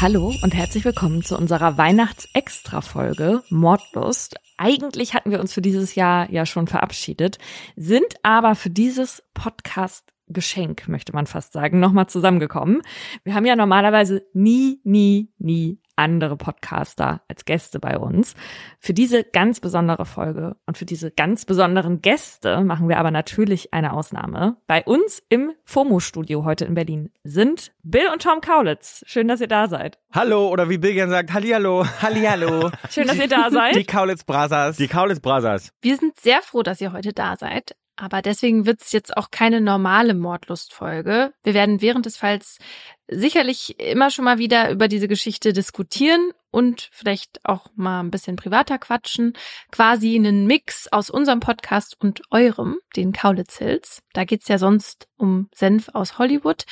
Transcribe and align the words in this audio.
Hallo 0.00 0.32
und 0.42 0.54
herzlich 0.54 0.86
willkommen 0.86 1.22
zu 1.22 1.36
unserer 1.36 1.76
Weihnachts-Extra-Folge 1.76 3.42
Mordlust. 3.50 4.36
Eigentlich 4.56 5.12
hatten 5.12 5.30
wir 5.30 5.40
uns 5.40 5.52
für 5.52 5.60
dieses 5.60 5.94
Jahr 5.94 6.30
ja 6.30 6.46
schon 6.46 6.68
verabschiedet, 6.68 7.36
sind 7.76 8.14
aber 8.22 8.54
für 8.54 8.70
dieses 8.70 9.22
Podcast 9.34 10.10
Geschenk, 10.28 10.88
möchte 10.88 11.12
man 11.12 11.26
fast 11.26 11.52
sagen, 11.52 11.80
nochmal 11.80 12.06
zusammengekommen. 12.06 12.80
Wir 13.24 13.34
haben 13.34 13.44
ja 13.44 13.56
normalerweise 13.56 14.22
nie, 14.32 14.80
nie, 14.84 15.34
nie 15.36 15.79
andere 16.00 16.36
Podcaster 16.36 17.20
als 17.28 17.44
Gäste 17.44 17.78
bei 17.78 17.98
uns. 17.98 18.34
Für 18.80 18.94
diese 18.94 19.22
ganz 19.22 19.60
besondere 19.60 20.06
Folge 20.06 20.56
und 20.66 20.78
für 20.78 20.86
diese 20.86 21.10
ganz 21.10 21.44
besonderen 21.44 22.00
Gäste 22.00 22.62
machen 22.62 22.88
wir 22.88 22.98
aber 22.98 23.10
natürlich 23.10 23.72
eine 23.72 23.92
Ausnahme. 23.92 24.56
Bei 24.66 24.82
uns 24.82 25.22
im 25.28 25.52
FOMO-Studio 25.64 26.44
heute 26.44 26.64
in 26.64 26.74
Berlin 26.74 27.10
sind 27.22 27.72
Bill 27.82 28.08
und 28.12 28.22
Tom 28.22 28.40
Kaulitz. 28.40 29.04
Schön, 29.06 29.28
dass 29.28 29.40
ihr 29.40 29.48
da 29.48 29.68
seid. 29.68 29.98
Hallo 30.12 30.48
oder 30.48 30.68
wie 30.70 30.78
Bill 30.78 30.94
gern 30.94 31.10
sagt, 31.10 31.32
Hallihallo, 31.32 31.86
Hallihallo. 32.00 32.70
Schön, 32.90 33.06
dass 33.06 33.18
ihr 33.18 33.28
da 33.28 33.50
seid. 33.50 33.76
Die 33.76 33.84
Kaulitz 33.84 34.24
Brothers. 34.24 34.78
Die 34.78 34.88
Kaulitz 34.88 35.20
Brothers. 35.20 35.70
Wir 35.82 35.96
sind 35.96 36.18
sehr 36.18 36.40
froh, 36.42 36.62
dass 36.62 36.80
ihr 36.80 36.92
heute 36.92 37.12
da 37.12 37.36
seid. 37.36 37.76
Aber 38.00 38.22
deswegen 38.22 38.64
wird 38.64 38.80
es 38.80 38.92
jetzt 38.92 39.14
auch 39.14 39.30
keine 39.30 39.60
normale 39.60 40.14
Mordlustfolge. 40.14 41.34
Wir 41.42 41.54
werden 41.54 41.82
während 41.82 42.06
des 42.06 42.16
Falls 42.16 42.58
sicherlich 43.10 43.78
immer 43.78 44.10
schon 44.10 44.24
mal 44.24 44.38
wieder 44.38 44.70
über 44.70 44.88
diese 44.88 45.08
Geschichte 45.08 45.52
diskutieren 45.52 46.32
und 46.50 46.88
vielleicht 46.92 47.40
auch 47.44 47.66
mal 47.74 48.00
ein 48.00 48.10
bisschen 48.10 48.36
privater 48.36 48.78
quatschen. 48.78 49.34
Quasi 49.70 50.16
einen 50.16 50.46
Mix 50.46 50.88
aus 50.88 51.10
unserem 51.10 51.40
Podcast 51.40 51.96
und 52.00 52.22
eurem, 52.30 52.78
den 52.96 53.12
Kaulitz 53.12 53.58
Hills. 53.58 54.02
Da 54.12 54.24
geht's 54.24 54.48
ja 54.48 54.58
sonst 54.58 55.08
um 55.16 55.48
Senf 55.54 55.90
aus 55.92 56.18
Hollywood. 56.18 56.64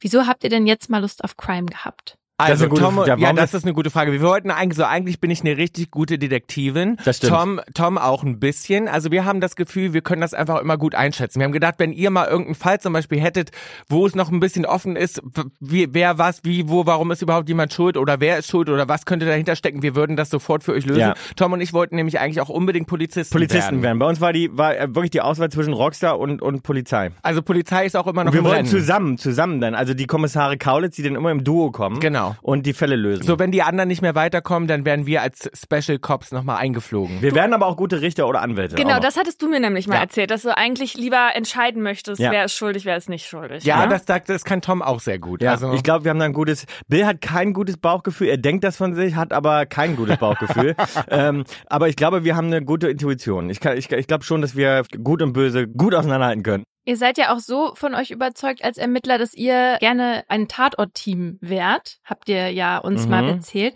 Wieso 0.00 0.26
habt 0.26 0.44
ihr 0.44 0.50
denn 0.50 0.66
jetzt 0.66 0.90
mal 0.90 1.00
Lust 1.00 1.24
auf 1.24 1.36
Crime 1.36 1.66
gehabt? 1.66 2.18
Also 2.38 2.66
Tom, 2.68 3.02
ja, 3.06 3.16
ja, 3.16 3.32
das 3.32 3.54
ist 3.54 3.64
eine 3.64 3.72
gute 3.72 3.88
Frage. 3.88 4.12
Wir 4.12 4.20
wollten 4.20 4.50
eigentlich 4.50 4.76
so, 4.76 4.84
eigentlich 4.84 5.20
bin 5.20 5.30
ich 5.30 5.40
eine 5.40 5.56
richtig 5.56 5.90
gute 5.90 6.18
Detektivin. 6.18 6.98
Das 7.04 7.16
stimmt. 7.16 7.32
Tom, 7.32 7.60
Tom 7.72 7.98
auch 7.98 8.24
ein 8.24 8.38
bisschen. 8.38 8.88
Also 8.88 9.10
wir 9.10 9.24
haben 9.24 9.40
das 9.40 9.56
Gefühl, 9.56 9.94
wir 9.94 10.02
können 10.02 10.20
das 10.20 10.34
einfach 10.34 10.60
immer 10.60 10.76
gut 10.76 10.94
einschätzen. 10.94 11.38
Wir 11.40 11.44
haben 11.44 11.52
gedacht, 11.52 11.76
wenn 11.78 11.92
ihr 11.92 12.10
mal 12.10 12.26
irgendeinen 12.26 12.54
Fall 12.54 12.78
zum 12.78 12.92
Beispiel 12.92 13.20
hättet, 13.20 13.52
wo 13.88 14.06
es 14.06 14.14
noch 14.14 14.30
ein 14.30 14.38
bisschen 14.38 14.66
offen 14.66 14.96
ist, 14.96 15.22
wie, 15.60 15.88
wer 15.94 16.18
was, 16.18 16.44
wie, 16.44 16.68
wo, 16.68 16.84
warum 16.84 17.10
ist 17.10 17.22
überhaupt 17.22 17.48
jemand 17.48 17.72
schuld 17.72 17.96
oder 17.96 18.20
wer 18.20 18.38
ist 18.38 18.48
schuld 18.48 18.68
oder 18.68 18.86
was 18.86 19.06
könnte 19.06 19.24
dahinter 19.24 19.56
stecken, 19.56 19.82
wir 19.82 19.94
würden 19.94 20.16
das 20.16 20.28
sofort 20.28 20.62
für 20.62 20.72
euch 20.72 20.84
lösen. 20.84 21.00
Ja. 21.00 21.14
Tom 21.36 21.54
und 21.54 21.62
ich 21.62 21.72
wollten 21.72 21.96
nämlich 21.96 22.20
eigentlich 22.20 22.42
auch 22.42 22.50
unbedingt 22.50 22.86
Polizisten, 22.86 23.32
Polizisten 23.32 23.76
werden. 23.76 23.82
werden. 23.82 23.98
Bei 23.98 24.06
uns 24.06 24.20
war 24.20 24.34
die 24.34 24.50
war 24.56 24.76
äh, 24.76 24.94
wirklich 24.94 25.10
die 25.10 25.22
Auswahl 25.22 25.50
zwischen 25.50 25.72
Rockstar 25.72 26.18
und, 26.18 26.42
und 26.42 26.62
Polizei. 26.62 27.12
Also 27.22 27.40
Polizei 27.40 27.86
ist 27.86 27.96
auch 27.96 28.06
immer 28.06 28.24
noch 28.24 28.34
Und 28.34 28.44
wir 28.44 28.52
Rennen. 28.52 28.68
zusammen, 28.68 29.16
zusammen 29.16 29.62
dann. 29.62 29.74
Also 29.74 29.94
die 29.94 30.06
Kommissare 30.06 30.58
Kaulitz, 30.58 30.96
die 30.96 31.02
dann 31.02 31.14
immer 31.14 31.30
im 31.30 31.42
Duo 31.42 31.70
kommen. 31.70 31.98
Genau. 32.00 32.25
Und 32.42 32.66
die 32.66 32.72
Fälle 32.72 32.96
lösen. 32.96 33.22
So, 33.24 33.38
wenn 33.38 33.50
die 33.52 33.62
anderen 33.62 33.88
nicht 33.88 34.02
mehr 34.02 34.14
weiterkommen, 34.14 34.68
dann 34.68 34.84
werden 34.84 35.06
wir 35.06 35.22
als 35.22 35.50
Special 35.54 35.98
Cops 35.98 36.32
nochmal 36.32 36.56
eingeflogen. 36.58 37.22
wir 37.22 37.34
werden 37.34 37.52
aber 37.52 37.66
auch 37.66 37.76
gute 37.76 38.00
Richter 38.00 38.26
oder 38.28 38.42
Anwälte. 38.42 38.76
Genau, 38.76 38.98
das 39.00 39.16
hattest 39.16 39.40
du 39.42 39.48
mir 39.48 39.60
nämlich 39.60 39.86
mal 39.86 39.96
Ja. 39.96 40.00
erzählt, 40.02 40.30
dass 40.30 40.42
du 40.42 40.56
eigentlich 40.56 40.94
lieber 40.96 41.30
entscheiden 41.34 41.82
möchtest, 41.82 42.20
Ja. 42.20 42.30
wer 42.30 42.44
ist 42.44 42.54
schuldig, 42.54 42.84
wer 42.84 42.96
ist 42.96 43.08
nicht 43.08 43.26
schuldig. 43.26 43.64
Ja, 43.64 43.86
das, 43.86 44.04
das, 44.04 44.24
das 44.24 44.44
kann 44.44 44.60
Tom 44.62 44.82
auch 44.82 45.00
sehr 45.00 45.18
gut. 45.18 45.42
Ja, 45.42 45.52
also, 45.52 45.72
ich 45.72 45.82
glaube, 45.82 46.04
wir 46.04 46.10
haben 46.10 46.18
da 46.18 46.24
ein 46.26 46.32
gutes. 46.32 46.66
Bill 46.88 47.06
hat 47.06 47.20
kein 47.20 47.52
gutes 47.52 47.76
Bauchgefühl. 47.76 48.28
Er 48.28 48.38
denkt 48.38 48.64
das 48.64 48.76
von 48.76 48.94
sich, 48.94 49.14
hat 49.16 49.32
aber 49.32 49.66
kein 49.66 49.96
gutes 49.96 50.16
Bauchgefühl. 50.18 50.74
ähm, 51.10 51.44
aber 51.66 51.88
ich 51.88 51.96
glaube, 51.96 52.24
wir 52.24 52.36
haben 52.36 52.46
eine 52.46 52.62
gute 52.64 52.88
Intuition. 52.88 53.50
Ich, 53.50 53.60
kann- 53.60 53.76
ich, 53.76 53.90
ich 53.90 54.06
glaube 54.06 54.24
schon, 54.24 54.40
dass 54.42 54.56
wir 54.56 54.82
gut 55.02 55.22
und 55.22 55.32
böse 55.32 55.66
gut 55.66 55.94
auseinanderhalten 55.94 56.42
können. 56.42 56.64
Ihr 56.86 56.96
seid 56.96 57.18
ja 57.18 57.34
auch 57.34 57.40
so 57.40 57.74
von 57.74 57.94
euch 57.94 58.10
überzeugt 58.12 58.64
als 58.64 58.78
Ermittler, 58.78 59.18
dass 59.18 59.34
ihr 59.34 59.76
gerne 59.80 60.24
ein 60.28 60.46
Tatort-Team 60.48 61.36
wärt. 61.40 61.98
Habt 62.04 62.28
ihr 62.28 62.50
ja 62.50 62.78
uns 62.78 63.04
Mhm. 63.04 63.10
mal 63.10 63.28
erzählt. 63.28 63.74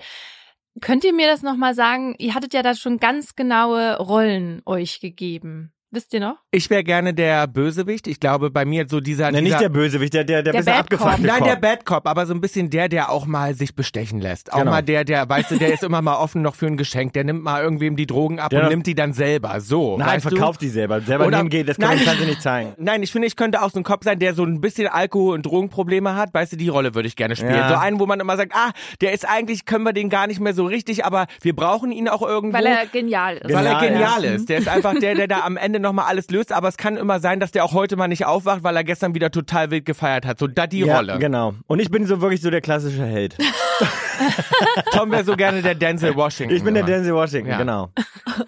Könnt 0.81 1.03
ihr 1.05 1.13
mir 1.13 1.27
das 1.27 1.43
nochmal 1.43 1.75
sagen? 1.75 2.15
Ihr 2.19 2.35
hattet 2.35 2.55
ja 2.55 2.63
da 2.63 2.75
schon 2.75 2.99
ganz 2.99 3.35
genaue 3.35 3.99
Rollen 3.99 4.63
euch 4.65 5.01
gegeben. 5.01 5.73
Wisst 5.93 6.15
ihr 6.15 6.21
noch? 6.21 6.37
ich 6.53 6.71
wäre 6.71 6.85
gerne 6.85 7.13
der 7.13 7.49
Bösewicht. 7.49 8.07
Ich 8.07 8.21
glaube, 8.21 8.51
bei 8.51 8.65
mir 8.65 8.87
so 8.89 9.01
dieser. 9.01 9.33
Nein, 9.33 9.45
dieser 9.45 9.57
nicht 9.57 9.61
der 9.65 9.69
Bösewicht, 9.71 10.15
der, 10.15 10.23
der, 10.23 10.43
der, 10.45 10.53
Der 10.53 10.61
bisschen 10.61 10.73
Bad 10.77 10.89
Cop. 10.91 11.01
abgefuckte 11.01 11.27
Nein, 11.27 11.43
der 11.45 11.57
Bad 11.57 11.85
Cop, 11.85 12.07
aber 12.07 12.27
so 12.27 12.35
ein 12.35 12.41
bisschen 12.41 12.71
der, 12.71 12.89
der 12.89 13.11
auch 13.11 13.27
mal 13.27 13.55
sich 13.55 13.75
bestechen 13.75 14.21
lässt. 14.21 14.53
Auch 14.53 14.59
Genau. 14.61 14.71
mal 14.71 14.83
der, 14.83 15.05
der, 15.05 15.29
weißt 15.29 15.51
du, 15.51 15.57
der 15.57 15.73
ist 15.75 15.83
immer 15.83 16.01
mal 16.01 16.15
offen 16.15 16.43
noch 16.43 16.55
für 16.55 16.67
ein 16.67 16.77
Geschenk. 16.77 17.13
Der 17.15 17.25
nimmt 17.25 17.43
mal 17.43 17.61
irgendwem 17.61 17.97
die 17.97 18.07
Drogen 18.07 18.39
ab 18.39 18.51
Der 18.51 18.63
und 18.63 18.69
nimmt 18.69 18.87
die 18.87 18.95
dann 18.95 19.13
selber. 19.15 19.61
So. 19.61 19.99
Nein, 19.99 20.21
verkauft 20.21 20.61
du? 20.63 20.67
die 20.67 20.71
selber. 20.71 21.01
Selber 21.01 21.27
Oder- 21.27 21.39
nehmen 21.39 21.51
geht, 21.51 21.69
das 21.69 21.77
kann 21.77 21.97
Nein, 21.97 22.05
kann 22.05 22.19
sie 22.19 22.27
nicht 22.27 22.41
zeigen. 22.43 22.73
Nein, 22.79 23.03
ich 23.03 23.11
finde, 23.11 23.27
ich 23.27 23.35
könnte 23.35 23.61
auch 23.61 23.71
so 23.71 23.81
ein 23.81 23.83
Cop 23.85 24.05
sein, 24.05 24.21
der 24.21 24.35
so 24.35 24.45
ein 24.45 24.61
bisschen 24.61 24.87
Alkohol- 24.87 25.35
und 25.35 25.45
Drogenprobleme 25.45 26.15
hat. 26.15 26.33
Weißt 26.33 26.53
du, 26.53 26.57
die 26.57 26.69
Rolle 26.69 26.95
würde 26.95 27.09
ich 27.09 27.17
gerne 27.17 27.35
spielen. 27.35 27.55
Ja. 27.57 27.69
So 27.69 27.75
einen, 27.75 27.99
wo 27.99 28.07
man 28.07 28.21
immer 28.21 28.37
sagt, 28.37 28.53
ah, 28.55 28.71
der 29.01 29.13
ist 29.13 29.29
eigentlich, 29.29 29.65
können 29.65 29.83
wir 29.85 29.93
den 29.93 30.09
gar 30.09 30.29
nicht 30.29 30.39
mehr 30.39 30.55
so 30.55 30.67
richtig, 30.67 31.05
aber 31.05 31.27
wir 31.43 31.57
brauchen 31.57 31.91
ihn 31.91 32.09
auch 32.09 32.23
irgendwo. 32.23 32.57
Weil 32.57 32.67
er 32.67 32.87
genial 32.87 33.39
ist. 33.39 33.53
Weil 33.53 33.67
er 33.67 33.81
Genial, 33.81 33.89
genial 33.89 34.25
ja. 34.25 34.31
ist. 34.35 34.49
Der 34.49 34.59
ist 34.59 34.69
einfach 34.69 34.95
der, 34.95 35.17
der 35.17 35.27
da 35.27 35.41
am 35.41 35.57
Ende 35.57 35.80
nochmal 35.81 36.07
alles 36.07 36.29
löst. 36.31 36.53
Aber 36.53 36.69
es 36.69 36.77
kann 36.77 36.97
immer 36.97 37.21
sein, 37.21 37.41
dass 37.41 37.51
der 37.53 37.65
auch 37.65 37.73
heute 37.73 37.97
mal 37.97 38.09
nicht 38.09 38.25
aufwacht, 38.27 38.63
weil 38.63 38.77
er 38.77 38.85
gestern 38.85 39.15
wieder 39.15 39.31
total 39.31 39.71
wild 39.71 39.85
gefeiert 39.85 40.27
hat. 40.27 40.39
So 40.39 40.47
da 40.47 40.67
die 40.67 40.81
ja, 40.81 40.97
Rolle. 40.97 41.19
Genau. 41.19 41.55
Und 41.67 41.81
ich 41.81 41.91
bin 41.91 42.07
so 42.07 42.21
wirklich 42.21 42.41
so 42.41 42.51
der 42.51 42.61
klassische 42.61 43.05
Held. 43.05 43.37
Tom 44.93 45.11
wäre 45.11 45.25
so 45.25 45.37
gerne 45.37 45.63
der 45.63 45.75
Denzel 45.75 46.15
Washington. 46.17 46.55
Ich 46.55 46.63
bin 46.63 46.75
der 46.75 46.83
immer. 46.83 46.93
Denzel 46.93 47.15
Washington, 47.15 47.51
Ja. 47.51 47.59
genau. 47.59 47.91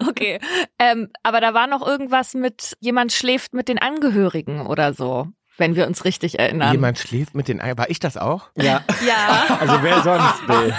Okay. 0.07 0.39
Ähm, 0.79 1.09
aber 1.23 1.41
da 1.41 1.53
war 1.53 1.67
noch 1.67 1.85
irgendwas 1.85 2.33
mit, 2.33 2.75
jemand 2.79 3.11
schläft 3.11 3.53
mit 3.53 3.67
den 3.67 3.77
Angehörigen 3.79 4.65
oder 4.65 4.93
so, 4.93 5.27
wenn 5.57 5.75
wir 5.75 5.85
uns 5.87 6.05
richtig 6.05 6.39
erinnern. 6.39 6.71
Jemand 6.71 6.97
schläft 6.97 7.35
mit 7.35 7.47
den 7.47 7.61
Eiern. 7.61 7.77
War 7.77 7.89
ich 7.89 7.99
das 7.99 8.17
auch? 8.17 8.49
Ja. 8.55 8.83
Ja. 9.05 9.57
Also 9.59 9.79
wer 9.81 10.01
sonst, 10.01 10.47
Bill? 10.47 10.73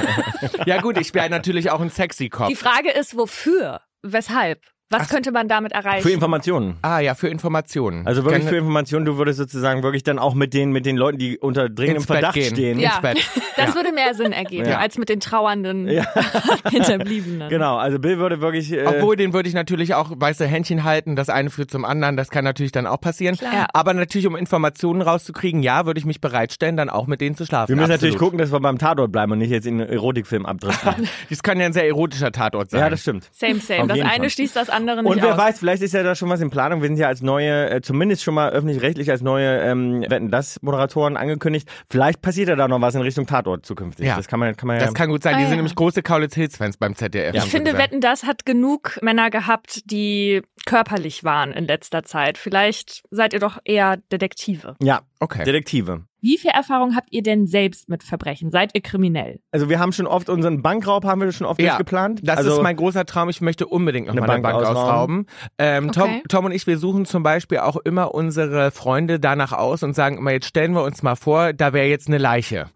ja 0.66 0.81
gut, 0.81 0.98
ich 0.98 1.12
wäre 1.14 1.28
natürlich 1.31 1.70
auch 1.70 1.81
ein 1.81 1.91
sexy 1.91 2.28
Cop. 2.28 2.48
Die 2.48 2.56
Frage 2.56 2.91
ist, 2.91 3.16
wofür? 3.16 3.81
Weshalb? 4.03 4.60
Was 5.00 5.09
könnte 5.09 5.32
man 5.32 5.49
damit 5.49 5.72
erreichen? 5.72 6.03
Für 6.03 6.10
Informationen. 6.12 6.77
ah 6.82 6.99
ja, 7.00 7.15
für 7.15 7.28
Informationen. 7.28 8.06
Also 8.06 8.25
wirklich 8.25 8.41
Gerne 8.43 8.50
für 8.50 8.56
Informationen, 8.59 9.05
du 9.05 9.16
würdest 9.19 9.38
sozusagen 9.38 9.82
wirklich 9.82 10.03
dann 10.03 10.19
auch 10.19 10.34
mit 10.34 10.55
den, 10.55 10.71
mit 10.72 10.87
den 10.87 10.97
Leuten, 10.97 11.19
die 11.19 11.38
unter 11.38 11.69
dringendem 11.69 12.03
Verdacht 12.05 12.34
gehen. 12.34 12.50
stehen. 12.55 12.78
Ja. 12.78 12.91
Ins 12.93 13.00
Bett. 13.00 13.19
das 13.56 13.69
Ja. 13.71 13.75
würde 13.75 13.93
mehr 13.93 14.15
Sinn 14.15 14.32
ergeben, 14.32 14.69
Ja. 14.69 14.78
als 14.78 14.99
mit 14.99 15.09
den 15.09 15.21
trauernden 15.21 15.88
Ja. 15.88 16.05
Hinterbliebenen. 16.71 17.49
Genau, 17.49 17.77
also 17.77 17.99
Bill 17.99 18.19
würde 18.19 18.41
wirklich. 18.41 18.72
Äh, 18.72 18.84
Obwohl, 18.87 19.16
den 19.16 19.32
würde 19.32 19.49
ich 19.49 19.55
natürlich 19.55 19.94
auch, 19.94 20.10
weißt 20.15 20.41
du, 20.41 20.47
Händchen 20.47 20.84
halten, 20.84 21.16
das 21.16 21.28
eine 21.28 21.50
führt 21.50 21.71
zum 21.71 21.84
anderen, 21.84 22.16
das 22.16 22.31
kann 22.31 22.44
natürlich 22.44 22.72
dann 22.72 22.87
auch 22.87 23.00
passieren. 23.00 23.37
Klar. 23.37 23.69
Aber 23.72 23.94
natürlich, 23.94 24.26
um 24.26 24.37
Informationen 24.37 25.03
rauszukriegen, 25.03 25.62
ja, 25.62 25.87
würde 25.87 25.99
ich 25.99 26.06
mich 26.06 26.21
bereitstellen, 26.21 26.76
dann 26.76 26.91
auch 26.91 27.06
mit 27.06 27.21
denen 27.21 27.37
zu 27.37 27.44
schlafen. 27.47 27.69
wir 27.69 27.76
müssen 27.76 27.84
Absolut. 27.93 28.00
natürlich 28.03 28.19
gucken, 28.19 28.38
dass 28.38 28.53
wir 28.53 28.61
beim 28.61 28.78
Tatort 28.78 29.12
bleiben 29.12 29.32
und 29.32 29.38
nicht 29.38 29.50
jetzt 29.50 29.66
in 29.66 29.81
einen 29.81 29.91
Erotikfilm 29.91 30.47
abdriften. 30.47 31.09
Das 31.31 31.43
kann 31.43 31.59
ja 31.59 31.66
ein 31.66 31.72
sehr 31.72 31.87
erotischer 31.87 32.32
Tatort 32.32 32.71
sein. 32.71 32.81
ja, 32.81 32.91
das 32.91 33.00
stimmt. 33.03 33.28
Same, 33.32 33.56
same. 33.56 33.82
Auf 33.82 33.88
Das 33.88 33.99
eine 34.00 34.09
Fall. 34.11 34.31
schließt 34.31 34.55
das 34.56 34.71
andere 34.71 34.83
nicht 34.84 35.04
Und 35.04 35.22
wer 35.22 35.32
aus. 35.32 35.38
weiß, 35.38 35.58
vielleicht 35.58 35.82
ist 35.82 35.94
ja 35.94 36.02
da 36.02 36.14
schon 36.14 36.28
was 36.28 36.40
in 36.40 36.50
Planung. 36.50 36.80
Wir 36.82 36.88
sind 36.88 36.96
ja 36.98 37.08
als 37.08 37.22
neue, 37.22 37.70
äh, 37.70 37.80
zumindest 37.82 38.22
schon 38.22 38.34
mal 38.34 38.50
öffentlich-rechtlich 38.50 39.10
als 39.10 39.22
neue 39.22 39.60
ähm, 39.62 40.02
Wetten 40.08 40.30
das 40.30 40.60
Moderatoren 40.62 41.16
angekündigt. 41.16 41.68
Vielleicht 41.88 42.22
passiert 42.22 42.48
ja 42.48 42.56
da 42.56 42.68
noch 42.68 42.80
was 42.80 42.94
in 42.94 43.00
Richtung 43.02 43.26
Tatort 43.26 43.64
zukünftig. 43.66 44.06
Ja. 44.06 44.16
Das 44.16 44.28
kann 44.28 44.40
man, 44.40 44.56
kann 44.56 44.66
man 44.66 44.78
ja. 44.78 44.84
Das 44.84 44.94
kann 44.94 45.08
gut 45.10 45.22
sein. 45.22 45.34
Ah, 45.34 45.38
Die 45.38 45.44
sind 45.44 45.52
ja. 45.52 45.56
nämlich 45.56 45.74
große 45.74 46.02
Kaulitz 46.02 46.34
Hills 46.34 46.56
Fans 46.56 46.76
beim 46.76 46.94
ZDF. 46.94 47.34
Ich 47.34 47.44
finde, 47.44 47.72
gesagt. 47.72 47.90
Wetten, 47.92 48.00
das 48.00 48.24
hat 48.24 48.44
genug 48.46 48.98
Männer 49.02 49.30
gehabt, 49.30 49.90
die 49.90 50.42
körperlich 50.66 51.24
waren 51.24 51.52
in 51.52 51.66
letzter 51.66 52.02
Zeit. 52.04 52.38
Vielleicht 52.38 53.02
seid 53.10 53.32
ihr 53.32 53.40
doch 53.40 53.58
eher 53.64 53.98
Detektive. 54.12 54.76
ja, 54.82 55.00
Okay. 55.20 55.44
Detektive. 55.44 56.02
Wie 56.24 56.38
viel 56.38 56.52
Erfahrung 56.52 56.96
habt 56.96 57.08
ihr 57.12 57.22
denn 57.22 57.46
selbst 57.46 57.90
mit 57.90 58.02
Verbrechen? 58.02 58.48
Seid 58.48 58.70
ihr 58.74 58.80
kriminell? 58.80 59.40
Also 59.52 59.68
wir 59.68 59.78
haben 59.78 59.92
schon 59.92 60.06
oft 60.06 60.30
unseren 60.30 60.62
Bankraub 60.62 61.04
haben 61.04 61.20
wir 61.20 61.30
schon 61.32 61.46
oft 61.46 61.60
Ja, 61.60 61.72
durchgeplant. 61.72 62.20
Das 62.26 62.38
also, 62.38 62.52
ist 62.56 62.62
mein 62.62 62.76
großer 62.76 63.04
Traum. 63.04 63.28
Ich 63.28 63.42
möchte 63.42 63.66
unbedingt 63.66 64.06
noch 64.06 64.12
Eine 64.14 64.22
mal 64.22 64.30
eine 64.32 64.42
Bank 64.42 64.56
Bank 64.64 64.66
ausrauben. 64.66 65.26
Ähm, 65.58 65.93
Tom, 65.93 66.04
Okay. 66.04 66.22
Tom 66.31 66.46
und 66.46 66.52
ich, 66.52 66.66
wir 66.66 66.78
suchen 66.78 67.04
zum 67.04 67.22
Beispiel 67.22 67.58
auch 67.58 67.76
immer 67.76 68.14
unsere 68.14 68.70
Freunde 68.70 69.20
danach 69.20 69.52
aus 69.52 69.82
und 69.82 69.94
sagen 69.94 70.16
immer, 70.16 70.32
jetzt 70.32 70.46
stellen 70.46 70.72
wir 70.72 70.82
uns 70.82 71.02
mal 71.02 71.14
vor, 71.14 71.52
da 71.52 71.75
wäre 71.75 71.88
jetzt 71.88 72.08
eine 72.08 72.16
Leiche. 72.16 72.70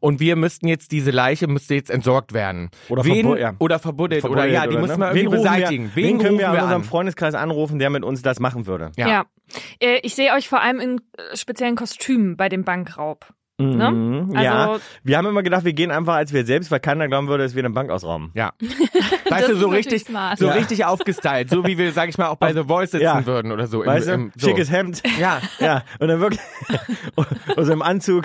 Und 0.00 0.20
wir 0.20 0.36
müssten 0.36 0.68
jetzt, 0.68 0.92
diese 0.92 1.10
Leiche 1.10 1.46
müsste 1.46 1.74
jetzt 1.76 1.88
entsorgt 1.90 2.34
werden. 2.34 2.68
Oder 2.90 3.04
Wen, 3.06 3.26
verbu- 3.26 3.38
ja. 3.38 3.54
Oder 3.60 3.78
verbuddelt. 3.78 4.24
Oder 4.26 4.44
ja, 4.44 4.66
die 4.66 4.72
oder, 4.76 4.80
müssen 4.80 5.00
ne? 5.00 5.06
wir 5.06 5.06
irgendwie 5.16 5.24
wen 5.24 5.30
beseitigen. 5.30 5.90
Wir, 5.94 6.04
wen, 6.04 6.18
können 6.18 6.38
wir 6.38 6.48
rufen 6.48 6.58
aus 6.58 6.64
unserem 6.64 6.82
an? 6.82 6.88
Freundeskreis 6.88 7.34
anrufen, 7.34 7.78
der 7.78 7.88
mit 7.88 8.04
uns 8.04 8.20
das 8.20 8.40
machen 8.40 8.66
würde? 8.66 8.92
Ja. 8.98 9.22
Äh, 9.22 9.24
Ich 10.02 10.14
sehe 10.14 10.32
euch 10.34 10.48
vor 10.48 10.60
allem 10.60 10.80
in 10.80 11.00
äh, 11.16 11.36
speziellen 11.36 11.76
Kostümen 11.76 12.36
bei 12.36 12.48
dem 12.48 12.64
Bankraub. 12.64 13.26
Ne? 13.58 13.90
Mhm, 13.90 14.30
Also- 14.34 14.42
ja. 14.42 14.78
Wir 15.02 15.18
haben 15.18 15.26
immer 15.26 15.42
gedacht, 15.42 15.66
wir 15.66 15.74
gehen 15.74 15.90
einfach 15.90 16.14
als 16.14 16.32
wir 16.32 16.46
selbst, 16.46 16.70
weil 16.70 16.80
keiner 16.80 17.08
glauben 17.08 17.28
würde, 17.28 17.42
dass 17.44 17.54
wir 17.54 17.60
eine 17.60 17.68
Bank 17.68 17.90
ausrauben. 17.90 18.30
Ja. 18.34 18.52
Das 19.30 19.38
Weißt 19.42 19.48
du, 19.50 19.56
so 19.56 19.68
richtig, 19.68 20.02
smart. 20.02 20.38
so 20.40 20.46
Ja. 20.46 20.54
richtig 20.54 20.84
aufgestylt, 20.84 21.50
so 21.50 21.64
wie 21.64 21.78
wir, 21.78 21.92
sag 21.92 22.08
ich 22.08 22.18
mal, 22.18 22.26
auch 22.28 22.34
bei 22.36 22.52
The 22.52 22.64
Voice 22.64 22.90
sitzen 22.90 23.04
Ja. 23.04 23.24
würden 23.26 23.52
oder 23.52 23.68
so. 23.68 23.82
Im- 23.82 23.86
Weißt 23.88 24.08
du, 24.08 24.12
im, 24.14 24.32
so. 24.36 24.48
schickes 24.48 24.72
Hemd. 24.72 25.02
Ja. 25.20 25.40
Ja, 25.60 25.84
und 26.00 26.08
dann 26.08 26.18
wirklich, 26.20 26.40
also 27.56 27.72
im 27.72 27.80
Anzug. 27.82 28.24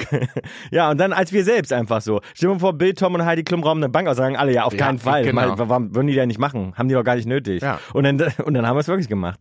Ja, 0.72 0.89
und 0.89 0.98
dann 0.98 1.13
als 1.13 1.31
wir 1.31 1.44
selbst 1.44 1.72
einfach 1.74 2.01
so. 2.01 2.22
Stell 2.33 2.54
dir 2.54 2.60
vor, 2.60 2.74
Bill, 2.74 2.94
Tom 2.94 3.13
und 3.13 3.24
Heidi 3.25 3.44
Klum 3.44 3.62
rauben 3.63 3.83
eine 3.83 3.89
Bank 3.89 4.07
aus, 4.07 4.18
sagen 4.18 4.36
alle, 4.36 4.51
ja, 4.51 4.63
auf 4.63 4.74
Ja, 4.74 4.80
keinen 4.80 4.98
Fall. 4.98 5.24
genau. 5.25 5.56
Mal, 5.56 5.69
warum 5.69 5.94
würden 5.94 6.07
die 6.07 6.16
denn 6.16 6.27
nicht 6.30 6.39
machen? 6.39 6.74
Haben 6.75 6.88
die 6.89 6.95
doch 6.95 7.04
gar 7.04 7.16
nicht 7.18 7.27
nötig. 7.27 7.62
Ja. 7.62 7.80
Und 7.94 8.04
dann, 8.06 8.19
und 8.44 8.54
dann 8.56 8.66
haben 8.66 8.77
wir 8.77 8.81
es 8.81 8.88
wirklich 8.88 9.10
gemacht. 9.10 9.39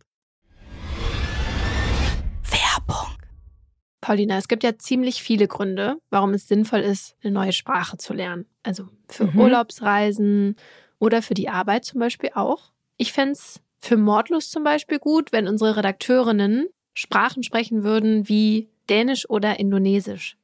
Paulina, 4.05 4.37
es 4.37 4.47
gibt 4.47 4.63
ja 4.63 4.77
ziemlich 4.77 5.23
viele 5.23 5.47
Gründe, 5.47 5.97
warum 6.11 6.35
es 6.35 6.47
sinnvoll 6.47 6.81
ist, 6.81 7.15
eine 7.23 7.33
neue 7.33 7.53
Sprache 7.53 7.97
zu 7.97 8.13
lernen. 8.13 8.45
Also 8.61 8.87
für 9.09 9.25
Mhm. 9.25 9.39
Urlaubsreisen 9.39 10.57
oder 10.99 11.23
für 11.23 11.33
die 11.33 11.49
Arbeit 11.49 11.85
zum 11.85 12.01
Beispiel 12.01 12.29
auch. 12.35 12.71
Ich 12.97 13.13
fände 13.13 13.31
es 13.31 13.61
für 13.81 13.97
Mordlust 13.97 14.51
zum 14.51 14.63
Beispiel 14.63 14.99
gut, 14.99 15.31
wenn 15.31 15.47
unsere 15.47 15.77
Redakteurinnen 15.77 16.67
Sprachen 16.93 17.41
sprechen 17.41 17.83
würden 17.83 18.29
wie 18.29 18.69
Dänisch 18.91 19.27
oder 19.27 19.59
Indonesisch. 19.59 20.37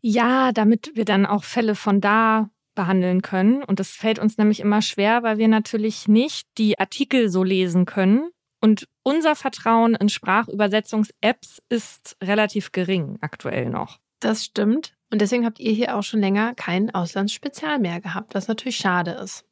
Ja, 0.00 0.52
damit 0.52 0.92
wir 0.94 1.04
dann 1.04 1.26
auch 1.26 1.42
Fälle 1.42 1.74
von 1.74 2.00
da 2.00 2.50
behandeln 2.76 3.22
können. 3.22 3.64
Und 3.64 3.80
das 3.80 3.90
fällt 3.90 4.20
uns 4.20 4.38
nämlich 4.38 4.60
immer 4.60 4.80
schwer, 4.80 5.24
weil 5.24 5.38
wir 5.38 5.48
natürlich 5.48 6.06
nicht 6.06 6.46
die 6.56 6.78
Artikel 6.78 7.30
so 7.30 7.42
lesen 7.42 7.84
können. 7.84 8.30
Und 8.60 8.88
unser 9.02 9.36
Vertrauen 9.36 9.94
in 9.94 10.08
Sprachübersetzungs-Apps 10.08 11.62
ist 11.68 12.16
relativ 12.22 12.72
gering 12.72 13.18
aktuell 13.20 13.70
noch. 13.70 14.00
Das 14.20 14.44
stimmt. 14.44 14.94
Und 15.10 15.20
deswegen 15.20 15.46
habt 15.46 15.60
ihr 15.60 15.72
hier 15.72 15.96
auch 15.96 16.02
schon 16.02 16.20
länger 16.20 16.54
kein 16.54 16.92
Auslandsspezial 16.94 17.78
mehr 17.78 18.00
gehabt, 18.00 18.34
was 18.34 18.48
natürlich 18.48 18.76
schade 18.76 19.12
ist. 19.12 19.44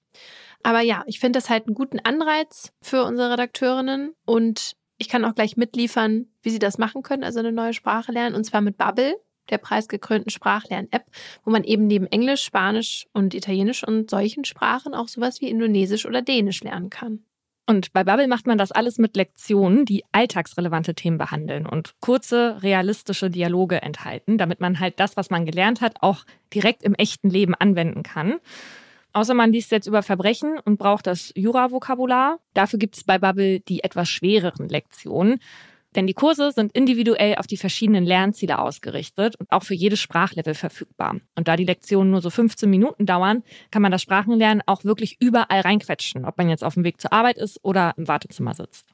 Aber 0.63 0.81
ja, 0.81 1.05
ich 1.07 1.21
finde 1.21 1.39
das 1.39 1.49
halt 1.49 1.67
einen 1.67 1.75
guten 1.75 2.01
Anreiz 2.01 2.73
für 2.83 3.05
unsere 3.05 3.33
Redakteurinnen 3.33 4.15
und 4.25 4.77
ich 4.99 5.09
kann 5.09 5.25
auch 5.25 5.35
gleich 5.35 5.57
mitliefern, 5.57 6.27
wie 6.43 6.51
sie 6.51 6.59
das 6.59 6.79
machen 6.79 7.03
können, 7.03 7.23
also 7.23 7.39
eine 7.39 7.53
neue 7.53 7.75
Sprache 7.75 8.13
lernen, 8.13 8.35
und 8.35 8.45
zwar 8.45 8.63
mit 8.63 8.77
Bubble, 8.77 9.15
der 9.51 9.59
preisgekrönten 9.59 10.31
Sprachlern-App, 10.31 11.05
wo 11.45 11.51
man 11.51 11.65
eben 11.65 11.87
neben 11.87 12.07
Englisch, 12.07 12.43
Spanisch 12.43 13.07
und 13.13 13.35
Italienisch 13.35 13.87
und 13.87 14.11
solchen 14.11 14.45
Sprachen 14.45 14.95
auch 14.95 15.09
sowas 15.09 15.41
wie 15.41 15.49
Indonesisch 15.51 16.07
oder 16.07 16.23
Dänisch 16.23 16.65
lernen 16.65 16.91
kann. 16.91 17.25
Und 17.69 17.93
bei 17.93 18.05
Bubble 18.05 18.29
macht 18.29 18.47
man 18.47 18.59
das 18.59 18.71
alles 18.71 18.99
mit 18.99 19.17
Lektionen, 19.17 19.85
die 19.85 20.05
alltagsrelevante 20.13 20.95
Themen 20.95 21.19
behandeln 21.19 21.67
und 21.67 21.95
kurze, 22.01 22.63
realistische 22.63 23.29
Dialoge 23.29 23.83
enthalten, 23.83 24.39
damit 24.39 24.61
man 24.61 24.79
halt 24.79 25.01
das, 25.01 25.17
was 25.17 25.31
man 25.31 25.45
gelernt 25.45 25.81
hat, 25.81 25.97
auch 26.01 26.25
direkt 26.55 26.85
im 26.85 26.95
echten 26.95 27.29
Leben 27.29 27.55
anwenden 27.57 28.05
kann. 28.05 28.37
Außer 29.13 29.35
man 29.35 29.53
liest 29.53 29.73
jetzt 29.73 29.87
über 29.89 30.03
Verbrechen 30.03 30.61
und 30.65 30.79
braucht 30.79 31.09
das 31.09 31.33
Jura-Vokabular. 31.35 32.39
Dafür 32.55 32.79
gibt 32.79 32.97
es 32.99 33.05
bei 33.05 33.19
Bubble 33.19 33.61
die 33.61 33.83
etwas 33.83 34.09
schwereren 34.09 34.69
Lektionen. 34.69 35.41
Denn 35.97 36.07
die 36.07 36.15
Kurse 36.15 36.53
sind 36.53 36.73
individuell 36.73 37.37
auf 37.37 37.47
die 37.47 37.57
verschiedenen 37.57 38.05
Lernziele 38.05 38.59
ausgerichtet 38.59 39.37
und 39.37 39.51
auch 39.51 39.63
für 39.63 39.75
jedes 39.75 39.99
Sprachlevel 39.99 40.55
verfügbar. 40.55 41.17
Und 41.35 41.49
da 41.49 41.57
die 41.57 41.65
Lektionen 41.65 42.11
nur 42.11 42.21
so 42.21 42.29
15 42.29 42.69
Minuten 42.69 43.07
dauern, 43.07 43.43
kann 43.71 43.81
man 43.81 43.93
das 43.93 44.03
Sprachenlernen 44.03 44.63
auch 44.67 44.85
wirklich 44.85 45.17
überall 45.21 45.61
reinquetschen, 45.61 46.27
ob 46.27 46.37
man 46.37 46.51
jetzt 46.51 46.63
auf 46.63 46.75
dem 46.75 46.85
Weg 46.85 47.01
zur 47.01 47.15
Arbeit 47.15 47.39
ist 47.39 47.59
oder 47.65 47.95
im 47.97 48.07
Wartezimmer 48.07 48.55
sitzt. 48.55 48.91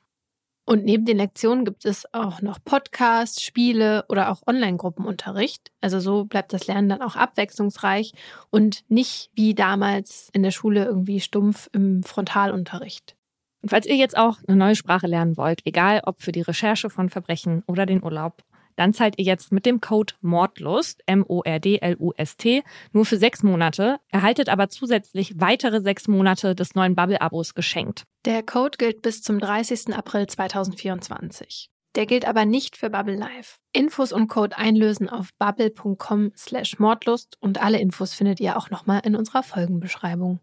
Und 0.65 0.85
neben 0.85 1.05
den 1.05 1.17
Lektionen 1.17 1.65
gibt 1.65 1.85
es 1.85 2.07
auch 2.15 2.41
noch 2.41 2.61
Podcasts, 2.65 3.43
Spiele 3.43 4.05
oder 4.09 4.31
auch 4.31 4.43
Online-Gruppenunterricht. 4.47 5.73
Also 5.81 5.99
so 5.99 6.25
bleibt 6.25 6.53
das 6.53 6.69
Lernen 6.69 6.89
dann 6.89 7.03
auch 7.03 7.17
abwechslungsreich 7.17 8.13
und 8.51 8.85
nicht 8.89 9.31
wie 9.35 9.55
damals 9.55 10.29
in 10.33 10.45
der 10.45 10.53
Schule 10.53 10.85
irgendwie 10.85 11.19
stumpf 11.19 11.69
im 11.73 12.05
Frontalunterricht. 12.05 13.17
Und 13.62 13.69
falls 13.69 13.87
ihr 13.87 13.97
jetzt 13.97 14.17
auch 14.17 14.38
eine 14.47 14.56
neue 14.56 14.75
Sprache 14.75 15.06
lernen 15.06 15.37
wollt, 15.37 15.61
egal 15.64 16.03
ob 16.05 16.20
für 16.20 16.32
die 16.32 16.43
Recherche 16.43 16.91
von 16.91 17.09
Verbrechen 17.09 17.62
oder 17.67 17.87
den 17.87 18.03
Urlaub, 18.03 18.43
dann 18.76 18.93
zahlt 18.93 19.19
ihr 19.19 19.25
jetzt 19.25 19.53
mit 19.53 19.67
dem 19.67 19.81
Code 19.81 20.14
Mordlust, 20.20 21.03
M-O-R-D-L-U-S-T, 21.06 22.62
nur 22.93 23.05
für 23.05 23.17
sechs 23.17 23.43
Monate, 23.43 23.99
erhaltet 24.09 24.49
aber 24.49 24.69
zusätzlich 24.69 25.41
weitere 25.41 25.81
sechs 25.81 26.09
Monate 26.09 26.55
des 26.55 26.75
neuen 26.75 26.94
Bubble-Abos 26.94 27.55
geschenkt. 27.55 28.05
Der 28.25 28.43
Code 28.43 28.79
gilt 28.79 29.03
bis 29.03 29.23
zum 29.23 29.38
30. 29.38 29.94
April 29.94 30.26
2024. 30.26 31.70
Der 31.94 32.06
gilt 32.06 32.26
aber 32.26 32.47
nicht 32.47 32.76
für 32.76 32.88
Bubble 32.88 33.17
Live. 33.17 33.58
Infos 33.73 34.12
und 34.12 34.29
Code 34.29 34.56
einlösen 34.56 35.11
auf 35.11 35.29
bubble.com 35.38 36.32
slash 36.37 36.79
Mordlust 36.79 37.37
und 37.41 37.62
alle 37.62 37.79
Infos 37.79 38.15
findet 38.15 38.41
ihr 38.41 38.56
auch 38.56 38.70
nochmal 38.70 39.03
in 39.05 39.15
unserer 39.15 39.43
Folgenbeschreibung. 39.43 40.41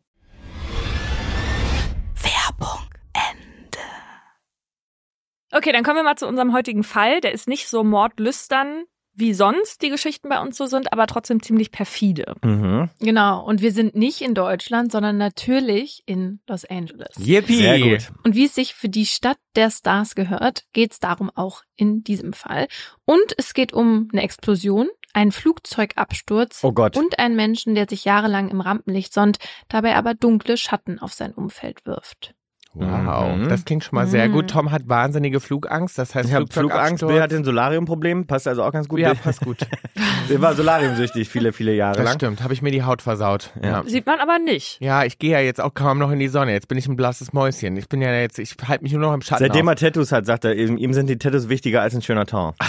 Okay, 5.51 5.71
dann 5.71 5.83
kommen 5.83 5.97
wir 5.97 6.03
mal 6.03 6.15
zu 6.15 6.27
unserem 6.27 6.53
heutigen 6.53 6.83
Fall. 6.83 7.21
Der 7.21 7.31
ist 7.33 7.47
nicht 7.47 7.67
so 7.67 7.83
mordlüstern 7.83 8.83
wie 9.19 9.33
sonst 9.33 9.81
die 9.81 9.89
Geschichten 9.89 10.29
bei 10.29 10.39
uns 10.39 10.55
so 10.55 10.65
sind, 10.65 10.93
aber 10.93 11.05
trotzdem 11.05 11.43
ziemlich 11.43 11.71
perfide. 11.71 12.35
Mhm. 12.41 12.89
Genau, 12.99 13.43
und 13.45 13.61
wir 13.61 13.73
sind 13.73 13.93
nicht 13.95 14.21
in 14.21 14.33
Deutschland, 14.33 14.91
sondern 14.91 15.17
natürlich 15.17 16.03
in 16.05 16.39
Los 16.47 16.63
Angeles. 16.63 17.09
Yippie. 17.17 17.55
Sehr 17.57 17.79
gut. 17.79 18.11
Und 18.23 18.35
wie 18.35 18.45
es 18.45 18.55
sich 18.55 18.73
für 18.73 18.87
die 18.87 19.05
Stadt 19.05 19.37
der 19.55 19.71
Stars 19.71 20.15
gehört, 20.15 20.63
geht 20.71 20.93
es 20.93 20.99
darum 20.99 21.29
auch 21.35 21.63
in 21.75 22.01
diesem 22.03 22.31
Fall. 22.31 22.67
Und 23.03 23.33
es 23.37 23.53
geht 23.53 23.73
um 23.73 24.07
eine 24.13 24.21
Explosion, 24.23 24.87
einen 25.13 25.33
Flugzeugabsturz 25.33 26.63
Oh 26.63 26.71
Gott. 26.71 26.95
und 26.95 27.19
einen 27.19 27.35
Menschen, 27.35 27.75
der 27.75 27.87
sich 27.89 28.05
jahrelang 28.05 28.49
im 28.49 28.61
Rampenlicht 28.61 29.13
sonnt, 29.13 29.37
dabei 29.67 29.95
aber 29.95 30.13
dunkle 30.13 30.55
Schatten 30.55 30.97
auf 30.99 31.13
sein 31.13 31.33
Umfeld 31.33 31.85
wirft. 31.85 32.35
Wow, 32.75 33.35
Mhm. 33.35 33.49
das 33.49 33.65
klingt 33.65 33.83
schon 33.83 33.95
mal 33.95 34.05
sehr 34.05 34.27
Mhm. 34.29 34.33
gut. 34.33 34.49
Tom 34.51 34.71
hat 34.71 34.83
wahnsinnige 34.87 35.39
Flugangst, 35.39 35.97
das 35.97 36.13
heißt 36.13 36.29
Ich 36.29 36.53
Flugangst, 36.53 37.05
Bill 37.05 37.19
hat 37.19 37.33
ein 37.33 37.43
Solariumproblem, 37.43 38.27
passt 38.27 38.47
also 38.47 38.63
auch 38.63 38.71
ganz 38.71 38.87
gut. 38.87 38.99
Ja, 38.99 39.09
Bill- 39.13 39.21
passt 39.23 39.41
gut. 39.41 39.57
Er 40.29 40.39
war 40.41 40.53
solariumsüchtig 40.53 41.27
viele, 41.27 41.51
viele 41.51 41.73
Jahre 41.73 41.95
Das 41.97 42.05
lang. 42.05 42.15
stimmt, 42.15 42.43
habe 42.43 42.53
ich 42.53 42.61
mir 42.61 42.69
die 42.71 42.83
Haut 42.83 43.01
versaut. 43.01 43.49
Ja. 43.63 43.81
Sieht 43.87 44.05
man 44.05 44.19
aber 44.19 44.37
nicht. 44.37 44.77
Ja, 44.79 45.03
ich 45.03 45.17
gehe 45.17 45.31
ja 45.31 45.39
jetzt 45.39 45.59
auch 45.59 45.73
kaum 45.73 45.97
noch 45.97 46.11
in 46.11 46.19
die 46.19 46.27
Sonne. 46.27 46.51
Jetzt 46.51 46.67
bin 46.67 46.77
ich 46.77 46.87
ein 46.87 46.95
blasses 46.95 47.33
Mäuschen. 47.33 47.75
Ich 47.77 47.89
bin 47.89 48.01
ja 48.01 48.13
jetzt, 48.13 48.37
ich 48.37 48.55
halte 48.67 48.83
mich 48.83 48.93
nur 48.93 49.01
noch 49.01 49.13
im 49.15 49.21
Schatten. 49.21 49.43
Seitdem 49.43 49.67
auf. 49.67 49.73
er 49.73 49.75
Tattoos 49.77 50.11
hat, 50.11 50.27
sagt 50.27 50.45
er, 50.45 50.53
ihm 50.55 50.77
ihm 50.77 50.93
sind 50.93 51.07
die 51.09 51.17
Tattoos 51.17 51.49
wichtiger 51.49 51.81
als 51.81 51.95
ein 51.95 52.03
schöner 52.03 52.27
Ton. 52.27 52.53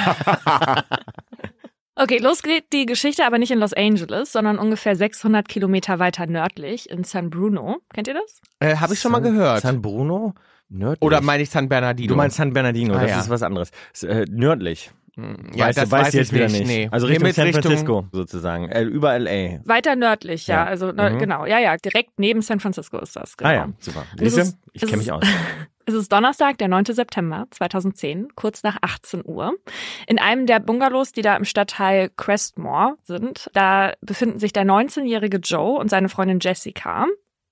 Okay, 2.02 2.18
los 2.18 2.42
geht 2.42 2.72
die 2.72 2.86
Geschichte 2.86 3.26
aber 3.26 3.38
nicht 3.38 3.50
in 3.50 3.58
Los 3.58 3.74
Angeles, 3.74 4.32
sondern 4.32 4.58
ungefähr 4.58 4.96
600 4.96 5.48
Kilometer 5.48 5.98
weiter 5.98 6.26
nördlich 6.26 6.88
in 6.88 7.04
San 7.04 7.28
Bruno. 7.30 7.78
Kennt 7.92 8.08
ihr 8.08 8.14
das? 8.14 8.40
äh, 8.60 8.76
habe 8.76 8.94
ich 8.94 9.00
schon 9.00 9.12
mal 9.12 9.22
San- 9.22 9.32
gehört. 9.34 9.60
San 9.62 9.82
Bruno? 9.82 10.34
Nördlich. 10.68 11.02
Oder 11.02 11.20
meine 11.20 11.42
ich 11.42 11.50
San 11.50 11.68
Bernardino? 11.68 12.08
Du 12.08 12.14
meinst 12.16 12.36
San 12.36 12.52
Bernardino, 12.52 12.94
Ah, 12.94 13.00
das 13.02 13.10
ja. 13.10 13.20
ist 13.20 13.28
was 13.30 13.42
anderes. 13.42 13.70
S- 13.92 14.04
Äh, 14.04 14.24
nördlich. 14.30 14.92
Hm, 15.16 15.50
ja, 15.54 15.66
weißt 15.66 15.78
das 15.78 15.88
du, 15.88 15.90
weißt 15.90 16.04
weiß 16.06 16.12
du 16.12 16.18
jetzt 16.18 16.28
ich 16.28 16.32
wieder 16.34 16.46
nicht. 16.48 16.58
nicht. 16.60 16.66
Nee. 16.68 16.88
Also 16.92 17.06
Richtung 17.08 17.22
Himmels- 17.26 17.36
San 17.36 17.46
Richtung- 17.46 17.62
Francisco 17.64 18.04
sozusagen. 18.12 18.68
Äh, 18.68 18.82
über 18.84 19.12
LA. 19.18 19.60
Weiter 19.64 19.96
nördlich, 19.96 20.46
ja. 20.46 20.56
Ja. 20.56 20.64
Also 20.66 20.92
Mhm. 20.92 21.18
genau, 21.18 21.44
ja, 21.46 21.58
ja, 21.58 21.76
direkt 21.76 22.18
neben 22.18 22.40
San 22.40 22.60
Francisco 22.60 22.98
ist 22.98 23.16
das. 23.16 23.36
Genau. 23.36 23.50
Ah 23.50 23.52
ja, 23.52 23.68
super. 23.80 24.04
Es 24.14 24.20
Siehst 24.20 24.36
du? 24.36 24.40
ist- 24.42 24.58
Ich 24.72 24.80
kenne 24.82 24.92
ist- 24.92 24.98
mich 24.98 25.12
aus. 25.12 25.24
Es 25.90 25.96
ist 25.96 26.12
Donnerstag, 26.12 26.56
der 26.58 26.68
9. 26.68 26.84
September 26.84 27.48
2010, 27.50 28.36
kurz 28.36 28.62
nach 28.62 28.78
18 28.80 29.24
Uhr. 29.24 29.54
In 30.06 30.20
einem 30.20 30.46
der 30.46 30.60
Bungalows, 30.60 31.10
die 31.10 31.20
da 31.20 31.34
im 31.34 31.44
Stadtteil 31.44 32.10
Crestmore 32.16 32.94
sind, 33.02 33.50
da 33.54 33.94
befinden 34.00 34.38
sich 34.38 34.52
der 34.52 34.62
19-jährige 34.62 35.38
Joe 35.38 35.80
und 35.80 35.90
seine 35.90 36.08
Freundin 36.08 36.38
Jessica. 36.40 37.06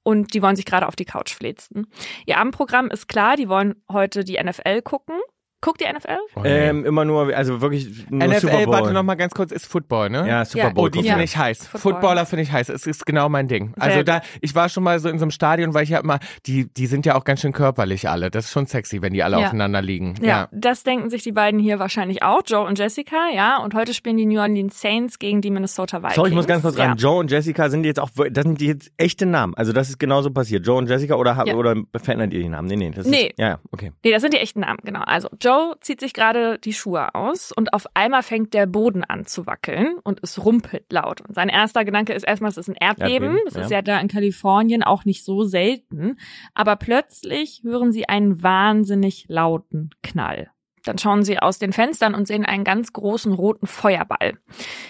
Und 0.05 0.35
die 0.35 0.41
wollen 0.41 0.55
sich 0.55 0.67
gerade 0.67 0.87
auf 0.87 0.95
die 0.95 1.05
Couch 1.05 1.35
fläzen. 1.35 1.89
Ihr 2.27 2.39
Abendprogramm 2.39 2.93
ist 2.93 3.09
klar, 3.09 3.35
die 3.35 3.49
wollen 3.49 3.83
heute 3.91 4.23
die 4.23 4.41
NFL 4.41 4.83
gucken. 4.83 5.17
Guckt 5.61 5.81
ihr 5.83 5.93
NFL? 5.93 6.19
Oh, 6.37 6.41
nee. 6.43 6.69
Ähm, 6.69 6.85
immer 6.85 7.05
nur, 7.05 7.35
also 7.37 7.61
wirklich 7.61 8.09
nur 8.11 8.23
Super 8.23 8.37
NFL, 8.37 8.65
Bowl. 8.67 8.75
warte 8.75 8.93
noch 8.93 9.03
mal 9.03 9.17
ganz 9.17 9.35
kurz, 9.35 9.51
ist 9.51 9.67
Football, 9.67 10.09
ne? 10.11 10.29
Ja, 10.29 10.45
Super. 10.45 10.71
Bowl. 10.71 10.85
Oh, 10.85 10.89
die 10.89 11.03
finde 11.03 11.25
ich 11.25 11.37
heiß. 11.37 11.67
Football. 11.67 11.81
Footballer 11.95 12.27
finde 12.27 12.43
ich 12.45 12.53
heiß. 12.53 12.69
Es 12.69 12.87
ist 12.87 13.05
genau 13.07 13.29
mein 13.29 13.49
Ding. 13.49 13.75
Sehr 13.75 13.83
Also 13.83 14.03
da, 14.05 14.21
ich 14.41 14.55
war 14.55 14.69
schon 14.69 14.85
mal 14.85 15.01
so 15.01 15.09
in 15.09 15.19
so 15.19 15.25
einem 15.25 15.33
Stadion, 15.33 15.75
weil 15.75 15.83
ich 15.83 15.89
ja 15.91 15.99
immer, 15.99 16.21
die, 16.47 16.73
die 16.73 16.87
sind 16.87 17.07
ja 17.07 17.17
auch 17.17 17.25
ganz 17.25 17.41
schön 17.41 17.53
körperlich 17.53 18.09
alle. 18.09 18.31
Das 18.31 18.45
ist 18.45 18.53
schon 18.53 18.67
sexy, 18.67 19.03
wenn 19.03 19.13
die 19.13 19.23
alle 19.25 19.41
Ja. 19.41 19.47
aufeinander 19.47 19.83
liegen. 19.83 20.15
Ja, 20.21 20.27
Ja. 20.29 20.49
das 20.53 20.85
denken 20.85 21.11
sich 21.11 21.25
die 21.25 21.33
beiden 21.33 21.59
hier 21.59 21.81
wahrscheinlich 21.81 22.23
auch, 22.23 22.43
Joe 22.47 22.65
und 22.65 22.79
Jessica, 22.79 23.17
ja. 23.35 23.59
Und 23.59 23.75
heute 23.75 23.95
spielen 23.95 24.17
die 24.17 24.27
New 24.27 24.41
Orleans 24.41 24.81
Saints 24.81 25.19
gegen 25.19 25.41
die 25.41 25.51
Minnesota 25.51 25.99
Vikings. 25.99 26.15
Sorry, 26.15 26.29
ich 26.29 26.35
muss 26.37 26.47
ganz 26.47 26.63
kurz 26.63 26.77
ja. 26.79 26.85
ran. 26.87 26.97
Joe 26.99 27.19
und 27.19 27.33
Jessica 27.33 27.69
sind 27.69 27.83
jetzt 27.85 27.99
auch, 27.99 28.11
das 28.31 28.45
sind 28.45 28.61
die 28.61 28.67
jetzt 28.69 28.93
echte 28.97 29.27
Namen. 29.27 29.55
Also 29.57 29.73
das 29.73 29.89
ist 29.89 29.99
genauso 29.99 30.31
passiert. 30.31 30.65
Joe 30.65 30.79
und 30.79 30.89
Jessica 30.89 31.17
oder, 31.17 31.43
Ja. 31.45 31.55
oder 31.57 31.75
verändert 32.01 32.33
ihr 32.33 32.41
die 32.45 32.49
Namen? 32.49 32.69
Nee, 32.69 32.77
nee. 32.77 32.91
Das 32.95 33.07
Nee. 33.09 33.27
Ist, 33.31 33.39
ja, 33.41 33.59
okay. 33.73 33.91
Nee, 34.05 34.13
das 34.13 34.23
sind 34.23 34.35
die 34.35 34.39
echten 34.39 34.61
Namen, 34.61 34.79
genau. 34.85 35.01
Also 35.01 35.29
Joe 35.41 35.48
zieht 35.81 36.01
sich 36.01 36.13
gerade 36.13 36.59
die 36.59 36.73
Schuhe 36.73 37.15
aus 37.15 37.53
und 37.53 37.73
auf 37.73 37.87
einmal 37.95 38.23
fängt 38.23 38.55
der 38.55 38.67
Boden 38.67 39.05
an 39.05 39.27
zu 39.27 39.47
wackeln 39.47 39.99
und 40.03 40.21
es 40.23 40.45
rumpelt 40.45 40.93
laut. 40.93 41.21
Und 41.23 41.35
sein 41.35 41.49
erster 41.49 41.85
Gedanke 41.85 42.13
ist 42.13 42.25
erstmal, 42.25 42.51
es 42.51 42.57
ist 42.57 42.69
ein 42.69 42.77
Erdbeben. 42.79 43.13
Erdbeben, 43.13 43.41
das 43.47 43.55
ja. 43.55 43.61
ist 43.63 43.71
ja 43.71 43.83
da 43.83 44.01
in 44.01 44.09
Kalifornien 44.09 44.83
auch 44.83 45.05
nicht 45.05 45.25
so 45.25 45.45
selten. 45.45 46.19
Aber 46.55 46.77
plötzlich 46.77 47.63
hören 47.65 47.93
sie 47.93 48.09
einen 48.09 48.43
wahnsinnig 48.43 49.27
lauten 49.29 49.91
Knall. 50.03 50.51
Dann 50.89 50.97
schauen 50.97 51.23
sie 51.23 51.39
aus 51.39 51.59
den 51.59 51.75
Fenstern 51.75 52.15
und 52.15 52.27
sehen 52.27 52.47
einen 52.47 52.65
ganz 52.65 52.95
großen 52.95 53.35
roten 53.35 53.67
Feuerball. 53.67 54.39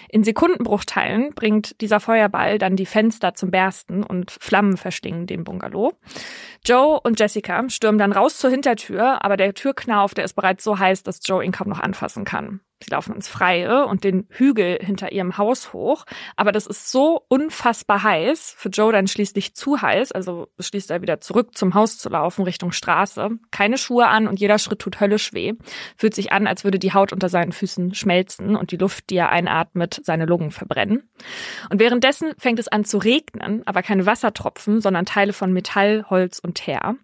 In 0.07 0.23
Sekundenbruchteilen 0.23 1.33
bringt 1.35 1.81
dieser 1.81 1.99
Feuerball 1.99 2.57
dann 2.57 2.77
die 2.77 2.85
Fenster 2.85 3.33
zum 3.33 3.51
Bersten 3.51 4.03
und 4.03 4.31
Flammen 4.31 4.77
verschlingen 4.77 5.27
den 5.27 5.43
Bungalow. 5.43 5.91
Joe 6.65 7.01
und 7.01 7.19
Jessica 7.19 7.69
stürmen 7.69 7.99
dann 7.99 8.13
raus 8.13 8.37
zur 8.37 8.49
Hintertür, 8.49 9.25
aber 9.25 9.35
der 9.35 9.53
Türknauf, 9.53 10.13
der 10.13 10.23
ist 10.23 10.35
bereits 10.35 10.63
so 10.63 10.79
heiß, 10.79 11.03
dass 11.03 11.19
Joe 11.25 11.43
ihn 11.43 11.51
kaum 11.51 11.67
noch 11.67 11.81
anfassen 11.81 12.23
kann. 12.23 12.61
Sie 12.81 12.91
laufen 12.91 13.13
ins 13.13 13.27
Freie 13.27 13.85
und 13.87 14.05
den 14.05 14.25
Hügel 14.29 14.79
hinter 14.81 15.11
ihrem 15.11 15.37
Haus 15.37 15.73
hoch. 15.73 16.05
Aber 16.37 16.53
das 16.53 16.65
ist 16.65 16.89
so 16.91 17.25
unfassbar 17.27 18.03
heiß, 18.03 18.53
für 18.57 18.69
Joe 18.69 18.93
dann 18.93 19.07
schließlich 19.07 19.53
zu 19.53 19.81
heiß, 19.81 20.13
also 20.13 20.47
beschließt 20.55 20.89
er 20.89 21.01
wieder 21.01 21.19
zurück 21.19 21.57
zum 21.57 21.73
Haus 21.73 21.97
zu 21.97 22.07
laufen, 22.07 22.43
Richtung 22.43 22.71
Straße. 22.71 23.31
Keine 23.51 23.77
Schuhe 23.77 24.07
an 24.07 24.27
und 24.29 24.39
jeder 24.39 24.59
Schritt 24.59 24.79
tut 24.79 25.01
höllisch 25.01 25.33
weh. 25.33 25.55
Fühlt 25.97 26.15
sich 26.15 26.31
an, 26.31 26.47
als 26.47 26.63
würde 26.63 26.79
die 26.79 26.93
Haut 26.93 27.11
unter 27.11 27.27
seinen 27.27 27.51
Füßen 27.51 27.93
schmelzen 27.95 28.55
und 28.55 28.71
die 28.71 28.77
Luft, 28.77 29.09
die 29.09 29.17
er 29.17 29.29
einatmet, 29.29 29.99
seine 30.03 30.25
Lungen 30.25 30.51
verbrennen. 30.51 31.09
Und 31.69 31.81
währenddessen 31.81 32.31
fängt 32.37 32.59
es 32.59 32.69
an 32.69 32.85
zu 32.85 32.97
regnen, 32.97 33.61
aber 33.65 33.83
keine 33.83 34.05
Wassertropfen, 34.05 34.79
sondern 34.79 35.05
Teile 35.05 35.33
von 35.33 35.51
Metall, 35.51 36.05
Holz 36.09 36.39
und 36.39 36.55
Teer. 36.55 36.95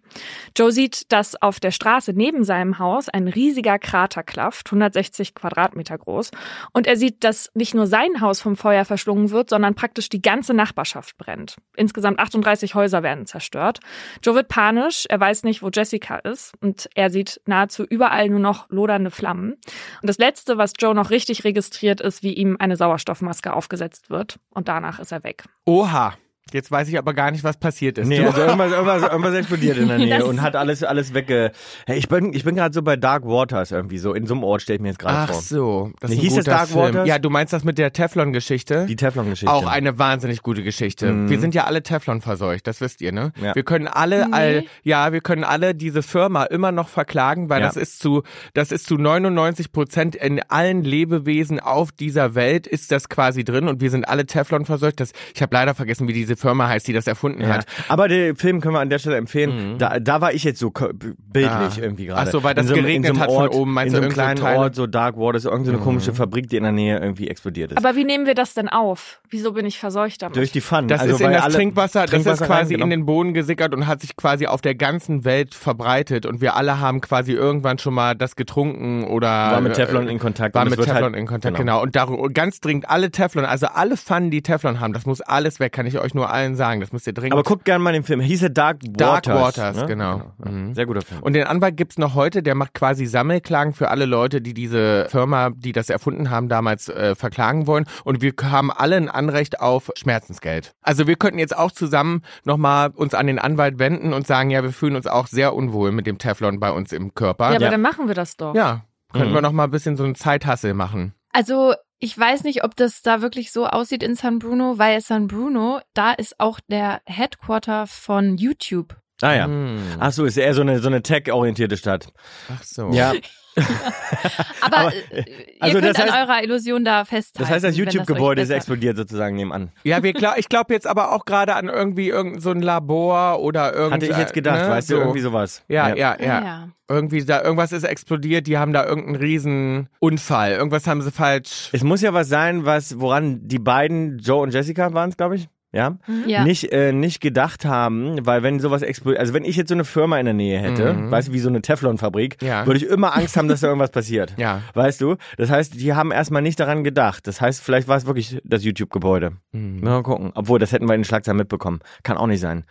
Joe 0.56 0.72
sieht, 0.72 1.12
dass 1.12 1.40
auf 1.42 1.60
der 1.60 1.70
Straße 1.70 2.14
neben 2.14 2.44
seinem 2.44 2.78
Haus 2.78 3.10
ein 3.10 3.28
riesiger 3.28 3.78
Krater 3.78 4.22
klafft, 4.22 4.68
160 4.68 5.34
Quadratmeter 5.34 5.65
groß. 5.74 6.30
Und 6.72 6.86
er 6.86 6.96
sieht, 6.96 7.24
dass 7.24 7.50
nicht 7.54 7.74
nur 7.74 7.86
sein 7.86 8.20
Haus 8.20 8.40
vom 8.40 8.56
Feuer 8.56 8.84
verschlungen 8.84 9.30
wird, 9.30 9.50
sondern 9.50 9.74
praktisch 9.74 10.08
die 10.08 10.22
ganze 10.22 10.54
Nachbarschaft 10.54 11.16
brennt. 11.18 11.56
Insgesamt 11.76 12.18
38 12.18 12.74
Häuser 12.74 13.02
werden 13.02 13.26
zerstört. 13.26 13.80
Joe 14.22 14.34
wird 14.34 14.48
panisch, 14.48 15.06
er 15.08 15.20
weiß 15.20 15.44
nicht, 15.44 15.62
wo 15.62 15.68
Jessica 15.68 16.16
ist 16.16 16.52
und 16.60 16.88
er 16.94 17.10
sieht 17.10 17.40
nahezu 17.46 17.84
überall 17.84 18.28
nur 18.28 18.40
noch 18.40 18.68
lodernde 18.70 19.10
Flammen. 19.10 19.52
Und 19.52 20.08
das 20.08 20.18
Letzte, 20.18 20.58
was 20.58 20.72
Joe 20.78 20.94
noch 20.94 21.10
richtig 21.10 21.44
registriert, 21.44 22.00
ist, 22.00 22.22
wie 22.22 22.34
ihm 22.34 22.56
eine 22.58 22.76
Sauerstoffmaske 22.76 23.52
aufgesetzt 23.52 24.10
wird. 24.10 24.38
Und 24.50 24.68
danach 24.68 24.98
ist 24.98 25.12
er 25.12 25.24
weg. 25.24 25.44
Oha. 25.64 26.14
Jetzt 26.52 26.70
weiß 26.70 26.86
ich 26.88 26.96
aber 26.96 27.12
gar 27.12 27.32
nicht, 27.32 27.42
was 27.42 27.56
passiert 27.56 27.98
ist. 27.98 28.06
Nee, 28.06 28.20
also 28.24 28.40
irgendwas, 28.40 28.70
irgendwas, 28.70 29.02
irgendwas 29.02 29.34
explodiert 29.34 29.78
in 29.78 29.88
der 29.88 29.98
Nähe 29.98 30.18
Das- 30.18 30.28
und 30.28 30.42
hat 30.42 30.54
alles, 30.54 30.84
alles 30.84 31.12
wegge... 31.12 31.50
Hey, 31.86 31.98
ich 31.98 32.08
bin, 32.08 32.32
ich 32.32 32.44
bin 32.44 32.54
gerade 32.54 32.72
so 32.72 32.82
bei 32.82 32.94
Dark 32.94 33.24
Waters 33.24 33.72
irgendwie 33.72 33.98
so. 33.98 34.14
In 34.14 34.28
so 34.28 34.34
einem 34.34 34.44
Ort 34.44 34.62
stelle 34.62 34.76
ich 34.76 34.80
mir 34.82 34.90
jetzt 34.90 35.00
gerade 35.00 35.16
Ach 35.18 35.32
vor. 35.32 35.40
so. 35.42 35.90
Das 35.98 36.08
Nee, 36.10 36.14
ist 36.16 36.20
ein 36.20 36.22
hieß 36.22 36.34
das 36.36 36.44
guter 36.44 36.56
Dark 36.56 36.68
Film. 36.68 36.78
Waters? 36.94 37.08
Ja, 37.08 37.18
du 37.18 37.30
meinst 37.30 37.52
das 37.52 37.64
mit 37.64 37.78
der 37.78 37.92
Teflon-Geschichte? 37.92 38.86
Die 38.86 38.94
Teflon-Geschichte. 38.94 39.52
Auch 39.52 39.66
eine 39.66 39.98
wahnsinnig 39.98 40.42
gute 40.44 40.62
Geschichte. 40.62 41.10
Mhm. 41.12 41.28
Wir 41.30 41.40
sind 41.40 41.52
ja 41.56 41.64
alle 41.64 41.82
Teflon 41.82 42.20
verseucht, 42.20 42.68
das 42.68 42.80
wisst 42.80 43.00
ihr, 43.00 43.10
ne? 43.10 43.32
Ja. 43.42 43.52
Wir 43.56 43.64
können 43.64 43.88
alle, 43.88 44.26
Nee. 44.28 44.32
all, 44.32 44.64
ja, 44.84 45.12
wir 45.12 45.22
können 45.22 45.42
alle 45.42 45.74
diese 45.74 46.04
Firma 46.04 46.44
immer 46.44 46.70
noch 46.70 46.88
verklagen, 46.88 47.48
weil 47.50 47.60
Ja. 47.60 47.66
das 47.66 47.76
ist 47.76 47.98
zu, 47.98 48.22
das 48.54 48.70
ist 48.70 48.86
zu 48.86 48.96
99 48.98 49.72
Prozent 49.72 50.14
in 50.14 50.40
allen 50.48 50.84
Lebewesen 50.84 51.58
auf 51.58 51.90
dieser 51.90 52.36
Welt 52.36 52.68
ist 52.68 52.92
das 52.92 53.08
quasi 53.08 53.42
drin 53.42 53.66
und 53.66 53.80
wir 53.80 53.90
sind 53.90 54.08
alle 54.08 54.26
Teflon 54.26 54.64
verseucht. 54.64 55.00
Das, 55.00 55.10
ich 55.34 55.42
habe 55.42 55.52
leider 55.52 55.74
vergessen, 55.74 56.06
wie 56.06 56.12
diese 56.12 56.35
Firma 56.36 56.68
heißt, 56.68 56.86
die 56.86 56.92
das 56.92 57.06
erfunden 57.06 57.42
Ja. 57.42 57.48
hat. 57.48 57.66
Aber 57.88 58.08
den 58.08 58.36
Film 58.36 58.60
können 58.60 58.74
wir 58.74 58.80
an 58.80 58.90
der 58.90 58.98
Stelle 58.98 59.16
empfehlen. 59.16 59.78
Da, 59.78 59.98
da 60.00 60.20
war 60.20 60.32
ich 60.32 60.44
jetzt 60.44 60.58
so 60.60 60.70
bildlich 60.70 61.50
Ah. 61.50 61.70
irgendwie 61.80 62.06
gerade. 62.06 62.22
Ach 62.28 62.32
so, 62.32 62.42
weil 62.42 62.54
das 62.54 62.66
In 62.66 62.72
einem- 62.72 62.82
geregnet 62.82 63.10
in 63.10 63.16
so 63.16 63.20
hat 63.22 63.30
von 63.30 63.42
Ort, 63.42 63.54
oben, 63.54 63.72
meinst 63.72 63.94
In 63.94 63.96
so 63.96 64.02
einem 64.02 64.10
so 64.10 64.14
kleinen 64.14 64.36
Teile? 64.40 64.58
Ort, 64.58 64.74
so 64.74 64.86
Dark 64.86 65.16
Waters, 65.16 65.44
irgendeine 65.44 65.78
komische 65.78 66.12
Fabrik, 66.12 66.48
die 66.48 66.56
in 66.56 66.62
der 66.62 66.72
Nähe 66.72 66.98
irgendwie 66.98 67.28
explodiert 67.28 67.72
ist. 67.72 67.78
Aber 67.78 67.96
wie 67.96 68.04
nehmen 68.04 68.26
wir 68.26 68.34
das 68.34 68.54
denn 68.54 68.68
auf? 68.68 69.20
Wieso 69.30 69.52
bin 69.52 69.66
ich 69.66 69.78
verseucht 69.78 70.22
damit? 70.22 70.36
Durch 70.36 70.52
die 70.52 70.60
Pfannen. 70.60 70.88
Das 70.88 71.00
also 71.00 71.14
ist 71.14 71.20
in 71.20 71.32
das 71.32 71.42
alle 71.42 71.54
Trinkwasser, 71.54 72.02
das 72.02 72.10
Trinkwasser 72.10 72.44
ist 72.44 72.48
quasi 72.48 72.74
rein, 72.74 72.80
genau. 72.80 72.84
in 72.84 72.90
den 72.90 73.06
Boden 73.06 73.34
gesickert 73.34 73.74
und 73.74 73.86
hat 73.86 74.00
sich 74.00 74.16
quasi 74.16 74.46
auf 74.46 74.60
der 74.60 74.74
ganzen 74.74 75.24
Welt 75.24 75.54
verbreitet 75.54 76.26
und 76.26 76.40
wir 76.40 76.56
alle 76.56 76.80
haben 76.80 77.00
quasi 77.00 77.32
irgendwann 77.32 77.78
schon 77.78 77.94
mal 77.94 78.14
das 78.14 78.36
getrunken 78.36 79.04
oder 79.04 79.26
War 79.26 79.60
mit 79.60 79.74
Teflon 79.74 80.08
äh, 80.08 80.12
in 80.12 80.18
Kontakt. 80.18 80.54
War 80.54 80.64
mit 80.64 80.74
Teflon 80.76 80.94
halt, 81.02 81.16
in 81.16 81.26
Kontakt, 81.26 81.56
genau. 81.56 81.72
genau. 81.78 81.82
Und 81.82 81.96
darum, 81.96 82.32
ganz 82.32 82.60
dringend 82.60 82.88
alle 82.88 83.10
Teflon, 83.10 83.44
also 83.44 83.66
alle 83.66 83.96
Pfannen, 83.96 84.30
die 84.30 84.42
Teflon 84.42 84.80
haben, 84.80 84.92
das 84.92 85.06
muss 85.06 85.20
alles 85.20 85.60
weg, 85.60 85.72
kann 85.72 85.86
ich 85.86 85.98
euch 85.98 86.14
nur 86.14 86.25
allen 86.30 86.56
sagen. 86.56 86.80
Das 86.80 86.92
müsst 86.92 87.06
ihr 87.06 87.12
dringend. 87.12 87.32
Aber 87.32 87.42
guckt 87.42 87.64
gerne 87.64 87.82
mal 87.82 87.92
den 87.92 88.02
Film. 88.02 88.20
Hieß 88.20 88.42
er 88.44 88.50
Dark 88.50 88.82
Waters. 88.82 88.96
Dark 88.96 89.26
Waters, 89.28 89.76
ne? 89.76 89.86
genau. 89.86 90.22
Ja. 90.44 90.50
Mhm. 90.50 90.74
Sehr 90.74 90.86
guter 90.86 91.02
Film. 91.02 91.22
Und 91.22 91.32
den 91.34 91.44
Anwalt 91.46 91.76
gibt's 91.76 91.98
noch 91.98 92.14
heute, 92.14 92.42
der 92.42 92.54
macht 92.54 92.74
quasi 92.74 93.06
Sammelklagen 93.06 93.72
für 93.72 93.88
alle 93.88 94.06
Leute, 94.06 94.40
die 94.40 94.54
diese 94.54 95.06
Firma, 95.10 95.50
die 95.50 95.72
das 95.72 95.90
erfunden 95.90 96.30
haben, 96.30 96.48
damals 96.48 96.88
äh, 96.88 97.14
verklagen 97.14 97.66
wollen. 97.66 97.86
Und 98.04 98.22
wir 98.22 98.32
haben 98.42 98.70
alle 98.70 98.96
ein 98.96 99.08
Anrecht 99.08 99.60
auf 99.60 99.90
Schmerzensgeld. 99.96 100.72
Also 100.82 101.06
wir 101.06 101.16
könnten 101.16 101.38
jetzt 101.38 101.56
auch 101.56 101.70
zusammen 101.72 102.22
nochmal 102.44 102.90
uns 102.90 103.14
an 103.14 103.26
den 103.26 103.38
Anwalt 103.38 103.78
wenden 103.78 104.12
und 104.12 104.26
sagen, 104.26 104.50
ja, 104.50 104.62
wir 104.62 104.72
fühlen 104.72 104.96
uns 104.96 105.06
auch 105.06 105.26
sehr 105.26 105.54
unwohl 105.54 105.92
mit 105.92 106.06
dem 106.06 106.18
Teflon 106.18 106.60
bei 106.60 106.70
uns 106.70 106.92
im 106.92 107.14
Körper. 107.14 107.50
ja, 107.50 107.56
aber 107.56 107.64
Ja. 107.64 107.70
dann 107.70 107.80
machen 107.82 108.08
wir 108.08 108.14
das 108.14 108.36
doch. 108.36 108.54
Ja, 108.54 108.82
könnten 109.12 109.30
Mhm. 109.30 109.34
wir 109.34 109.42
noch 109.42 109.52
mal 109.52 109.64
ein 109.64 109.70
bisschen 109.70 109.96
so 109.96 110.04
einen 110.04 110.14
Zeithassel 110.14 110.74
machen. 110.74 111.14
Also 111.32 111.74
ich 112.06 112.16
weiß 112.16 112.44
nicht, 112.44 112.62
ob 112.62 112.76
das 112.76 113.02
da 113.02 113.20
wirklich 113.20 113.50
so 113.50 113.66
aussieht 113.66 114.04
in 114.04 114.14
San 114.14 114.38
Bruno, 114.38 114.78
weil 114.78 115.00
San 115.00 115.26
Bruno, 115.26 115.80
da 115.92 116.12
ist 116.12 116.38
auch 116.38 116.60
der 116.68 117.00
Headquarter 117.04 117.88
von 117.88 118.36
YouTube. 118.36 118.94
Ah 119.22 119.34
ja. 119.34 119.46
Hm. 119.46 119.80
Ach 119.98 120.12
so, 120.12 120.24
ist 120.24 120.36
eher 120.36 120.54
so 120.54 120.60
eine, 120.60 120.78
so 120.78 120.86
eine 120.86 121.02
tech-orientierte 121.02 121.76
Stadt. 121.76 122.12
Ach 122.48 122.62
so. 122.62 122.90
Ja. 122.92 123.12
Aber, 124.60 124.76
Aber, 124.76 124.92
äh, 124.94 125.24
also 125.60 125.78
ihr 125.78 125.82
könnt 125.82 125.96
das 125.96 126.04
heißt- 126.04 126.10
an 126.10 126.28
eurer 126.28 126.42
Illusion 126.42 126.84
da 126.84 127.04
festhalten. 127.04 127.38
Das 127.38 127.50
heißt, 127.50 127.64
das 127.64 127.76
YouTube-Gebäude 127.76 128.42
ist 128.42 128.50
explodiert 128.50 128.96
sozusagen 128.96 129.36
nebenan. 129.36 129.70
Ja, 129.84 130.02
wir 130.02 130.12
glaub, 130.12 130.36
ich 130.36 130.48
glaube 130.48 130.74
jetzt 130.74 130.86
aber 130.86 131.12
auch 131.12 131.24
gerade 131.24 131.54
an 131.54 131.68
irgendwie 131.68 132.08
irgendein 132.08 132.40
so 132.40 132.50
ein 132.50 132.60
Labor 132.60 133.40
oder 133.40 133.72
irgendein. 133.72 133.92
Hatte 133.92 134.06
ich 134.06 134.18
jetzt 134.18 134.34
gedacht, 134.34 134.62
ne, 134.62 134.68
weißt 134.68 134.88
so. 134.88 134.96
du, 134.96 135.00
irgendwie 135.00 135.20
sowas. 135.20 135.62
Ja, 135.68 135.88
ja, 135.88 135.94
ja, 135.94 136.16
Ja, 136.20 136.44
ja. 136.44 136.68
Irgendwie 136.88 137.24
da 137.24 137.42
irgendwas 137.42 137.72
ist 137.72 137.82
explodiert, 137.82 138.46
die 138.46 138.58
haben 138.58 138.72
da 138.72 138.84
irgendeinen 138.84 139.16
riesen 139.16 139.88
Unfall. 139.98 140.52
Irgendwas 140.52 140.86
haben 140.86 141.02
sie 141.02 141.10
falsch. 141.10 141.70
Es 141.72 141.82
muss 141.82 142.00
ja 142.00 142.14
was 142.14 142.28
sein, 142.28 142.64
was, 142.64 143.00
woran 143.00 143.48
die 143.48 143.58
beiden, 143.58 144.18
Joe 144.18 144.42
und 144.42 144.54
Jessica 144.54 144.92
waren 144.94 145.10
es, 145.10 145.16
glaube 145.16 145.34
ich, 145.34 145.48
ja, 145.72 145.98
Ja. 146.26 146.44
nicht, 146.44 146.72
äh, 146.72 146.92
nicht 146.92 147.20
gedacht 147.20 147.64
haben, 147.64 148.24
weil 148.24 148.42
wenn 148.42 148.60
sowas 148.60 148.82
explodiert, 148.82 149.20
also 149.20 149.34
wenn 149.34 149.44
ich 149.44 149.56
jetzt 149.56 149.68
so 149.68 149.74
eine 149.74 149.84
Firma 149.84 150.18
in 150.18 150.24
der 150.24 150.34
Nähe 150.34 150.58
hätte, 150.58 150.94
Mhm. 150.94 151.10
weißt 151.10 151.28
du, 151.28 151.32
wie 151.32 151.38
so 151.40 151.48
eine 151.48 151.60
Teflonfabrik, 151.62 152.40
Ja. 152.42 152.66
würde 152.66 152.78
ich 152.78 152.86
immer 152.86 153.14
Angst 153.16 153.36
haben, 153.36 153.48
dass 153.48 153.60
da 153.60 153.66
irgendwas 153.66 153.90
passiert. 153.90 154.34
Ja. 154.38 154.62
Weißt 154.74 155.00
du? 155.00 155.16
Das 155.36 155.50
heißt, 155.50 155.74
die 155.74 155.92
haben 155.94 156.12
erstmal 156.12 156.42
nicht 156.42 156.58
daran 156.60 156.84
gedacht. 156.84 157.26
Das 157.26 157.40
heißt, 157.40 157.60
vielleicht 157.62 157.88
war 157.88 157.96
es 157.96 158.06
wirklich 158.06 158.40
das 158.44 158.64
YouTube-Gebäude. 158.64 159.32
Mhm. 159.52 159.80
Mal 159.80 160.02
gucken. 160.02 160.32
Obwohl, 160.34 160.58
das 160.58 160.72
hätten 160.72 160.86
wir 160.88 160.94
in 160.94 161.00
den 161.00 161.04
Schlagzeilen 161.04 161.36
mitbekommen. 161.38 161.80
Kann 162.02 162.16
auch 162.16 162.26
nicht 162.26 162.40
sein. 162.40 162.64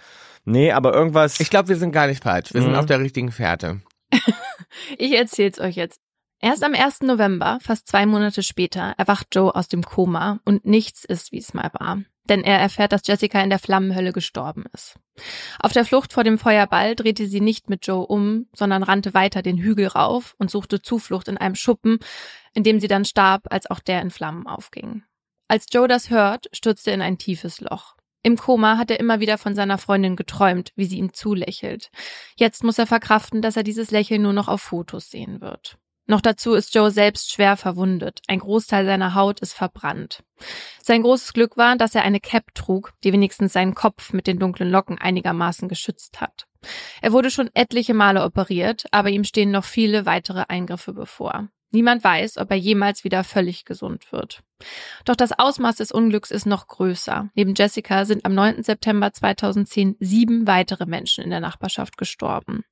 Nee, 0.45 0.71
aber 0.71 0.93
irgendwas. 0.93 1.39
Ich 1.39 1.49
glaube, 1.49 1.69
wir 1.69 1.75
sind 1.75 1.91
gar 1.91 2.07
nicht 2.07 2.23
falsch. 2.23 2.53
Wir 2.53 2.61
sind 2.61 2.71
Mhm. 2.71 2.77
auf 2.77 2.85
der 2.85 2.99
richtigen 2.99 3.31
Fährte. 3.31 3.81
Ich 4.97 5.13
erzähl's 5.15 5.59
euch 5.59 5.75
jetzt. 5.75 5.99
Erst 6.41 6.63
am 6.63 6.73
1. 6.73 7.05
November, 7.05 7.59
fast 7.61 7.87
zwei 7.87 8.05
Monate 8.05 8.43
später, 8.43 8.93
erwacht 8.97 9.27
Joe 9.33 9.55
aus 9.55 9.67
dem 9.67 9.83
Koma 9.83 10.39
und 10.45 10.65
nichts 10.65 11.05
ist, 11.05 11.31
wie 11.31 11.37
es 11.39 11.53
mal 11.53 11.69
war. 11.73 11.99
Denn 12.29 12.43
er 12.43 12.59
erfährt, 12.59 12.91
dass 12.91 13.05
Jessica 13.05 13.41
in 13.41 13.49
der 13.49 13.59
Flammenhölle 13.59 14.11
gestorben 14.11 14.65
ist. 14.73 14.97
Auf 15.59 15.73
der 15.73 15.85
Flucht 15.85 16.13
vor 16.13 16.23
dem 16.23 16.37
Feuerball 16.37 16.95
drehte 16.95 17.27
sie 17.27 17.41
nicht 17.41 17.69
mit 17.69 17.85
Joe 17.85 18.05
um, 18.05 18.47
sondern 18.53 18.83
rannte 18.83 19.13
weiter 19.13 19.41
den 19.41 19.57
Hügel 19.57 19.87
rauf 19.87 20.35
und 20.37 20.49
suchte 20.49 20.81
Zuflucht 20.81 21.27
in 21.27 21.37
einem 21.37 21.55
Schuppen, 21.55 21.99
in 22.53 22.63
dem 22.63 22.79
sie 22.79 22.87
dann 22.87 23.05
starb, 23.05 23.43
als 23.51 23.69
auch 23.69 23.79
der 23.79 24.01
in 24.01 24.09
Flammen 24.09 24.47
aufging. 24.47 25.03
Als 25.47 25.67
Joe 25.71 25.87
das 25.87 26.09
hört, 26.09 26.47
stürzte 26.51 26.91
er 26.91 26.95
in 26.95 27.01
ein 27.01 27.17
tiefes 27.17 27.61
Loch. 27.61 27.95
Im 28.23 28.37
Koma 28.37 28.79
hat 28.79 28.89
er 28.89 28.99
immer 28.99 29.19
wieder 29.19 29.37
von 29.37 29.53
seiner 29.53 29.77
Freundin 29.77 30.15
geträumt, 30.15 30.71
wie 30.75 30.85
sie 30.85 30.97
ihm 30.97 31.13
zulächelt. 31.13 31.91
Jetzt 32.35 32.63
muss 32.63 32.79
er 32.79 32.87
verkraften, 32.87 33.43
dass 33.43 33.55
er 33.55 33.61
dieses 33.61 33.91
Lächeln 33.91 34.23
nur 34.23 34.33
noch 34.33 34.47
auf 34.47 34.63
Fotos 34.63 35.11
sehen 35.11 35.41
wird. 35.41 35.77
Noch 36.07 36.21
dazu 36.21 36.53
ist 36.53 36.75
Joe 36.75 36.91
selbst 36.91 37.31
schwer 37.31 37.57
verwundet. 37.57 38.21
Ein 38.27 38.39
Großteil 38.39 38.85
seiner 38.85 39.15
Haut 39.15 39.39
ist 39.39 39.53
verbrannt. 39.53 40.23
Sein 40.81 41.01
großes 41.01 41.33
Glück 41.33 41.57
war, 41.57 41.77
dass 41.77 41.95
er 41.95 42.03
eine 42.03 42.19
Cap 42.19 42.53
trug, 42.53 42.91
die 43.03 43.11
wenigstens 43.11 43.53
seinen 43.53 43.73
Kopf 43.73 44.13
mit 44.13 44.27
den 44.27 44.37
dunklen 44.37 44.69
Locken 44.69 44.99
einigermaßen 44.99 45.67
geschützt 45.67 46.21
hat. 46.21 46.45
Er 47.01 47.11
wurde 47.11 47.31
schon 47.31 47.49
etliche 47.53 47.93
Male 47.93 48.23
operiert, 48.23 48.85
aber 48.91 49.09
ihm 49.09 49.23
stehen 49.23 49.51
noch 49.51 49.65
viele 49.65 50.05
weitere 50.05 50.45
Eingriffe 50.47 50.93
bevor. 50.93 51.47
Niemand 51.71 52.03
weiß, 52.03 52.37
ob 52.37 52.51
er 52.51 52.57
jemals 52.57 53.03
wieder 53.03 53.23
völlig 53.23 53.65
gesund 53.65 54.11
wird. 54.11 54.41
Doch 55.03 55.15
das 55.15 55.37
Ausmaß 55.37 55.75
des 55.75 55.91
Unglücks 55.91 56.31
ist 56.31 56.45
noch 56.45 56.67
größer. 56.67 57.29
Neben 57.35 57.53
Jessica 57.55 58.05
sind 58.05 58.25
am 58.25 58.33
9. 58.33 58.63
September 58.63 59.11
2010 59.11 59.97
sieben 59.99 60.47
weitere 60.47 60.85
Menschen 60.85 61.23
in 61.23 61.29
der 61.29 61.41
Nachbarschaft 61.41 61.97
gestorben. 61.97 62.63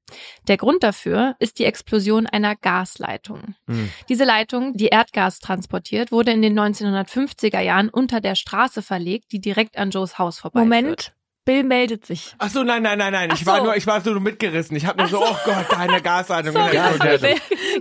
Der 0.47 0.57
Grund 0.57 0.83
dafür 0.83 1.35
ist 1.39 1.59
die 1.59 1.65
Explosion 1.65 2.25
einer 2.27 2.55
Gasleitung. 2.55 3.55
Hm. 3.67 3.89
Diese 4.07 4.23
Leitung, 4.23 4.73
die 4.73 4.87
Erdgas 4.87 5.39
transportiert, 5.39 6.11
wurde 6.11 6.31
in 6.31 6.41
den 6.41 6.57
1950er 6.57 7.59
Jahren 7.59 7.89
unter 7.89 8.21
der 8.21 8.35
Straße 8.35 8.81
verlegt, 8.81 9.31
die 9.33 9.41
direkt 9.41 9.77
an 9.77 9.89
Joes 9.89 10.17
Haus 10.17 10.39
vorbeiführt. 10.39 10.69
Moment, 10.69 11.13
Bill 11.45 11.63
meldet 11.63 12.05
sich. 12.05 12.33
Ach 12.39 12.49
so, 12.49 12.63
nein, 12.63 12.83
nein, 12.83 12.97
nein, 12.97 13.11
nein. 13.11 13.29
Ich 13.33 13.41
Ach 13.41 13.45
war 13.47 13.57
so. 13.57 13.63
nur, 13.65 13.75
ich 13.75 13.85
war 13.85 13.99
so 13.99 14.17
mitgerissen. 14.19 14.77
Ich 14.77 14.85
habe 14.85 14.99
nur 14.99 15.07
so, 15.09 15.21
oh 15.21 15.35
Gott, 15.43 15.65
deine 15.71 16.01
Gasleitung. 16.01 16.53
Sorry, 16.53 16.75
Ja, 16.75 16.89
Bill, 16.91 17.19
ja, 17.21 17.35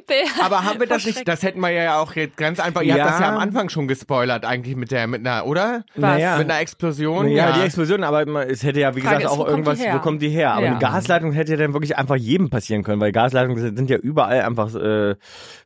Bill 0.07 0.17
Aber 0.45 0.65
haben 0.65 0.81
wir 0.81 0.89
das 0.89 1.07
nicht, 1.07 1.27
das 1.29 1.43
hätten 1.45 1.61
wir 1.61 1.71
ja 1.71 2.01
auch 2.01 2.15
jetzt 2.17 2.37
ganz 2.37 2.59
einfach, 2.59 2.83
ihr 2.83 2.97
Ja. 2.97 3.05
habt 3.05 3.13
das 3.15 3.21
ja 3.21 3.29
am 3.33 3.39
Anfang 3.39 3.69
schon 3.69 3.87
gespoilert 3.87 4.45
eigentlich 4.45 4.75
mit 4.75 4.91
der, 4.91 5.07
mit 5.07 5.25
einer, 5.25 5.47
oder? 5.47 5.85
Naja. 5.95 6.39
Mit 6.39 6.51
einer 6.51 6.61
Explosion? 6.61 7.29
ja, 7.29 7.53
die 7.53 7.61
Explosion, 7.61 8.03
aber 8.03 8.27
es 8.49 8.65
hätte 8.65 8.81
ja, 8.81 8.97
wie 8.97 9.01
Frage 9.01 9.19
gesagt, 9.19 9.35
ist, 9.35 9.41
auch 9.41 9.47
irgendwas, 9.47 9.79
wo 9.81 9.99
kommt 10.01 10.23
die 10.23 10.29
her? 10.31 10.55
Aber 10.55 10.65
Ja. 10.65 10.71
eine 10.73 10.81
Gasleitung 10.81 11.31
hätte 11.31 11.53
ja 11.53 11.59
dann 11.59 11.73
wirklich 11.73 11.97
einfach 11.97 12.17
jedem 12.17 12.51
passieren 12.51 12.83
können, 12.83 13.01
weil 13.01 13.13
Gasleitungen 13.13 13.77
sind 13.77 13.89
ja 13.89 13.97
überall 13.97 14.41
einfach, 14.43 14.75
äh, 14.75 15.15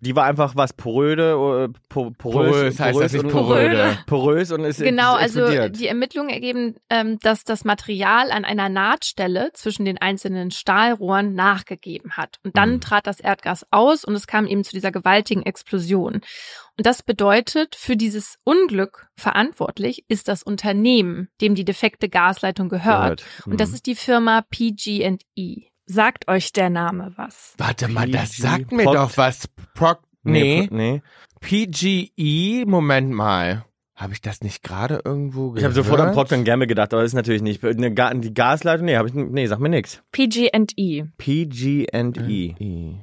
die 0.00 0.14
war 0.14 0.24
einfach 0.24 0.54
was 0.54 0.74
poröde, 0.74 1.68
äh, 1.70 1.78
po- 1.88 2.10
porös, 2.10 2.50
Porös 2.50 2.80
heißt 2.80 3.00
das 3.00 3.12
nicht 3.14 3.24
und- 3.24 3.30
poröde. 3.32 3.96
porös 4.06 4.52
und 4.52 4.64
ist 4.64 4.82
Genau, 4.82 5.14
also 5.14 5.46
die 5.70 5.86
Ermittlungen 5.88 6.28
ergeben, 6.28 6.74
ähm, 6.90 7.18
dass 7.22 7.44
das 7.44 7.64
Material 7.64 7.85
Material 7.86 8.32
an 8.32 8.44
einer 8.44 8.68
Nahtstelle 8.68 9.50
zwischen 9.54 9.84
den 9.84 9.98
einzelnen 9.98 10.50
Stahlrohren 10.50 11.34
nachgegeben 11.34 12.12
hat. 12.16 12.38
Und 12.42 12.56
dann 12.56 12.74
Mhm. 12.74 12.80
trat 12.80 13.06
das 13.06 13.20
Erdgas 13.20 13.64
aus 13.70 14.04
und 14.04 14.14
es 14.16 14.26
kam 14.26 14.46
eben 14.48 14.64
zu 14.64 14.72
dieser 14.72 14.90
gewaltigen 14.90 15.42
Explosion. 15.42 16.14
Und 16.14 16.84
das 16.86 17.04
bedeutet, 17.04 17.76
für 17.76 17.96
dieses 17.96 18.38
Unglück 18.42 19.06
verantwortlich 19.16 20.04
ist 20.08 20.26
das 20.26 20.42
Unternehmen, 20.42 21.28
dem 21.40 21.54
die 21.54 21.64
defekte 21.64 22.08
Gasleitung 22.08 22.68
gehört. 22.68 23.22
Gehört. 23.22 23.46
Und 23.46 23.60
das 23.60 23.68
Mhm. 23.70 23.74
ist 23.76 23.86
die 23.86 23.94
Firma 23.94 24.42
PG&E. 24.50 25.68
Sagt 25.86 26.26
euch 26.26 26.52
der 26.52 26.68
Name 26.70 27.12
was? 27.14 27.54
Warte 27.58 27.86
mal, 27.86 28.10
das 28.10 28.36
sagt 28.36 28.72
mir 28.72 28.84
doch 28.86 29.16
was. 29.16 29.48
Proc 29.74 30.00
nee, 30.24 30.66
nee. 30.72 31.02
PGE, 31.40 32.64
Moment 32.66 33.10
mal. 33.12 33.64
Habe 33.96 34.12
ich 34.12 34.20
das 34.20 34.42
nicht 34.42 34.62
gerade 34.62 35.00
irgendwo 35.04 35.52
gehört? 35.52 35.58
Ich 35.58 35.64
habe 35.64 35.74
sofort 35.74 36.00
an 36.00 36.12
Procter 36.12 36.36
Gamble 36.42 36.66
gedacht, 36.66 36.92
aber 36.92 37.02
das 37.02 37.12
ist 37.12 37.16
natürlich 37.16 37.40
nicht. 37.40 37.64
Eine 37.64 37.94
Ga 37.94 38.12
die 38.12 38.34
Gasleitung, 38.34 38.84
nee, 38.84 38.96
habe 38.96 39.08
ich, 39.08 39.14
nee, 39.14 39.46
sag 39.46 39.58
mir 39.58 39.70
nix. 39.70 40.02
PG&E. 40.12 41.04
PG&E. 41.16 42.54
E. 42.58 42.94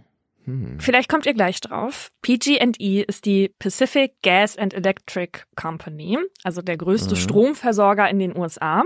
Hm. 0.46 0.78
Vielleicht 0.80 1.10
kommt 1.10 1.26
ihr 1.26 1.34
gleich 1.34 1.62
drauf. 1.62 2.12
PG&E 2.22 3.02
ist 3.08 3.26
die 3.26 3.50
Pacific 3.60 4.14
Gas 4.22 4.58
and 4.58 4.74
Electric 4.74 5.40
Company, 5.56 6.18
also 6.44 6.62
der 6.62 6.78
größte 6.78 7.16
Mhm. 7.16 7.20
Stromversorger 7.20 8.10
in 8.10 8.20
den 8.20 8.38
USA. 8.38 8.84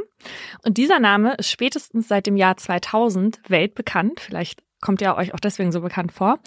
Und 0.63 0.77
dieser 0.77 0.99
Name 0.99 1.33
ist 1.35 1.49
spätestens 1.49 2.07
seit 2.07 2.27
dem 2.27 2.37
Jahr 2.37 2.57
2000 2.57 3.39
weltbekannt. 3.49 4.19
Vielleicht 4.19 4.61
kommt 4.81 5.01
er 5.01 5.17
euch 5.17 5.33
auch 5.33 5.39
deswegen 5.39 5.71
so 5.71 5.81
bekannt 5.81 6.11
vor. 6.11 6.39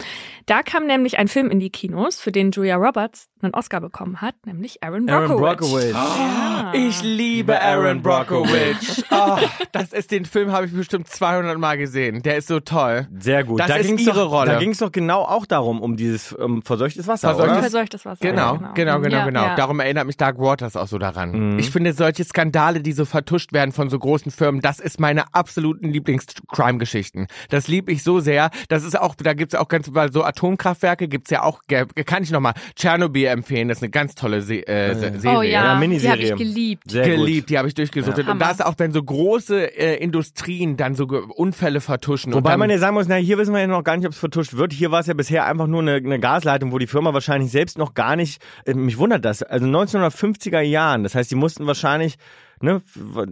Da 0.46 0.62
kam 0.62 0.87
nämlich 0.87 1.18
ein 1.18 1.28
Film 1.28 1.50
in 1.50 1.60
die 1.60 1.70
Kinos, 1.70 2.20
für 2.20 2.32
den 2.32 2.50
Julia 2.50 2.76
Roberts 2.76 3.26
einen 3.42 3.54
Oscar 3.54 3.80
bekommen 3.80 4.20
hat, 4.20 4.34
nämlich 4.44 4.82
Aaron 4.82 5.08
Aaron 5.08 5.38
Brockovich. 5.38 5.92
Brockovich. 5.92 5.94
Ja. 5.94 6.72
Ich 6.75 7.02
liebe 7.02 7.60
Aaron 7.60 8.02
Brockovich. 8.02 9.04
Oh, 9.10 9.38
das 9.72 9.92
ist 9.92 10.10
den 10.10 10.25
Film 10.25 10.52
habe 10.52 10.66
ich 10.66 10.72
bestimmt 10.72 11.08
200 11.08 11.58
Mal 11.58 11.78
gesehen. 11.78 12.22
Der 12.22 12.37
ist 12.37 12.49
so 12.49 12.60
toll. 12.60 13.08
Sehr 13.18 13.44
gut. 13.44 13.60
Das 13.60 13.68
da 13.68 13.76
ist 13.76 13.87
ging's 13.87 14.02
ihre 14.06 14.25
doch, 14.25 14.30
Rolle. 14.30 14.52
Da 14.52 14.58
ging 14.58 14.70
es 14.70 14.78
doch 14.78 14.92
genau 14.92 15.22
auch 15.22 15.46
darum, 15.46 15.80
um 15.80 15.96
dieses 15.96 16.32
um 16.32 16.62
verseuchtes 16.62 17.06
Wasser, 17.06 17.30
Verseuchtes- 17.30 17.50
oder? 17.52 17.60
Verseuchtes 17.62 18.04
Wasser. 18.04 18.20
Genau, 18.20 18.56
ja, 18.56 18.72
genau, 18.75 19.00
genau, 19.00 19.16
Ja. 19.16 19.25
genau. 19.25 19.42
Ja. 19.42 19.54
Darum 19.56 19.80
erinnert 19.80 20.06
mich 20.06 20.16
Dark 20.16 20.38
Waters 20.38 20.76
auch 20.76 20.87
so 20.87 20.99
daran. 20.99 21.52
Mhm. 21.52 21.58
Ich 21.58 21.70
finde 21.70 21.92
solche 21.92 22.25
Skandale, 22.25 22.80
die 22.80 22.92
so 22.92 23.04
vertuscht 23.04 23.52
werden 23.52 23.72
von 23.72 23.88
so 23.90 23.99
großen 23.99 24.30
Firmen, 24.30 24.60
das 24.60 24.80
ist 24.80 25.00
meine 25.00 25.34
absoluten 25.34 25.88
Lieblings-Crime-Geschichten. 25.90 27.26
Das 27.49 27.68
liebe 27.68 27.90
ich 27.90 28.02
so 28.02 28.19
sehr. 28.20 28.50
Das 28.68 28.84
ist 28.84 28.98
auch, 28.98 29.14
da 29.14 29.34
gibt's 29.34 29.54
auch 29.54 29.68
ganz, 29.68 29.88
weil 29.92 30.12
so 30.12 30.22
Atomkraftwerke 30.24 31.08
gibt's 31.08 31.30
ja 31.30 31.42
auch, 31.42 31.60
kann 32.06 32.22
ich 32.22 32.30
nochmal 32.30 32.54
Tschernobyl 32.76 33.26
empfehlen. 33.26 33.68
Das 33.68 33.78
ist 33.78 33.82
eine 33.82 33.90
ganz 33.90 34.14
tolle 34.14 34.42
Se 34.42 34.66
äh, 34.66 34.94
Se- 34.94 35.20
Serie. 35.20 35.38
Oh 35.38 35.42
ja, 35.42 35.50
Ja, 35.50 35.62
die 35.62 35.68
habe 35.68 35.80
Miniserie. 35.80 36.32
ich 36.32 36.36
geliebt. 36.36 36.90
Sehr 36.90 37.08
geliebt, 37.08 37.50
die 37.50 37.58
habe 37.58 37.68
ich 37.68 37.74
durchgesuchtet. 37.74 38.26
Ja. 38.26 38.32
Und 38.32 38.38
da 38.40 38.50
ist 38.50 38.64
auch, 38.64 38.74
wenn 38.78 38.92
so 38.92 39.02
große 39.02 39.76
äh, 39.78 39.96
Industrien 40.02 40.76
dann 40.76 40.94
so 40.94 41.04
Unfälle 41.04 41.80
vertuschen. 41.80 42.32
und 42.32 42.38
Wobei 42.38 42.50
dann, 42.50 42.60
man 42.60 42.70
ja 42.70 42.78
sagen 42.78 42.94
muss, 42.94 43.08
na, 43.08 43.16
hier 43.16 43.38
wissen 43.38 43.52
wir 43.52 43.60
ja 43.60 43.66
noch 43.66 43.84
gar 43.84 43.96
nicht, 43.96 44.06
ob 44.06 44.12
es 44.12 44.18
vertuscht 44.18 44.54
wird. 44.56 44.72
Hier 44.72 44.90
war 44.90 45.00
es 45.00 45.06
ja 45.06 45.14
bisher 45.14 45.46
einfach 45.46 45.66
nur 45.66 45.80
eine, 45.82 45.94
eine 45.96 46.18
Gasleitung, 46.20 46.72
wo 46.72 46.78
die 46.78 46.86
Firma 46.86 47.12
wahrscheinlich 47.14 47.50
selbst 47.50 47.78
noch 47.78 47.94
gar 47.94 48.16
nicht, 48.16 48.42
äh, 48.66 48.74
mich 48.74 48.98
wundert 48.98 49.24
das, 49.24 49.42
also 49.42 49.66
1950er 49.66 50.60
Jahren, 50.60 51.02
das 51.02 51.14
heißt, 51.14 51.30
die 51.30 51.34
mussten 51.36 51.66
wahrscheinlich, 51.66 52.16
ne, 52.61 52.83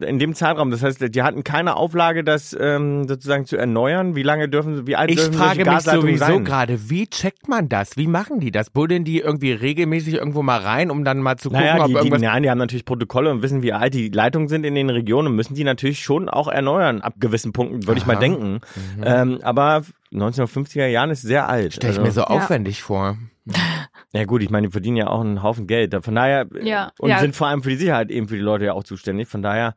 in 0.07 0.19
dem 0.19 0.35
Zeitraum, 0.35 0.71
das 0.71 0.83
heißt, 0.83 1.15
die 1.15 1.23
hatten 1.23 1.45
keine 1.45 1.77
Auflage, 1.77 2.25
das 2.25 2.57
ähm, 2.59 3.07
sozusagen 3.09 3.45
zu 3.47 3.57
erneuern. 3.57 4.15
Wie 4.17 4.23
lange 4.23 4.49
dürfen, 4.49 4.87
wie 4.87 4.97
alt 4.97 5.11
Ich 5.11 5.17
dürfen 5.17 5.35
frage 5.35 5.57
solche 5.57 5.59
mich 5.61 5.67
Gasleitungen 5.77 6.17
sowieso 6.19 6.35
sein? 6.35 6.45
gerade, 6.45 6.91
wie 6.91 7.07
checkt 7.07 7.49
man 7.49 7.69
das? 7.69 7.97
Wie 7.97 8.07
machen 8.07 8.41
die 8.41 8.51
das? 8.51 8.71
Buddeln 8.71 9.05
die 9.05 9.19
irgendwie 9.21 9.53
regelmäßig 9.53 10.15
irgendwo 10.15 10.43
mal 10.43 10.59
rein, 10.61 10.91
um 10.91 11.05
dann 11.05 11.19
mal 11.19 11.37
zu 11.37 11.51
gucken, 11.51 11.65
Naja, 11.65 11.81
ob 11.81 11.87
die, 11.87 11.93
die, 11.93 11.99
irgendwas... 11.99 12.23
nein, 12.23 12.43
die 12.43 12.51
haben 12.51 12.59
natürlich 12.59 12.85
Protokolle 12.85 13.31
und 13.31 13.43
wissen, 13.43 13.63
wie 13.63 13.73
alt 13.73 13.95
die 13.95 14.09
Leitungen 14.09 14.49
sind 14.49 14.65
in 14.65 14.75
den 14.75 14.91
Regionen 14.91 15.29
und 15.29 15.37
müssen 15.37 15.55
die 15.55 15.65
natürlich 15.65 16.01
schon 16.03 16.29
auch 16.29 16.49
erneuern, 16.49 17.01
ab 17.01 17.15
gewissen 17.19 17.53
Punkten, 17.53 17.87
würde 17.87 17.99
ich 18.01 18.07
mal 18.07 18.17
denken. 18.17 18.61
Ähm, 19.03 19.39
aber 19.43 19.83
1950er 20.13 20.87
Jahren 20.87 21.11
ist 21.11 21.23
sehr 21.23 21.49
alt. 21.49 21.75
Stell 21.75 21.91
ich 21.91 21.99
Also- 21.99 22.07
mir 22.07 22.13
so 22.13 22.23
aufwendig 22.25 22.83
vor. 22.83 23.17
Ja 24.15 24.25
gut, 24.25 24.43
ich 24.43 24.51
meine, 24.51 24.69
die 24.69 24.73
verdienen 24.73 24.97
ja 24.97 25.09
auch 25.09 25.21
einen 25.21 25.43
Haufen 25.43 25.67
Geld. 25.67 25.95
Von 26.03 26.15
daher 26.15 26.47
Ja. 26.63 26.93
und 26.99 27.11
Ja. 27.11 27.19
sind 27.19 27.37
vor 27.37 27.47
allem 27.49 27.63
für 27.63 27.71
die 27.71 27.77
Sicherheit 27.77 28.11
eben 28.11 28.27
für 28.29 28.37
die 28.37 28.43
Leute 28.43 28.65
ja 28.67 28.73
auch 28.73 28.85
zuständig. 28.85 29.29
Von 29.29 29.43
daher 29.43 29.75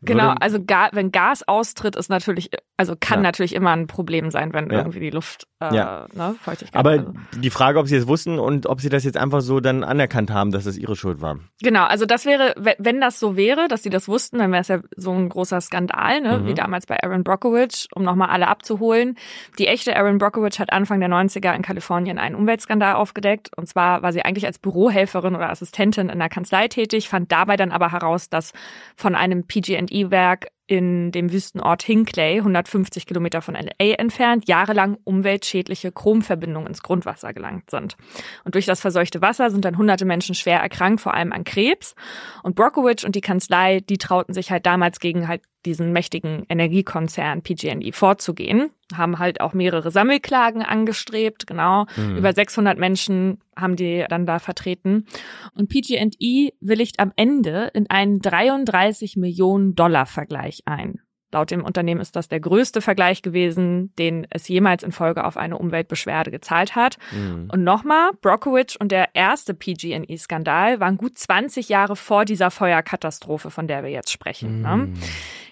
Genau, 0.00 0.34
also 0.40 0.62
Ga 0.64 0.90
wenn 0.92 1.10
Gas 1.10 1.46
austritt, 1.48 1.96
ist 1.96 2.08
natürlich, 2.08 2.50
also 2.76 2.94
kann 2.98 3.18
Ja. 3.18 3.22
natürlich 3.24 3.54
immer 3.54 3.70
ein 3.72 3.88
Problem 3.88 4.30
sein, 4.30 4.52
wenn 4.52 4.70
Ja. 4.70 4.78
irgendwie 4.78 5.00
die 5.00 5.10
Luft, 5.10 5.48
äh, 5.60 5.74
Ja. 5.74 6.06
ne, 6.14 6.36
Feuchtigkeit. 6.40 6.76
aber 6.78 6.90
also. 6.90 7.12
die 7.36 7.50
Frage, 7.50 7.80
ob 7.80 7.88
sie 7.88 7.96
es 7.96 8.06
wussten 8.06 8.38
und 8.38 8.66
ob 8.66 8.80
sie 8.80 8.90
das 8.90 9.02
jetzt 9.02 9.16
einfach 9.16 9.40
so 9.40 9.58
dann 9.58 9.82
anerkannt 9.82 10.30
haben, 10.30 10.52
dass 10.52 10.66
es 10.66 10.78
ihre 10.78 10.94
Schuld 10.94 11.20
war. 11.20 11.38
Genau, 11.62 11.82
also 11.84 12.06
das 12.06 12.26
wäre, 12.26 12.54
we- 12.56 12.76
wenn 12.78 13.00
das 13.00 13.18
so 13.18 13.36
wäre, 13.36 13.66
dass 13.66 13.82
sie 13.82 13.90
das 13.90 14.06
wussten, 14.06 14.38
dann 14.38 14.52
wäre 14.52 14.60
es 14.60 14.68
ja 14.68 14.78
so 14.96 15.10
ein 15.12 15.28
großer 15.28 15.60
Skandal, 15.60 16.20
ne, 16.20 16.38
Mhm. 16.38 16.46
wie 16.46 16.54
damals 16.54 16.86
bei 16.86 16.96
Aaron 17.02 17.24
Brockovich, 17.24 17.88
um 17.92 18.04
nochmal 18.04 18.28
alle 18.30 18.46
abzuholen. 18.46 19.16
Die 19.58 19.66
echte 19.66 19.96
Aaron 19.96 20.18
Brockovich 20.18 20.60
hat 20.60 20.72
Anfang 20.72 21.00
der 21.00 21.08
90er 21.08 21.52
in 21.56 21.62
Kalifornien 21.62 22.18
einen 22.18 22.36
Umweltskandal 22.36 22.94
aufgedeckt. 22.94 23.50
Und 23.56 23.66
zwar 23.68 24.02
war 24.02 24.12
sie 24.12 24.22
eigentlich 24.24 24.46
als 24.46 24.60
Bürohelferin 24.60 25.34
oder 25.34 25.50
Assistentin 25.50 26.08
in 26.08 26.20
der 26.20 26.28
Kanzlei 26.28 26.68
tätig, 26.68 27.08
fand 27.08 27.32
dabei 27.32 27.56
dann 27.56 27.72
aber 27.72 27.90
heraus, 27.90 28.28
dass 28.28 28.52
von 28.94 29.16
einem 29.16 29.42
PG&E-Werk 29.88 30.48
in 30.66 31.12
dem 31.12 31.32
Wüstenort 31.32 31.82
Hinckley, 31.82 32.38
150 32.38 33.06
Kilometer 33.06 33.40
von 33.40 33.54
LA 33.54 33.94
entfernt, 33.94 34.46
jahrelang 34.48 34.98
umweltschädliche 35.04 35.92
Chromverbindungen 35.92 36.68
ins 36.68 36.82
Grundwasser 36.82 37.32
gelangt 37.32 37.70
sind. 37.70 37.96
Und 38.44 38.54
durch 38.54 38.66
das 38.66 38.80
verseuchte 38.80 39.22
Wasser 39.22 39.50
sind 39.50 39.64
dann 39.64 39.78
hunderte 39.78 40.04
Menschen 40.04 40.34
schwer 40.34 40.60
erkrankt, 40.60 41.00
vor 41.00 41.14
allem 41.14 41.32
an 41.32 41.44
Krebs. 41.44 41.94
Und 42.42 42.54
Brockovich 42.54 43.06
und 43.06 43.14
die 43.14 43.22
Kanzlei, 43.22 43.80
die 43.80 43.96
trauten 43.96 44.34
sich 44.34 44.50
halt 44.50 44.66
damals 44.66 45.00
gegen 45.00 45.26
halt 45.26 45.42
diesen 45.66 45.92
mächtigen 45.92 46.44
Energiekonzern 46.48 47.42
PG&E 47.42 47.92
vorzugehen, 47.92 48.70
haben 48.94 49.18
halt 49.18 49.40
auch 49.40 49.54
mehrere 49.54 49.90
Sammelklagen 49.90 50.62
angestrebt, 50.62 51.46
genau. 51.46 51.86
Mhm. 51.96 52.16
Über 52.16 52.32
600 52.32 52.78
Menschen 52.78 53.38
haben 53.56 53.76
die 53.76 54.04
dann 54.08 54.24
da 54.26 54.38
vertreten. 54.38 55.06
Und 55.54 55.68
PG&E 55.68 56.50
willigt 56.60 57.00
am 57.00 57.12
Ende 57.16 57.70
in 57.74 57.90
einen 57.90 58.20
33 58.20 59.16
Millionen 59.16 59.74
Dollar 59.74 60.06
Vergleich 60.06 60.62
ein. 60.64 61.00
Laut 61.30 61.50
dem 61.50 61.64
Unternehmen 61.64 62.00
ist 62.00 62.16
das 62.16 62.28
der 62.28 62.40
größte 62.40 62.80
Vergleich 62.80 63.20
gewesen, 63.20 63.92
den 63.98 64.26
es 64.30 64.48
jemals 64.48 64.82
in 64.82 64.92
Folge 64.92 65.24
auf 65.24 65.36
eine 65.36 65.58
Umweltbeschwerde 65.58 66.30
gezahlt 66.30 66.74
hat. 66.74 66.96
Mhm. 67.12 67.50
Und 67.52 67.64
nochmal, 67.64 68.10
Brockovich 68.22 68.80
und 68.80 68.90
der 68.92 69.14
erste 69.14 69.52
PG&E-Skandal 69.52 70.80
waren 70.80 70.96
gut 70.96 71.18
20 71.18 71.68
Jahre 71.68 71.96
vor 71.96 72.24
dieser 72.24 72.50
Feuerkatastrophe, 72.50 73.50
von 73.50 73.66
der 73.68 73.82
wir 73.82 73.90
jetzt 73.90 74.10
sprechen. 74.10 74.62
Ne? 74.62 74.76
Mhm. 74.76 74.94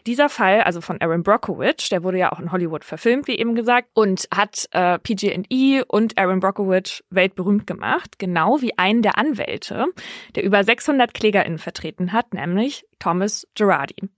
Dieser 0.07 0.29
Fall, 0.29 0.61
also 0.61 0.81
von 0.81 1.01
Aaron 1.01 1.25
Brockovich, 1.25 1.89
der 1.91 2.05
wurde 2.05 2.19
ja 2.19 2.33
auch 2.33 2.39
in 2.39 2.53
Hollywood 2.53 2.85
verfilmt, 2.85 3.27
wie 3.27 3.37
eben 3.37 3.57
gesagt, 3.57 3.89
und 3.93 4.29
hat 4.33 4.69
äh, 4.71 5.01
PG&E 5.01 5.83
und 5.87 6.17
Aaron 6.17 6.39
Brockovich 6.39 7.05
weltberühmt 7.11 7.67
gemacht, 7.67 8.19
genau 8.19 8.63
wie 8.63 8.79
einen 8.79 9.03
der 9.03 9.19
Anwälte, 9.19 9.87
der 10.37 10.45
über 10.45 10.63
600 10.63 11.13
KlägerInnen 11.13 11.59
vertreten 11.59 12.13
hat, 12.13 12.35
nämlich 12.35 12.87
Thomas 13.01 13.49
Girardi. 13.57 14.09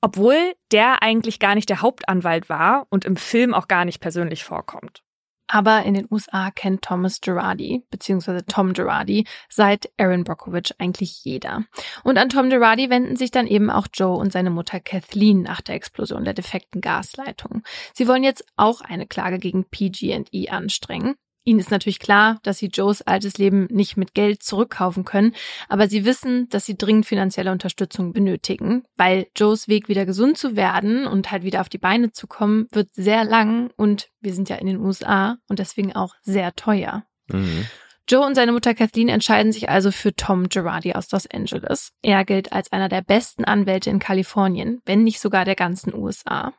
Obwohl 0.00 0.54
der 0.72 1.02
eigentlich 1.02 1.38
gar 1.38 1.54
nicht 1.54 1.68
der 1.68 1.82
Hauptanwalt 1.82 2.48
war 2.48 2.86
und 2.90 3.04
im 3.04 3.16
Film 3.16 3.54
auch 3.54 3.68
gar 3.68 3.84
nicht 3.84 4.00
persönlich 4.00 4.44
vorkommt. 4.44 5.02
Aber 5.48 5.84
in 5.84 5.94
den 5.94 6.08
USA 6.10 6.50
kennt 6.50 6.82
Thomas 6.82 7.20
Girardi, 7.20 7.84
beziehungsweise 7.90 8.44
Tom 8.46 8.72
Girardi, 8.72 9.26
seit 9.48 9.90
Aaron 9.96 10.24
Brockovich 10.24 10.74
eigentlich 10.78 11.24
jeder. 11.24 11.64
Und 12.02 12.18
an 12.18 12.28
Tom 12.28 12.50
Girardi 12.50 12.90
wenden 12.90 13.16
sich 13.16 13.30
dann 13.30 13.46
eben 13.46 13.70
auch 13.70 13.86
Joe 13.92 14.16
und 14.16 14.32
seine 14.32 14.50
Mutter 14.50 14.80
Kathleen 14.80 15.42
nach 15.42 15.60
der 15.60 15.76
Explosion 15.76 16.24
der 16.24 16.34
defekten 16.34 16.80
Gasleitung. 16.80 17.62
Sie 17.94 18.08
wollen 18.08 18.24
jetzt 18.24 18.44
auch 18.56 18.80
eine 18.80 19.06
Klage 19.06 19.38
gegen 19.38 19.64
PG&E 19.64 20.48
anstrengen. 20.48 21.14
Ihnen 21.46 21.60
ist 21.60 21.70
natürlich 21.70 22.00
klar, 22.00 22.40
dass 22.42 22.58
sie 22.58 22.66
Joes 22.66 23.02
altes 23.02 23.38
Leben 23.38 23.68
nicht 23.70 23.96
mit 23.96 24.14
Geld 24.14 24.42
zurückkaufen 24.42 25.04
können, 25.04 25.32
aber 25.68 25.88
sie 25.88 26.04
wissen, 26.04 26.48
dass 26.48 26.66
sie 26.66 26.76
dringend 26.76 27.06
finanzielle 27.06 27.52
Unterstützung 27.52 28.12
benötigen, 28.12 28.82
weil 28.96 29.28
Joes 29.36 29.68
Weg 29.68 29.88
wieder 29.88 30.04
gesund 30.06 30.36
zu 30.36 30.56
werden 30.56 31.06
und 31.06 31.30
halt 31.30 31.44
wieder 31.44 31.60
auf 31.60 31.68
die 31.68 31.78
Beine 31.78 32.10
zu 32.10 32.26
kommen, 32.26 32.66
wird 32.72 32.92
sehr 32.94 33.24
lang 33.24 33.70
und 33.76 34.10
wir 34.20 34.34
sind 34.34 34.48
ja 34.48 34.56
in 34.56 34.66
den 34.66 34.80
USA 34.80 35.38
und 35.48 35.60
deswegen 35.60 35.94
auch 35.94 36.16
sehr 36.22 36.52
teuer. 36.56 37.04
Mhm. 37.28 37.66
Joe 38.08 38.24
und 38.24 38.36
seine 38.36 38.52
Mutter 38.52 38.72
Kathleen 38.72 39.08
entscheiden 39.08 39.50
sich 39.50 39.68
also 39.68 39.90
für 39.90 40.14
Tom 40.14 40.48
Girardi 40.48 40.92
aus 40.92 41.10
Los 41.10 41.26
Angeles. 41.28 41.92
Er 42.02 42.24
gilt 42.24 42.52
als 42.52 42.70
einer 42.70 42.88
der 42.88 43.02
besten 43.02 43.44
Anwälte 43.44 43.90
in 43.90 43.98
Kalifornien, 43.98 44.80
wenn 44.84 45.02
nicht 45.02 45.18
sogar 45.18 45.44
der 45.44 45.56
ganzen 45.56 45.92
USA. 45.92 46.52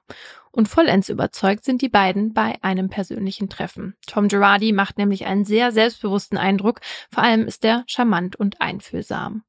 Und 0.52 0.68
vollends 0.68 1.08
überzeugt 1.08 1.64
sind 1.64 1.82
die 1.82 1.88
beiden 1.88 2.34
bei 2.34 2.56
einem 2.64 2.90
persönlichen 2.90 3.48
Treffen. 3.48 3.96
Tom 4.08 4.28
Girardi 4.28 4.74
macht 4.74 4.98
nämlich 4.98 5.26
einen 5.26 5.46
sehr 5.46 5.72
selbstbewussten 5.72 6.38
Eindruck, 6.38 6.82
vor 7.12 7.24
allem 7.24 7.46
ist 7.46 7.64
er 7.64 7.86
charmant 7.88 8.36
und 8.36 8.60
einfühlsam. 8.60 9.44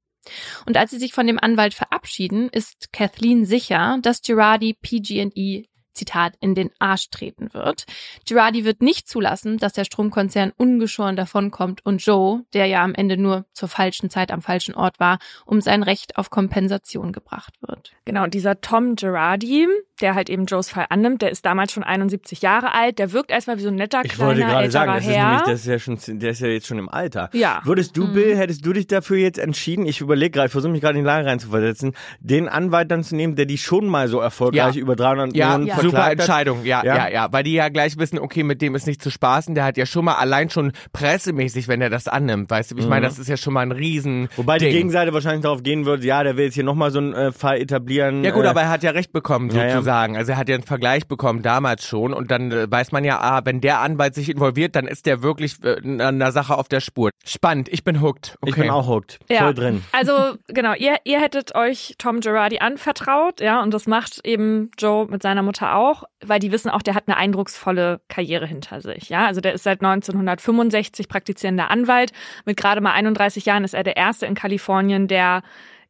Und 0.67 0.77
als 0.77 0.93
sie 0.93 0.99
sich 0.99 1.13
von 1.13 1.27
dem 1.27 1.39
Anwalt 1.41 1.75
verabschieden, 1.75 2.49
ist 2.51 2.93
Kathleen 2.93 3.45
sicher, 3.45 3.99
dass 4.03 4.23
Girardi 4.23 4.75
PG&E 4.75 5.65
Zitat, 5.99 6.35
in 6.41 6.55
den 6.55 6.71
Arsch 6.79 7.11
treten 7.11 7.53
wird. 7.53 7.85
Girardi 8.25 8.65
wird 8.65 8.81
nicht 8.81 9.09
zulassen, 9.09 9.59
dass 9.59 9.73
der 9.73 9.85
Stromkonzern 9.85 10.53
ungeschoren 10.57 11.17
davonkommt 11.17 11.85
und 11.85 12.05
Joe, 12.05 12.45
der 12.55 12.67
ja 12.67 12.83
am 12.83 12.95
Ende 12.95 13.17
nur 13.17 13.47
zur 13.53 13.69
falschen 13.69 14.09
Zeit 14.09 14.31
am 14.31 14.41
falschen 14.41 14.75
Ort 14.75 15.01
war, 15.01 15.19
um 15.45 15.61
sein 15.61 15.83
Recht 15.83 16.17
auf 16.17 16.31
Kompensation 16.31 17.13
gebracht 17.13 17.55
wird. 17.61 17.93
Genau, 18.05 18.27
dieser 18.27 18.61
Tom 18.61 18.95
Girardi, 18.95 19.67
der 20.01 20.15
halt 20.15 20.31
eben 20.31 20.47
Joes 20.47 20.71
Fall 20.71 20.87
annimmt, 20.91 21.23
der 21.23 21.31
ist 21.31 21.45
damals 21.47 21.73
schon 21.73 21.83
71 21.83 22.43
Jahre 22.43 22.75
alt, 22.75 22.99
der 22.99 23.13
wirkt 23.13 23.31
erstmal 23.31 23.59
wie 23.59 23.63
so 23.63 23.69
ein 23.69 23.75
netter, 23.75 24.01
Ich 24.05 24.13
kleiner, 24.13 24.29
wollte 24.29 24.41
gerade 24.43 24.71
sagen, 24.71 24.93
das 24.95 25.05
ist, 25.07 25.11
Herr. 25.11 25.25
nämlich, 25.29 25.43
das 25.47 25.61
ist 25.61 25.67
ja 25.67 25.79
schon, 25.79 25.99
der 26.19 26.31
ist 26.31 26.41
ja 26.41 26.49
jetzt 26.49 26.67
schon 26.67 26.79
im 26.79 26.89
Alter. 26.89 27.31
Ja. 27.33 27.61
Würdest 27.65 27.97
du, 27.97 28.13
Bill, 28.13 28.37
hättest 28.37 28.65
du 28.65 28.73
dich 28.73 28.87
dafür 28.87 29.19
jetzt 29.19 29.39
entschieden, 29.39 29.87
ich 29.87 30.01
überlege 30.01 30.31
gerade, 30.31 30.47
ich 30.47 30.53
versuche 30.53 30.73
mich 30.73 30.81
gerade 30.81 30.99
in 30.99 31.05
die 31.05 31.07
Lage 31.07 31.27
reinzuversetzen, 31.27 31.95
den 32.21 32.49
Anwalt 32.49 32.91
dann 32.91 33.03
zu 33.05 33.17
nehmen, 33.17 33.37
der 33.37 33.47
die 33.47 33.59
schon 33.59 33.87
mal 33.87 34.09
so 34.09 34.21
erfolgreich 34.21 34.75
Ja. 34.77 34.81
über 34.81 34.97
300 34.97 35.35
Ja, 35.37 35.59
Millionen 35.59 35.67
super 35.69 35.81
verklagt 35.81 36.05
hat? 36.07 36.19
Entscheidung. 36.21 36.65
Ja, 36.65 36.83
Ja? 36.85 36.97
ja, 36.97 37.09
ja, 37.09 37.29
weil 37.33 37.43
die 37.45 37.53
ja 37.55 37.69
gleich 37.69 37.99
wissen, 37.99 38.19
okay, 38.19 38.43
mit 38.43 38.63
dem 38.63 38.75
ist 38.75 38.87
nicht 38.87 39.03
zu 39.03 39.11
spaßen. 39.11 39.55
Der 39.55 39.65
hat 39.65 39.77
ja 39.77 39.87
schon 39.87 40.05
mal 40.05 40.15
allein 40.15 40.51
schon 40.51 40.73
pressemäßig, 40.93 41.69
wenn 41.69 41.81
er 41.81 41.91
das 41.91 42.07
annimmt, 42.09 42.51
weißt 42.51 42.73
du, 42.73 42.77
ich 42.77 42.87
meine, 42.87 43.07
das 43.07 43.19
ist 43.19 43.29
ja 43.29 43.37
schon 43.37 43.53
mal 43.55 43.61
ein 43.63 43.73
riesen 43.73 44.09
Mhm. 44.09 44.29
Wobei 44.37 44.59
die 44.59 44.67
Ding. 44.67 44.75
Gegenseite 44.75 45.13
wahrscheinlich 45.13 45.43
darauf 45.43 45.63
gehen 45.63 45.85
würde, 45.87 46.07
ja, 46.07 46.23
der 46.23 46.37
will 46.37 46.45
jetzt 46.47 46.55
hier 46.55 46.65
nochmal 46.65 46.91
so 46.91 46.99
einen 46.99 47.13
äh, 47.13 47.33
Fall 47.33 47.59
etablieren. 47.61 48.25
Ja 48.25 48.31
gut, 48.31 48.45
äh, 48.45 48.49
aber 48.49 48.63
er 48.63 48.69
hat 48.71 48.83
ja 48.83 48.91
recht 48.91 49.13
bekommen, 49.13 49.51
Ja, 49.51 49.65
ja. 49.67 49.75
Sozusagen. 49.89 50.17
Also 50.17 50.33
er 50.33 50.39
hat 50.39 50.49
ja 50.49 50.55
einen 50.55 50.65
Vergleich 50.65 51.07
bekommen 51.07 51.43
damals 51.43 51.85
schon 51.85 52.13
und 52.13 52.31
dann 52.31 52.53
äh, 52.53 52.71
weiß 52.71 52.93
man 52.93 53.05
ja, 53.05 53.21
ah, 53.21 53.41
wenn 53.45 53.61
der 53.61 53.81
Anwalt 53.81 54.15
sich 54.15 54.29
involviert, 54.29 54.77
dann 54.77 54.87
ist 54.87 55.07
der 55.07 55.23
wirklich 55.23 55.57
äh, 55.65 55.77
an 55.83 56.01
einer 56.01 56.33
Sache 56.33 56.57
auf 56.57 56.69
der 56.69 56.81
Spur. 56.81 57.11
Spannend, 57.25 57.69
ich 57.69 57.85
bin 57.85 58.03
hooked. 58.03 58.37
Okay. 58.41 58.51
Ich 58.51 58.57
bin 58.57 58.71
auch 58.71 58.87
hooked. 58.87 59.19
Ja. 59.31 59.45
Voll 59.45 59.55
drin. 59.55 59.85
Also 59.93 60.13
genau, 60.49 60.75
ihr, 60.75 60.97
ihr 61.05 61.21
hättet 61.21 61.55
euch 61.55 61.95
Tom 61.99 62.21
Girardi 62.21 62.59
anvertraut, 62.59 63.41
ja, 63.41 63.63
und 63.63 63.73
das 63.73 63.87
macht 63.87 64.21
eben 64.25 64.71
Joe 64.79 65.07
mit 65.07 65.23
seiner 65.23 65.43
Mutter 65.43 65.75
auch, 65.75 66.05
weil 66.25 66.39
die 66.39 66.53
wissen 66.53 66.71
auch, 66.71 66.83
der 66.83 66.95
hat 66.95 67.05
eine 67.07 67.17
eindrucksvolle 67.17 68.01
Karriere 68.09 68.47
hinter 68.47 68.81
sich, 68.81 69.09
ja. 69.09 69.27
Also 69.27 69.41
der 69.41 69.55
ist 69.55 69.65
seit 69.65 69.81
1965 69.83 71.09
praktizierender 71.09 71.71
Anwalt. 71.71 72.13
Mit 72.45 72.57
gerade 72.57 72.81
mal 72.81 72.93
31 72.93 73.47
Jahren 73.47 73.65
ist 73.65 73.75
er 73.75 73.85
der 73.85 73.97
erste 73.97 74.27
in 74.27 74.35
Kalifornien, 74.35 75.09
der 75.09 75.43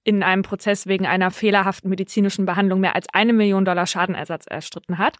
in 0.04 0.22
einem 0.22 0.42
Prozess 0.42 0.86
wegen 0.86 1.06
einer 1.06 1.30
fehlerhaften 1.30 1.90
medizinischen 1.90 2.46
Behandlung 2.46 2.80
mehr 2.80 2.94
als 2.94 3.06
eine 3.12 3.32
Million 3.32 3.64
Dollar 3.64 3.86
Schadenersatz 3.86 4.46
erstritten 4.48 4.98
hat. 4.98 5.16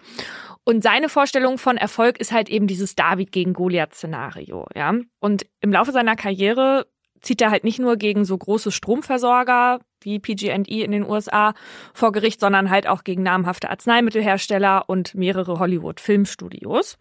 Und 0.64 0.82
seine 0.82 1.08
Vorstellung 1.08 1.58
von 1.58 1.76
Erfolg 1.76 2.18
ist 2.18 2.32
halt 2.32 2.48
eben 2.48 2.66
dieses 2.66 2.94
David 2.94 3.32
gegen 3.32 3.52
Goliath-Szenario, 3.52 4.66
ja. 4.74 4.94
Und 5.20 5.46
im 5.60 5.72
Laufe 5.72 5.92
seiner 5.92 6.16
Karriere 6.16 6.86
zieht 7.20 7.40
er 7.40 7.50
halt 7.50 7.64
nicht 7.64 7.78
nur 7.78 7.96
gegen 7.96 8.24
so 8.24 8.36
große 8.38 8.70
Stromversorger 8.70 9.80
wie 10.00 10.20
PG&E 10.20 10.82
in 10.82 10.92
den 10.92 11.04
USA 11.04 11.54
vor 11.92 12.12
Gericht, 12.12 12.40
sondern 12.40 12.70
halt 12.70 12.86
auch 12.86 13.02
gegen 13.02 13.22
namhafte 13.22 13.70
Arzneimittelhersteller 13.70 14.84
und 14.88 15.14
mehrere 15.14 15.58
Hollywood-Filmstudios. 15.58 16.96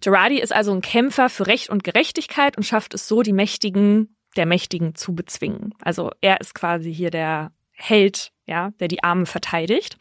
Girardi 0.00 0.40
ist 0.40 0.54
also 0.54 0.72
ein 0.72 0.80
Kämpfer 0.80 1.28
für 1.28 1.46
Recht 1.46 1.70
und 1.70 1.82
Gerechtigkeit 1.82 2.56
und 2.56 2.62
schafft 2.62 2.94
es 2.94 3.08
so, 3.08 3.22
die 3.22 3.32
Mächtigen 3.32 4.16
der 4.36 4.46
Mächtigen 4.46 4.94
zu 4.94 5.14
bezwingen. 5.14 5.74
Also 5.82 6.10
er 6.20 6.40
ist 6.40 6.54
quasi 6.54 6.94
hier 6.94 7.10
der 7.10 7.52
Held, 7.72 8.32
ja, 8.46 8.70
der 8.80 8.88
die 8.88 9.02
Armen 9.02 9.26
verteidigt. 9.26 9.96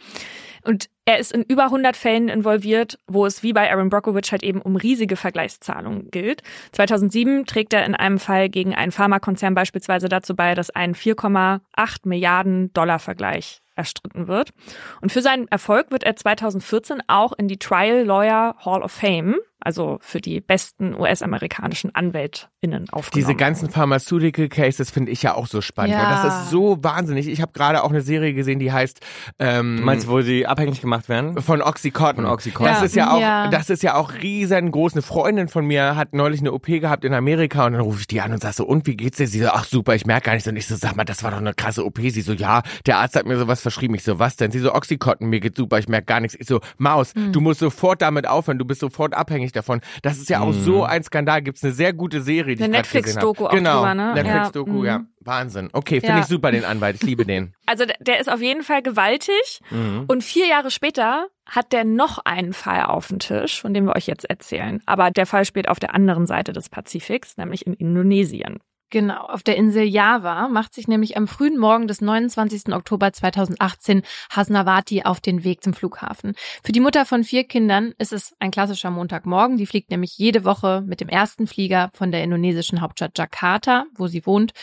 Und 0.64 0.90
er 1.06 1.20
ist 1.20 1.32
in 1.32 1.44
über 1.44 1.66
100 1.66 1.96
Fällen 1.96 2.28
involviert, 2.28 3.00
wo 3.08 3.26
es 3.26 3.42
wie 3.42 3.54
bei 3.54 3.72
Aaron 3.72 3.90
Brockovich 3.90 4.32
halt 4.34 4.44
eben 4.44 4.62
um 4.62 4.76
riesige 4.76 5.16
Vergleichszahlungen 5.16 6.12
gilt. 6.12 6.42
2007 6.74 7.46
trägt 7.46 7.74
er 7.74 7.86
in 7.86 7.96
einem 7.96 8.20
Fall 8.20 8.50
gegen 8.50 8.76
einen 8.76 8.92
Pharmakonzern 8.92 9.56
beispielsweise 9.56 10.10
dazu 10.10 10.36
bei, 10.36 10.56
dass 10.56 10.70
ein 10.70 10.94
4,8 10.94 11.62
Milliarden 12.04 12.74
Dollar 12.74 13.00
Vergleich 13.00 13.62
erstritten 13.78 14.28
wird. 14.28 14.52
Und 15.00 15.12
für 15.12 15.22
seinen 15.22 15.48
Erfolg 15.48 15.92
wird 15.92 16.04
er 16.04 16.18
2014 16.18 17.02
auch 17.08 17.32
in 17.38 17.48
die 17.48 17.60
Trial 17.60 18.04
Lawyer 18.04 18.56
Hall 18.66 18.82
of 18.82 18.92
Fame, 18.92 19.38
also 19.68 19.98
für 20.02 20.22
die 20.22 20.40
besten 20.40 20.96
US-amerikanischen 20.96 21.94
AnwältInnen 21.94 22.90
aufgenommen. 22.90 23.12
Diese 23.28 23.36
ganzen 23.36 23.70
Pharmaceutical 23.70 24.48
Cases 24.48 24.90
finde 24.90 25.12
ich 25.12 25.22
ja 25.24 25.36
auch 25.36 25.46
so 25.48 25.60
spannend. 25.60 25.92
Ja. 25.94 26.04
Weil 26.04 26.10
das 26.30 26.44
ist 26.46 26.52
so 26.52 26.82
wahnsinnig. 26.84 27.28
Ich 27.28 27.42
habe 27.42 27.52
gerade 27.52 27.84
auch 27.84 27.90
eine 27.90 28.00
Serie 28.02 28.34
gesehen, 28.34 28.60
die 28.60 28.72
heißt 28.72 29.02
ähm, 29.40 29.76
Du 29.80 29.84
meinst, 29.84 30.08
wo 30.08 30.22
sie 30.22 30.48
abhängig 30.48 30.80
gemacht 30.80 31.10
werden? 31.10 31.42
von 31.42 31.62
Oxycontin. 31.62 32.24
Von 32.24 32.34
Oxycontin. 32.34 32.74
Das 32.74 32.80
Ja. 32.80 32.86
ist 32.86 32.96
ja 32.96 33.12
auch, 33.14 33.20
Ja. 33.20 33.48
das 33.50 33.70
ist 33.70 33.84
ja 33.84 33.96
auch 33.96 34.14
riesengroß. 34.14 34.94
Eine 34.94 35.02
Freundin 35.02 35.50
von 35.50 35.66
mir 35.66 35.98
hat 35.98 36.14
neulich 36.14 36.40
eine 36.40 36.54
OP 36.54 36.68
gehabt 36.80 37.04
in 37.04 37.14
Amerika 37.14 37.66
und 37.66 37.74
dann 37.74 37.82
rufe 37.82 38.00
ich 38.00 38.08
die 38.08 38.22
an 38.22 38.32
und 38.32 38.42
sag 38.42 38.54
so, 38.54 38.66
und 38.66 38.88
wie 38.88 38.96
geht's 38.96 39.18
dir? 39.18 39.28
Sie 39.28 39.40
so, 39.42 39.50
ach 39.50 39.66
super, 39.66 39.96
ich 39.96 40.06
merke 40.06 40.28
gar 40.28 40.34
nichts. 40.34 40.48
Und 40.48 40.56
ich 40.56 40.66
so, 40.68 40.76
sag 40.78 40.96
mal, 40.96 41.04
das 41.04 41.24
war 41.24 41.32
doch 41.32 41.40
eine 41.40 41.54
krasse 41.54 41.86
OP. 41.86 42.00
Sie 42.00 42.22
so, 42.22 42.32
ja, 42.32 42.62
der 42.86 43.00
Arzt 43.00 43.18
hat 43.18 43.26
mir 43.26 43.38
sowas 43.38 43.60
verschrieben. 43.62 43.96
Ich 43.96 44.04
so, 44.04 44.18
was 44.18 44.38
denn? 44.38 44.50
Sie 44.52 44.60
so, 44.60 44.74
Oxycontin, 44.74 45.28
mir 45.28 45.42
geht's 45.42 45.58
super, 45.58 45.78
ich 45.78 45.90
merke 45.90 46.06
gar 46.06 46.22
nichts. 46.22 46.38
Ich 46.40 46.48
so, 46.48 46.62
Maus, 46.78 47.14
du 47.14 47.42
musst 47.42 47.60
sofort 47.60 48.02
damit 48.02 48.28
aufhören, 48.30 48.58
du 48.58 48.64
bist 48.66 48.80
sofort 48.80 49.14
abhängig 49.14 49.52
davon. 49.58 49.82
Das 50.02 50.18
ist 50.18 50.30
ja 50.30 50.40
auch 50.40 50.54
so 50.54 50.84
ein 50.86 51.04
Skandal. 51.04 51.42
Gibt's 51.42 51.64
eine 51.64 51.74
sehr 51.74 51.92
gute 51.94 52.22
Serie, 52.22 52.56
die 52.56 52.64
Eine 52.64 52.78
ich 52.82 52.90
gerade 52.90 53.04
gesehen 53.04 53.16
Netflix-Doku 53.16 53.46
auch 53.48 53.52
Genau, 53.52 53.78
drüber, 53.80 53.96
ne? 53.96 54.14
Netflix-Doku, 54.14 54.84
Ja, 54.84 54.92
ja. 54.94 55.00
mhm. 55.00 55.08
Wahnsinn. 55.20 55.70
Okay, 55.74 56.00
finde 56.00 56.16
Ja. 56.16 56.20
ich 56.22 56.26
super, 56.28 56.52
den 56.52 56.64
Anwalt. 56.64 56.96
Ich 56.98 57.04
liebe 57.04 57.26
den. 57.26 57.54
Also 57.66 57.84
der 58.00 58.20
ist 58.22 58.32
auf 58.32 58.42
jeden 58.42 58.64
Fall 58.64 58.82
gewaltig. 58.82 59.60
Und 60.08 60.24
vier 60.24 60.48
Jahre 60.48 60.72
später 60.72 61.28
hat 61.46 61.74
der 61.74 61.84
noch 61.84 62.20
einen 62.24 62.54
Fall 62.54 62.84
auf 62.86 63.08
dem 63.10 63.20
Tisch, 63.20 63.60
von 63.62 63.74
dem 63.74 63.86
wir 63.86 63.96
euch 63.96 64.08
jetzt 64.08 64.24
erzählen. 64.30 64.82
Aber 64.86 65.12
der 65.12 65.26
Fall 65.26 65.44
spielt 65.44 65.68
auf 65.68 65.80
der 65.80 65.94
anderen 65.94 66.28
Seite 66.28 66.54
des 66.54 66.70
Pazifiks, 66.70 67.36
nämlich 67.36 67.68
in 67.68 67.74
Indonesien. 67.74 68.60
Genau, 68.90 69.26
auf 69.26 69.44
der 69.44 69.58
Insel 69.58 69.84
Java 69.84 70.48
macht 70.48 70.74
sich 70.74 70.88
nämlich 70.88 71.18
am 71.18 71.28
frühen 71.28 71.58
Morgen 71.58 71.90
des 71.90 72.00
29. 72.00 72.74
Oktober 72.74 73.12
2018 73.12 74.02
Hasnawati 74.30 75.04
auf 75.04 75.20
den 75.20 75.44
Weg 75.44 75.62
zum 75.62 75.74
Flughafen. 75.74 76.36
Für 76.64 76.72
die 76.72 76.80
Mutter 76.80 77.06
von 77.06 77.26
vier 77.26 77.44
Kindern 77.44 77.94
ist 77.98 78.14
es 78.14 78.34
ein 78.40 78.50
klassischer 78.50 78.90
Montagmorgen. 78.90 79.58
Die 79.58 79.66
fliegt 79.66 79.92
nämlich 79.92 80.18
jede 80.18 80.46
Woche 80.46 80.84
mit 80.88 81.02
dem 81.02 81.10
ersten 81.10 81.48
Flieger 81.48 81.90
von 81.94 82.12
der 82.12 82.24
indonesischen 82.24 82.80
Hauptstadt 82.80 83.18
Jakarta, 83.18 83.86
wo 83.94 84.08
sie 84.08 84.26
wohnt, 84.26 84.54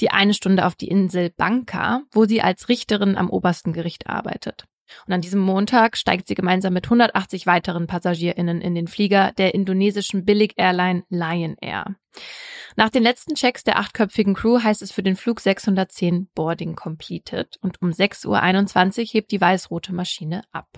die 0.00 0.10
eine 0.10 0.34
Stunde 0.34 0.66
auf 0.66 0.74
die 0.74 0.88
Insel 0.88 1.30
Bangka, 1.30 2.02
wo 2.10 2.24
sie 2.24 2.42
als 2.42 2.68
Richterin 2.68 3.16
am 3.16 3.30
obersten 3.30 3.72
Gericht 3.72 4.08
arbeitet. 4.08 4.64
Und 5.06 5.12
an 5.12 5.20
diesem 5.20 5.40
Montag 5.40 5.96
steigt 5.96 6.26
sie 6.26 6.34
gemeinsam 6.34 6.72
mit 6.72 6.86
180 6.86 7.46
weiteren 7.46 7.86
PassagierInnen 7.86 8.60
in 8.60 8.74
den 8.74 8.88
Flieger 8.88 9.32
der 9.38 9.54
indonesischen 9.54 10.24
Billig-Airline 10.24 11.04
Lion 11.10 11.56
Air. 11.60 11.94
Nach 12.78 12.90
den 12.90 13.02
letzten 13.02 13.34
Checks 13.34 13.64
der 13.64 13.80
achtköpfigen 13.80 14.34
Crew 14.34 14.62
heißt 14.62 14.82
es 14.82 14.92
für 14.92 15.02
den 15.02 15.16
Flug 15.16 15.40
610 15.40 16.28
Boarding 16.32 16.76
completed 16.76 17.56
und 17.60 17.82
um 17.82 17.90
6.21 17.90 19.00
Uhr 19.00 19.06
hebt 19.14 19.32
die 19.32 19.40
weiß-rote 19.40 19.92
Maschine 19.92 20.42
ab. 20.52 20.68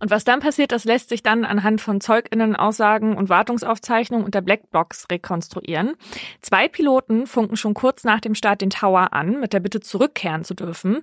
Und 0.00 0.10
was 0.10 0.24
dann 0.24 0.40
passiert, 0.40 0.72
das 0.72 0.84
lässt 0.84 1.08
sich 1.08 1.22
dann 1.22 1.44
anhand 1.44 1.80
von 1.80 2.00
ZeugInnen-Aussagen 2.00 3.16
und 3.16 3.28
Wartungsaufzeichnungen 3.28 4.24
und 4.24 4.34
der 4.34 4.40
Blackbox 4.40 5.06
rekonstruieren. 5.10 5.94
Zwei 6.40 6.68
Piloten 6.68 7.26
funken 7.26 7.56
schon 7.56 7.74
kurz 7.74 8.04
nach 8.04 8.20
dem 8.20 8.34
Start 8.34 8.60
den 8.60 8.70
Tower 8.70 9.12
an, 9.12 9.40
mit 9.40 9.52
der 9.52 9.60
Bitte 9.60 9.80
zurückkehren 9.80 10.44
zu 10.44 10.54
dürfen. 10.54 11.02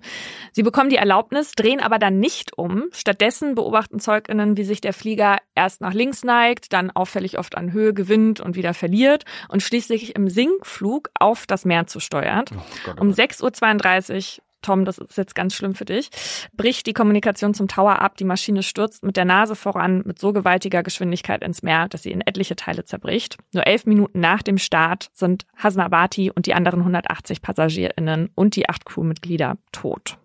Sie 0.52 0.64
bekommen 0.64 0.90
die 0.90 0.96
Erlaubnis, 0.96 1.52
drehen 1.54 1.82
aber 1.82 2.00
dann 2.00 2.20
nicht 2.20 2.58
um. 2.58 2.86
Stattdessen 2.92 3.56
beobachten 3.56 4.00
ZeugInnen, 4.00 4.58
wie 4.58 4.64
sich 4.64 4.82
der 4.82 4.94
Flieger 4.94 5.38
erst 5.56 5.82
nach 5.82 5.94
links 5.94 6.24
neigt, 6.24 6.74
dann 6.74 6.92
auffällig 6.92 7.38
oft 7.38 7.58
an 7.58 7.74
Höhe 7.74 7.94
gewinnt 7.94 8.40
und 8.40 8.56
wieder 8.56 8.74
verliert 8.74 9.26
und 9.50 9.62
schließlich 9.62 10.16
im 10.16 10.30
Sinkflug 10.30 11.10
auf 11.20 11.46
das 11.46 11.66
Meer 11.66 11.88
zu 11.88 12.00
steuert. 12.00 12.52
Um 13.00 13.10
6.32 13.12 14.38
Uhr 14.38 14.46
Tom, 14.66 14.86
das 14.86 14.98
ist 14.98 15.18
jetzt 15.18 15.36
ganz 15.36 15.54
schlimm 15.54 15.76
für 15.76 15.86
dich, 15.86 16.10
bricht 16.54 16.88
die 16.88 16.94
Kommunikation 16.94 17.54
zum 17.54 17.68
Tower 17.68 18.02
ab, 18.02 18.18
die 18.18 18.24
Maschine 18.24 18.64
stürzt 18.64 19.04
mit 19.04 19.16
der 19.16 19.26
Nase 19.26 19.56
voran 19.56 20.02
mit 20.06 20.20
so 20.20 20.34
gewaltiger 20.34 20.84
Geschwindigkeit 20.84 21.44
ins 21.44 21.62
Meer, 21.62 21.88
dass 21.88 22.04
sie 22.04 22.12
in 22.12 22.22
etliche 22.22 22.56
Teile 22.56 22.84
zerbricht. 22.84 23.38
Nur 23.54 23.68
elf 23.68 23.86
Minuten 23.86 24.20
nach 24.20 24.42
dem 24.42 24.58
Start 24.58 25.10
sind 25.14 25.46
Hasnabati 25.56 26.32
und 26.32 26.48
die 26.48 26.54
anderen 26.54 26.80
180 26.80 27.42
PassagierInnen 27.42 28.30
und 28.36 28.56
die 28.56 28.68
acht 28.68 28.86
Crewmitglieder 28.86 29.58
tot. 29.72 30.18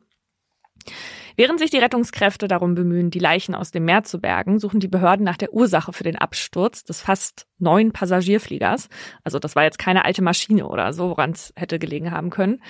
Während 1.36 1.58
sich 1.58 1.70
die 1.70 1.78
Rettungskräfte 1.78 2.48
darum 2.48 2.74
bemühen, 2.74 3.10
die 3.10 3.18
Leichen 3.18 3.54
aus 3.54 3.70
dem 3.70 3.84
Meer 3.84 4.04
zu 4.04 4.20
bergen, 4.20 4.58
suchen 4.58 4.80
die 4.80 4.88
Behörden 4.88 5.24
nach 5.24 5.36
der 5.36 5.52
Ursache 5.52 5.92
für 5.92 6.04
den 6.04 6.16
Absturz 6.16 6.84
des 6.84 7.00
fast 7.02 7.46
neuen 7.58 7.92
Passagierfliegers. 7.92 8.88
Also 9.24 9.38
das 9.38 9.56
war 9.56 9.64
jetzt 9.64 9.78
keine 9.78 10.04
alte 10.04 10.22
Maschine 10.22 10.66
oder 10.66 10.92
so, 10.92 11.10
woran 11.10 11.30
es 11.32 11.52
hätte 11.56 11.78
gelegen 11.78 12.10
haben 12.10 12.30
können. 12.30 12.62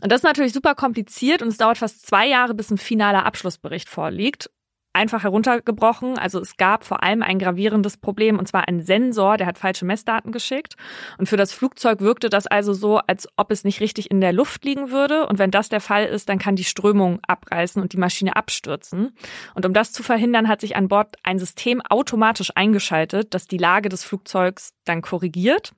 Und 0.00 0.12
das 0.12 0.20
ist 0.20 0.24
natürlich 0.24 0.52
super 0.52 0.74
kompliziert 0.74 1.42
und 1.42 1.48
es 1.48 1.56
dauert 1.56 1.78
fast 1.78 2.06
zwei 2.06 2.28
Jahre, 2.28 2.54
bis 2.54 2.70
ein 2.70 2.78
finaler 2.78 3.24
Abschlussbericht 3.26 3.88
vorliegt. 3.88 4.50
Einfach 4.96 5.24
heruntergebrochen. 5.24 6.16
Also 6.16 6.40
es 6.40 6.56
gab 6.56 6.82
vor 6.82 7.02
allem 7.02 7.22
ein 7.22 7.38
gravierendes 7.38 7.98
Problem 7.98 8.38
und 8.38 8.48
zwar 8.48 8.66
ein 8.66 8.80
Sensor, 8.80 9.36
der 9.36 9.46
hat 9.46 9.58
falsche 9.58 9.84
Messdaten 9.84 10.32
geschickt. 10.32 10.74
Und 11.18 11.28
für 11.28 11.36
das 11.36 11.52
Flugzeug 11.52 12.00
wirkte 12.00 12.30
das 12.30 12.46
also 12.46 12.72
so, 12.72 12.96
als 13.06 13.28
ob 13.36 13.50
es 13.50 13.62
nicht 13.62 13.80
richtig 13.80 14.10
in 14.10 14.22
der 14.22 14.32
Luft 14.32 14.64
liegen 14.64 14.90
würde. 14.90 15.26
Und 15.26 15.38
wenn 15.38 15.50
das 15.50 15.68
der 15.68 15.82
Fall 15.82 16.06
ist, 16.06 16.30
dann 16.30 16.38
kann 16.38 16.56
die 16.56 16.64
Strömung 16.64 17.20
abreißen 17.28 17.82
und 17.82 17.92
die 17.92 17.98
Maschine 17.98 18.36
abstürzen. 18.36 19.14
Und 19.54 19.66
um 19.66 19.74
das 19.74 19.92
zu 19.92 20.02
verhindern, 20.02 20.48
hat 20.48 20.62
sich 20.62 20.76
an 20.76 20.88
Bord 20.88 21.16
ein 21.22 21.38
System 21.38 21.82
automatisch 21.82 22.52
eingeschaltet, 22.54 23.34
das 23.34 23.46
die 23.46 23.58
Lage 23.58 23.90
des 23.90 24.02
Flugzeugs 24.02 24.72
dann 24.86 25.02
korrigiert. 25.02 25.74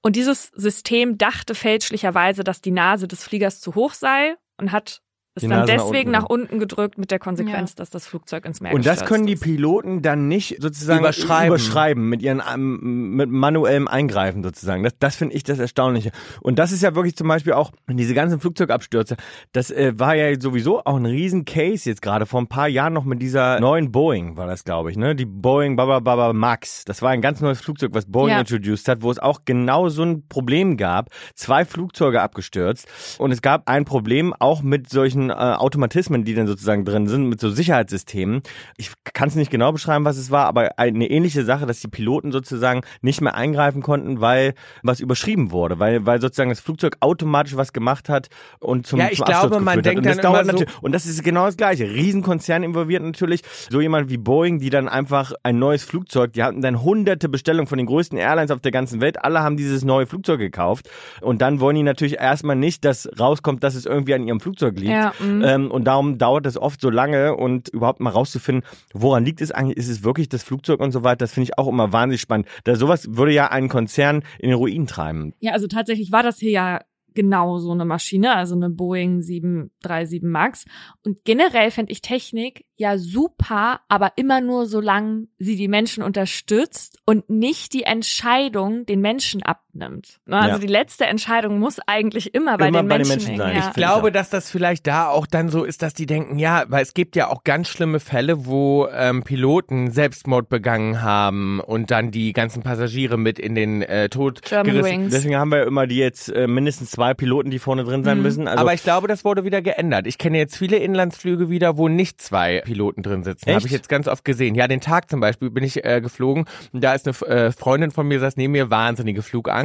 Und 0.00 0.16
dieses 0.16 0.46
System 0.54 1.18
dachte 1.18 1.54
fälschlicherweise, 1.54 2.42
dass 2.42 2.62
die 2.62 2.70
Nase 2.70 3.06
des 3.06 3.22
Fliegers 3.22 3.60
zu 3.60 3.74
hoch 3.74 3.92
sei 3.92 4.36
und 4.56 4.72
hat 4.72 5.02
ist 5.36 5.42
Die 5.42 5.48
dann 5.48 5.60
Nase 5.60 5.72
nach 5.76 5.82
deswegen 5.84 6.08
unten. 6.10 6.10
nach 6.22 6.24
unten 6.28 6.58
gedrückt 6.60 6.96
mit 6.98 7.10
der 7.10 7.18
Konsequenz, 7.18 7.74
dass 7.74 7.90
das 7.90 8.06
Flugzeug 8.06 8.44
ins 8.44 8.60
Meer 8.60 8.72
Und 8.72 8.86
das 8.86 9.04
können 9.04 9.26
die. 9.26 9.34
Piloten 9.36 10.00
dann 10.00 10.28
nicht 10.28 10.58
sozusagen 10.62 11.00
Überschreiben. 11.00 11.48
überschreiben 11.48 12.08
mit 12.08 12.22
ihren 12.22 12.40
ähm, 12.54 13.16
mit 13.16 13.28
manuellem 13.30 13.88
Eingreifen 13.88 14.42
sozusagen. 14.44 14.84
Das, 14.84 14.92
das 14.98 15.16
finde 15.16 15.34
ich 15.34 15.42
das 15.42 15.58
Erstaunliche. 15.58 16.12
Und 16.40 16.58
das 16.58 16.70
ist 16.72 16.82
ja 16.82 16.94
wirklich 16.94 17.16
zum 17.16 17.26
Beispiel 17.28 17.52
auch 17.52 17.72
diese 17.90 18.14
ganzen 18.14 18.38
Flugzeugabstürze. 18.40 19.16
Das 19.52 19.70
äh, 19.72 19.92
war 19.98 20.14
ja 20.14 20.40
sowieso 20.40 20.84
auch 20.84 20.96
ein 20.96 21.06
riesen 21.06 21.44
Case 21.44 21.88
jetzt 21.90 22.00
gerade 22.00 22.26
vor 22.26 22.40
ein 22.40 22.46
paar 22.46 22.68
Jahren 22.68 22.92
noch 22.92 23.04
mit 23.04 23.20
dieser 23.20 23.58
neuen 23.60 23.90
Boeing 23.90 24.36
war 24.36 24.46
das 24.46 24.62
glaube 24.64 24.90
ich 24.92 24.96
ne 24.96 25.14
die 25.16 25.26
Boeing 25.26 25.74
Baba 25.76 25.98
Baba 26.00 26.32
Max. 26.32 26.84
Das 26.84 27.02
war 27.02 27.10
ein 27.10 27.20
ganz 27.20 27.40
neues 27.40 27.60
Flugzeug, 27.60 27.90
was 27.92 28.06
Boeing 28.06 28.30
Ja. 28.34 28.40
introduced 28.40 28.86
hat, 28.88 29.02
wo 29.02 29.10
es 29.10 29.18
auch 29.18 29.40
genau 29.44 29.88
so 29.88 30.04
ein 30.04 30.28
Problem 30.28 30.76
gab. 30.76 31.10
Zwei 31.34 31.64
Flugzeuge 31.64 32.22
abgestürzt 32.22 32.86
und 33.18 33.32
es 33.32 33.42
gab 33.42 33.68
ein 33.68 33.84
Problem 33.84 34.32
auch 34.38 34.62
mit 34.62 34.88
solchen 34.88 35.23
äh, 35.30 35.32
Automatismen, 35.32 36.24
die 36.24 36.34
dann 36.34 36.46
sozusagen 36.46 36.84
drin 36.84 37.06
sind, 37.06 37.28
mit 37.28 37.40
so 37.40 37.50
Sicherheitssystemen. 37.50 38.42
Ich 38.76 38.90
kann 39.12 39.28
es 39.28 39.34
nicht 39.34 39.50
genau 39.50 39.72
beschreiben, 39.72 40.04
was 40.04 40.16
es 40.16 40.30
war, 40.30 40.46
aber 40.46 40.78
eine 40.78 41.08
ähnliche 41.10 41.44
Sache, 41.44 41.66
dass 41.66 41.80
die 41.80 41.88
Piloten 41.88 42.32
sozusagen 42.32 42.82
nicht 43.02 43.20
mehr 43.20 43.34
eingreifen 43.34 43.82
konnten, 43.82 44.20
weil 44.20 44.54
was 44.82 45.00
überschrieben 45.00 45.50
wurde, 45.50 45.78
weil 45.78 46.06
weil 46.06 46.20
sozusagen 46.20 46.50
das 46.50 46.60
Flugzeug 46.60 46.96
automatisch 47.00 47.56
was 47.56 47.72
gemacht 47.72 48.08
hat 48.08 48.28
und 48.58 48.86
zum, 48.86 48.98
Ja, 48.98 49.08
ich 49.10 49.18
zum 49.18 49.26
glaube, 49.26 49.40
Absturz 49.46 49.64
man 49.64 49.76
geführt 49.82 49.86
denkt 49.86 49.98
hat. 49.98 50.04
Und 50.04 50.06
das 50.06 50.16
dann 50.16 50.24
immer 50.24 50.32
dauert 50.42 50.46
so- 50.46 50.52
natürlich 50.64 50.82
und 50.82 50.92
das 50.92 51.06
ist 51.06 51.22
genau 51.24 51.46
das 51.46 51.56
gleiche. 51.56 51.84
Riesenkonzern 51.88 52.62
involviert 52.62 53.02
natürlich, 53.02 53.42
so 53.70 53.80
jemand 53.80 54.10
wie 54.10 54.16
Boeing, 54.18 54.58
die 54.58 54.70
dann 54.70 54.88
einfach 54.88 55.32
ein 55.42 55.58
neues 55.58 55.84
Flugzeug, 55.84 56.32
die 56.32 56.42
hatten 56.42 56.60
dann 56.60 56.82
hunderte 56.82 57.28
Bestellungen 57.28 57.66
von 57.66 57.78
den 57.78 57.86
größten 57.86 58.18
Airlines 58.18 58.50
auf 58.50 58.60
der 58.60 58.72
ganzen 58.72 59.00
Welt, 59.00 59.24
alle 59.24 59.40
haben 59.40 59.56
dieses 59.56 59.84
neue 59.84 60.06
Flugzeug 60.06 60.38
gekauft 60.40 60.90
und 61.20 61.40
dann 61.40 61.60
wollen 61.60 61.76
die 61.76 61.82
natürlich 61.82 62.18
erstmal 62.18 62.56
nicht, 62.56 62.84
dass 62.84 63.08
rauskommt, 63.18 63.62
dass 63.64 63.74
es 63.74 63.86
irgendwie 63.86 64.14
an 64.14 64.26
ihrem 64.26 64.40
Flugzeug 64.40 64.76
liegt. 64.78 64.90
Ja, 64.90 65.13
mhm. 65.20 65.42
Ähm, 65.44 65.70
und 65.70 65.84
darum 65.84 66.18
dauert 66.18 66.46
es 66.46 66.56
oft 66.56 66.80
so 66.80 66.90
lange 66.90 67.36
und 67.36 67.68
überhaupt 67.68 68.00
mal 68.00 68.10
rauszufinden, 68.10 68.64
woran 68.92 69.24
liegt 69.24 69.40
es 69.40 69.52
eigentlich? 69.52 69.76
Ist 69.76 69.88
es 69.88 70.04
wirklich 70.04 70.28
das 70.28 70.42
Flugzeug 70.42 70.80
und 70.80 70.92
so 70.92 71.02
weiter? 71.02 71.18
Das 71.18 71.32
finde 71.32 71.50
ich 71.50 71.58
auch 71.58 71.68
immer 71.68 71.92
wahnsinnig 71.92 72.20
spannend. 72.20 72.46
Da 72.64 72.76
sowas 72.76 73.16
würde 73.16 73.32
ja 73.32 73.50
einen 73.50 73.68
Konzern 73.68 74.22
in 74.38 74.50
den 74.50 74.58
Ruin 74.58 74.86
treiben. 74.86 75.34
Ja, 75.40 75.52
also 75.52 75.66
tatsächlich 75.66 76.12
war 76.12 76.22
das 76.22 76.38
hier 76.38 76.50
ja 76.50 76.80
genau 77.14 77.58
so 77.58 77.70
eine 77.70 77.84
Maschine, 77.84 78.34
also 78.34 78.54
eine 78.54 78.70
Boeing 78.70 79.22
737 79.22 80.22
Max. 80.22 80.64
Und 81.04 81.24
generell 81.24 81.70
fände 81.70 81.92
ich 81.92 82.02
Technik 82.02 82.66
ja 82.76 82.98
super, 82.98 83.80
aber 83.88 84.12
immer 84.16 84.40
nur 84.40 84.66
solange 84.66 85.28
sie 85.38 85.56
die 85.56 85.68
Menschen 85.68 86.02
unterstützt 86.02 86.98
und 87.06 87.30
nicht 87.30 87.72
die 87.72 87.84
Entscheidung 87.84 88.84
den 88.86 89.00
Menschen 89.00 89.42
abnimmt. 89.74 90.18
Ne, 90.26 90.36
Also 90.36 90.54
Ja. 90.54 90.58
die 90.58 90.66
letzte 90.66 91.06
Entscheidung 91.06 91.58
muss 91.58 91.78
eigentlich 91.86 92.34
immer 92.34 92.56
bei, 92.58 92.68
Immer 92.68 92.82
den, 92.82 92.88
bei 92.88 92.98
den 92.98 93.08
Menschen 93.08 93.24
Menschen 93.34 93.36
sein. 93.38 93.56
Ja. 93.56 93.68
Ich 93.68 93.74
glaube, 93.74 94.12
dass 94.12 94.30
das 94.30 94.50
vielleicht 94.50 94.86
da 94.86 95.08
auch 95.08 95.26
dann 95.26 95.48
so 95.48 95.64
ist, 95.64 95.82
dass 95.82 95.94
die 95.94 96.06
denken, 96.06 96.38
ja, 96.38 96.64
weil 96.68 96.82
es 96.82 96.94
gibt 96.94 97.16
ja 97.16 97.28
auch 97.28 97.44
ganz 97.44 97.68
schlimme 97.68 98.00
Fälle, 98.00 98.46
wo 98.46 98.88
ähm, 98.92 99.22
Piloten 99.22 99.90
Selbstmord 99.90 100.48
begangen 100.48 101.02
haben 101.02 101.60
und 101.60 101.90
dann 101.90 102.10
die 102.10 102.32
ganzen 102.32 102.62
Passagiere 102.62 103.16
mit 103.18 103.38
in 103.38 103.54
den 103.54 103.82
äh, 103.82 104.08
Tod 104.08 104.42
German 104.42 104.66
gerissen. 104.72 104.90
Wings. 105.02 105.12
Deswegen 105.12 105.36
haben 105.36 105.50
wir 105.50 105.58
ja 105.58 105.64
immer 105.64 105.86
die 105.86 105.96
jetzt 105.96 106.28
äh, 106.30 106.46
mindestens 106.46 106.90
zwei 106.92 107.14
Piloten, 107.14 107.50
die 107.50 107.58
vorne 107.58 107.84
drin 107.84 108.04
sein 108.04 108.18
Mhm. 108.18 108.22
müssen. 108.22 108.48
Also, 108.48 108.60
Aber 108.60 108.74
ich 108.74 108.82
glaube, 108.82 109.08
das 109.08 109.24
wurde 109.24 109.44
wieder 109.44 109.62
geändert. 109.62 110.06
Ich 110.06 110.18
kenne 110.18 110.38
jetzt 110.38 110.56
viele 110.56 110.76
Inlandsflüge 110.76 111.50
wieder, 111.50 111.76
wo 111.76 111.88
nicht 111.88 112.20
zwei 112.20 112.60
Piloten 112.64 113.02
drin 113.02 113.24
sitzen. 113.24 113.50
Habe 113.54 113.66
ich 113.66 113.72
jetzt 113.72 113.88
ganz 113.88 114.08
oft 114.08 114.24
gesehen. 114.24 114.54
Ja, 114.54 114.68
den 114.68 114.80
Tag 114.80 115.10
zum 115.10 115.20
Beispiel 115.20 115.50
bin 115.50 115.64
ich 115.64 115.84
äh, 115.84 116.00
geflogen. 116.00 116.44
Und 116.72 116.82
da 116.82 116.94
ist 116.94 117.06
eine 117.06 117.34
äh, 117.34 117.52
Freundin 117.52 117.90
von 117.90 118.06
mir, 118.06 118.20
saß 118.20 118.36
neben 118.36 118.52
mir, 118.52 118.70
wahnsinnige 118.70 119.22
Flugangst. 119.22 119.63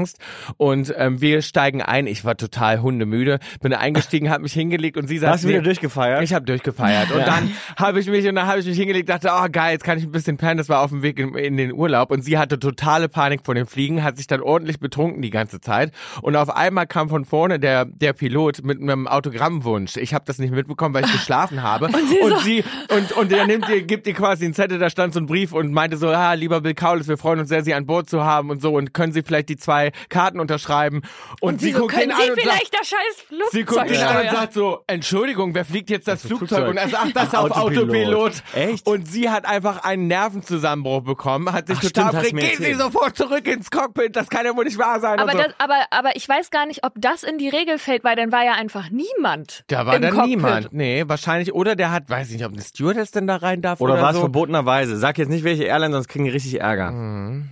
Und 0.58 0.94
ähm, 0.98 1.22
wir 1.22 1.42
steigen 1.42 1.82
ein. 1.82 2.08
Ich 2.08 2.26
war 2.26 2.38
total 2.38 2.82
hundemüde. 2.82 3.40
Bin 3.62 3.74
eingestiegen, 3.74 4.30
habe 4.30 4.44
mich 4.44 4.54
hingelegt 4.54 4.98
und 4.98 5.08
sie 5.08 5.18
saß 5.18 5.30
hast 5.30 5.44
du 5.44 5.50
wieder 5.50 5.62
durchgefeiert? 5.62 6.24
Ich 6.24 6.34
habe 6.34 6.46
durchgefeiert 6.46 7.12
und 7.12 7.26
dann 7.26 7.52
habe 7.78 8.00
ich 8.00 8.08
mich 8.08 8.28
und 8.28 8.36
dann 8.36 8.48
habe 8.48 8.60
ich 8.60 8.66
mich 8.66 8.78
hingelegt, 8.78 9.10
dachte, 9.10 9.30
oh 9.32 9.48
geil, 9.52 9.74
jetzt 9.74 9.84
kann 9.84 9.98
ich 9.98 10.04
ein 10.04 10.12
bisschen 10.12 10.38
pennen. 10.38 10.58
Das 10.58 10.70
war 10.70 10.82
auf 10.82 10.90
dem 10.90 11.02
Weg 11.02 11.20
in, 11.20 11.36
in 11.36 11.58
den 11.58 11.74
Urlaub 11.74 12.12
und 12.12 12.22
sie 12.22 12.38
hatte 12.38 12.60
totale 12.60 13.10
Panik 13.10 13.42
vor 13.44 13.56
dem 13.56 13.68
Fliegen, 13.68 14.04
hat 14.04 14.18
sich 14.18 14.28
dann 14.28 14.42
ordentlich 14.42 14.80
betrunken 14.80 15.22
die 15.22 15.30
ganze 15.30 15.62
Zeit 15.62 15.92
und 16.22 16.36
auf 16.36 16.50
einmal 16.50 16.88
kam 16.88 17.10
von 17.10 17.26
vorne 17.26 17.60
der 17.60 17.86
der 17.86 18.14
Pilot 18.14 18.64
mit 18.64 18.82
einem 18.82 19.08
Autogrammwunsch. 19.08 19.98
Ich 19.98 20.14
habe 20.14 20.26
das 20.26 20.40
nicht 20.40 20.54
mitbekommen, 20.54 20.94
weil 20.94 21.06
ich 21.06 21.12
geschlafen 21.12 21.64
habe 21.64 21.86
und 22.22 22.40
sie, 22.44 22.64
und 22.90 23.12
und 23.14 23.32
der 23.32 23.48
nimmt 23.48 23.68
ihr 23.70 23.84
gibt 23.84 24.08
ihr 24.08 24.14
quasi 24.14 24.46
einen 24.46 24.54
Zettel, 24.54 24.80
da 24.80 24.90
stand 24.90 25.14
so 25.14 25.20
ein 25.20 25.26
Brief 25.26 25.54
und 25.54 25.72
meinte 25.72 25.98
so, 25.98 26.10
ah, 26.10 26.34
lieber 26.34 26.62
Bill 26.62 26.74
Kaulitz, 26.74 27.08
wir 27.08 27.18
freuen 27.18 27.40
uns 27.40 27.50
sehr, 27.50 27.64
Sie 27.64 27.74
an 27.74 27.86
Bord 27.86 28.10
zu 28.10 28.24
haben 28.24 28.50
und 28.50 28.62
so 28.62 28.76
und 28.76 28.94
können 28.94 29.14
Sie 29.14 29.22
vielleicht 29.22 29.50
die 29.50 29.58
zwei 29.58 29.89
Karten 30.10 30.40
unterschreiben 30.40 31.02
und, 31.42 31.54
Und 31.54 31.62
sie 31.62 31.72
so, 31.72 31.80
guckt 31.82 31.94
können 31.94 32.12
ihn 32.12 32.16
Sie 32.18 32.24
an 32.24 32.30
und 32.30 32.36
sagt, 32.36 32.42
vielleicht 32.42 32.74
das 32.80 32.88
scheiß 32.88 33.22
Flugzeug 33.28 33.52
Sie 33.52 33.64
guckt 33.64 33.92
ihn 33.92 34.02
an 34.04 34.26
und 34.26 34.32
sagt 34.32 34.54
so, 34.54 34.84
Entschuldigung, 34.88 35.56
wer 35.56 35.66
fliegt 35.66 35.90
jetzt 35.90 36.08
das, 36.08 36.22
Das 36.22 36.28
Flugzeug? 36.30 36.48
Flugzeug. 36.50 36.70
Und 36.70 36.78
er 36.78 36.90
sagt 36.90 37.16
das 37.16 37.30
Ach, 37.34 37.44
auf 37.46 37.52
Autopilot. 37.52 38.16
Autopilot. 38.16 38.44
Echt? 38.56 38.88
Und 38.88 39.08
sie 39.08 39.30
hat 39.30 39.46
einfach 39.46 39.84
einen 39.84 40.08
Nervenzusammenbruch 40.08 41.02
bekommen, 41.04 41.52
hat 41.52 41.68
sich 41.68 41.78
Ach, 41.78 41.82
total 41.84 42.10
stimmt, 42.10 42.42
aufgeregt. 42.42 42.58
Gehen 42.60 42.66
Sie 42.66 42.74
sofort 42.82 43.16
zurück 43.18 43.48
ins 43.48 43.70
Cockpit, 43.72 44.16
das 44.16 44.30
kann 44.30 44.46
ja 44.46 44.56
wohl 44.56 44.66
nicht 44.66 44.78
wahr 44.78 45.00
sein. 45.00 45.20
Aber, 45.20 45.32
und 45.32 45.38
so. 45.38 45.44
das, 45.44 45.54
aber, 45.58 45.76
aber 45.92 46.16
ich 46.16 46.28
weiß 46.28 46.50
gar 46.52 46.66
nicht, 46.66 46.84
ob 46.84 46.94
das 46.98 47.24
in 47.24 47.38
die 47.38 47.50
Regel 47.50 47.78
fällt, 47.80 48.04
weil 48.04 48.16
dann 48.16 48.32
war 48.32 48.44
ja 48.44 48.54
einfach 48.54 48.90
niemand. 48.90 49.64
da 49.68 49.86
war 49.86 49.96
im 49.96 50.02
dann 50.02 50.12
Cockpit. 50.14 50.30
niemand. 50.30 50.74
Nee, 50.74 51.04
wahrscheinlich. 51.08 51.54
Oder 51.54 51.76
der 51.76 51.92
hat, 51.92 52.10
weiß 52.10 52.28
ich 52.30 52.36
nicht, 52.38 52.46
ob 52.46 52.54
eine 52.54 52.62
Stewardess 52.62 53.12
denn 53.12 53.28
da 53.28 53.38
rein 53.38 53.62
darf 53.62 53.82
oder, 53.82 53.94
Oder 53.94 54.02
war 54.02 54.10
es 54.12 54.16
so. 54.16 54.22
verbotenerweise? 54.22 54.98
Sag 54.98 55.18
jetzt 55.18 55.30
nicht 55.30 55.44
welche 55.44 55.64
Airline, 55.64 55.94
sonst 55.94 56.08
kriegen 56.08 56.26
die 56.26 56.32
richtig 56.32 56.60
Ärger. 56.62 56.92
Mhm. 56.92 57.50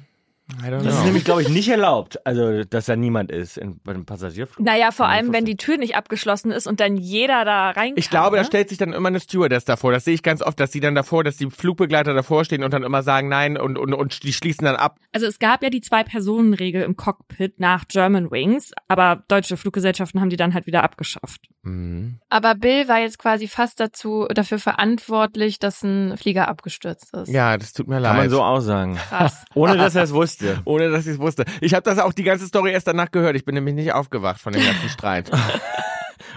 I 0.50 0.68
don't 0.68 0.78
Das 0.84 0.86
ist 0.86 0.94
know. 0.96 1.06
nämlich, 1.06 1.26
glaube 1.26 1.42
ich, 1.42 1.50
nicht 1.50 1.68
erlaubt, 1.68 2.26
also 2.26 2.64
dass 2.64 2.86
da 2.86 2.96
niemand 2.96 3.32
ist 3.32 3.58
in, 3.58 3.82
bei 3.84 3.94
einem 3.94 4.06
Passagierflug. 4.06 4.66
Naja, 4.66 4.92
vor 4.92 5.08
allem, 5.08 5.34
wenn 5.34 5.44
die 5.44 5.58
Tür 5.58 5.78
nicht 5.78 5.98
abgeschlossen 5.98 6.52
ist 6.52 6.68
und 6.68 6.80
dann 6.80 6.96
jeder 6.96 7.44
da 7.44 7.72
rein 7.72 7.90
kann. 7.90 7.98
Ich 7.98 8.10
glaube, 8.10 8.38
da 8.38 8.44
ne? 8.44 8.48
stellt 8.48 8.70
sich 8.70 8.78
dann 8.78 8.94
immer 8.94 9.10
eine 9.10 9.20
Stewardess 9.20 9.66
davor. 9.66 9.92
Das 9.92 10.06
sehe 10.06 10.14
ich 10.14 10.24
ganz 10.24 10.42
oft, 10.42 10.58
dass 10.58 10.72
sie 10.72 10.80
dann 10.80 10.96
davor, 10.96 11.26
dass 11.26 11.36
die 11.36 11.50
Flugbegleiter 11.50 12.14
davor 12.14 12.46
stehen 12.46 12.64
und 12.64 12.74
dann 12.74 12.84
immer 12.84 13.04
sagen 13.04 13.28
nein 13.28 13.58
und, 13.58 13.78
und, 13.78 13.94
und 13.94 14.24
die 14.24 14.32
schließen 14.32 14.64
dann 14.64 14.78
ab. 14.78 15.00
Also 15.12 15.28
es 15.28 15.40
gab 15.40 15.64
ja 15.64 15.70
die 15.70 15.82
Zwei-Personen-Regel 15.82 16.82
im 16.82 16.96
Cockpit 16.96 17.60
nach 17.60 17.84
German 17.90 18.32
Wings, 18.32 18.72
aber 18.88 19.24
deutsche 19.28 19.58
Fluggesellschaften 19.58 20.22
haben 20.22 20.30
die 20.30 20.38
dann 20.38 20.54
halt 20.54 20.66
wieder 20.66 20.84
abgeschafft. 20.84 21.42
Mhm. 21.64 22.20
Aber 22.30 22.56
Bill 22.56 22.88
war 22.88 23.00
jetzt 23.00 23.20
quasi 23.20 23.50
fast 23.50 23.82
dazu 23.82 24.26
dafür 24.34 24.60
verantwortlich, 24.60 25.60
dass 25.60 25.84
ein 25.84 26.16
Flieger 26.18 26.48
abgestürzt 26.48 27.14
ist. 27.14 27.28
Ja, 27.30 27.58
das 27.58 27.74
tut 27.74 27.90
mir 27.90 28.00
leid. 28.00 28.12
Kann 28.12 28.18
man 28.18 28.30
so 28.30 28.42
aussagen. 28.42 28.96
Krass. 28.96 29.44
Ohne 29.54 29.76
dass 29.76 29.96
er 29.96 30.04
es 30.04 30.14
wusste. 30.14 30.37
Ohne 30.66 30.90
dass 30.90 31.06
ich 31.06 31.14
es 31.14 31.20
wusste. 31.20 31.46
Ich 31.62 31.74
habe 31.74 31.84
das 31.84 32.00
auch 32.00 32.14
die 32.14 32.24
ganze 32.24 32.46
Story 32.48 32.72
erst 32.72 32.88
danach 32.88 33.12
gehört. 33.12 33.36
Ich 33.36 33.46
bin 33.46 33.56
nämlich 33.56 33.76
nicht 33.76 33.94
aufgewacht 33.94 34.42
von 34.42 34.54
dem 34.54 34.64
ganzen 34.64 34.90
Streit. 34.90 35.32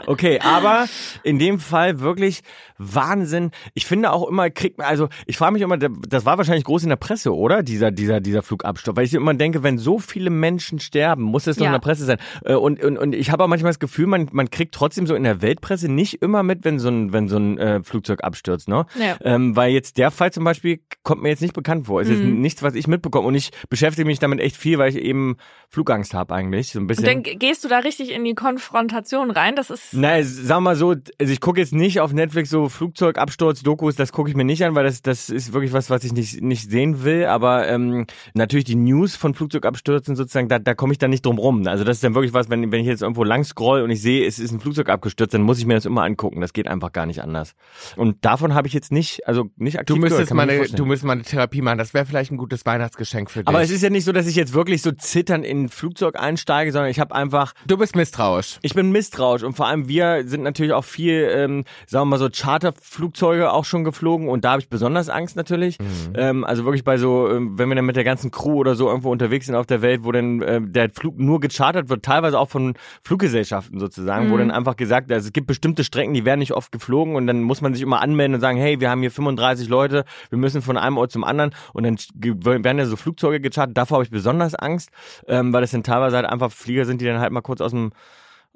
Okay, 0.06 0.40
aber 0.40 0.86
in 1.22 1.38
dem 1.38 1.60
Fall 1.60 2.00
wirklich 2.00 2.42
Wahnsinn. 2.82 3.50
Ich 3.74 3.84
finde 3.86 4.10
auch 4.12 4.26
immer, 4.28 4.48
kriegt 4.50 4.78
man, 4.78 4.86
also 4.86 5.08
ich 5.26 5.36
frage 5.36 5.52
mich 5.52 5.62
immer, 5.62 5.76
das 5.78 6.24
war 6.24 6.38
wahrscheinlich 6.38 6.64
groß 6.64 6.82
in 6.84 6.88
der 6.88 6.96
Presse, 6.96 7.34
oder? 7.36 7.62
Dieser, 7.62 7.90
dieser, 7.90 8.20
dieser 8.20 8.42
Flugabsturz. 8.42 8.96
Weil 8.96 9.04
ich 9.04 9.12
immer 9.14 9.34
denke, 9.34 9.62
wenn 9.62 9.76
so 9.78 9.98
viele 9.98 10.30
Menschen 10.30 10.80
sterben, 10.80 11.22
muss 11.22 11.46
es 11.46 11.56
doch 11.56 11.64
Ja. 11.64 11.68
in 11.70 11.72
der 11.74 11.80
Presse 11.80 12.04
sein. 12.06 12.18
Äh, 12.44 12.54
Und, 12.54 12.82
und, 12.82 12.96
und 12.96 13.14
ich 13.14 13.30
habe 13.30 13.44
auch 13.44 13.48
manchmal 13.48 13.70
das 13.70 13.78
Gefühl, 13.78 14.06
man, 14.06 14.28
man 14.32 14.48
kriegt 14.50 14.74
trotzdem 14.74 15.06
so 15.06 15.14
in 15.14 15.24
der 15.24 15.42
Weltpresse 15.42 15.90
nicht 15.90 16.22
immer 16.22 16.42
mit, 16.42 16.64
wenn 16.64 16.78
so 16.78 16.88
ein, 16.88 17.12
wenn 17.12 17.28
so 17.28 17.36
ein 17.36 17.58
äh, 17.58 17.82
Flugzeug 17.82 18.24
abstürzt, 18.24 18.68
ne? 18.68 18.86
Ja. 18.98 19.16
Ähm, 19.22 19.56
weil 19.56 19.72
jetzt 19.72 19.98
der 19.98 20.10
Fall 20.10 20.32
zum 20.32 20.44
Beispiel 20.44 20.80
kommt 21.02 21.22
mir 21.22 21.28
jetzt 21.28 21.42
nicht 21.42 21.54
bekannt 21.54 21.86
vor. 21.86 22.00
Es 22.00 22.08
ist 22.08 22.22
Mhm. 22.22 22.40
nichts, 22.40 22.62
was 22.62 22.74
ich 22.74 22.86
mitbekomme. 22.86 23.26
Und 23.28 23.34
ich 23.34 23.50
beschäftige 23.68 24.06
mich 24.06 24.18
damit 24.18 24.40
echt 24.40 24.56
viel, 24.56 24.78
weil 24.78 24.88
ich 24.90 24.96
eben 24.96 25.36
Flugangst 25.68 26.14
habe 26.14 26.34
eigentlich. 26.34 26.72
So 26.72 26.80
ein 26.80 26.86
bisschen. 26.86 27.06
Und 27.08 27.26
dann 27.26 27.38
gehst 27.38 27.62
du 27.64 27.68
da 27.68 27.78
richtig 27.80 28.10
in 28.12 28.24
die 28.24 28.34
Konfrontation 28.34 29.30
rein. 29.30 29.56
Das 29.56 29.70
ist 29.70 29.92
Nein, 29.92 30.24
sag 30.24 30.60
mal 30.60 30.76
so, 30.76 30.90
also 31.18 31.32
ich 31.32 31.40
gucke 31.40 31.60
jetzt 31.60 31.72
nicht 31.72 32.00
auf 32.00 32.12
Netflix 32.12 32.50
so 32.50 32.68
Flugzeugabsturz-Dokus, 32.70 33.96
das 33.96 34.12
gucke 34.12 34.30
ich 34.30 34.36
mir 34.36 34.44
nicht 34.44 34.64
an, 34.64 34.74
weil 34.74 34.84
das, 34.84 35.02
das 35.02 35.28
ist 35.30 35.52
wirklich 35.52 35.72
was, 35.72 35.90
was 35.90 36.04
ich 36.04 36.12
nicht, 36.12 36.40
nicht 36.42 36.70
sehen 36.70 37.04
will. 37.04 37.26
Aber 37.26 37.68
ähm, 37.68 38.06
natürlich 38.34 38.64
die 38.64 38.76
News 38.76 39.16
von 39.16 39.34
Flugzeugabstürzen 39.34 40.16
sozusagen, 40.16 40.48
da, 40.48 40.58
da 40.58 40.74
komme 40.74 40.92
ich 40.92 40.98
dann 40.98 41.10
nicht 41.10 41.26
drum 41.26 41.38
rum. 41.38 41.66
Also 41.66 41.84
das 41.84 41.98
ist 41.98 42.04
dann 42.04 42.14
wirklich 42.14 42.32
was, 42.32 42.48
wenn, 42.50 42.70
wenn 42.72 42.80
ich 42.80 42.86
jetzt 42.86 43.02
irgendwo 43.02 43.24
lang 43.24 43.44
scroll 43.44 43.82
und 43.82 43.90
ich 43.90 44.00
sehe, 44.00 44.26
es 44.26 44.38
ist 44.38 44.52
ein 44.52 44.60
Flugzeug 44.60 44.88
abgestürzt, 44.88 45.34
dann 45.34 45.42
muss 45.42 45.58
ich 45.58 45.66
mir 45.66 45.74
das 45.74 45.84
immer 45.84 46.02
angucken. 46.02 46.40
Das 46.40 46.52
geht 46.52 46.68
einfach 46.68 46.92
gar 46.92 47.06
nicht 47.06 47.22
anders. 47.22 47.54
Und 47.96 48.24
davon 48.24 48.54
habe 48.54 48.68
ich 48.68 48.74
jetzt 48.74 48.92
nicht, 48.92 49.26
also 49.26 49.50
nicht 49.56 49.78
aktiv 49.78 49.96
Du 49.96 50.00
müsstest 50.00 50.28
kann 50.28 50.36
mal 50.36 50.46
man 50.46 50.48
sich 50.48 50.52
eine, 50.54 50.58
vorstellen. 50.60 50.76
du 50.78 50.84
müsstest 50.86 51.06
mal 51.06 51.12
eine 51.14 51.22
Therapie 51.22 51.62
machen. 51.62 51.78
Das 51.78 51.94
wäre 51.94 52.06
vielleicht 52.06 52.30
ein 52.32 52.36
gutes 52.38 52.64
Weihnachtsgeschenk 52.66 53.30
für 53.30 53.40
dich. 53.40 53.48
aber 53.48 53.60
es 53.62 53.70
ist 53.70 53.82
ja 53.82 53.90
nicht 53.90 54.04
so, 54.04 54.12
dass 54.12 54.26
ich 54.26 54.36
jetzt 54.36 54.54
wirklich 54.54 54.82
so 54.82 54.92
zitternd 54.92 55.44
in 55.44 55.64
ein 55.64 55.68
Flugzeug 55.68 56.18
einsteige, 56.18 56.72
sondern 56.72 56.90
ich 56.90 57.00
habe 57.00 57.14
einfach 57.14 57.52
du 57.66 57.76
bist 57.76 57.96
misstrauisch. 57.96 58.58
Ich 58.62 58.74
bin 58.74 58.90
misstrauisch 58.92 59.42
und 59.42 59.54
vor 59.54 59.66
allem 59.66 59.88
wir 59.88 60.22
sind 60.26 60.42
natürlich 60.42 60.72
auch 60.72 60.84
viel, 60.84 61.28
ähm, 61.32 61.64
sagen 61.86 62.02
wir 62.02 62.10
mal 62.10 62.18
so 62.18 62.28
Charterflugzeuge 62.60 63.52
auch 63.52 63.64
schon 63.64 63.84
geflogen 63.84 64.28
und 64.28 64.44
da 64.44 64.52
habe 64.52 64.62
ich 64.62 64.68
besonders 64.68 65.08
Angst 65.08 65.36
natürlich. 65.36 65.78
Ähm, 66.14 66.44
also 66.44 66.64
wirklich 66.64 66.84
bei 66.84 66.98
so, 66.98 67.28
ähm, 67.28 67.58
wenn 67.58 67.68
wir 67.68 67.76
dann 67.76 67.86
mit 67.86 67.96
der 67.96 68.04
ganzen 68.04 68.30
Crew 68.30 68.56
oder 68.56 68.74
so 68.74 68.88
irgendwo 68.88 69.10
unterwegs 69.10 69.46
sind 69.46 69.54
auf 69.54 69.66
der 69.66 69.82
Welt, 69.82 70.04
wo 70.04 70.12
dann 70.12 70.42
äh, 70.42 70.60
der 70.62 70.90
Flug 70.90 71.18
nur 71.18 71.40
gechartert 71.40 71.88
wird, 71.88 72.04
teilweise 72.04 72.38
auch 72.38 72.48
von 72.48 72.74
Fluggesellschaften 73.02 73.78
sozusagen, 73.80 74.30
wo 74.30 74.36
dann 74.36 74.50
einfach 74.50 74.76
gesagt, 74.76 75.10
also 75.10 75.26
es 75.26 75.32
gibt 75.32 75.46
bestimmte 75.46 75.84
Strecken, 75.84 76.14
die 76.14 76.24
werden 76.24 76.40
nicht 76.40 76.52
oft 76.52 76.72
geflogen 76.72 77.16
und 77.16 77.26
dann 77.26 77.42
muss 77.42 77.60
man 77.60 77.74
sich 77.74 77.82
immer 77.82 78.00
anmelden 78.00 78.34
und 78.34 78.40
sagen, 78.40 78.58
hey, 78.58 78.80
wir 78.80 78.90
haben 78.90 79.00
hier 79.00 79.10
35 79.10 79.68
Leute, 79.68 80.04
wir 80.28 80.38
müssen 80.38 80.62
von 80.62 80.76
einem 80.76 80.98
Ort 80.98 81.10
zum 81.10 81.24
anderen 81.24 81.52
und 81.72 81.84
dann 81.84 81.96
werden 82.14 82.78
ja 82.78 82.86
so 82.86 82.96
Flugzeuge 82.96 83.40
gechartert. 83.40 83.76
Davor 83.76 83.96
habe 83.96 84.04
ich 84.04 84.10
besonders 84.10 84.54
Angst, 84.54 84.90
ähm, 85.26 85.52
weil 85.52 85.62
das 85.62 85.70
dann 85.70 85.82
teilweise 85.82 86.16
halt 86.16 86.26
einfach 86.26 86.50
Flieger 86.52 86.84
sind, 86.84 87.00
die 87.00 87.06
dann 87.06 87.20
halt 87.20 87.32
mal 87.32 87.40
kurz 87.40 87.60
aus 87.60 87.70
dem 87.70 87.92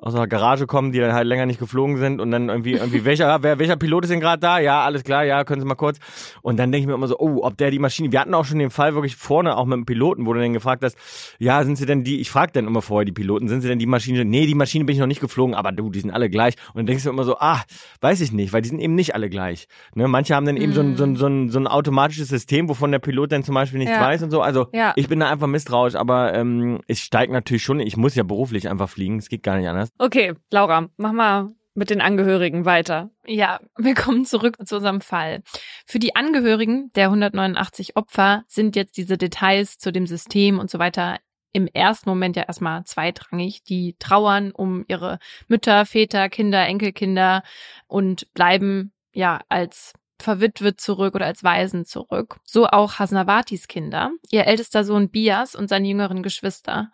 aus 0.04 0.12
der 0.12 0.26
Garage 0.26 0.66
kommen, 0.66 0.92
die 0.92 0.98
dann 1.00 1.14
halt 1.14 1.26
länger 1.26 1.46
nicht 1.46 1.58
geflogen 1.58 1.96
sind 1.96 2.20
und 2.20 2.30
dann 2.30 2.50
irgendwie, 2.50 2.72
irgendwie 2.74 3.06
welcher, 3.06 3.42
wer, 3.42 3.58
welcher 3.58 3.76
Pilot 3.76 4.04
ist 4.04 4.10
denn 4.10 4.20
gerade 4.20 4.38
da? 4.38 4.58
Ja, 4.58 4.82
alles 4.84 5.02
klar, 5.02 5.24
ja, 5.24 5.44
können 5.44 5.62
Sie 5.62 5.66
mal 5.66 5.76
kurz. 5.76 5.98
Und 6.42 6.58
dann 6.58 6.70
denke 6.70 6.82
ich 6.82 6.86
mir 6.86 6.92
immer 6.94 7.08
so, 7.08 7.18
oh, 7.18 7.40
ob 7.42 7.56
der 7.56 7.70
die 7.70 7.78
Maschine, 7.78 8.12
wir 8.12 8.20
hatten 8.20 8.34
auch 8.34 8.44
schon 8.44 8.58
den 8.58 8.68
Fall 8.68 8.94
wirklich 8.94 9.16
vorne, 9.16 9.56
auch 9.56 9.64
mit 9.64 9.76
dem 9.78 9.86
Piloten, 9.86 10.26
wo 10.26 10.34
du 10.34 10.40
dann 10.40 10.52
gefragt 10.52 10.84
hast, 10.84 10.98
ja, 11.38 11.64
sind 11.64 11.76
Sie 11.76 11.86
denn 11.86 12.04
die, 12.04 12.20
ich 12.20 12.30
frage 12.30 12.52
dann 12.52 12.66
immer 12.66 12.82
vorher 12.82 13.06
die 13.06 13.12
Piloten, 13.12 13.48
sind 13.48 13.62
Sie 13.62 13.68
denn 13.68 13.78
die 13.78 13.86
Maschine? 13.86 14.26
Nee, 14.26 14.44
die 14.46 14.54
Maschine 14.54 14.84
bin 14.84 14.92
ich 14.94 15.00
noch 15.00 15.06
nicht 15.06 15.22
geflogen, 15.22 15.54
aber 15.54 15.72
du, 15.72 15.88
die 15.88 16.00
sind 16.00 16.10
alle 16.10 16.28
gleich. 16.28 16.54
Und 16.74 16.76
dann 16.80 16.86
denkst 16.86 17.04
du 17.04 17.08
immer 17.08 17.24
so, 17.24 17.38
ah, 17.38 17.62
weiß 18.02 18.20
ich 18.20 18.30
nicht, 18.30 18.52
weil 18.52 18.60
die 18.60 18.68
sind 18.68 18.80
eben 18.80 18.94
nicht 18.94 19.14
alle 19.14 19.30
gleich. 19.30 19.68
Ne? 19.94 20.06
Manche 20.06 20.34
haben 20.34 20.44
dann 20.44 20.58
eben 20.58 20.74
so, 20.74 20.82
ein, 20.82 20.96
so, 20.96 21.04
ein, 21.04 21.16
so, 21.16 21.26
ein, 21.26 21.48
so 21.48 21.58
ein 21.58 21.66
automatisches 21.66 22.28
System, 22.28 22.68
wovon 22.68 22.92
der 22.92 22.98
Pilot 22.98 23.32
dann 23.32 23.42
zum 23.42 23.54
Beispiel 23.54 23.78
nichts 23.78 23.94
Ja. 23.94 24.02
weiß 24.02 24.22
und 24.22 24.30
so. 24.30 24.42
Also 24.42 24.66
Ja. 24.74 24.92
ich 24.96 25.08
bin 25.08 25.18
da 25.20 25.30
einfach 25.30 25.46
misstrauisch, 25.46 25.94
aber 25.94 26.34
ähm, 26.34 26.80
ich 26.88 27.00
steige 27.00 27.32
natürlich 27.32 27.62
schon, 27.62 27.80
ich 27.80 27.96
muss 27.96 28.14
ja 28.14 28.22
beruflich 28.22 28.68
einfach 28.68 28.90
fliegen, 28.90 29.16
es 29.16 29.30
geht 29.30 29.42
gar 29.42 29.56
nicht 29.56 29.66
anders. 29.68 29.93
Okay, 29.98 30.34
Laura, 30.50 30.88
mach 30.96 31.12
mal 31.12 31.54
mit 31.74 31.90
den 31.90 32.00
Angehörigen 32.00 32.64
weiter. 32.64 33.10
Ja, 33.26 33.60
wir 33.76 33.94
kommen 33.94 34.24
zurück 34.24 34.56
zu 34.64 34.76
unserem 34.76 35.00
Fall. 35.00 35.42
Für 35.86 35.98
die 35.98 36.16
Angehörigen 36.16 36.92
der 36.94 37.06
189 37.06 37.96
Opfer 37.96 38.44
sind 38.48 38.76
jetzt 38.76 38.96
diese 38.96 39.18
Details 39.18 39.78
zu 39.78 39.92
dem 39.92 40.06
System 40.06 40.58
und 40.58 40.70
so 40.70 40.78
weiter 40.78 41.18
im 41.52 41.68
ersten 41.68 42.08
Moment 42.08 42.36
ja 42.36 42.42
erstmal 42.42 42.84
zweitrangig. 42.84 43.62
Die 43.62 43.96
trauern 43.98 44.50
um 44.50 44.84
ihre 44.88 45.18
Mütter, 45.48 45.86
Väter, 45.86 46.28
Kinder, 46.28 46.66
Enkelkinder 46.66 47.42
und 47.86 48.32
bleiben 48.34 48.92
ja 49.12 49.40
als 49.48 49.92
verwitwet 50.20 50.80
zurück 50.80 51.14
oder 51.14 51.26
als 51.26 51.44
Waisen 51.44 51.84
zurück. 51.84 52.38
So 52.44 52.66
auch 52.66 52.98
Hasnavatis 52.98 53.68
Kinder, 53.68 54.10
ihr 54.30 54.46
ältester 54.46 54.84
Sohn 54.84 55.10
Bias 55.10 55.54
und 55.54 55.68
seine 55.68 55.88
jüngeren 55.88 56.22
Geschwister. 56.22 56.90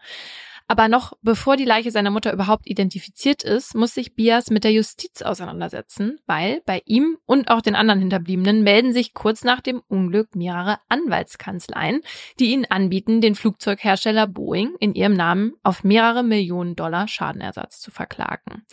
Aber 0.70 0.86
noch 0.86 1.14
bevor 1.20 1.56
die 1.56 1.64
Leiche 1.64 1.90
seiner 1.90 2.12
Mutter 2.12 2.32
überhaupt 2.32 2.68
identifiziert 2.68 3.42
ist, 3.42 3.74
muss 3.74 3.92
sich 3.92 4.14
Bias 4.14 4.50
mit 4.50 4.62
der 4.62 4.70
Justiz 4.70 5.20
auseinandersetzen, 5.20 6.20
weil 6.26 6.62
bei 6.64 6.80
ihm 6.84 7.18
und 7.26 7.50
auch 7.50 7.60
den 7.60 7.74
anderen 7.74 7.98
Hinterbliebenen 7.98 8.62
melden 8.62 8.92
sich 8.92 9.12
kurz 9.12 9.42
nach 9.42 9.60
dem 9.60 9.82
Unglück 9.88 10.36
mehrere 10.36 10.78
Anwaltskanzleien, 10.88 12.02
die 12.38 12.52
ihnen 12.52 12.66
anbieten, 12.66 13.20
den 13.20 13.34
Flugzeughersteller 13.34 14.28
Boeing 14.28 14.76
in 14.78 14.94
ihrem 14.94 15.14
Namen 15.14 15.54
auf 15.64 15.82
mehrere 15.82 16.22
Millionen 16.22 16.76
Dollar 16.76 17.08
Schadenersatz 17.08 17.80
zu 17.80 17.90
verklagen. 17.90 18.64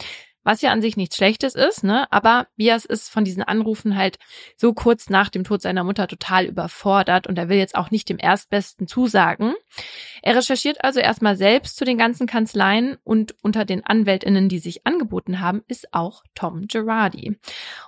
Was 0.47 0.61
ja 0.61 0.71
an 0.71 0.81
sich 0.81 0.95
nichts 0.95 1.17
Schlechtes 1.17 1.55
ist, 1.55 1.83
ne? 1.83 2.09
Aber 2.09 2.47
Bias 2.55 2.85
ist 2.85 3.09
von 3.09 3.25
diesen 3.25 3.43
Anrufen 3.43 3.97
halt 3.97 4.17
so 4.55 4.73
kurz 4.73 5.09
nach 5.09 5.27
dem 5.27 5.43
Tod 5.43 5.61
seiner 5.61 5.83
Mutter 5.83 6.07
total 6.07 6.45
überfordert 6.45 7.27
und 7.27 7.37
er 7.37 7.49
will 7.49 7.57
jetzt 7.57 7.75
auch 7.75 7.91
nicht 7.91 8.07
dem 8.07 8.17
Erstbesten 8.17 8.87
zusagen. 8.87 9.55
Er 10.21 10.37
recherchiert 10.37 10.85
also 10.85 11.01
erstmal 11.01 11.35
selbst 11.35 11.75
zu 11.75 11.83
den 11.83 11.97
ganzen 11.97 12.27
Kanzleien 12.27 12.95
und 13.03 13.35
unter 13.41 13.65
den 13.65 13.85
Anwältinnen, 13.85 14.47
die 14.47 14.59
sich 14.59 14.87
angeboten 14.87 15.41
haben, 15.41 15.65
ist 15.67 15.93
auch 15.93 16.23
Tom 16.33 16.67
Girardi. 16.67 17.37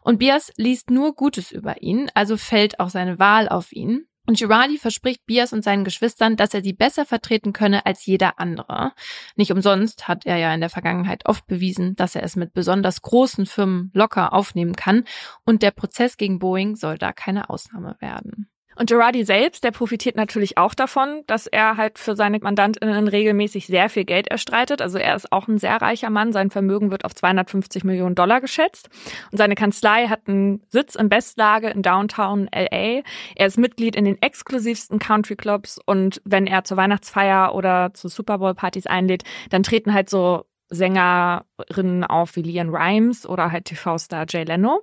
Und 0.01 0.17
Bias 0.17 0.51
liest 0.57 0.89
nur 0.89 1.15
Gutes 1.15 1.53
über 1.53 1.81
ihn, 1.81 2.11
also 2.13 2.35
fällt 2.35 2.81
auch 2.81 2.89
seine 2.89 3.19
Wahl 3.19 3.47
auf 3.47 3.71
ihn. 3.71 4.08
Und 4.29 4.37
Girardi 4.37 4.77
verspricht 4.77 5.25
Bias 5.25 5.53
und 5.53 5.63
seinen 5.63 5.83
Geschwistern, 5.83 6.35
dass 6.35 6.53
er 6.53 6.61
sie 6.61 6.73
besser 6.73 7.03
vertreten 7.03 7.51
könne 7.51 7.87
als 7.87 8.05
jeder 8.05 8.39
andere. 8.39 8.91
Nicht 9.35 9.51
umsonst 9.51 10.07
hat 10.07 10.27
er 10.27 10.37
ja 10.37 10.53
in 10.53 10.59
der 10.59 10.69
Vergangenheit 10.69 11.25
oft 11.25 11.47
bewiesen, 11.47 11.95
dass 11.95 12.13
er 12.13 12.21
es 12.21 12.35
mit 12.35 12.53
besonders 12.53 13.01
großen 13.01 13.47
Firmen 13.47 13.89
locker 13.95 14.31
aufnehmen 14.31 14.75
kann. 14.75 15.05
Und 15.45 15.63
der 15.63 15.71
Prozess 15.71 16.15
gegen 16.15 16.37
Boeing 16.37 16.75
soll 16.75 16.99
da 16.99 17.11
keine 17.11 17.49
Ausnahme 17.49 17.95
werden. 18.01 18.51
Und 18.79 18.89
Girardi 18.89 19.25
selbst, 19.25 19.65
der 19.65 19.71
profitiert 19.71 20.15
natürlich 20.15 20.57
auch 20.57 20.73
davon, 20.73 21.23
dass 21.27 21.47
er 21.47 21.75
halt 21.75 21.99
für 21.99 22.15
seine 22.15 22.39
Mandantinnen 22.39 23.09
regelmäßig 23.09 23.67
sehr 23.67 23.89
viel 23.89 24.05
Geld 24.05 24.29
erstreitet. 24.29 24.81
Also 24.81 24.97
er 24.97 25.17
ist 25.17 25.33
auch 25.33 25.49
ein 25.49 25.57
sehr 25.57 25.81
reicher 25.81 26.09
Mann. 26.09 26.31
Sein 26.31 26.49
Vermögen 26.49 26.89
wird 26.89 27.03
auf 27.03 27.13
250 27.13 27.83
Millionen 27.83 28.15
Dollar 28.15 28.39
geschätzt. 28.39 28.87
Und 29.33 29.37
seine 29.37 29.55
Kanzlei 29.55 30.07
hat 30.07 30.29
einen 30.29 30.63
Sitz 30.69 30.95
in 30.95 31.09
Bestlage 31.09 31.69
in 31.69 31.81
Downtown 31.81 32.47
LA. 32.55 33.01
Er 33.35 33.47
ist 33.47 33.57
Mitglied 33.57 33.97
in 33.97 34.05
den 34.05 34.21
exklusivsten 34.21 34.97
Country 34.97 35.35
Clubs. 35.35 35.77
Und 35.85 36.21
wenn 36.23 36.47
er 36.47 36.63
zur 36.63 36.77
Weihnachtsfeier 36.77 37.53
oder 37.53 37.93
zu 37.93 38.07
Super 38.07 38.37
Bowl 38.37 38.55
Partys 38.55 38.87
einlädt, 38.87 39.23
dann 39.49 39.63
treten 39.63 39.93
halt 39.93 40.09
so 40.09 40.45
Sängerinnen 40.69 42.03
auf 42.03 42.35
wie 42.35 42.41
Leanne 42.41 42.71
Rimes 42.71 43.27
oder 43.27 43.51
halt 43.51 43.65
TV-Star 43.65 44.25
Jay 44.27 44.43
Leno. 44.43 44.81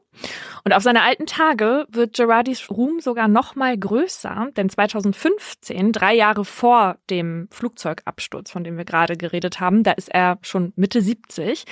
Und 0.65 0.73
auf 0.73 0.83
seine 0.83 1.03
alten 1.03 1.27
Tage 1.27 1.87
wird 1.91 2.17
Girardis 2.17 2.71
Ruhm 2.71 3.01
sogar 3.01 3.29
noch 3.29 3.55
mal 3.55 3.77
größer, 3.79 4.49
denn 4.57 4.69
2015, 4.69 5.93
drei 5.93 6.15
Jahre 6.15 6.45
vor 6.45 6.97
dem 7.09 7.49
Flugzeugabsturz, 7.51 8.51
von 8.51 8.65
dem 8.65 8.77
wir 8.77 8.85
gerade 8.85 9.17
geredet 9.17 9.61
haben, 9.61 9.83
da 9.83 9.93
ist 9.93 10.13
er 10.13 10.39
schon 10.43 10.73
Mitte 10.77 11.01
70, 11.01 11.65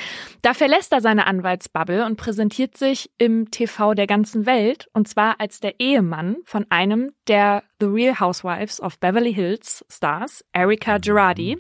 da 0.43 0.55
verlässt 0.55 0.93
er 0.93 1.01
seine 1.01 1.27
Anwaltsbubble 1.27 2.05
und 2.05 2.17
präsentiert 2.17 2.77
sich 2.77 3.11
im 3.19 3.51
TV 3.51 3.95
der 3.95 4.07
ganzen 4.07 4.47
Welt, 4.47 4.89
und 4.93 5.09
zwar 5.09 5.41
als 5.41 5.61
der 5.61 5.81
Ehemann 5.81 6.37
von 6.45 6.67
einem 6.71 7.11
der 7.27 7.63
The 7.81 7.87
Real 7.87 8.21
Housewives 8.21 8.81
of 8.81 8.99
Beverly 9.01 9.35
Hills 9.35 9.85
Stars, 9.91 10.45
Erika 10.53 10.99
Girardi, 10.99 11.59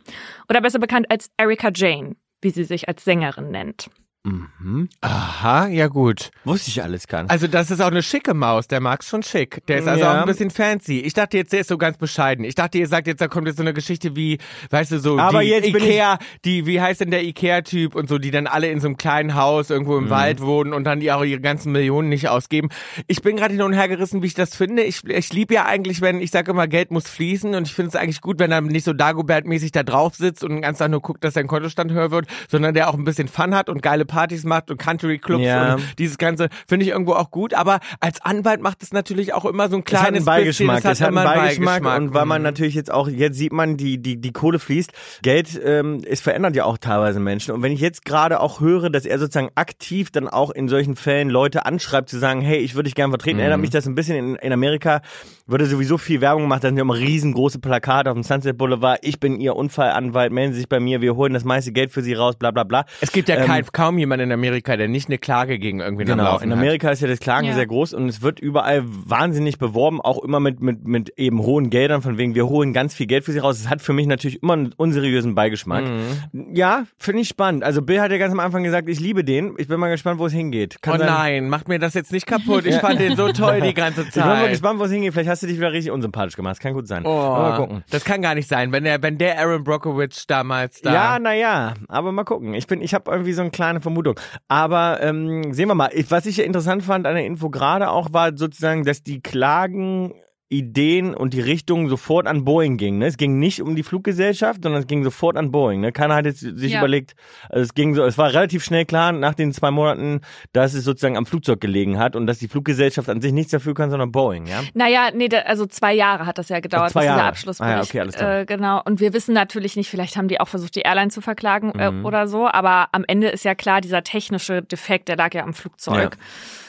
oder 0.49 0.61
besser 0.61 0.79
bekannt 0.79 1.11
als 1.11 1.31
Erika 1.37 1.71
Jane, 1.75 2.17
wie 2.45 2.51
sie 2.51 2.65
sich 2.65 2.89
als 2.89 3.05
Sängerin 3.05 3.51
nennt. 3.51 3.91
Mhm. 4.27 4.89
Aha, 5.03 5.69
ja 5.69 5.87
gut. 5.89 6.31
Wusste 6.45 6.71
ich 6.71 6.83
alles 6.83 7.07
gar 7.09 7.23
nicht. 7.23 7.31
Also 7.31 7.47
das 7.47 7.71
ist 7.71 7.83
auch 7.83 7.89
eine 7.89 8.03
schicke 8.03 8.33
Maus, 8.33 8.67
der 8.67 8.81
mag's 8.81 9.07
schon 9.07 9.23
schick. 9.23 9.61
Der 9.67 9.79
ist 9.81 9.87
also 9.87 10.01
Ja. 10.05 10.13
auch 10.13 10.21
ein 10.23 10.27
bisschen 10.27 10.49
fancy. 10.49 11.01
Ich 11.01 11.13
dachte 11.13 11.37
jetzt, 11.37 11.53
der 11.53 11.61
ist 11.61 11.69
so 11.69 11.77
ganz 11.77 11.99
bescheiden. 11.99 12.43
Ich 12.47 12.55
dachte, 12.55 12.79
ihr 12.79 12.89
sagt 12.89 13.07
jetzt, 13.07 13.21
da 13.21 13.29
kommt 13.29 13.47
jetzt 13.49 13.59
so 13.59 13.63
eine 13.63 13.75
Geschichte 13.75 14.17
wie, 14.17 14.39
weißt 14.71 14.93
du, 14.93 14.99
so 14.99 15.19
Aber 15.19 15.43
die 15.43 15.53
Ikea, 15.53 16.19
die, 16.47 16.65
wie 16.65 16.81
heißt 16.81 17.03
denn 17.03 17.11
der 17.11 17.23
Ikea-Typ 17.23 17.95
und 17.95 18.09
so, 18.09 18.17
die 18.17 18.31
dann 18.31 18.47
alle 18.47 18.69
in 18.71 18.81
so 18.81 18.87
einem 18.89 18.97
kleinen 18.97 19.35
Haus 19.35 19.69
irgendwo 19.69 19.99
Mhm. 19.99 20.05
im 20.07 20.11
Wald 20.11 20.41
wohnen 20.41 20.73
und 20.73 20.85
dann 20.85 21.01
die 21.01 21.13
auch 21.13 21.23
ihre 21.23 21.43
ganzen 21.43 21.73
Millionen 21.73 22.09
nicht 22.09 22.29
ausgeben. 22.31 22.71
Ich 23.07 23.21
bin 23.21 23.37
gerade 23.37 23.53
hin 23.53 23.63
und 23.63 23.75
her 23.75 23.89
gerissen, 23.89 24.23
wie 24.23 24.27
ich 24.29 24.35
das 24.35 24.57
finde. 24.57 24.85
Ich, 24.85 25.05
ich 25.05 25.35
liebe 25.35 25.53
ja 25.53 25.67
eigentlich, 25.67 26.01
wenn, 26.01 26.23
ich 26.23 26.31
sage 26.31 26.51
immer, 26.51 26.67
Geld 26.67 26.91
muss 26.93 27.09
fließen 27.11 27.55
und 27.55 27.67
ich 27.67 27.75
finde 27.75 27.91
es 27.91 27.97
eigentlich 27.97 28.23
gut, 28.23 28.39
wenn 28.39 28.51
er 28.51 28.63
nicht 28.63 28.85
so 28.85 28.93
Dagobert-mäßig 28.93 29.71
da 29.73 29.83
drauf 29.83 30.15
sitzt 30.15 30.43
und 30.43 30.51
den 30.53 30.63
ganzen 30.63 30.79
Tag 30.79 30.91
nur 30.91 31.03
guckt, 31.03 31.23
dass 31.25 31.35
sein 31.35 31.47
Kontostand 31.47 31.93
höher 31.93 32.11
wird, 32.11 32.27
sondern 32.49 32.73
der 32.73 32.89
auch 32.89 32.95
ein 32.95 33.05
bisschen 33.05 33.29
Fun 33.29 33.55
hat 33.55 33.69
und 33.69 33.83
geile 33.83 34.07
Partys 34.15 34.45
macht 34.45 34.71
und 34.71 34.79
Country 34.79 35.19
Clubs 35.19 35.45
Ja. 35.45 35.75
und 35.75 35.99
dieses 35.99 36.19
Ganze 36.19 36.49
finde 36.69 36.85
ich 36.87 36.93
irgendwo 36.93 37.13
auch 37.15 37.31
gut, 37.31 37.53
aber 37.55 37.81
als 38.01 38.21
Anwalt 38.23 38.61
macht 38.63 38.83
es 38.83 38.93
natürlich 38.93 39.35
auch 39.35 39.45
immer 39.45 39.69
so 39.69 39.77
ein 39.77 39.83
Es 39.87 39.93
hat 39.93 40.01
kleines 40.03 40.19
einen 40.19 40.25
Beigeschmack, 40.27 40.77
bisschen, 40.77 40.91
es 40.93 41.01
hat 41.01 41.09
einen 41.09 41.17
immer 41.17 41.25
Beigeschmack, 41.25 41.85
und 41.99 42.15
weil 42.15 42.25
man 42.27 42.41
Mhm. 42.43 42.45
natürlich 42.45 42.75
jetzt 42.75 42.91
auch, 42.93 43.09
jetzt 43.09 43.37
sieht 43.37 43.53
man, 43.53 43.77
die, 43.77 43.99
die, 43.99 44.21
die 44.21 44.33
Kohle 44.33 44.59
fließt. 44.59 44.93
Geld 45.23 45.61
ähm, 45.65 46.03
es 46.09 46.21
verändert 46.21 46.55
ja 46.57 46.65
auch 46.65 46.79
teilweise 46.79 47.19
Menschen. 47.21 47.53
Und 47.55 47.63
wenn 47.63 47.73
ich 47.73 47.81
jetzt 47.81 48.05
gerade 48.05 48.39
auch 48.41 48.61
höre, 48.61 48.91
dass 48.91 49.05
er 49.07 49.19
sozusagen 49.19 49.51
aktiv 49.57 50.11
dann 50.11 50.29
auch 50.29 50.51
in 50.51 50.69
solchen 50.69 50.95
Fällen 50.97 51.29
Leute 51.31 51.67
anschreibt, 51.67 52.09
zu 52.09 52.19
sagen, 52.19 52.41
hey, 52.41 52.59
ich 52.59 52.75
würde 52.75 52.85
dich 52.89 52.95
gerne 52.95 53.11
vertreten, 53.11 53.39
erinnert 53.41 53.61
mich 53.61 53.71
das 53.71 53.87
ein 53.87 53.95
bisschen 53.95 54.17
in, 54.17 54.37
in 54.37 54.53
Amerika, 54.53 55.01
würde 55.47 55.67
sowieso 55.67 55.99
viel 55.99 56.21
Werbung 56.23 56.43
gemacht, 56.43 56.65
da 56.65 56.69
sind 56.69 56.77
ja 56.79 56.83
immer 56.83 56.95
riesengroße 56.95 57.59
Plakate 57.59 58.11
auf 58.11 58.15
dem 58.15 58.23
Sunset 58.23 58.57
Boulevard, 58.57 58.99
ich 59.03 59.21
bin 59.21 59.41
ihr 59.41 59.57
Unfallanwalt, 59.57 60.33
melden 60.33 60.53
Sie 60.55 60.61
sich 60.61 60.69
bei 60.69 60.81
mir, 60.81 61.03
wir 61.03 61.17
holen 61.17 61.35
das 61.35 61.45
meiste 61.45 61.71
Geld 61.73 61.93
für 61.93 62.01
Sie 62.03 62.15
raus, 62.15 62.37
bla 62.37 62.51
bla 62.51 62.65
bla. 62.65 62.87
Es 63.03 63.13
gibt 63.13 63.29
ja 63.29 63.37
Ähm, 63.37 63.47
kein, 63.47 63.67
kaum 63.73 63.99
jemand 63.99 64.23
in 64.23 64.33
Amerika, 64.33 64.77
der 64.77 64.89
nicht 64.89 65.09
eine 65.09 65.19
Klage 65.19 65.59
gegen 65.59 65.81
irgendwen 65.81 66.11
am 66.11 66.19
Genau, 66.19 66.31
Laufen 66.31 66.45
in 66.45 66.53
Amerika 66.53 66.91
ist 66.91 67.03
ja 67.03 67.09
das 67.09 67.21
Klagen 67.21 67.47
Ja. 67.49 67.55
sehr 67.55 67.67
groß 67.67 67.93
und 67.95 68.09
es 68.09 68.23
wird 68.23 68.41
überall 68.41 68.85
wahnsinnig 68.87 69.59
beworben, 69.59 70.01
auch 70.01 70.23
immer 70.25 70.41
mit, 70.41 70.61
mit, 70.61 70.87
mit 70.87 71.13
eben 71.19 71.41
hohen 71.43 71.69
Geldern, 71.69 72.01
von 72.01 72.17
wegen 72.17 72.35
wir 72.35 72.47
holen 72.49 72.73
ganz 72.73 72.95
viel 72.95 73.07
Geld 73.07 73.25
für 73.25 73.33
sie 73.33 73.39
raus. 73.39 73.59
Es 73.61 73.69
hat 73.69 73.83
für 73.83 73.93
mich 73.93 74.07
natürlich 74.07 74.43
immer 74.43 74.55
einen 74.55 74.73
unseriösen 74.77 75.35
Beigeschmack. 75.35 75.85
Mhm. 75.85 76.55
Ja, 76.55 76.85
finde 76.99 77.21
ich 77.21 77.29
spannend. 77.29 77.65
Also 77.65 77.83
Bill 77.83 78.01
hat 78.01 78.11
ja 78.11 78.19
ganz 78.19 78.33
am 78.33 78.41
Anfang 78.41 78.63
gesagt, 78.63 78.89
ich 78.89 78.99
liebe 79.01 79.25
den. 79.25 79.55
Ich 79.59 79.69
bin 79.69 79.79
mal 79.79 79.91
gespannt, 79.91 80.19
wo 80.19 80.27
es 80.27 80.33
hingeht. 80.33 80.81
Kann 80.81 80.95
Oh 80.95 80.99
sein- 80.99 81.07
nein, 81.07 81.49
macht 81.51 81.69
mir 81.69 81.79
das 81.79 81.93
jetzt 81.95 82.13
nicht 82.13 82.27
kaputt. 82.27 82.65
Ich 82.75 82.77
fand 82.77 82.99
den 82.99 83.15
so 83.17 83.31
toll 83.33 83.61
die 83.61 83.75
ganze 83.75 84.03
Ich 84.03 84.13
bin 84.15 84.25
mal 84.25 84.41
Zeit. 84.43 84.51
gespannt, 84.51 84.81
wo 84.81 84.85
es 84.85 84.91
hingeht. 84.91 85.13
Vielleicht 85.13 85.29
hast 85.35 85.43
du 85.43 85.47
dich 85.49 85.57
wieder 85.57 85.73
richtig 85.73 85.91
unsympathisch 85.91 86.37
gemacht. 86.37 86.53
Das 86.53 86.61
kann 86.61 86.75
gut 86.75 86.87
sein. 86.87 87.05
Oh, 87.05 87.11
mal 87.11 87.57
gucken. 87.57 87.85
das 87.91 88.05
kann 88.05 88.23
gar 88.23 88.35
nicht 88.35 88.49
sein, 88.49 88.71
wenn 88.73 88.85
der, 88.85 89.03
wenn 89.03 89.19
der 89.19 89.39
Aaron 89.41 89.65
Brockovich 89.65 90.27
damals 90.27 90.81
da. 90.81 90.93
Ja, 90.93 91.19
naja, 91.19 91.75
aber 91.89 92.13
mal 92.13 92.25
gucken. 92.25 92.55
Ich 92.55 92.67
bin, 92.67 92.81
ich 92.81 92.95
habe 92.95 93.11
irgendwie 93.11 93.33
so 93.33 93.43
eine 93.43 93.51
kleine 93.51 93.81
Vermutung. 93.81 94.19
Aber 94.49 95.03
ähm, 95.03 95.53
sehen 95.53 95.69
wir 95.69 95.75
mal. 95.75 95.91
Ich, 95.93 96.11
was 96.11 96.27
ich 96.27 96.37
ja 96.37 96.45
interessant 96.45 96.85
fand 96.85 97.07
an 97.07 97.15
der 97.15 97.27
Info 97.27 97.51
gerade 97.51 97.91
auch 97.91 98.13
war 98.13 98.37
sozusagen, 98.37 98.85
dass 98.85 99.03
die 99.03 99.21
Klagen 99.21 100.15
Ideen 100.59 101.15
und 101.15 101.35
die 101.35 101.41
Richtung 101.41 101.89
sofort 101.89 102.27
an 102.27 102.45
Boeing 102.45 102.77
ging. 102.77 102.99
Ne? 102.99 103.07
Es 103.07 103.17
ging 103.17 103.39
nicht 103.39 103.61
um 103.63 103.75
die 103.77 103.83
Fluggesellschaft, 103.83 104.63
sondern 104.63 104.81
es 104.83 104.87
ging 104.87 105.03
sofort 105.05 105.37
an 105.37 105.51
Boeing. 105.51 105.81
Ne? 105.81 105.93
Keiner 105.93 106.15
hat 106.15 106.25
jetzt 106.27 106.41
sich 106.41 106.73
Ja. 106.73 106.79
überlegt, 106.79 107.15
also 107.49 107.63
es 107.63 107.75
ging 107.75 107.95
so, 107.95 108.05
es 108.05 108.17
war 108.19 108.33
relativ 108.33 108.65
schnell 108.65 108.85
klar 108.85 109.13
nach 109.13 109.35
den 109.35 109.53
zwei 109.53 109.71
Monaten, 109.71 110.21
dass 110.53 110.75
es 110.75 110.85
sozusagen 110.85 111.17
am 111.17 111.27
Flugzeug 111.27 111.61
gelegen 111.61 111.99
hat 111.99 112.17
und 112.17 112.27
dass 112.27 112.39
die 112.39 112.49
Fluggesellschaft 112.49 113.09
an 113.09 113.21
sich 113.21 113.33
nichts 113.33 113.53
dafür 113.53 113.75
kann, 113.75 113.91
sondern 113.91 114.13
Boeing. 114.13 114.47
Ja. 114.47 114.63
Naja, 114.75 115.11
nee, 115.15 115.29
da, 115.29 115.39
also 115.41 115.67
zwei 115.67 115.93
Jahre 115.95 116.27
hat 116.27 116.39
das 116.39 116.49
ja 116.49 116.61
gedauert, 116.61 116.91
zwei 116.91 117.01
bis 117.01 117.07
dieser 117.07 117.17
Jahre. 117.17 117.29
Abschlussbericht. 117.29 117.73
Ah 117.75 117.77
ja, 117.77 117.83
okay, 117.83 118.01
alles 118.01 118.15
klar. 118.17 118.41
Äh, 118.41 118.45
genau. 118.47 118.81
Und 118.85 119.01
wir 119.01 119.13
wissen 119.13 119.35
natürlich 119.35 119.77
nicht, 119.77 119.91
vielleicht 119.91 120.17
haben 120.17 120.29
die 120.29 120.41
auch 120.41 120.49
versucht, 120.49 120.75
die 120.77 120.81
Airline 120.83 121.11
zu 121.11 121.21
verklagen 121.21 121.73
äh, 121.79 121.91
Mhm. 121.91 122.05
oder 122.05 122.27
so, 122.27 122.47
aber 122.49 122.89
am 122.93 123.05
Ende 123.07 123.29
ist 123.29 123.45
ja 123.45 123.55
klar, 123.55 123.81
dieser 123.81 124.03
technische 124.03 124.63
Defekt, 124.63 125.09
der 125.09 125.17
lag 125.17 125.35
ja 125.35 125.43
am 125.43 125.55
Flugzeug. 125.55 126.17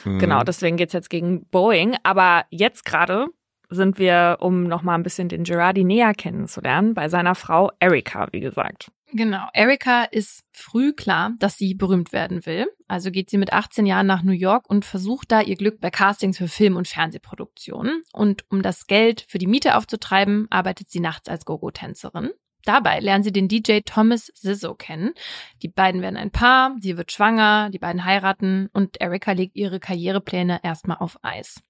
Mhm. 0.04 0.18
Genau, 0.18 0.42
deswegen 0.42 0.76
geht's 0.76 0.92
jetzt 0.92 1.10
gegen 1.10 1.44
Boeing. 1.50 1.96
Aber 2.02 2.44
jetzt 2.50 2.84
gerade 2.84 3.26
sind 3.68 3.98
wir, 3.98 4.38
um 4.40 4.64
nochmal 4.64 4.96
ein 4.96 5.02
bisschen 5.02 5.28
den 5.28 5.44
Girardi 5.44 5.84
näher 5.84 6.14
kennenzulernen, 6.14 6.94
bei 6.94 7.08
seiner 7.08 7.34
Frau 7.34 7.70
Erika, 7.80 8.28
wie 8.32 8.40
gesagt. 8.40 8.90
Genau. 9.12 9.46
Erika 9.52 10.04
ist 10.04 10.42
früh 10.52 10.92
klar, 10.92 11.32
dass 11.38 11.56
sie 11.56 11.74
berühmt 11.74 12.12
werden 12.12 12.44
will. 12.44 12.66
Also 12.88 13.10
geht 13.10 13.30
sie 13.30 13.38
mit 13.38 13.52
18 13.52 13.86
Jahren 13.86 14.06
nach 14.06 14.22
New 14.22 14.32
York 14.32 14.68
und 14.68 14.84
versucht 14.84 15.30
da 15.30 15.40
ihr 15.40 15.56
Glück 15.56 15.80
bei 15.80 15.90
Castings 15.90 16.38
für 16.38 16.48
Film- 16.48 16.76
und 16.76 16.88
Fernsehproduktionen. 16.88 18.02
Und 18.12 18.44
um 18.50 18.62
das 18.62 18.86
Geld 18.86 19.24
für 19.28 19.38
die 19.38 19.46
Miete 19.46 19.76
aufzutreiben, 19.76 20.46
arbeitet 20.50 20.90
sie 20.90 21.00
nachts 21.00 21.28
als 21.28 21.44
Gogo-Tänzerin. 21.44 22.30
Dabei 22.66 22.98
lernen 22.98 23.22
sie 23.22 23.32
den 23.32 23.46
DJ 23.46 23.78
Thomas 23.84 24.26
Zizzo 24.34 24.74
kennen. 24.74 25.14
Die 25.62 25.68
beiden 25.68 26.02
werden 26.02 26.16
ein 26.16 26.32
Paar, 26.32 26.74
sie 26.80 26.96
wird 26.96 27.12
schwanger, 27.12 27.70
die 27.70 27.78
beiden 27.78 28.04
heiraten 28.04 28.68
und 28.72 29.00
Erika 29.00 29.32
legt 29.32 29.54
ihre 29.54 29.78
Karrierepläne 29.78 30.60
erstmal 30.64 30.96
auf 30.98 31.16
Eis. 31.22 31.62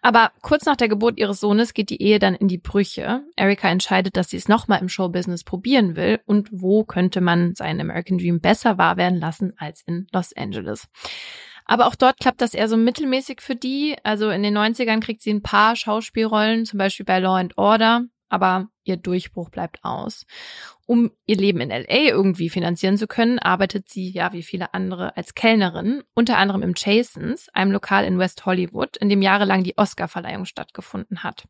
Aber 0.00 0.30
kurz 0.40 0.64
nach 0.64 0.76
der 0.76 0.88
Geburt 0.88 1.18
ihres 1.18 1.40
Sohnes 1.40 1.74
geht 1.74 1.90
die 1.90 2.00
Ehe 2.00 2.20
dann 2.20 2.36
in 2.36 2.46
die 2.46 2.58
Brüche. 2.58 3.24
Erika 3.34 3.68
entscheidet, 3.68 4.16
dass 4.16 4.30
sie 4.30 4.36
es 4.36 4.46
nochmal 4.46 4.80
im 4.80 4.88
Showbusiness 4.88 5.42
probieren 5.42 5.96
will 5.96 6.20
und 6.24 6.48
wo 6.52 6.84
könnte 6.84 7.20
man 7.20 7.56
seinen 7.56 7.80
American 7.80 8.18
Dream 8.18 8.40
besser 8.40 8.78
wahr 8.78 8.96
werden 8.96 9.18
lassen 9.18 9.54
als 9.56 9.82
in 9.82 10.06
Los 10.12 10.32
Angeles. 10.36 10.86
Aber 11.64 11.86
auch 11.86 11.96
dort 11.96 12.20
klappt 12.20 12.40
das 12.42 12.54
eher 12.54 12.68
so 12.68 12.76
mittelmäßig 12.76 13.40
für 13.40 13.56
die. 13.56 13.96
Also 14.04 14.30
in 14.30 14.44
den 14.44 14.56
90ern 14.56 15.00
kriegt 15.00 15.20
sie 15.20 15.34
ein 15.34 15.42
paar 15.42 15.74
Schauspielrollen, 15.74 16.64
zum 16.64 16.78
Beispiel 16.78 17.04
bei 17.04 17.18
Law 17.18 17.36
and 17.36 17.58
Order 17.58 18.04
aber 18.28 18.68
ihr 18.84 18.96
Durchbruch 18.96 19.50
bleibt 19.50 19.84
aus. 19.84 20.26
Um 20.86 21.10
ihr 21.26 21.36
Leben 21.36 21.60
in 21.60 21.70
LA 21.70 22.08
irgendwie 22.08 22.48
finanzieren 22.48 22.96
zu 22.96 23.06
können, 23.06 23.38
arbeitet 23.38 23.88
sie 23.88 24.10
ja 24.10 24.32
wie 24.32 24.42
viele 24.42 24.74
andere 24.74 25.16
als 25.16 25.34
Kellnerin, 25.34 26.02
unter 26.14 26.38
anderem 26.38 26.62
im 26.62 26.74
Chasons, 26.74 27.48
einem 27.50 27.72
Lokal 27.72 28.04
in 28.04 28.18
West 28.18 28.46
Hollywood, 28.46 28.96
in 28.96 29.08
dem 29.08 29.22
jahrelang 29.22 29.64
die 29.64 29.76
Oscarverleihung 29.76 30.44
stattgefunden 30.44 31.22
hat. 31.22 31.46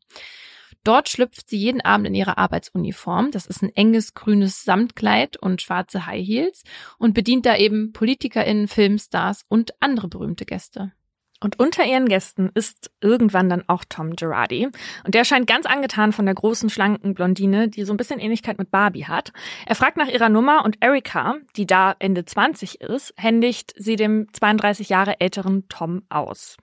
Dort 0.83 1.09
schlüpft 1.09 1.49
sie 1.49 1.57
jeden 1.57 1.81
Abend 1.81 2.07
in 2.07 2.15
ihre 2.15 2.37
Arbeitsuniform. 2.37 3.31
Das 3.31 3.45
ist 3.45 3.61
ein 3.61 3.75
enges 3.75 4.13
grünes 4.13 4.63
Samtkleid 4.63 5.35
und 5.37 5.61
schwarze 5.61 6.05
High 6.05 6.25
Heels 6.25 6.63
und 6.97 7.13
bedient 7.13 7.45
da 7.45 7.57
eben 7.57 7.91
PolitikerInnen, 7.91 8.67
Filmstars 8.67 9.45
und 9.49 9.73
andere 9.81 10.07
berühmte 10.07 10.45
Gäste. 10.45 10.93
Und 11.39 11.59
unter 11.59 11.85
ihren 11.85 12.07
Gästen 12.07 12.51
ist 12.53 12.91
irgendwann 13.01 13.49
dann 13.49 13.63
auch 13.67 13.85
Tom 13.87 14.15
Girardi. 14.15 14.67
Und 15.05 15.15
der 15.15 15.23
scheint 15.23 15.47
ganz 15.47 15.65
angetan 15.65 16.11
von 16.11 16.25
der 16.25 16.35
großen, 16.35 16.69
schlanken 16.69 17.13
Blondine, 17.13 17.69
die 17.69 17.83
so 17.83 17.93
ein 17.93 17.97
bisschen 17.97 18.19
Ähnlichkeit 18.19 18.57
mit 18.57 18.71
Barbie 18.71 19.05
hat. 19.05 19.31
Er 19.65 19.75
fragt 19.75 19.97
nach 19.97 20.09
ihrer 20.09 20.29
Nummer 20.29 20.65
und 20.65 20.77
Erika, 20.81 21.35
die 21.55 21.65
da 21.65 21.95
Ende 21.99 22.25
20 22.25 22.81
ist, 22.81 23.13
händigt 23.17 23.73
sie 23.77 23.95
dem 23.95 24.27
32 24.33 24.89
Jahre 24.89 25.21
älteren 25.21 25.67
Tom 25.69 26.03
aus. 26.09 26.57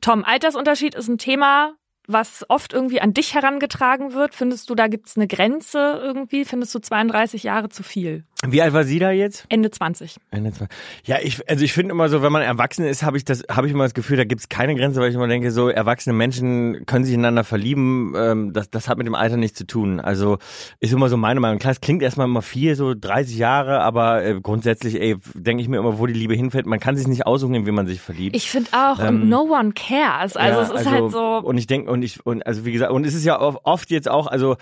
Tom, 0.00 0.24
Altersunterschied 0.24 0.94
ist 0.94 1.08
ein 1.08 1.18
Thema, 1.18 1.74
was 2.06 2.44
oft 2.48 2.72
irgendwie 2.72 3.00
an 3.00 3.14
dich 3.14 3.34
herangetragen 3.34 4.12
wird. 4.12 4.34
Findest 4.34 4.68
du, 4.68 4.74
da 4.74 4.88
gibt's 4.88 5.16
eine 5.16 5.26
Grenze 5.26 6.00
irgendwie? 6.02 6.44
Findest 6.44 6.74
du 6.74 6.78
32 6.78 7.44
Jahre 7.44 7.68
zu 7.70 7.82
viel? 7.82 8.24
Wie 8.48 8.62
alt 8.62 8.72
war 8.72 8.84
sie 8.84 8.98
da 8.98 9.10
jetzt? 9.10 9.46
Ende 9.48 9.70
20. 9.70 10.16
Ende 10.30 10.52
20. 10.52 10.76
Ja, 11.04 11.16
ich, 11.22 11.48
also 11.48 11.64
ich 11.64 11.72
finde 11.72 11.92
immer 11.92 12.08
so, 12.08 12.22
wenn 12.22 12.32
man 12.32 12.42
erwachsen 12.42 12.84
ist, 12.84 13.02
habe 13.02 13.16
ich 13.16 13.24
das, 13.24 13.44
habe 13.50 13.66
ich 13.66 13.72
immer 13.72 13.84
das 13.84 13.94
Gefühl, 13.94 14.16
da 14.16 14.24
gibt's 14.24 14.48
keine 14.48 14.74
Grenze, 14.74 15.00
weil 15.00 15.08
ich 15.08 15.14
immer 15.14 15.28
denke, 15.28 15.50
so 15.50 15.68
erwachsene 15.68 16.14
Menschen 16.14 16.86
können 16.86 17.04
sich 17.04 17.14
ineinander 17.14 17.44
verlieben. 17.44 18.14
Ähm, 18.16 18.52
das, 18.52 18.70
das 18.70 18.88
hat 18.88 18.98
mit 18.98 19.06
dem 19.06 19.14
Alter 19.14 19.36
nichts 19.36 19.58
zu 19.58 19.66
tun. 19.66 20.00
Also 20.00 20.38
ist 20.80 20.92
immer 20.92 21.08
so 21.08 21.16
meine 21.16 21.40
Meinung. 21.40 21.58
Klar, 21.58 21.72
es 21.72 21.80
klingt 21.80 22.02
erstmal 22.02 22.26
immer 22.26 22.42
viel, 22.42 22.74
so 22.74 22.94
30 22.94 23.36
Jahre, 23.36 23.80
aber 23.80 24.24
äh, 24.24 24.40
grundsätzlich, 24.40 25.00
ey, 25.00 25.16
denke 25.34 25.62
ich 25.62 25.68
mir 25.68 25.78
immer, 25.78 25.98
wo 25.98 26.06
die 26.06 26.14
Liebe 26.14 26.34
hinfällt. 26.34 26.66
Man 26.66 26.80
kann 26.80 26.96
sich 26.96 27.06
nicht 27.06 27.26
aussuchen, 27.26 27.66
wie 27.66 27.70
man 27.70 27.86
sich 27.86 28.00
verliebt. 28.00 28.36
Ich 28.36 28.50
finde 28.50 28.70
auch, 28.72 28.98
ähm, 29.00 29.28
no 29.28 29.42
one 29.42 29.72
cares. 29.72 30.36
Also 30.36 30.58
ja, 30.58 30.62
es 30.62 30.68
ist 30.70 30.90
halt 30.90 31.02
also, 31.02 31.18
halt 31.18 31.42
so. 31.42 31.48
Und 31.48 31.58
ich 31.58 31.66
denke, 31.66 31.90
und 31.90 32.02
ich, 32.02 32.24
und 32.26 32.46
also 32.46 32.64
wie 32.64 32.72
gesagt, 32.72 32.92
und 32.92 33.06
es 33.06 33.14
ist 33.14 33.24
ja 33.24 33.40
oft 33.40 33.90
jetzt 33.90 34.08
auch, 34.08 34.26
also 34.26 34.56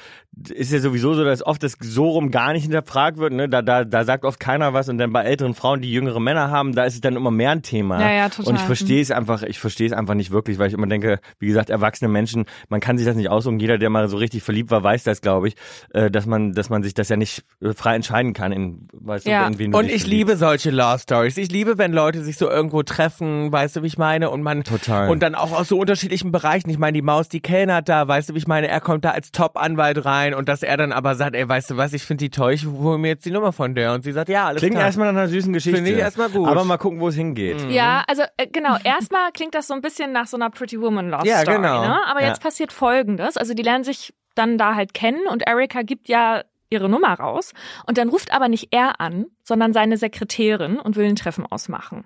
ist 0.49 0.72
ja 0.72 0.78
sowieso 0.78 1.14
so, 1.14 1.24
dass 1.24 1.45
oft 1.45 1.62
das 1.62 1.76
so 1.80 2.09
rum 2.09 2.30
gar 2.30 2.53
nicht 2.53 2.62
hinterfragt 2.62 3.18
wird. 3.18 3.33
Ne? 3.33 3.49
Da, 3.49 3.62
da, 3.62 3.72
da 3.85 4.05
sagt 4.05 4.25
oft 4.25 4.39
keiner 4.39 4.73
was 4.75 4.89
und 4.89 4.99
dann 4.99 5.12
bei 5.12 5.23
älteren 5.23 5.55
Frauen, 5.55 5.81
die 5.81 5.93
jüngere 5.93 6.20
Männer 6.20 6.51
haben, 6.51 6.75
da 6.75 6.85
ist 6.85 6.95
es 6.95 7.01
dann 7.01 7.16
immer 7.16 7.31
mehr 7.31 7.51
ein 7.51 7.62
Thema. 7.62 8.01
Ja, 8.01 8.12
ja, 8.12 8.29
total. 8.29 8.53
Und 8.53 8.61
ich 8.61 8.62
verstehe 8.62 9.01
es 9.01 9.11
einfach, 9.11 9.43
ich 9.43 9.59
verstehe 9.59 9.87
es 9.87 9.93
einfach 9.93 10.14
nicht 10.14 10.31
wirklich, 10.31 10.59
weil 10.59 10.68
ich 10.68 10.75
immer 10.75 10.87
denke, 10.87 11.20
wie 11.39 11.47
gesagt, 11.47 11.70
erwachsene 11.70 12.09
Menschen, 12.09 12.47
man 12.68 12.81
kann 12.81 12.99
sich 12.99 13.07
das 13.07 13.16
nicht 13.16 13.31
aussuchen. 13.31 13.59
Jeder, 13.59 13.79
der 13.79 13.91
mal 13.91 14.09
so 14.09 14.16
richtig 14.16 14.43
verliebt 14.43 14.70
war, 14.70 14.83
weiß 14.83 15.05
das, 15.05 15.20
glaube 15.20 15.49
ich, 15.49 15.57
äh, 15.93 16.11
dass 16.11 16.27
man, 16.27 16.53
dass 16.53 16.70
man 16.70 16.83
sich 16.83 16.95
das 16.95 17.09
ja 17.09 17.16
nicht 17.16 17.45
äh, 17.61 17.73
frei 17.73 17.97
entscheiden 17.97 18.33
kann. 18.33 18.53
In, 18.53 18.89
weißt 18.93 19.27
ja. 19.27 19.45
du, 19.45 19.53
in 19.53 19.59
wen 19.59 19.75
und 19.75 19.91
ich 19.91 20.07
liebe 20.07 20.37
solche 20.37 20.70
Love 20.70 20.99
Stories. 20.99 21.37
Ich 21.37 21.51
liebe, 21.51 21.79
wenn 21.79 21.93
Leute 21.93 22.23
sich 22.23 22.37
so 22.37 22.49
irgendwo 22.49 22.83
treffen, 22.83 23.51
weißt 23.53 23.77
du, 23.77 23.83
wie 23.83 23.87
ich 23.87 23.99
meine, 23.99 24.31
und 24.31 24.43
man 24.43 24.64
total 24.64 25.11
und 25.11 25.23
dann 25.23 25.35
auch 25.35 25.53
aus 25.53 25.68
so 25.68 25.79
unterschiedlichen 25.79 26.33
Bereichen. 26.33 26.70
Ich 26.70 26.79
meine, 26.79 26.95
die 26.95 27.03
Maus, 27.03 27.29
die 27.29 27.41
kellnert 27.41 27.89
da, 27.89 28.07
weißt 28.07 28.31
du, 28.31 28.35
wie 28.35 28.39
ich 28.39 28.47
meine, 28.47 28.68
er 28.68 28.81
kommt 28.81 29.05
da 29.05 29.11
als 29.11 29.33
Top-Anwalt 29.33 30.05
rein 30.05 30.35
und 30.35 30.49
dass 30.49 30.62
er 30.62 30.77
dann 30.77 30.93
aber 30.93 31.14
sagt, 31.14 31.35
ey, 31.37 31.49
weißt 31.49 31.70
du 31.70 31.77
was, 31.77 31.93
ich 31.93 32.03
finde 32.03 32.25
die 32.25 32.31
toll, 32.31 32.53
ich 32.53 32.66
hole 32.66 32.99
mir 32.99 33.09
jetzt 33.09 33.25
die 33.25 33.31
Nummer 33.31 33.51
von 33.53 33.74
der 33.74 33.92
und 33.92 34.03
sie 34.05 34.12
sagt, 34.12 34.28
ja, 34.28 34.46
alles 34.46 34.61
Klingt 34.61 34.74
klar. 34.74 34.86
erstmal 34.86 35.12
nach 35.12 35.20
einer 35.20 35.28
süßen 35.28 35.53
Geschichte. 35.53 35.76
Finde 35.76 35.92
ich 35.92 35.98
erstmal 35.98 36.28
gut. 36.30 36.48
Aber 36.48 36.64
mal 36.64 36.78
gucken, 36.78 37.00
wo 37.00 37.09
es 37.09 37.14
hingeht. 37.14 37.62
Mhm. 37.64 37.70
Ja, 37.70 38.05
also 38.09 38.22
äh, 38.36 38.46
genau, 38.46 38.76
erstmal 38.82 39.32
klingt 39.32 39.55
das 39.55 39.66
so 39.66 39.74
ein 39.74 39.80
bisschen 39.80 40.12
nach 40.12 40.26
so 40.26 40.36
einer 40.36 40.50
Pretty 40.50 40.80
Woman 40.80 41.11
Love 41.11 41.26
ja, 41.26 41.38
Story, 41.40 41.57
genau. 41.57 41.82
ne? 41.86 42.00
Aber 42.07 42.20
Ja. 42.22 42.28
jetzt 42.28 42.42
passiert 42.42 42.72
folgendes, 42.72 43.36
also 43.36 43.55
die 43.55 43.62
lernen 43.62 43.84
sich 43.84 44.14
dann 44.34 44.57
da 44.59 44.74
halt 44.74 44.94
kennen 44.94 45.26
und 45.30 45.46
Erika 45.46 45.82
gibt 45.82 46.09
ja 46.09 46.42
ihre 46.73 46.89
Nummer 46.89 47.12
raus 47.14 47.53
und 47.87 47.99
dann 47.99 48.09
ruft 48.09 48.33
aber 48.33 48.49
nicht 48.49 48.68
er 48.70 49.01
an, 49.01 49.27
sondern 49.45 49.73
seine 49.73 49.97
Sekretärin 49.97 50.79
und 50.79 50.97
will 50.97 51.07
ein 51.07 51.16
Treffen 51.16 51.47
ausmachen. 51.47 52.05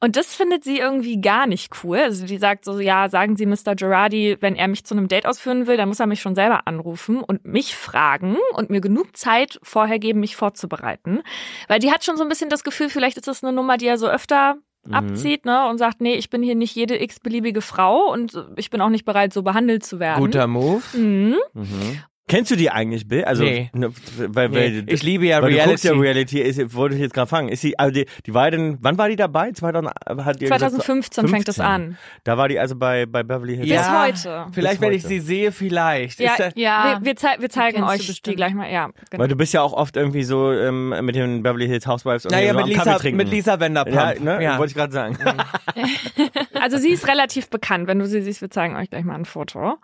Und 0.00 0.16
das 0.16 0.34
findet 0.34 0.64
sie 0.64 0.78
irgendwie 0.78 1.20
gar 1.20 1.46
nicht 1.46 1.72
cool. 1.84 1.98
Also 1.98 2.26
die 2.26 2.38
sagt 2.38 2.64
so, 2.64 2.80
ja, 2.80 3.08
sagen 3.08 3.36
Sie 3.36 3.46
Mr. 3.46 3.74
Girardi, 3.76 4.36
wenn 4.40 4.56
er 4.56 4.68
mich 4.68 4.84
zu 4.84 4.94
einem 4.94 5.08
Date 5.08 5.26
ausführen 5.26 5.66
will, 5.66 5.76
dann 5.76 5.88
muss 5.88 6.00
er 6.00 6.06
mich 6.06 6.20
schon 6.20 6.34
selber 6.34 6.66
anrufen 6.66 7.22
und 7.22 7.44
mich 7.44 7.76
fragen 7.76 8.36
und 8.54 8.70
mir 8.70 8.80
genug 8.80 9.16
Zeit 9.16 9.58
vorher 9.62 9.98
geben, 9.98 10.20
mich 10.20 10.36
vorzubereiten. 10.36 11.22
Weil 11.68 11.78
die 11.78 11.92
hat 11.92 12.04
schon 12.04 12.16
so 12.16 12.22
ein 12.22 12.28
bisschen 12.28 12.50
das 12.50 12.64
Gefühl, 12.64 12.88
vielleicht 12.88 13.16
ist 13.16 13.28
das 13.28 13.44
eine 13.44 13.52
Nummer, 13.52 13.76
die 13.76 13.86
er 13.86 13.98
so 13.98 14.08
öfter 14.08 14.56
Mhm. 14.86 14.94
abzieht, 14.94 15.44
ne, 15.44 15.68
und 15.68 15.76
sagt, 15.76 16.00
nee, 16.00 16.14
ich 16.14 16.30
bin 16.30 16.42
hier 16.42 16.54
nicht 16.54 16.74
jede 16.74 17.02
x-beliebige 17.02 17.60
Frau 17.60 18.10
und 18.10 18.46
ich 18.56 18.70
bin 18.70 18.80
auch 18.80 18.88
nicht 18.88 19.04
bereit, 19.04 19.32
so 19.32 19.42
behandelt 19.42 19.84
zu 19.84 20.00
werden. 20.00 20.20
Guter 20.20 20.46
Move. 20.46 20.82
Mhm. 20.94 21.36
Mhm. 21.52 22.02
Kennst 22.30 22.50
du 22.50 22.56
die 22.56 22.70
eigentlich, 22.70 23.06
Bill? 23.08 23.24
Also, 23.24 23.42
Nee. 23.42 23.70
ne, 23.74 23.90
weil, 24.16 24.52
weil, 24.54 24.70
Nee, 24.70 24.84
ich 24.86 25.02
liebe 25.02 25.26
ja 25.26 25.42
weil 25.42 25.50
du 25.52 25.56
guckst 25.58 25.84
Reality. 25.84 25.88
ja 25.88 26.00
Reality, 26.00 26.40
ist, 26.62 26.74
wollte 26.74 26.94
ich 26.94 27.00
jetzt 27.00 27.12
gerade 27.12 27.28
fragen. 27.28 27.48
Ist 27.48 27.60
sie, 27.60 27.78
also 27.78 27.92
die, 27.92 28.06
die 28.24 28.32
war 28.34 28.50
denn, 28.50 28.78
wann 28.80 28.96
war 28.98 29.08
die 29.08 29.16
dabei? 29.16 29.50
2000, 29.50 29.92
hat 30.24 30.36
die 30.36 30.44
gesagt, 30.44 30.60
2015 30.60 31.28
fängt 31.28 31.48
es 31.48 31.56
15. 31.56 31.64
an. 31.64 31.98
Da 32.24 32.38
war 32.38 32.48
die 32.48 32.58
also 32.58 32.76
bei, 32.76 33.06
bei 33.06 33.22
Beverly 33.22 33.56
Hills. 33.56 33.68
Bis 33.68 33.76
Ja. 33.76 34.02
heute. 34.04 34.46
Vielleicht, 34.52 34.80
Bis 34.80 34.86
wenn 34.88 34.92
ich 34.94 35.02
heute. 35.04 35.08
sie 35.14 35.20
sehe, 35.20 35.52
vielleicht. 35.52 36.20
Ja, 36.20 36.30
Ist 36.32 36.40
da- 36.40 36.50
Ja, 36.54 36.98
wir, 37.00 37.06
wir, 37.06 37.16
zei 37.16 37.30
wir 37.40 37.50
zeigen 37.50 37.82
euch 37.82 38.22
die 38.22 38.34
gleich 38.36 38.54
mal. 38.54 38.70
Ja, 38.70 38.90
genau. 39.10 39.22
Weil 39.22 39.28
du 39.28 39.36
bist 39.36 39.52
ja 39.52 39.62
auch 39.62 39.72
oft 39.72 39.96
irgendwie 39.96 40.22
so 40.22 40.52
ähm, 40.52 40.94
mit 41.04 41.14
den 41.16 41.42
Beverly 41.42 41.66
Hills 41.66 41.86
Housewives 41.86 42.24
irgendwie 42.26 42.40
naja, 42.46 42.52
so 42.52 42.58
mit 42.58 42.66
Lisa, 42.68 42.98
mit 43.16 43.30
Lisa 43.30 43.60
Wenderpump. 43.60 43.96
Ja, 43.96 44.14
ne? 44.20 44.42
Ja. 44.42 44.58
Wollte 44.58 44.70
ich 44.70 44.76
gerade 44.76 44.92
sagen. 44.92 45.18
Also 46.60 46.78
sie 46.78 46.90
ist 46.90 47.08
relativ 47.08 47.48
bekannt. 47.50 47.86
Wenn 47.86 47.98
du 47.98 48.06
sie 48.06 48.22
siehst, 48.22 48.40
wir 48.40 48.50
zeigen 48.50 48.76
euch 48.76 48.90
gleich 48.90 49.04
mal 49.04 49.14
ein 49.14 49.24
Foto. 49.24 49.76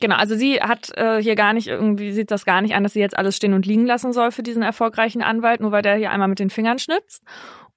Genau, 0.00 0.16
also 0.16 0.34
sie 0.36 0.60
hat 0.60 0.90
äh, 0.96 1.22
hier 1.22 1.36
gar 1.36 1.52
nicht 1.52 1.68
irgendwie, 1.68 2.12
sieht 2.12 2.30
das 2.30 2.44
gar 2.44 2.62
nicht 2.62 2.74
an, 2.74 2.82
dass 2.82 2.94
sie 2.94 3.00
jetzt 3.00 3.16
alles 3.16 3.36
stehen 3.36 3.54
und 3.54 3.66
liegen 3.66 3.86
lassen 3.86 4.12
soll 4.12 4.30
für 4.30 4.42
diesen 4.42 4.62
erfolgreichen 4.62 5.22
Anwalt, 5.22 5.60
nur 5.60 5.72
weil 5.72 5.82
der 5.82 5.96
hier 5.96 6.10
einmal 6.10 6.28
mit 6.28 6.38
den 6.38 6.50
Fingern 6.50 6.78
schnipst. 6.78 7.22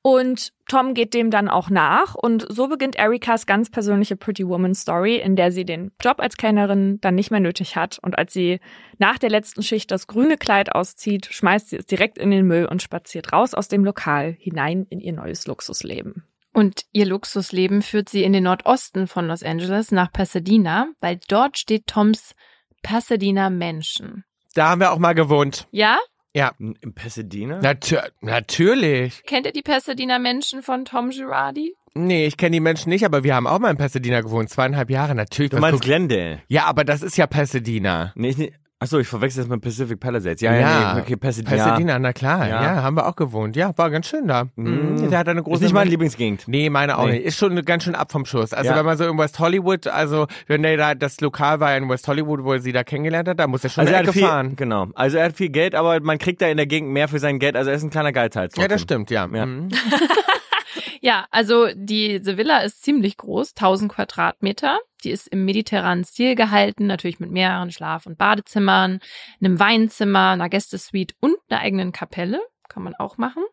Und 0.10 0.54
Tom 0.70 0.94
geht 0.94 1.14
dem 1.14 1.32
dann 1.32 1.50
auch 1.50 1.70
nach 1.70 2.16
und 2.16 2.46
so 2.50 2.70
beginnt 2.70 2.96
Erikas 2.96 3.46
ganz 3.46 3.70
persönliche 3.70 4.16
Pretty 4.16 4.48
Woman 4.48 4.74
Story, 4.74 5.18
in 5.18 5.36
der 5.36 5.52
sie 5.52 5.66
den 5.66 5.92
Job 6.02 6.22
als 6.22 6.38
Kellnerin 6.38 7.02
dann 7.02 7.16
nicht 7.16 7.30
mehr 7.30 7.42
nötig 7.42 7.76
hat 7.76 8.00
und 8.02 8.18
als 8.18 8.32
sie 8.32 8.62
nach 9.00 9.18
der 9.18 9.30
letzten 9.30 9.64
Schicht 9.64 9.92
das 9.92 10.08
grüne 10.08 10.38
Kleid 10.38 10.74
auszieht, 10.74 11.26
schmeißt 11.26 11.70
sie 11.70 11.76
es 11.76 11.86
direkt 11.86 12.18
in 12.18 12.32
den 12.32 12.48
Müll 12.48 12.68
und 12.68 12.82
spaziert 12.82 13.34
raus 13.34 13.54
aus 13.54 13.68
dem 13.68 13.84
Lokal 13.84 14.38
hinein 14.40 14.86
in 14.90 15.02
ihr 15.02 15.12
neues 15.12 15.46
Luxusleben. 15.46 16.24
Und 16.58 16.86
ihr 16.92 17.06
Luxusleben 17.06 17.84
führt 17.84 18.10
sie 18.10 18.24
in 18.24 18.34
den 18.34 18.46
Nordosten 18.46 19.06
von 19.06 19.28
Los 19.28 19.44
Angeles 19.44 19.92
nach 19.92 20.12
Pasadena, 20.12 20.88
weil 21.02 21.20
dort 21.28 21.60
steht 21.60 21.86
Toms 21.86 22.34
Pasadena 22.82 23.52
Mansion. 23.52 24.24
Da 24.56 24.70
haben 24.70 24.82
wir 24.82 24.92
auch 24.92 24.98
mal 24.98 25.14
gewohnt. 25.14 25.68
Ja? 25.70 26.00
Im 26.58 26.96
Pasadena? 26.96 27.62
Natür 27.62 28.10
natürlich. 28.22 29.22
Kennt 29.28 29.46
ihr 29.46 29.52
die 29.52 29.62
Pasadena 29.62 30.18
Mansion 30.18 30.64
von 30.64 30.84
Tom 30.84 31.12
Girardi? 31.12 31.76
Nee, 31.94 32.26
ich 32.26 32.38
kenne 32.38 32.56
die 32.56 32.60
Menschen 32.60 32.90
nicht, 32.90 33.06
aber 33.06 33.24
wir 33.24 33.36
haben 33.36 33.46
auch 33.46 33.60
mal 33.60 33.70
in 33.70 33.78
Pasadena 33.78 34.22
gewohnt. 34.22 34.50
Zweieinhalb 34.50 34.90
Jahre, 34.90 35.14
natürlich. 35.14 35.52
Du 35.52 35.60
meinst 35.60 35.84
Glendale? 35.84 36.42
ja, 36.48 36.66
aber 36.66 36.84
das 36.86 37.04
ist 37.04 37.18
ja 37.18 37.28
Pasadena. 37.28 38.14
Nee, 38.16 38.30
ich, 38.30 38.38
nicht- 38.38 38.54
achso, 38.80 39.00
ich 39.00 39.08
verwechsel 39.08 39.44
das 39.44 39.50
mit 39.50 39.62
Pacific 39.62 40.00
Palisades. 40.00 40.42
Ja, 40.42 40.54
Ja, 40.54 40.60
ja, 40.60 40.94
nee, 40.96 41.02
okay, 41.02 41.16
Pasadena. 41.16 41.58
Pasadena, 41.64 42.00
na 42.00 42.14
klar. 42.14 42.48
Ja. 42.48 42.62
Ja. 42.64 42.84
haben 42.84 42.96
wir 42.96 43.08
auch 43.08 43.16
gewohnt. 43.16 43.56
Ja, 43.56 43.72
war 43.78 43.90
ganz 43.90 44.08
schön 44.08 44.28
da. 44.28 44.46
Mhm. 44.56 45.10
Der 45.10 45.20
hat 45.20 45.28
eine 45.30 45.42
große 45.44 45.56
Ist 45.58 45.62
nicht 45.62 45.74
meine 45.74 45.90
Lieblingsgegend. 45.90 46.44
Nee, 46.48 46.70
meine 46.70 46.98
auch 46.98 47.06
Nee. 47.06 47.14
nicht. 47.14 47.26
Ist 47.26 47.38
schon 47.38 47.56
ganz 47.66 47.84
schön 47.84 47.96
ab 47.96 48.12
vom 48.12 48.26
Schuss. 48.26 48.54
Also 48.54 48.70
Ja. 48.72 48.78
wenn 48.78 48.86
man 48.86 48.98
so 48.98 49.06
in 49.08 49.18
West 49.18 49.40
Hollywood, 49.40 49.88
also 49.88 50.28
wenn 50.48 50.64
der 50.64 50.78
da, 50.78 50.96
das 50.96 51.20
Lokal 51.22 51.60
war 51.60 51.76
in 51.76 51.90
West 51.90 52.08
Hollywood, 52.08 52.44
wo 52.44 52.54
er 52.54 52.60
sie 52.60 52.72
da 52.72 52.84
kennengelernt 52.84 53.28
hat, 53.28 53.40
da 53.40 53.48
muss 53.48 53.64
er 53.64 53.70
schon 53.70 53.82
Also 53.82 53.94
er 53.94 54.00
eine 54.00 54.08
hat 54.08 54.14
Ecke 54.16 54.20
viel, 54.20 54.28
fahren. 54.28 54.56
genau. 54.56 54.88
Also 54.96 55.18
er 55.18 55.26
hat 55.26 55.36
viel 55.38 55.50
Geld, 55.50 55.74
aber 55.76 56.00
man 56.02 56.18
kriegt 56.18 56.42
da 56.42 56.48
in 56.48 56.58
der 56.58 56.68
Gegend 56.68 56.92
mehr 56.92 57.08
für 57.08 57.20
sein 57.20 57.40
Geld. 57.40 57.56
Also 57.56 57.70
er 57.72 57.76
ist 57.78 57.84
ein 57.84 57.90
kleiner 57.90 58.12
Geizhals. 58.12 58.56
Ja, 58.58 58.68
das 58.68 58.82
stimmt, 58.82 59.10
ja. 59.10 59.28
Ja. 59.32 59.46
Mhm. 59.46 59.70
Ja, 61.02 61.28
also 61.32 61.68
diese 61.74 62.38
Villa 62.38 62.60
ist 62.60 62.84
ziemlich 62.84 63.18
groß, 63.18 63.52
1000 63.52 63.92
Quadratmeter. 63.92 64.80
Die 65.04 65.12
ist 65.12 65.28
im 65.28 65.46
mediterranen 65.46 66.04
Stil 66.04 66.36
gehalten, 66.36 66.88
natürlich 66.88 67.20
mit 67.20 67.32
mehreren 67.32 67.72
Schlaf- 67.72 68.08
und 68.08 68.18
Badezimmern, 68.18 69.00
einem 69.40 69.60
Weinzimmer, 69.60 70.32
einer 70.32 70.50
Gästesuite 70.50 71.16
und 71.20 71.36
einer 71.50 71.62
eigenen 71.62 71.92
Kapelle. 71.92 72.42
kann 72.68 72.84
man 72.84 72.96
auch 72.96 73.18
machen. 73.18 73.44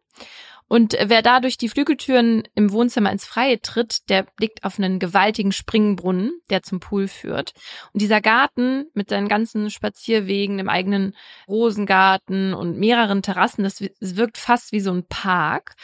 Und 0.66 0.96
wer 0.98 1.20
da 1.20 1.40
durch 1.40 1.58
die 1.58 1.68
Flügeltüren 1.68 2.44
im 2.54 2.72
Wohnzimmer 2.72 3.12
ins 3.12 3.26
Freie 3.26 3.60
tritt, 3.60 4.08
der 4.08 4.22
blickt 4.36 4.64
auf 4.64 4.78
einen 4.78 4.98
gewaltigen 4.98 5.52
Springbrunnen, 5.52 6.40
der 6.48 6.62
zum 6.62 6.80
Pool 6.80 7.06
führt. 7.06 7.52
Und 7.92 8.00
dieser 8.00 8.22
Garten 8.22 8.86
mit 8.94 9.10
seinen 9.10 9.28
ganzen 9.28 9.70
Spazierwegen, 9.70 10.56
dem 10.56 10.70
eigenen 10.70 11.14
Rosengarten 11.46 12.54
und 12.54 12.78
mehreren 12.78 13.20
Terrassen, 13.20 13.62
das 13.62 13.82
wirkt 14.00 14.38
fast 14.38 14.72
wie 14.72 14.80
so 14.80 14.90
ein 14.90 15.06
Park. 15.06 15.74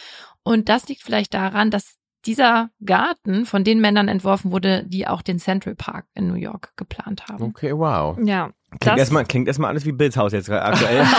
Und 0.43 0.69
das 0.69 0.89
liegt 0.89 1.03
vielleicht 1.03 1.35
daran, 1.35 1.71
dass 1.71 1.95
dieser 2.27 2.71
Garten 2.85 3.47
von 3.47 3.65
den 3.65 3.81
Männern 3.81 4.09
entworfen 4.09 4.53
wurde, 4.53 4.85
die 4.87 5.07
auch 5.07 5.23
den 5.23 5.39
Central 5.39 5.75
Park 5.75 6.07
in 6.15 6.29
New 6.29 6.35
York 6.35 6.73
geplant 6.77 7.29
haben. 7.29 7.43
Okay, 7.45 7.77
wow. 7.77 8.19
Ja. 8.23 8.51
Klingt 8.79 8.99
erstmal, 8.99 9.25
klingt 9.25 9.49
erstmal 9.49 9.71
alles 9.71 9.85
wie 9.85 9.93
Bills 9.93 10.17
Haus 10.17 10.33
jetzt 10.33 10.49
aktuell. 10.49 11.05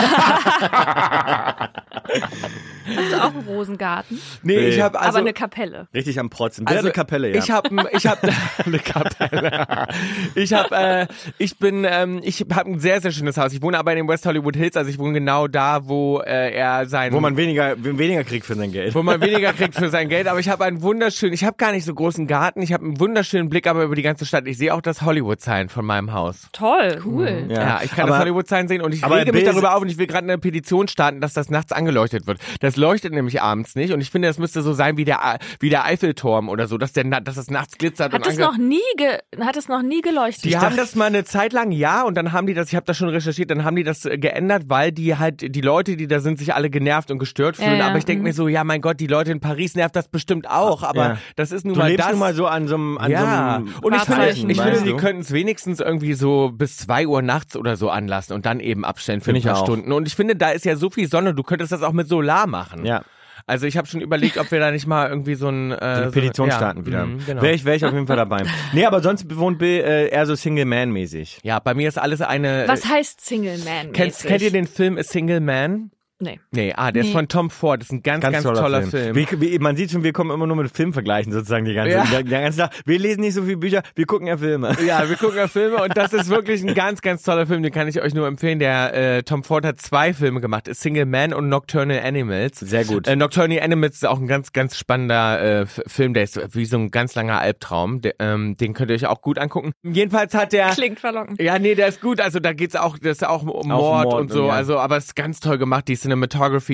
Hast 2.96 3.12
du 3.12 3.16
auch 3.22 3.34
einen 3.34 3.46
Rosengarten? 3.46 4.20
Nee, 4.42 4.56
Nee. 4.56 4.68
ich 4.68 4.80
habe 4.80 4.98
also 4.98 5.10
aber 5.10 5.18
eine 5.18 5.32
Kapelle. 5.32 5.86
Richtig 5.94 6.18
am 6.18 6.30
Protzen. 6.30 6.66
Also, 6.66 6.80
eine 6.80 6.90
Kapelle, 6.90 7.30
ja. 7.30 7.36
Ich 7.36 7.50
habe 7.50 7.68
ich 7.92 8.06
hab 8.06 8.18
eine 8.66 8.78
Kapelle. 8.78 9.86
Ich 10.34 10.52
habe 10.52 10.74
äh, 10.74 11.06
ich 11.38 11.58
bin 11.58 11.86
ähm, 11.88 12.20
ich 12.22 12.44
habe 12.52 12.70
ein 12.70 12.80
sehr 12.80 13.00
sehr 13.00 13.12
schönes 13.12 13.36
Haus. 13.36 13.52
Ich 13.52 13.62
wohne 13.62 13.78
aber 13.78 13.92
in 13.92 13.98
den 13.98 14.08
West 14.08 14.26
Hollywood 14.26 14.56
Hills, 14.56 14.76
also 14.76 14.90
ich 14.90 14.98
wohne 14.98 15.12
genau 15.14 15.46
da, 15.46 15.86
wo 15.88 16.20
äh, 16.20 16.52
er 16.52 16.86
sein 16.86 17.12
wo 17.12 17.20
man 17.20 17.36
weniger, 17.36 17.74
weniger 17.78 18.24
kriegt 18.24 18.46
für 18.46 18.54
sein 18.54 18.72
Geld. 18.72 18.94
wo 18.94 19.02
man 19.02 19.20
weniger 19.20 19.52
kriegt 19.52 19.74
für 19.76 19.88
sein 19.88 20.08
Geld, 20.08 20.26
aber 20.26 20.40
ich 20.40 20.48
habe 20.48 20.64
einen 20.64 20.82
wunderschönen, 20.82 21.32
ich 21.34 21.44
habe 21.44 21.56
gar 21.56 21.72
nicht 21.72 21.84
so 21.84 21.94
großen 21.94 22.26
Garten, 22.26 22.62
ich 22.62 22.72
habe 22.72 22.84
einen 22.84 22.98
wunderschönen 22.98 23.48
Blick 23.48 23.66
aber 23.66 23.84
über 23.84 23.94
die 23.94 24.02
ganze 24.02 24.26
Stadt. 24.26 24.46
Ich 24.46 24.58
sehe 24.58 24.74
auch 24.74 24.80
das 24.82 25.02
Hollywood 25.02 25.40
Sign 25.40 25.68
von 25.68 25.84
meinem 25.84 26.12
Haus. 26.12 26.48
Toll. 26.52 27.00
Cool. 27.04 27.41
Ja, 27.50 27.80
ich 27.82 27.90
kann 27.90 28.02
aber, 28.04 28.10
das 28.10 28.18
Hollywood 28.20 28.48
Sign 28.48 28.68
sehen 28.68 28.82
und 28.82 28.92
ich 28.94 29.04
aber 29.04 29.16
rege 29.16 29.32
mich 29.32 29.42
Bill- 29.44 29.52
darüber 29.52 29.74
auf 29.76 29.82
und 29.82 29.88
ich 29.88 29.98
will 29.98 30.06
gerade 30.06 30.24
eine 30.24 30.38
Petition 30.38 30.88
starten, 30.88 31.20
dass 31.20 31.32
das 31.34 31.50
nachts 31.50 31.72
angeleuchtet 31.72 32.26
wird. 32.26 32.38
Das 32.60 32.76
leuchtet 32.76 33.12
nämlich 33.12 33.42
abends 33.42 33.74
nicht 33.74 33.92
und 33.92 34.00
ich 34.00 34.10
finde, 34.10 34.28
das 34.28 34.38
müsste 34.38 34.62
so 34.62 34.72
sein 34.72 34.96
wie 34.96 35.04
der 35.04 35.38
wie 35.60 35.68
der 35.70 35.84
Eiffelturm 35.84 36.48
oder 36.48 36.66
so, 36.66 36.78
dass 36.78 36.92
der 36.92 37.04
dass 37.04 37.34
das 37.36 37.50
nachts 37.50 37.78
glitzert 37.78 38.12
Hat 38.12 38.26
und 38.26 38.32
es 38.32 38.38
noch 38.38 38.56
nie 38.56 38.80
ge 38.96 39.18
hat 39.40 39.56
es 39.56 39.68
noch 39.68 39.82
nie 39.82 40.00
geleuchtet? 40.02 40.44
Die 40.44 40.56
haben 40.56 40.76
das 40.76 40.94
mal 40.94 41.06
eine 41.06 41.24
Zeit 41.24 41.52
lang, 41.52 41.70
ja, 41.72 42.02
und 42.02 42.16
dann 42.16 42.32
haben 42.32 42.46
die 42.46 42.54
das, 42.54 42.68
ich 42.68 42.76
habe 42.76 42.86
das 42.86 42.96
schon 42.96 43.08
recherchiert, 43.08 43.50
dann 43.50 43.64
haben 43.64 43.76
die 43.76 43.84
das 43.84 44.04
äh, 44.04 44.18
geändert, 44.18 44.64
weil 44.68 44.92
die 44.92 45.16
halt, 45.16 45.54
die 45.54 45.60
Leute, 45.60 45.96
die 45.96 46.06
da 46.06 46.20
sind, 46.20 46.38
sich 46.38 46.54
alle 46.54 46.70
genervt 46.70 47.10
und 47.10 47.18
gestört 47.18 47.58
Ja, 47.58 47.64
fühlen. 47.64 47.78
ja, 47.78 47.88
Aber 47.88 47.98
ich 47.98 48.04
denke 48.04 48.20
mhm. 48.20 48.28
mir 48.28 48.32
so, 48.34 48.48
ja, 48.48 48.64
mein 48.64 48.80
Gott, 48.80 49.00
die 49.00 49.06
Leute 49.06 49.32
in 49.32 49.40
Paris 49.40 49.74
nervt 49.74 49.96
das 49.96 50.08
bestimmt 50.08 50.48
auch, 50.48 50.82
aber 50.82 51.02
Ja. 51.02 51.18
das 51.36 51.52
ist 51.52 51.64
nun 51.64 51.74
Du 51.74 51.80
mal 51.80 51.88
lebst 51.88 52.04
das. 52.04 52.10
nun 52.12 52.20
mal 52.20 52.34
so 52.34 52.46
an 52.46 52.68
so 52.68 52.74
einem, 52.74 52.98
an 52.98 53.10
ja, 53.10 53.20
so 53.20 53.26
einem 53.26 53.74
und 53.82 53.94
ich 53.94 54.02
finde, 54.02 54.28
ich 54.52 54.60
finde, 54.60 54.82
die 54.82 54.94
könnten 54.94 55.22
es 55.22 55.32
wenigstens 55.32 55.80
irgendwie 55.80 56.14
so 56.14 56.50
bis 56.54 56.76
zwei 56.76 57.06
Uhr 57.06 57.22
nachts 57.22 57.31
oder 57.56 57.76
so 57.76 57.90
anlassen 57.90 58.32
und 58.34 58.46
dann 58.46 58.60
eben 58.60 58.84
abstellen 58.84 59.20
für 59.20 59.32
ein 59.32 59.42
paar 59.42 59.58
auch. 59.58 59.64
Stunden. 59.64 59.92
Und 59.92 60.06
ich 60.06 60.14
finde, 60.14 60.36
da 60.36 60.50
ist 60.50 60.64
ja 60.64 60.76
so 60.76 60.90
viel 60.90 61.08
Sonne, 61.08 61.34
du 61.34 61.42
könntest 61.42 61.72
das 61.72 61.82
auch 61.82 61.92
mit 61.92 62.08
Solar 62.08 62.46
machen. 62.46 62.84
Ja. 62.84 63.02
Also 63.46 63.66
ich 63.66 63.76
habe 63.76 63.88
schon 63.88 64.00
überlegt, 64.00 64.38
ob 64.38 64.50
wir 64.50 64.60
da 64.60 64.70
nicht 64.70 64.86
mal 64.86 65.08
irgendwie 65.08 65.34
so 65.34 65.48
ein 65.48 65.72
äh, 65.72 65.76
Eine 65.76 66.04
so 66.06 66.10
Petition 66.12 66.48
ja, 66.48 66.56
starten 66.56 66.86
wieder. 66.86 67.06
mhm, 67.06 67.24
genau. 67.26 67.42
Wäre 67.42 67.54
ich, 67.54 67.64
wär 67.64 67.74
ich 67.74 67.84
auf 67.84 67.92
jeden 67.92 68.06
Fall 68.06 68.16
dabei. 68.16 68.44
Nee, 68.72 68.86
aber 68.86 69.02
sonst 69.02 69.36
wohnt 69.36 69.58
Bill 69.58 69.80
äh, 69.80 70.08
eher 70.08 70.26
so 70.26 70.34
Single-Man-mäßig. 70.34 71.40
Ja, 71.42 71.58
bei 71.58 71.74
mir 71.74 71.88
ist 71.88 71.98
alles 71.98 72.20
eine. 72.20 72.64
Was 72.68 72.86
heißt 72.86 73.20
Single 73.20 73.58
Man? 73.58 73.92
Kennst, 73.92 74.24
kennt 74.24 74.42
ihr 74.42 74.52
den 74.52 74.66
Film 74.66 74.96
A 74.96 75.02
Single 75.02 75.40
Man? 75.40 75.90
Nee. 76.22 76.38
Nee, 76.52 76.72
ah, 76.76 76.92
der 76.92 77.02
ist 77.02 77.08
Nee. 77.08 77.14
von 77.14 77.26
Tom 77.26 77.50
Ford. 77.50 77.80
Das 77.80 77.88
ist 77.88 77.92
ein 77.92 78.02
ganz, 78.04 78.22
ganz, 78.22 78.44
toller, 78.44 78.82
Film. 78.82 79.16
Wie, 79.16 79.26
wie, 79.40 79.58
man 79.58 79.74
sieht 79.74 79.90
schon, 79.90 80.04
wir 80.04 80.12
kommen 80.12 80.30
immer 80.30 80.46
nur 80.46 80.54
mit 80.56 80.70
Filmvergleichen 80.70 81.32
sozusagen 81.32 81.64
die 81.64 81.74
ganze, 81.74 81.90
Ja. 81.96 82.04
der, 82.04 82.22
der 82.22 82.42
ganze 82.42 82.58
Tag. 82.58 82.70
Wir 82.84 83.00
lesen 83.00 83.22
nicht 83.22 83.34
so 83.34 83.42
viele 83.42 83.56
Bücher, 83.56 83.82
wir 83.96 84.06
gucken 84.06 84.28
ja 84.28 84.36
Filme. 84.36 84.76
Ja, 84.86 85.08
wir 85.08 85.16
gucken 85.16 85.36
ja 85.36 85.48
Filme 85.48 85.82
und 85.82 85.96
das 85.96 86.12
ist 86.12 86.28
wirklich 86.28 86.62
ein 86.62 86.74
ganz, 86.74 87.02
ganz 87.02 87.24
toller 87.24 87.46
Film. 87.46 87.64
Den 87.64 87.72
kann 87.72 87.88
ich 87.88 88.00
euch 88.00 88.14
nur 88.14 88.28
empfehlen. 88.28 88.60
Der 88.60 88.94
äh, 88.94 89.22
Tom 89.24 89.42
Ford 89.42 89.64
hat 89.64 89.80
zwei 89.80 90.14
Filme 90.14 90.40
gemacht: 90.40 90.68
Single 90.72 91.06
Man 91.06 91.34
und 91.34 91.48
Nocturnal 91.48 91.98
Animals. 92.04 92.60
Sehr 92.60 92.84
gut. 92.84 93.08
Äh, 93.08 93.16
Nocturnal 93.16 93.60
Animals 93.60 93.96
ist 93.96 94.06
auch 94.06 94.20
ein 94.20 94.28
ganz, 94.28 94.52
ganz 94.52 94.78
spannender 94.78 95.62
äh, 95.62 95.66
Film. 95.66 96.14
Der 96.14 96.22
ist 96.22 96.54
wie 96.54 96.66
so 96.66 96.76
ein 96.78 96.92
ganz 96.92 97.16
langer 97.16 97.40
Albtraum. 97.40 98.00
Der, 98.00 98.14
ähm, 98.20 98.56
den 98.56 98.74
könnt 98.74 98.90
ihr 98.90 98.94
euch 98.94 99.06
auch 99.06 99.22
gut 99.22 99.38
angucken. 99.38 99.72
Jedenfalls 99.82 100.34
hat 100.34 100.52
der 100.52 100.68
Klingt 100.70 101.00
verlockend. 101.00 101.40
Ja, 101.40 101.58
nee, 101.58 101.74
der 101.74 101.88
ist 101.88 102.00
gut. 102.00 102.20
Also 102.20 102.38
da 102.38 102.52
geht's 102.52 102.76
auch, 102.76 102.96
das 102.98 103.18
ist 103.18 103.26
auch 103.26 103.42
um 103.42 103.66
Mord, 103.68 104.04
Mord 104.04 104.14
und 104.20 104.30
so. 104.30 104.42
und 104.42 104.46
ja. 104.48 104.52
Also, 104.52 104.78
aber 104.78 104.96
es 104.98 105.06
ist 105.06 105.16
ganz 105.16 105.40
toll 105.40 105.58
gemacht. 105.58 105.88
Die 105.88 105.96
Cinematography 105.96 106.11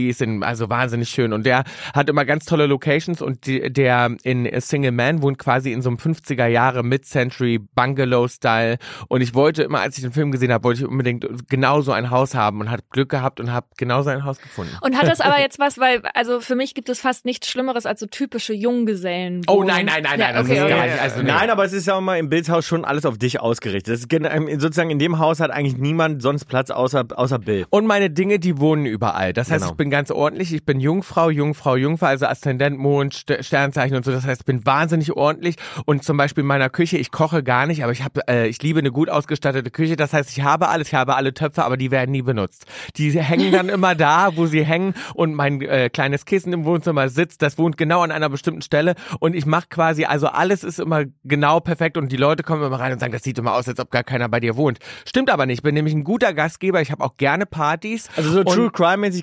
ist 0.08 0.22
in, 0.22 0.42
also 0.42 0.68
wahnsinnig 0.68 1.08
schön. 1.08 1.32
Und 1.32 1.44
der 1.46 1.64
hat 1.94 2.08
immer 2.08 2.24
ganz 2.24 2.44
tolle 2.44 2.66
Locations 2.66 3.20
und 3.22 3.46
die, 3.46 3.72
der 3.72 4.16
in 4.22 4.48
Single 4.60 4.92
Man 4.92 5.22
wohnt 5.22 5.38
quasi 5.38 5.72
in 5.72 5.82
so 5.82 5.90
einem 5.90 5.98
50er 5.98 6.46
Jahre 6.46 6.82
Mid-Century 6.82 7.58
Bungalow-Style. 7.58 8.78
Und 9.08 9.20
ich 9.20 9.34
wollte 9.34 9.62
immer, 9.62 9.80
als 9.80 9.96
ich 9.96 10.02
den 10.02 10.12
Film 10.12 10.30
gesehen 10.32 10.52
habe, 10.52 10.64
wollte 10.64 10.80
ich 10.82 10.86
unbedingt 10.88 11.26
genau 11.48 11.80
so 11.80 11.92
ein 11.92 12.10
Haus 12.10 12.34
haben 12.34 12.60
und 12.60 12.70
habe 12.70 12.82
Glück 12.90 13.08
gehabt 13.08 13.40
und 13.40 13.52
habe 13.52 13.66
genau 13.76 14.02
so 14.02 14.10
ein 14.10 14.24
Haus 14.24 14.38
gefunden. 14.40 14.76
Und 14.80 14.96
hat 14.96 15.08
das 15.08 15.20
aber 15.20 15.40
jetzt 15.40 15.58
was, 15.58 15.78
weil, 15.78 16.02
also 16.14 16.40
für 16.40 16.54
mich 16.54 16.74
gibt 16.74 16.88
es 16.88 17.00
fast 17.00 17.24
nichts 17.24 17.48
Schlimmeres 17.48 17.86
als 17.86 18.00
so 18.00 18.06
typische 18.06 18.54
Junggesellen. 18.54 19.42
Oh, 19.48 19.62
nein, 19.62 19.86
nein, 19.86 20.02
nein, 20.02 20.18
nein, 20.18 20.34
das 20.34 20.48
ist 20.48 20.56
gar 20.56 20.84
nicht. 20.84 21.00
Also, 21.00 21.22
nee. 21.22 21.28
Nein, 21.28 21.50
aber 21.50 21.64
es 21.64 21.72
ist 21.72 21.86
ja 21.86 21.94
auch 21.94 22.00
mal 22.00 22.18
im 22.18 22.28
Bildshaus 22.28 22.66
schon 22.66 22.84
alles 22.84 23.04
auf 23.06 23.18
dich 23.18 23.40
ausgerichtet. 23.40 23.94
Das 23.94 24.00
ist 24.00 24.08
gen- 24.08 24.60
sozusagen 24.60 24.90
in 24.90 24.98
dem 24.98 25.18
Haus 25.18 25.40
hat 25.40 25.50
eigentlich 25.50 25.76
niemand 25.76 26.22
sonst 26.22 26.46
Platz 26.46 26.70
außer, 26.70 27.06
außer 27.14 27.38
Bill. 27.38 27.66
Und 27.70 27.86
meine 27.86 28.10
Dinge, 28.10 28.38
die 28.38 28.58
wohnen 28.58 28.86
überall. 28.86 29.27
Das 29.32 29.50
heißt, 29.50 29.60
Genau. 29.62 29.72
ich 29.72 29.76
bin 29.76 29.90
ganz 29.90 30.10
ordentlich. 30.10 30.52
Ich 30.54 30.64
bin 30.64 30.80
Jungfrau, 30.80 31.30
Jungfrau, 31.30 31.76
Jungfrau, 31.76 32.06
also 32.06 32.26
Aszendent, 32.26 32.78
Mond, 32.78 33.14
St 33.14 33.38
Sternzeichen 33.40 33.96
und 33.96 34.04
so. 34.04 34.10
Das 34.12 34.24
heißt, 34.26 34.42
ich 34.42 34.46
bin 34.46 34.64
wahnsinnig 34.66 35.12
ordentlich. 35.12 35.56
Und 35.84 36.04
zum 36.04 36.16
Beispiel 36.16 36.42
in 36.42 36.48
meiner 36.48 36.68
Küche, 36.70 36.98
ich 36.98 37.10
koche 37.10 37.42
gar 37.42 37.66
nicht, 37.66 37.82
aber 37.82 37.92
ich 37.92 38.02
habe, 38.04 38.26
äh, 38.28 38.48
ich 38.48 38.62
liebe 38.62 38.78
eine 38.78 38.90
gut 38.92 39.08
ausgestattete 39.10 39.70
Küche. 39.70 39.96
Das 39.96 40.12
heißt, 40.12 40.30
ich 40.30 40.42
habe 40.42 40.68
alles, 40.68 40.88
ich 40.88 40.94
habe 40.94 41.16
alle 41.16 41.34
Töpfe, 41.34 41.64
aber 41.64 41.76
die 41.76 41.90
werden 41.90 42.12
nie 42.12 42.22
benutzt. 42.22 42.66
Die 42.96 43.10
hängen 43.20 43.52
dann 43.52 43.68
immer 43.68 43.94
da, 43.94 44.36
wo 44.36 44.46
sie 44.46 44.64
hängen. 44.64 44.94
Und 45.14 45.34
mein 45.34 45.60
äh, 45.62 45.90
kleines 45.90 46.24
Kissen 46.24 46.52
im 46.52 46.64
Wohnzimmer 46.64 47.08
sitzt, 47.08 47.42
das 47.42 47.58
wohnt 47.58 47.76
genau 47.76 48.00
an 48.02 48.10
einer 48.10 48.28
bestimmten 48.28 48.62
Stelle. 48.62 48.94
Und 49.20 49.34
ich 49.34 49.46
mache 49.46 49.66
quasi, 49.68 50.04
also 50.04 50.26
alles 50.28 50.64
ist 50.64 50.78
immer 50.80 51.04
genau 51.24 51.60
perfekt. 51.60 51.96
Und 51.96 52.10
die 52.12 52.16
Leute 52.16 52.42
kommen 52.42 52.62
immer 52.62 52.78
rein 52.80 52.92
und 52.92 53.00
sagen, 53.00 53.12
das 53.12 53.22
sieht 53.22 53.38
immer 53.38 53.54
aus, 53.54 53.68
als 53.68 53.80
ob 53.80 53.90
gar 53.90 54.04
keiner 54.04 54.28
bei 54.28 54.40
dir 54.40 54.56
wohnt. 54.56 54.78
Stimmt 55.06 55.30
aber 55.30 55.46
nicht. 55.46 55.58
Ich 55.58 55.62
bin 55.62 55.74
nämlich 55.74 55.94
ein 55.94 56.04
guter 56.04 56.32
Gastgeber. 56.34 56.80
Ich 56.80 56.92
habe 56.92 57.02
auch 57.04 57.16
gerne 57.16 57.46
Partys. 57.46 58.08
Also 58.16 58.30
so 58.30 58.40
Und- 58.40 58.48
True 58.54 58.70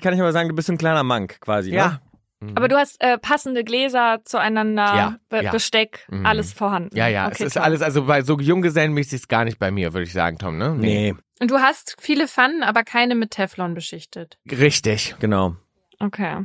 kann 0.00 0.14
ich 0.14 0.20
aber 0.20 0.32
sagen, 0.32 0.48
du 0.48 0.54
bist 0.54 0.68
ein 0.70 0.78
kleiner 0.78 1.02
Monk 1.02 1.40
quasi. 1.40 1.70
Ja, 1.72 2.00
Ne? 2.38 2.52
Aber 2.54 2.68
du 2.68 2.76
hast 2.76 3.00
äh, 3.02 3.16
passende 3.16 3.64
Gläser 3.64 4.18
zueinander, 4.24 4.82
Ja, 4.94 5.16
Be 5.30 5.42
ja. 5.42 5.50
Besteck, 5.52 6.04
Mhm. 6.10 6.26
alles 6.26 6.52
vorhanden. 6.52 6.94
Ja, 6.94 7.08
ja, 7.08 7.24
Okay, 7.28 7.36
es 7.36 7.40
ist 7.46 7.54
toll. 7.54 7.62
alles, 7.62 7.80
also 7.80 8.04
bei 8.04 8.20
so 8.20 8.38
Junggesellenmäßig 8.38 9.14
ist 9.14 9.20
es 9.22 9.28
gar 9.28 9.44
nicht 9.46 9.58
bei 9.58 9.70
mir, 9.70 9.94
würde 9.94 10.04
ich 10.04 10.12
sagen, 10.12 10.36
Tom, 10.36 10.58
ne? 10.58 10.74
Nee, 10.76 11.14
Und 11.40 11.50
du 11.50 11.56
hast 11.60 11.96
viele 11.98 12.28
Pfannen, 12.28 12.62
aber 12.62 12.84
keine 12.84 13.14
mit 13.14 13.30
Teflon 13.30 13.72
beschichtet. 13.72 14.36
Richtig. 14.50 15.16
genau. 15.18 15.56
Okay. 15.98 16.44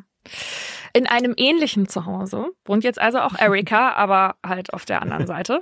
In 0.94 1.08
einem 1.08 1.34
ähnlichen 1.38 1.88
Zuhause 1.88 2.48
wohnt 2.66 2.84
jetzt 2.84 3.00
also 3.00 3.20
auch 3.20 3.34
Erika, 3.38 3.92
aber 3.96 4.36
halt 4.46 4.74
auf 4.74 4.86
der 4.86 5.02
anderen 5.02 5.28
Seite. 5.28 5.60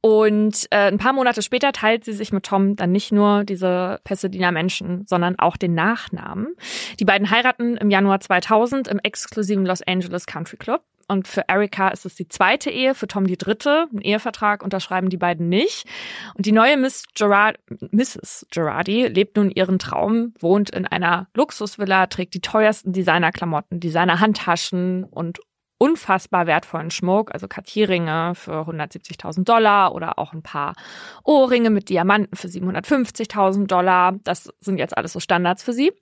Und 0.00 0.66
äh, 0.70 0.88
ein 0.88 0.98
paar 0.98 1.12
Monate 1.12 1.42
später 1.42 1.72
teilt 1.72 2.04
sie 2.04 2.12
sich 2.12 2.32
mit 2.32 2.44
Tom 2.44 2.76
dann 2.76 2.92
nicht 2.92 3.12
nur 3.12 3.44
diese 3.44 4.00
Pasadena 4.04 4.50
Menschen, 4.50 5.06
sondern 5.06 5.38
auch 5.38 5.56
den 5.56 5.74
Nachnamen. 5.74 6.54
Die 7.00 7.04
beiden 7.04 7.30
heiraten 7.30 7.76
im 7.76 7.90
Januar 7.90 8.20
2000 8.20 8.88
im 8.88 8.98
exklusiven 8.98 9.64
Los 9.64 9.82
Angeles 9.82 10.26
Country 10.26 10.56
Club. 10.56 10.82
Und 11.08 11.28
für 11.28 11.42
Erika 11.48 11.88
ist 11.88 12.04
es 12.04 12.14
die 12.14 12.28
zweite 12.28 12.70
Ehe, 12.70 12.94
für 12.94 13.06
Tom 13.06 13.26
die 13.26 13.38
dritte. 13.38 13.86
Einen 13.90 14.00
Ehevertrag 14.00 14.62
unterschreiben 14.62 15.08
die 15.08 15.16
beiden 15.16 15.48
nicht. 15.48 15.86
Und 16.34 16.46
die 16.46 16.52
neue 16.52 16.76
Miss 16.76 17.04
Gerard, 17.14 17.58
Mrs. 17.92 18.46
Gerardi 18.50 19.06
lebt 19.06 19.36
nun 19.36 19.50
ihren 19.50 19.78
Traum, 19.78 20.34
wohnt 20.38 20.70
in 20.70 20.86
einer 20.86 21.28
Luxusvilla, 21.34 22.06
trägt 22.06 22.34
die 22.34 22.40
teuersten 22.40 22.92
Designerklamotten, 22.92 23.78
Designerhandtaschen 23.78 25.04
und 25.04 25.38
unfassbar 25.78 26.46
wertvollen 26.46 26.90
Schmuck, 26.90 27.32
also 27.32 27.48
Cartierringe 27.48 28.34
für 28.34 28.62
170.000 28.62 29.44
Dollar 29.44 29.94
oder 29.94 30.18
auch 30.18 30.32
ein 30.32 30.42
paar 30.42 30.74
Ohrringe 31.22 31.70
mit 31.70 31.88
Diamanten 31.88 32.36
für 32.36 32.48
750.000 32.48 33.66
Dollar. 33.66 34.14
Das 34.24 34.48
sind 34.58 34.78
jetzt 34.78 34.96
alles 34.96 35.12
so 35.12 35.20
Standards 35.20 35.62
für 35.62 35.72
sie. 35.72 35.92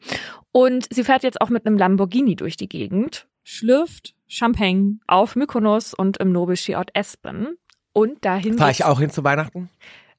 Und 0.52 0.86
sie 0.92 1.05
fährt 1.05 1.24
jetzt 1.24 1.40
auch 1.40 1.50
mit 1.50 1.66
einem 1.66 1.76
Lamborghini 1.76 2.36
durch 2.36 2.57
die 2.57 2.68
Gegend, 2.68 3.26
schlürft 3.42 4.14
Champagne 4.35 4.99
auf 5.07 5.37
Mykonos 5.37 5.95
und 5.95 6.16
im 6.18 6.32
Nobelskiort 6.32 6.91
Espen. 6.95 7.57
Und 7.93 8.24
dahin 8.24 8.59
Fahre 8.59 8.72
ich 8.72 8.85
auch 8.85 8.99
hin 9.01 9.11
zu 9.11 9.22
Weihnachten? 9.24 9.70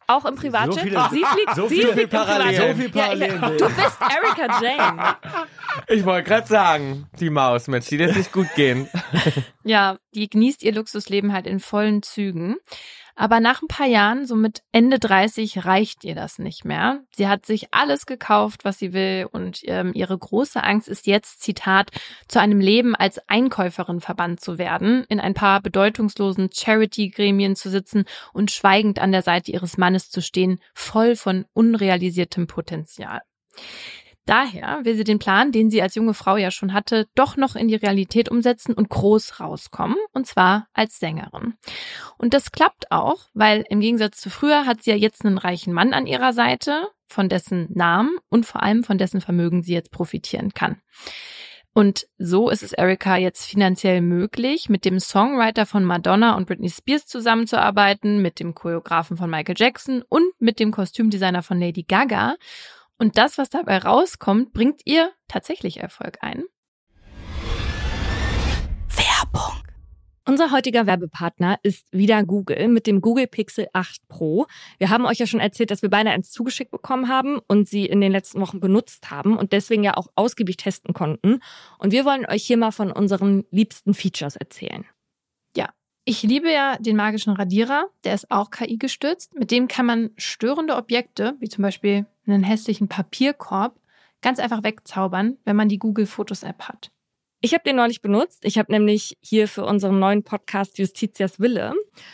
auch 0.07 0.25
im 0.25 0.35
Privatjet. 0.35 0.73
So 0.75 0.79
viele- 0.81 1.09
sie 1.09 1.25
fliegt, 1.25 1.55
so 1.55 1.67
sie 1.67 1.75
viele 1.81 1.93
fliegt 1.93 2.09
Parallelen. 2.11 2.77
So 2.77 2.81
viele 2.83 2.89
Ja, 2.95 3.13
ich, 3.13 3.19
Parallelen. 3.19 3.57
du 3.57 3.65
bist 3.65 3.97
Erika 4.01 4.61
Jane. 4.61 5.15
Ich 5.87 6.05
wollte 6.05 6.29
gerade 6.29 6.47
sagen, 6.47 7.07
die 7.19 7.31
Maus, 7.31 7.67
Mensch, 7.67 7.87
die 7.87 7.97
lässt 7.97 8.13
sich 8.13 8.31
gut 8.31 8.47
gehen. 8.55 8.87
Ja, 9.63 9.97
die 10.13 10.29
genießt 10.29 10.61
ihr 10.61 10.73
Luxusleben 10.75 11.33
halt 11.33 11.47
in 11.47 11.59
vollen 11.59 12.03
Zügen. 12.03 12.57
Aber 13.15 13.39
nach 13.39 13.61
ein 13.61 13.69
paar 13.69 13.87
Jahren, 13.87 14.25
so 14.25 14.35
mit 14.35 14.61
Ende 14.73 14.99
30, 14.99 15.65
reicht 15.65 16.03
ihr 16.03 16.15
das 16.15 16.37
nicht 16.37 16.65
mehr. 16.65 17.01
Sie 17.15 17.29
hat 17.29 17.45
sich 17.45 17.73
alles 17.73 18.05
gekauft, 18.05 18.65
was 18.65 18.77
sie 18.77 18.91
will 18.91 19.27
und 19.31 19.61
ähm, 19.63 19.91
ihre 19.93 20.17
große 20.17 20.61
Angst 20.61 20.89
ist 20.89 21.07
jetzt, 21.07 21.41
Zitat, 21.41 21.91
zu 22.27 22.41
einem 22.41 22.59
Leben 22.59 22.93
als 22.93 23.19
Einkäuferin 23.29 24.01
verbannt 24.01 24.41
zu 24.41 24.57
werden, 24.57 25.05
in 25.07 25.21
ein 25.21 25.33
paar 25.33 25.61
bedeutungslosen 25.61 26.49
Charity-Gremien 26.53 27.55
zu 27.55 27.69
sitzen 27.69 28.03
und 28.33 28.51
schweigend 28.51 28.99
an 28.99 29.13
der 29.13 29.21
Seite 29.21 29.51
ihres 29.51 29.77
Mannes 29.77 30.09
zu 30.09 30.21
stehen, 30.21 30.59
voll 30.73 31.15
von 31.15 31.45
unrealisiertem 31.53 32.47
Potenzial. 32.47 33.21
Daher 34.25 34.79
will 34.83 34.95
sie 34.95 35.03
den 35.03 35.19
Plan, 35.19 35.51
den 35.51 35.69
sie 35.69 35.81
als 35.81 35.93
junge 35.95 36.15
Frau 36.15 36.35
ja 36.35 36.49
schon 36.49 36.73
hatte, 36.73 37.07
doch 37.13 37.37
noch 37.37 37.55
in 37.55 37.67
die 37.67 37.75
Realität 37.75 38.29
umsetzen 38.29 38.73
und 38.73 38.89
groß 38.89 39.39
rauskommen, 39.39 39.97
und 40.13 40.25
zwar 40.25 40.67
als 40.73 40.99
Sängerin. 40.99 41.53
Und 42.17 42.33
das 42.33 42.51
klappt 42.51 42.91
auch, 42.91 43.27
weil 43.33 43.65
im 43.69 43.79
Gegensatz 43.79 44.19
zu 44.19 44.31
früher 44.31 44.65
hat 44.65 44.81
sie 44.81 44.89
ja 44.89 44.95
jetzt 44.95 45.23
einen 45.25 45.37
reichen 45.37 45.73
Mann 45.73 45.93
an 45.93 46.07
ihrer 46.07 46.33
Seite, 46.33 46.87
von 47.07 47.29
dessen 47.29 47.67
Namen 47.73 48.17
und 48.29 48.45
vor 48.45 48.63
allem 48.63 48.83
von 48.83 48.97
dessen 48.97 49.21
Vermögen 49.21 49.61
sie 49.61 49.73
jetzt 49.73 49.91
profitieren 49.91 50.53
kann. 50.53 50.81
Und 51.73 52.07
so 52.17 52.49
ist 52.49 52.63
es 52.63 52.71
Erika 52.71 53.17
jetzt 53.17 53.45
finanziell 53.45 53.99
möglich, 53.99 54.69
mit 54.69 54.85
dem 54.85 54.99
Songwriter 54.99 55.65
von 55.65 55.83
Madonna 55.83 56.35
und 56.37 56.47
Britney 56.47 56.69
Spears 56.69 57.05
zusammenzuarbeiten, 57.05 58.21
mit 58.21 58.39
dem 58.39 58.55
Choreografen 58.55 59.17
von 59.17 59.29
Michael 59.29 59.55
Jackson 59.57 60.01
und 60.07 60.23
mit 60.39 60.59
dem 60.59 60.71
Kostümdesigner 60.71 61.43
von 61.43 61.59
Lady 61.59 61.83
Gaga. 61.83 62.35
Und 62.97 63.17
das, 63.17 63.37
was 63.37 63.49
dabei 63.49 63.77
rauskommt, 63.79 64.53
bringt 64.53 64.81
ihr 64.85 65.11
tatsächlich 65.27 65.81
Erfolg 65.81 66.17
ein. 66.21 66.43
Werbung. 68.87 69.65
Unser 70.27 70.51
heutiger 70.51 70.87
Werbepartner 70.87 71.59
ist 71.61 71.85
wieder 71.91 72.23
Google 72.23 72.67
mit 72.69 72.87
dem 72.87 73.01
Google 73.01 73.27
Pixel 73.27 73.67
8 73.73 74.07
Pro. 74.07 74.47
Wir 74.79 74.89
haben 74.89 75.05
euch 75.05 75.19
ja 75.19 75.27
schon 75.27 75.39
erzählt, 75.39 75.69
dass 75.69 75.81
wir 75.81 75.89
beide 75.89 76.09
eins 76.09 76.31
zugeschickt 76.31 76.71
bekommen 76.71 77.09
haben 77.09 77.39
und 77.47 77.67
sie 77.67 77.85
in 77.85 78.01
den 78.01 78.11
letzten 78.11 78.41
Wochen 78.41 78.59
benutzt 78.59 79.11
haben 79.11 79.37
und 79.37 79.51
deswegen 79.51 79.83
ja 79.83 79.97
auch 79.97 80.07
ausgiebig 80.15 80.57
testen 80.57 80.93
konnten. 80.93 81.41
Und 81.77 81.91
wir 81.91 82.05
wollen 82.05 82.25
euch 82.25 82.43
hier 82.43 82.57
mal 82.57 82.71
von 82.71 82.91
unseren 82.91 83.45
liebsten 83.51 83.93
Features 83.93 84.35
erzählen. 84.35 84.85
Ich 86.07 86.21
liebe 86.21 86.51
ja 86.51 86.77
den 86.77 86.95
magischen 86.95 87.33
Radierer. 87.33 87.87
Der 88.03 88.13
ist 88.13 88.29
auch 88.29 88.51
KI 88.51 88.77
gestützt. 88.77 89.33
Mit 89.33 89.49
dem 89.49 89.67
kann 89.67 89.87
man 89.87 90.11
störende 90.17 90.75
Objekte, 90.75 91.35
wie 91.39 91.49
zum 91.49 91.63
Beispiel 91.63 92.05
einen 92.27 92.43
hässlichen 92.43 92.87
Papierkorb, 92.87 93.79
ganz 94.21 94.37
einfach 94.37 94.63
wegzaubern, 94.63 95.37
wenn 95.45 95.55
man 95.55 95.67
die 95.67 95.79
Google 95.79 96.05
Fotos 96.05 96.43
App 96.43 96.63
hat. 96.63 96.91
Ich 97.41 97.53
habe 97.55 97.63
den 97.63 97.75
neulich 97.75 98.03
benutzt. 98.03 98.45
Ich 98.45 98.59
habe 98.59 98.71
nämlich 98.71 99.17
hier 99.19 99.47
für 99.47 99.65
unseren 99.65 99.97
neuen 99.97 100.21
Podcast 100.23 100.77
Justitias 100.77 101.39
Wille 101.39 101.73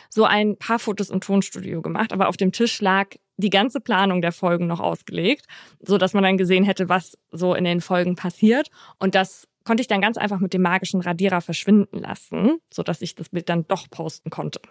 so 0.10 0.24
ein 0.24 0.56
paar 0.58 0.80
Fotos 0.80 1.10
im 1.10 1.20
Tonstudio 1.20 1.82
gemacht, 1.82 2.14
aber 2.14 2.30
auf 2.30 2.38
dem 2.38 2.54
Tisch 2.54 2.80
lag 2.82 3.10
die 3.36 3.50
ganze 3.50 3.82
Planung 3.82 4.22
der 4.22 4.32
Folgen 4.32 4.68
noch 4.68 4.80
ausgelegt, 4.80 5.48
so 5.82 5.98
dass 5.98 6.14
man 6.14 6.24
dann 6.24 6.38
gesehen 6.38 6.64
hätte, 6.64 6.88
was 6.88 7.18
so 7.32 7.56
in 7.56 7.66
den 7.66 7.82
Folgen 7.82 8.16
passiert 8.16 8.70
und 9.00 9.16
das 9.16 9.48
konnte 9.64 9.82
ich 9.82 9.88
dann 9.88 10.02
ganz 10.02 10.18
einfach 10.18 10.40
mit 10.40 10.54
dem 10.54 10.62
magischen 10.62 11.02
Radierer 11.02 11.42
verschwinden 11.42 12.00
lassen, 12.00 12.60
so 12.74 12.84
dass 12.84 13.02
ich 13.02 13.16
das 13.16 13.30
Bild 13.30 13.50
dann 13.50 13.68
doch 13.68 13.90
posten 13.90 14.30
konnte. 14.30 14.62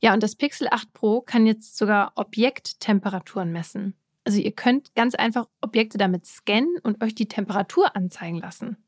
Ja, 0.00 0.12
und 0.12 0.22
das 0.22 0.36
Pixel 0.36 0.68
8 0.70 0.92
Pro 0.92 1.20
kann 1.20 1.46
jetzt 1.46 1.76
sogar 1.76 2.12
Objekttemperaturen 2.16 3.52
messen. 3.52 3.94
Also 4.24 4.40
ihr 4.40 4.52
könnt 4.52 4.94
ganz 4.94 5.14
einfach 5.14 5.46
Objekte 5.60 5.98
damit 5.98 6.26
scannen 6.26 6.78
und 6.82 7.02
euch 7.02 7.14
die 7.14 7.28
Temperatur 7.28 7.94
anzeigen 7.94 8.38
lassen. 8.38 8.78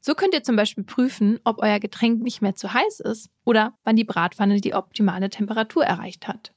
So 0.00 0.14
könnt 0.14 0.34
ihr 0.34 0.42
zum 0.42 0.56
Beispiel 0.56 0.84
prüfen, 0.84 1.38
ob 1.44 1.62
euer 1.62 1.78
Getränk 1.78 2.22
nicht 2.22 2.40
mehr 2.40 2.54
zu 2.54 2.72
heiß 2.72 3.00
ist 3.00 3.30
oder 3.44 3.74
wann 3.84 3.96
die 3.96 4.04
Bratpfanne 4.04 4.60
die 4.60 4.74
optimale 4.74 5.28
Temperatur 5.28 5.84
erreicht 5.84 6.26
hat. 6.26 6.52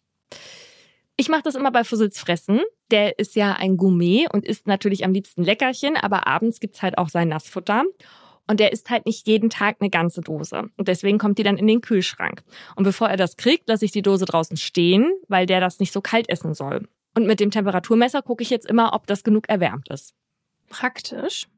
Ich 1.16 1.30
mache 1.30 1.44
das 1.44 1.56
immer 1.56 1.72
bei 1.72 1.84
Fussels 1.84 2.20
Fressen. 2.20 2.62
Der 2.90 3.20
ist 3.20 3.36
ja 3.36 3.54
ein 3.54 3.78
Gourmet 3.78 4.28
und 4.32 4.46
isst 4.46 4.68
natürlich 4.68 5.06
am 5.06 5.14
liebsten 5.14 5.44
Leckerchen, 5.44 5.96
aber 5.96 6.28
abends 6.28 6.60
gibt's 6.60 6.82
halt 6.82 6.98
auch 6.98 7.10
sein 7.10 7.28
Nassfutter. 7.28 7.84
Und 8.48 8.60
der 8.60 8.74
isst 8.74 8.90
halt 8.90 9.06
nicht 9.06 9.26
jeden 9.28 9.50
Tag 9.50 9.78
eine 9.80 9.90
ganze 9.90 10.22
Dose. 10.22 10.70
Und 10.76 10.88
deswegen 10.88 11.18
kommt 11.18 11.38
die 11.38 11.44
dann 11.44 11.58
in 11.58 11.68
den 11.68 11.82
Kühlschrank. 11.82 12.44
Und 12.76 12.84
bevor 12.84 13.10
er 13.10 13.16
das 13.16 13.38
kriegt, 13.38 13.70
lasse 13.70 13.86
ich 13.86 13.92
die 13.92 14.02
Dose 14.02 14.26
draußen 14.26 14.58
stehen, 14.58 15.14
weil 15.30 15.46
der 15.46 15.62
das 15.62 15.80
nicht 15.80 15.94
so 15.94 16.02
kalt 16.02 16.30
essen 16.30 16.54
soll. 16.54 16.88
Und 17.16 17.26
mit 17.26 17.40
dem 17.40 17.52
Temperaturmesser 17.52 18.22
gucke 18.22 18.44
ich 18.44 18.50
jetzt 18.50 18.66
immer, 18.66 18.94
ob 18.94 19.08
das 19.08 19.24
genug 19.24 19.48
erwärmt 19.48 19.90
ist. 19.90 20.14
Praktisch. 20.68 21.48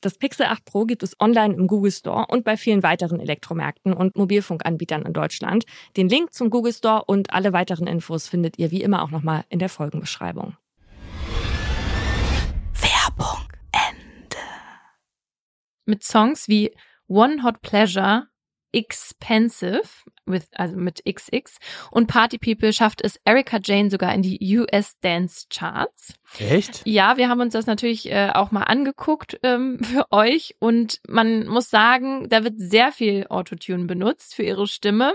Das 0.00 0.18
Pixel 0.18 0.46
8 0.46 0.64
Pro 0.64 0.84
gibt 0.84 1.02
es 1.02 1.18
online 1.20 1.54
im 1.54 1.66
Google 1.66 1.92
Store 1.92 2.26
und 2.28 2.44
bei 2.44 2.56
vielen 2.56 2.82
weiteren 2.82 3.20
Elektromärkten 3.20 3.92
und 3.92 4.16
Mobilfunkanbietern 4.16 5.02
in 5.02 5.12
Deutschland. 5.12 5.64
Den 5.96 6.08
Link 6.08 6.32
zum 6.32 6.50
Google 6.50 6.72
Store 6.72 7.04
und 7.06 7.32
alle 7.32 7.52
weiteren 7.52 7.86
Infos 7.86 8.28
findet 8.28 8.58
ihr 8.58 8.70
wie 8.70 8.82
immer 8.82 9.02
auch 9.02 9.10
nochmal 9.10 9.44
in 9.48 9.58
der 9.58 9.68
Folgenbeschreibung. 9.68 10.56
Werbung 12.72 13.48
Ende. 13.72 14.36
Mit 15.86 16.04
Songs 16.04 16.48
wie 16.48 16.74
One 17.06 17.42
Hot 17.42 17.62
Pleasure 17.62 18.28
Expensive, 18.72 19.88
with, 20.26 20.48
also 20.52 20.76
mit 20.76 21.02
XX. 21.04 21.58
Und 21.90 22.06
Party 22.06 22.38
People 22.38 22.72
schafft 22.72 23.02
es 23.02 23.18
Erika 23.24 23.58
Jane 23.62 23.90
sogar 23.90 24.14
in 24.14 24.22
die 24.22 24.58
US 24.58 24.98
Dance 25.00 25.46
Charts. 25.50 26.14
Echt? 26.38 26.82
Ja, 26.84 27.16
wir 27.16 27.28
haben 27.28 27.40
uns 27.40 27.52
das 27.52 27.66
natürlich 27.66 28.10
äh, 28.10 28.30
auch 28.32 28.50
mal 28.50 28.62
angeguckt 28.62 29.38
ähm, 29.42 29.78
für 29.82 30.06
euch. 30.10 30.56
Und 30.58 31.00
man 31.08 31.46
muss 31.46 31.70
sagen, 31.70 32.28
da 32.28 32.44
wird 32.44 32.54
sehr 32.58 32.92
viel 32.92 33.26
Autotune 33.28 33.84
benutzt 33.84 34.34
für 34.34 34.42
ihre 34.42 34.66
Stimme. 34.66 35.14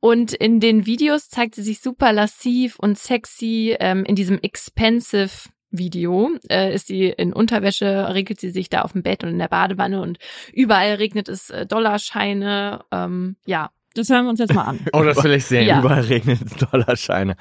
Und 0.00 0.34
in 0.34 0.60
den 0.60 0.84
Videos 0.84 1.30
zeigt 1.30 1.54
sie 1.54 1.62
sich 1.62 1.80
super 1.80 2.12
lassiv 2.12 2.78
und 2.78 2.98
sexy 2.98 3.74
ähm, 3.80 4.04
in 4.04 4.14
diesem 4.14 4.38
Expensive 4.38 5.48
Video 5.78 6.30
äh, 6.50 6.74
ist 6.74 6.86
sie 6.86 7.06
in 7.08 7.32
Unterwäsche, 7.32 8.14
regelt 8.14 8.40
sie 8.40 8.50
sich 8.50 8.68
da 8.68 8.82
auf 8.82 8.92
dem 8.92 9.02
Bett 9.02 9.24
und 9.24 9.30
in 9.30 9.38
der 9.38 9.48
Badewanne 9.48 10.00
und 10.00 10.18
überall 10.52 10.94
regnet 10.94 11.28
es 11.28 11.50
äh, 11.50 11.66
Dollarscheine. 11.66 12.84
Ähm, 12.92 13.36
ja, 13.44 13.70
das 13.94 14.10
hören 14.10 14.24
wir 14.24 14.30
uns 14.30 14.40
jetzt 14.40 14.54
mal 14.54 14.62
an. 14.62 14.80
oh, 14.92 15.02
das 15.02 15.22
will 15.22 15.32
ich 15.32 15.44
sehen. 15.44 15.66
Ja. 15.66 15.78
Überall 15.78 16.02
regnet 16.02 16.40
Dollarscheine. 16.72 17.36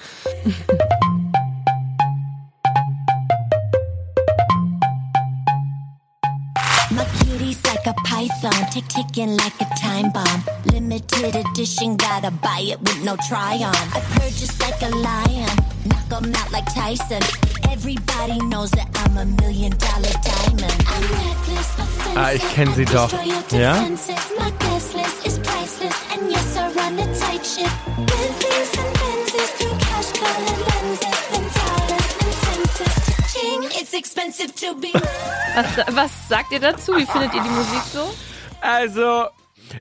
My 7.53 7.71
like 7.71 7.85
a 7.85 7.93
python, 8.03 8.65
tick 8.71 8.87
ticking 8.87 9.37
like 9.37 9.53
a 9.61 9.65
time 9.79 10.11
bomb. 10.11 10.43
Limited 10.71 11.35
edition, 11.35 11.97
gotta 11.97 12.31
buy 12.31 12.61
it 12.61 12.79
with 12.79 13.03
no 13.03 13.15
try 13.27 13.57
on. 13.57 13.75
I 13.93 14.01
purchase 14.17 14.59
like 14.59 14.81
a 14.81 14.89
lion, 14.89 15.49
knock 15.85 16.23
'em 16.23 16.33
out 16.35 16.51
like 16.51 16.65
Tyson. 16.73 17.21
Everybody 17.69 18.39
knows 18.47 18.71
that 18.71 18.89
I'm 19.01 19.17
a 19.17 19.25
million 19.25 19.71
dollar 19.77 20.13
diamond. 20.23 20.79
I'm 20.87 21.03
reckless, 21.13 21.69
offensive. 21.77 22.17
Ah, 22.17 22.31
ich 22.31 22.45
kenn 22.55 22.73
sie 22.73 22.85
doch. 22.85 23.11
Ja? 23.51 23.73
My 24.39 24.51
guest 24.59 24.95
list 24.95 25.25
is 25.27 25.37
priceless, 25.39 25.97
and 26.11 26.31
yes, 26.31 26.57
I 26.57 26.71
run 26.73 26.97
a 26.97 27.05
tight 27.19 27.45
ship. 27.45 27.71
With 27.97 28.33
these 28.41 28.73
and 28.81 28.93
Benzes 28.97 29.51
through 29.57 29.77
cash 29.77 30.09
colored 30.19 30.61
lenses, 30.69 31.19
then 31.31 31.45
dollars 31.53 32.09
and 32.23 32.33
senses. 32.45 33.12
Ching, 33.33 33.63
it's 33.81 33.93
expensive 33.93 34.53
to 34.55 34.75
be. 34.75 34.91
was, 34.93 35.95
was 35.95 36.11
sagt 36.29 36.51
ihr 36.51 36.59
dazu? 36.59 36.95
Wie 36.95 37.05
findet 37.05 37.33
ihr 37.33 37.41
die 37.41 37.49
Musik 37.49 37.81
so? 37.91 38.13
Also, 38.61 39.27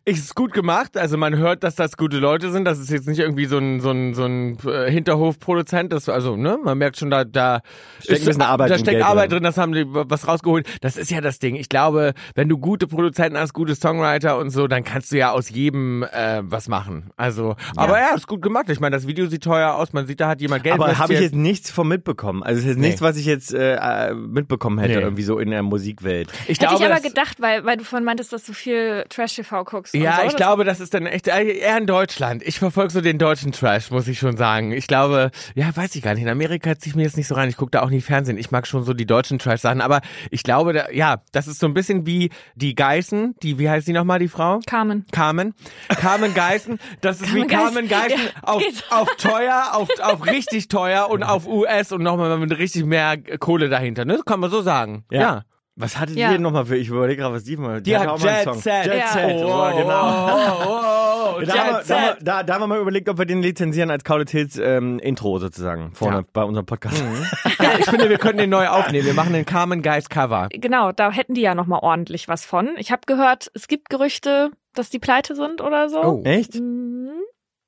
ist 0.04 0.34
gut 0.34 0.52
gemacht. 0.52 0.96
Also 0.96 1.16
man 1.16 1.36
hört, 1.36 1.62
dass 1.64 1.74
das 1.74 1.96
gute 1.96 2.18
Leute 2.18 2.50
sind. 2.52 2.64
Das 2.64 2.78
ist 2.78 2.90
jetzt 2.90 3.06
nicht 3.08 3.18
irgendwie 3.18 3.46
so 3.46 3.58
ein, 3.58 3.80
so 3.80 3.90
ein, 3.90 4.14
so 4.14 4.24
ein 4.24 4.58
äh, 4.66 4.90
Hinterhofproduzent. 4.90 5.92
Das, 5.92 6.08
also, 6.08 6.36
ne, 6.36 6.58
man 6.62 6.78
merkt 6.78 6.96
schon, 6.98 7.10
da, 7.10 7.24
da 7.24 7.60
Steckt 8.00 8.20
ein 8.22 8.26
bisschen 8.26 8.42
Arbeit 8.42 8.70
Da 8.70 8.74
steckt 8.78 8.90
Geld 8.98 9.04
Arbeit 9.04 9.30
drin. 9.30 9.38
drin. 9.38 9.42
das 9.44 9.58
haben 9.58 9.72
die 9.72 9.84
was 9.86 10.26
rausgeholt. 10.26 10.66
Das 10.80 10.96
ist 10.96 11.10
ja 11.10 11.20
das 11.20 11.38
Ding. 11.38 11.56
Ich 11.56 11.68
glaube, 11.68 12.12
wenn 12.34 12.48
du 12.48 12.58
gute 12.58 12.86
Produzenten 12.86 13.38
hast, 13.38 13.52
gute 13.52 13.74
Songwriter 13.74 14.38
und 14.38 14.50
so, 14.50 14.66
dann 14.66 14.84
kannst 14.84 15.12
du 15.12 15.18
ja 15.18 15.32
aus 15.32 15.50
jedem 15.50 16.02
äh, 16.02 16.42
was 16.42 16.68
machen. 16.68 17.10
Also, 17.16 17.56
aber 17.76 17.98
ja, 17.98 18.14
ist 18.14 18.26
gut 18.26 18.42
gemacht. 18.42 18.66
Ich 18.68 18.80
meine, 18.80 18.96
das 18.96 19.06
Video 19.06 19.26
sieht 19.26 19.44
teuer 19.44 19.74
aus. 19.74 19.92
Man 19.92 20.06
sieht, 20.06 20.20
da 20.20 20.28
hat 20.28 20.40
jemand 20.40 20.62
Geld 20.62 20.74
Aber 20.74 20.98
habe 20.98 21.14
ich 21.14 21.20
jetzt 21.20 21.34
nichts 21.34 21.70
von 21.70 21.88
mitbekommen. 21.88 22.42
Also 22.42 22.58
es 22.58 22.64
ist 22.64 22.68
jetzt 22.70 22.78
Nee. 22.78 22.86
nichts, 22.88 23.02
was 23.02 23.16
ich 23.16 23.26
jetzt 23.26 23.52
äh, 23.54 24.12
mitbekommen 24.14 24.78
hätte, 24.78 24.96
Nee. 24.96 25.00
irgendwie 25.02 25.22
so 25.22 25.38
in 25.38 25.50
der 25.50 25.62
Musikwelt. 25.62 26.30
Ich 26.48 26.60
Hätte 26.60 26.74
ich 26.76 26.84
aber 26.84 27.00
gedacht, 27.00 27.40
weil, 27.40 27.64
weil 27.64 27.76
du 27.76 27.84
vorhin 27.84 28.04
meintest, 28.04 28.32
dass 28.32 28.44
du 28.44 28.52
viel 28.52 29.04
Trash-TV 29.08 29.64
guckst. 29.64 29.81
Und 29.92 30.00
Ja, 30.00 30.18
ich 30.18 30.30
Das- 30.32 30.36
glaube, 30.36 30.64
das 30.64 30.80
ist 30.80 30.94
dann 30.94 31.06
echt 31.06 31.28
eher 31.28 31.76
in 31.78 31.86
Deutschland. 31.86 32.42
Ich 32.44 32.58
verfolge 32.58 32.90
so 32.92 33.00
den 33.00 33.18
deutschen 33.18 33.52
Trash, 33.52 33.90
muss 33.90 34.08
ich 34.08 34.18
schon 34.18 34.36
sagen. 34.36 34.72
Ich 34.72 34.86
glaube, 34.86 35.30
ja, 35.54 35.74
weiß 35.74 35.94
ich 35.96 36.02
gar 36.02 36.14
nicht. 36.14 36.22
In 36.22 36.28
Amerika 36.28 36.78
ziehe 36.78 36.90
ich 36.92 36.96
mir 36.96 37.02
jetzt 37.02 37.16
nicht 37.16 37.26
so 37.28 37.34
rein. 37.34 37.48
Ich 37.48 37.56
gucke 37.56 37.70
da 37.70 37.82
auch 37.82 37.90
nie 37.90 38.00
Fernsehen. 38.00 38.38
Ich 38.38 38.50
mag 38.50 38.66
schon 38.66 38.84
so 38.84 38.94
die 38.94 39.06
deutschen 39.06 39.38
Trash-Sachen. 39.38 39.80
Aber 39.80 40.00
ich 40.30 40.42
glaube, 40.42 40.72
da, 40.72 40.90
ja, 40.90 41.22
das 41.32 41.46
ist 41.48 41.58
so 41.60 41.66
ein 41.66 41.74
bisschen 41.74 42.06
wie 42.06 42.30
die 42.54 42.74
Geißen. 42.74 43.34
Die, 43.42 43.58
wie 43.58 43.68
heißt 43.68 43.86
die 43.88 43.92
nochmal, 43.92 44.18
die 44.18 44.28
Frau? 44.28 44.60
Carmen. 44.66 45.06
Carmen. 45.12 45.54
Carmen 45.88 46.34
Geißen. 46.34 46.78
Das 47.00 47.20
ist 47.20 47.34
wie 47.34 47.46
Carmen 47.46 47.88
Carmen 47.88 47.88
Geißen. 47.88 48.08
Geißen 48.10 48.30
Ja, 48.34 48.42
auf, 48.42 48.62
auf 48.90 49.16
teuer, 49.16 49.70
auf, 49.72 49.88
auf 50.02 50.26
richtig 50.26 50.68
teuer 50.68 51.08
und 51.10 51.22
auf 51.32 51.46
US 51.46 51.92
und 51.92 52.02
nochmal 52.02 52.36
mit 52.38 52.56
richtig 52.58 52.84
mehr 52.84 53.16
Kohle 53.38 53.68
dahinter. 53.68 54.04
Ne? 54.04 54.20
Kann 54.26 54.40
man 54.40 54.50
so 54.50 54.62
sagen. 54.62 55.04
ja. 55.10 55.42
Was 55.74 55.98
hattet 55.98 56.16
Ja. 56.16 56.32
ihr 56.32 56.38
nochmal 56.38 56.66
für, 56.66 56.76
ich 56.76 56.88
überlege 56.88 57.22
gerade, 57.22 57.34
was 57.34 57.44
die 57.44 57.56
mal, 57.56 57.80
Die 57.80 57.96
hat 57.96 58.06
auch 58.06 58.18
mal 58.18 58.28
einen 58.28 58.36
Jet 58.38 58.44
Song. 58.44 58.60
Set. 58.60 58.84
Jet 58.86 58.94
Ja. 58.98 59.06
Set, 59.08 59.36
Oh, 59.42 59.46
oh, 59.46 59.76
genau. 59.78 60.02
oh, 60.04 60.38
oh, 60.66 60.68
oh, 60.68 61.38
oh. 61.38 61.40
Da, 61.46 61.54
haben 61.54 61.70
wir, 61.76 61.82
da, 61.86 62.16
da, 62.20 62.42
da 62.42 62.54
haben 62.54 62.60
wir 62.62 62.66
mal 62.66 62.78
überlegt, 62.80 63.08
ob 63.08 63.16
wir 63.16 63.24
den 63.24 63.40
lizenzieren 63.42 63.90
als 63.90 64.04
Qualitäts-Intro 64.04 65.38
sozusagen 65.38 65.92
vorne 65.94 66.16
Ja. 66.18 66.22
bei 66.32 66.44
unserem 66.44 66.66
Podcast. 66.66 67.02
Ja, 67.62 67.78
ich 67.78 67.86
finde, 67.86 68.10
wir 68.10 68.18
könnten 68.18 68.38
den 68.38 68.50
neu 68.50 68.66
aufnehmen. 68.68 69.06
Wir 69.06 69.14
machen 69.14 69.32
den 69.32 69.44
Carmen 69.46 69.82
Guys 69.82 70.08
Cover. 70.08 70.48
Genau, 70.50 70.90
da 70.92 71.10
hätten 71.12 71.34
die 71.34 71.40
ja 71.42 71.54
noch 71.54 71.66
mal 71.66 71.78
ordentlich 71.78 72.26
was 72.28 72.44
von. 72.44 72.70
Ich 72.76 72.90
habe 72.90 73.02
gehört, 73.06 73.50
es 73.54 73.68
gibt 73.68 73.88
Gerüchte, 73.88 74.50
dass 74.74 74.90
die 74.90 74.98
pleite 74.98 75.34
sind 75.36 75.60
oder 75.60 75.88
so. 75.88 76.02
Oh. 76.02 76.22
Echt? 76.24 76.54
Mhm. 76.56 77.10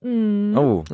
Mhm. 0.04 0.56
Oh. 0.56 0.84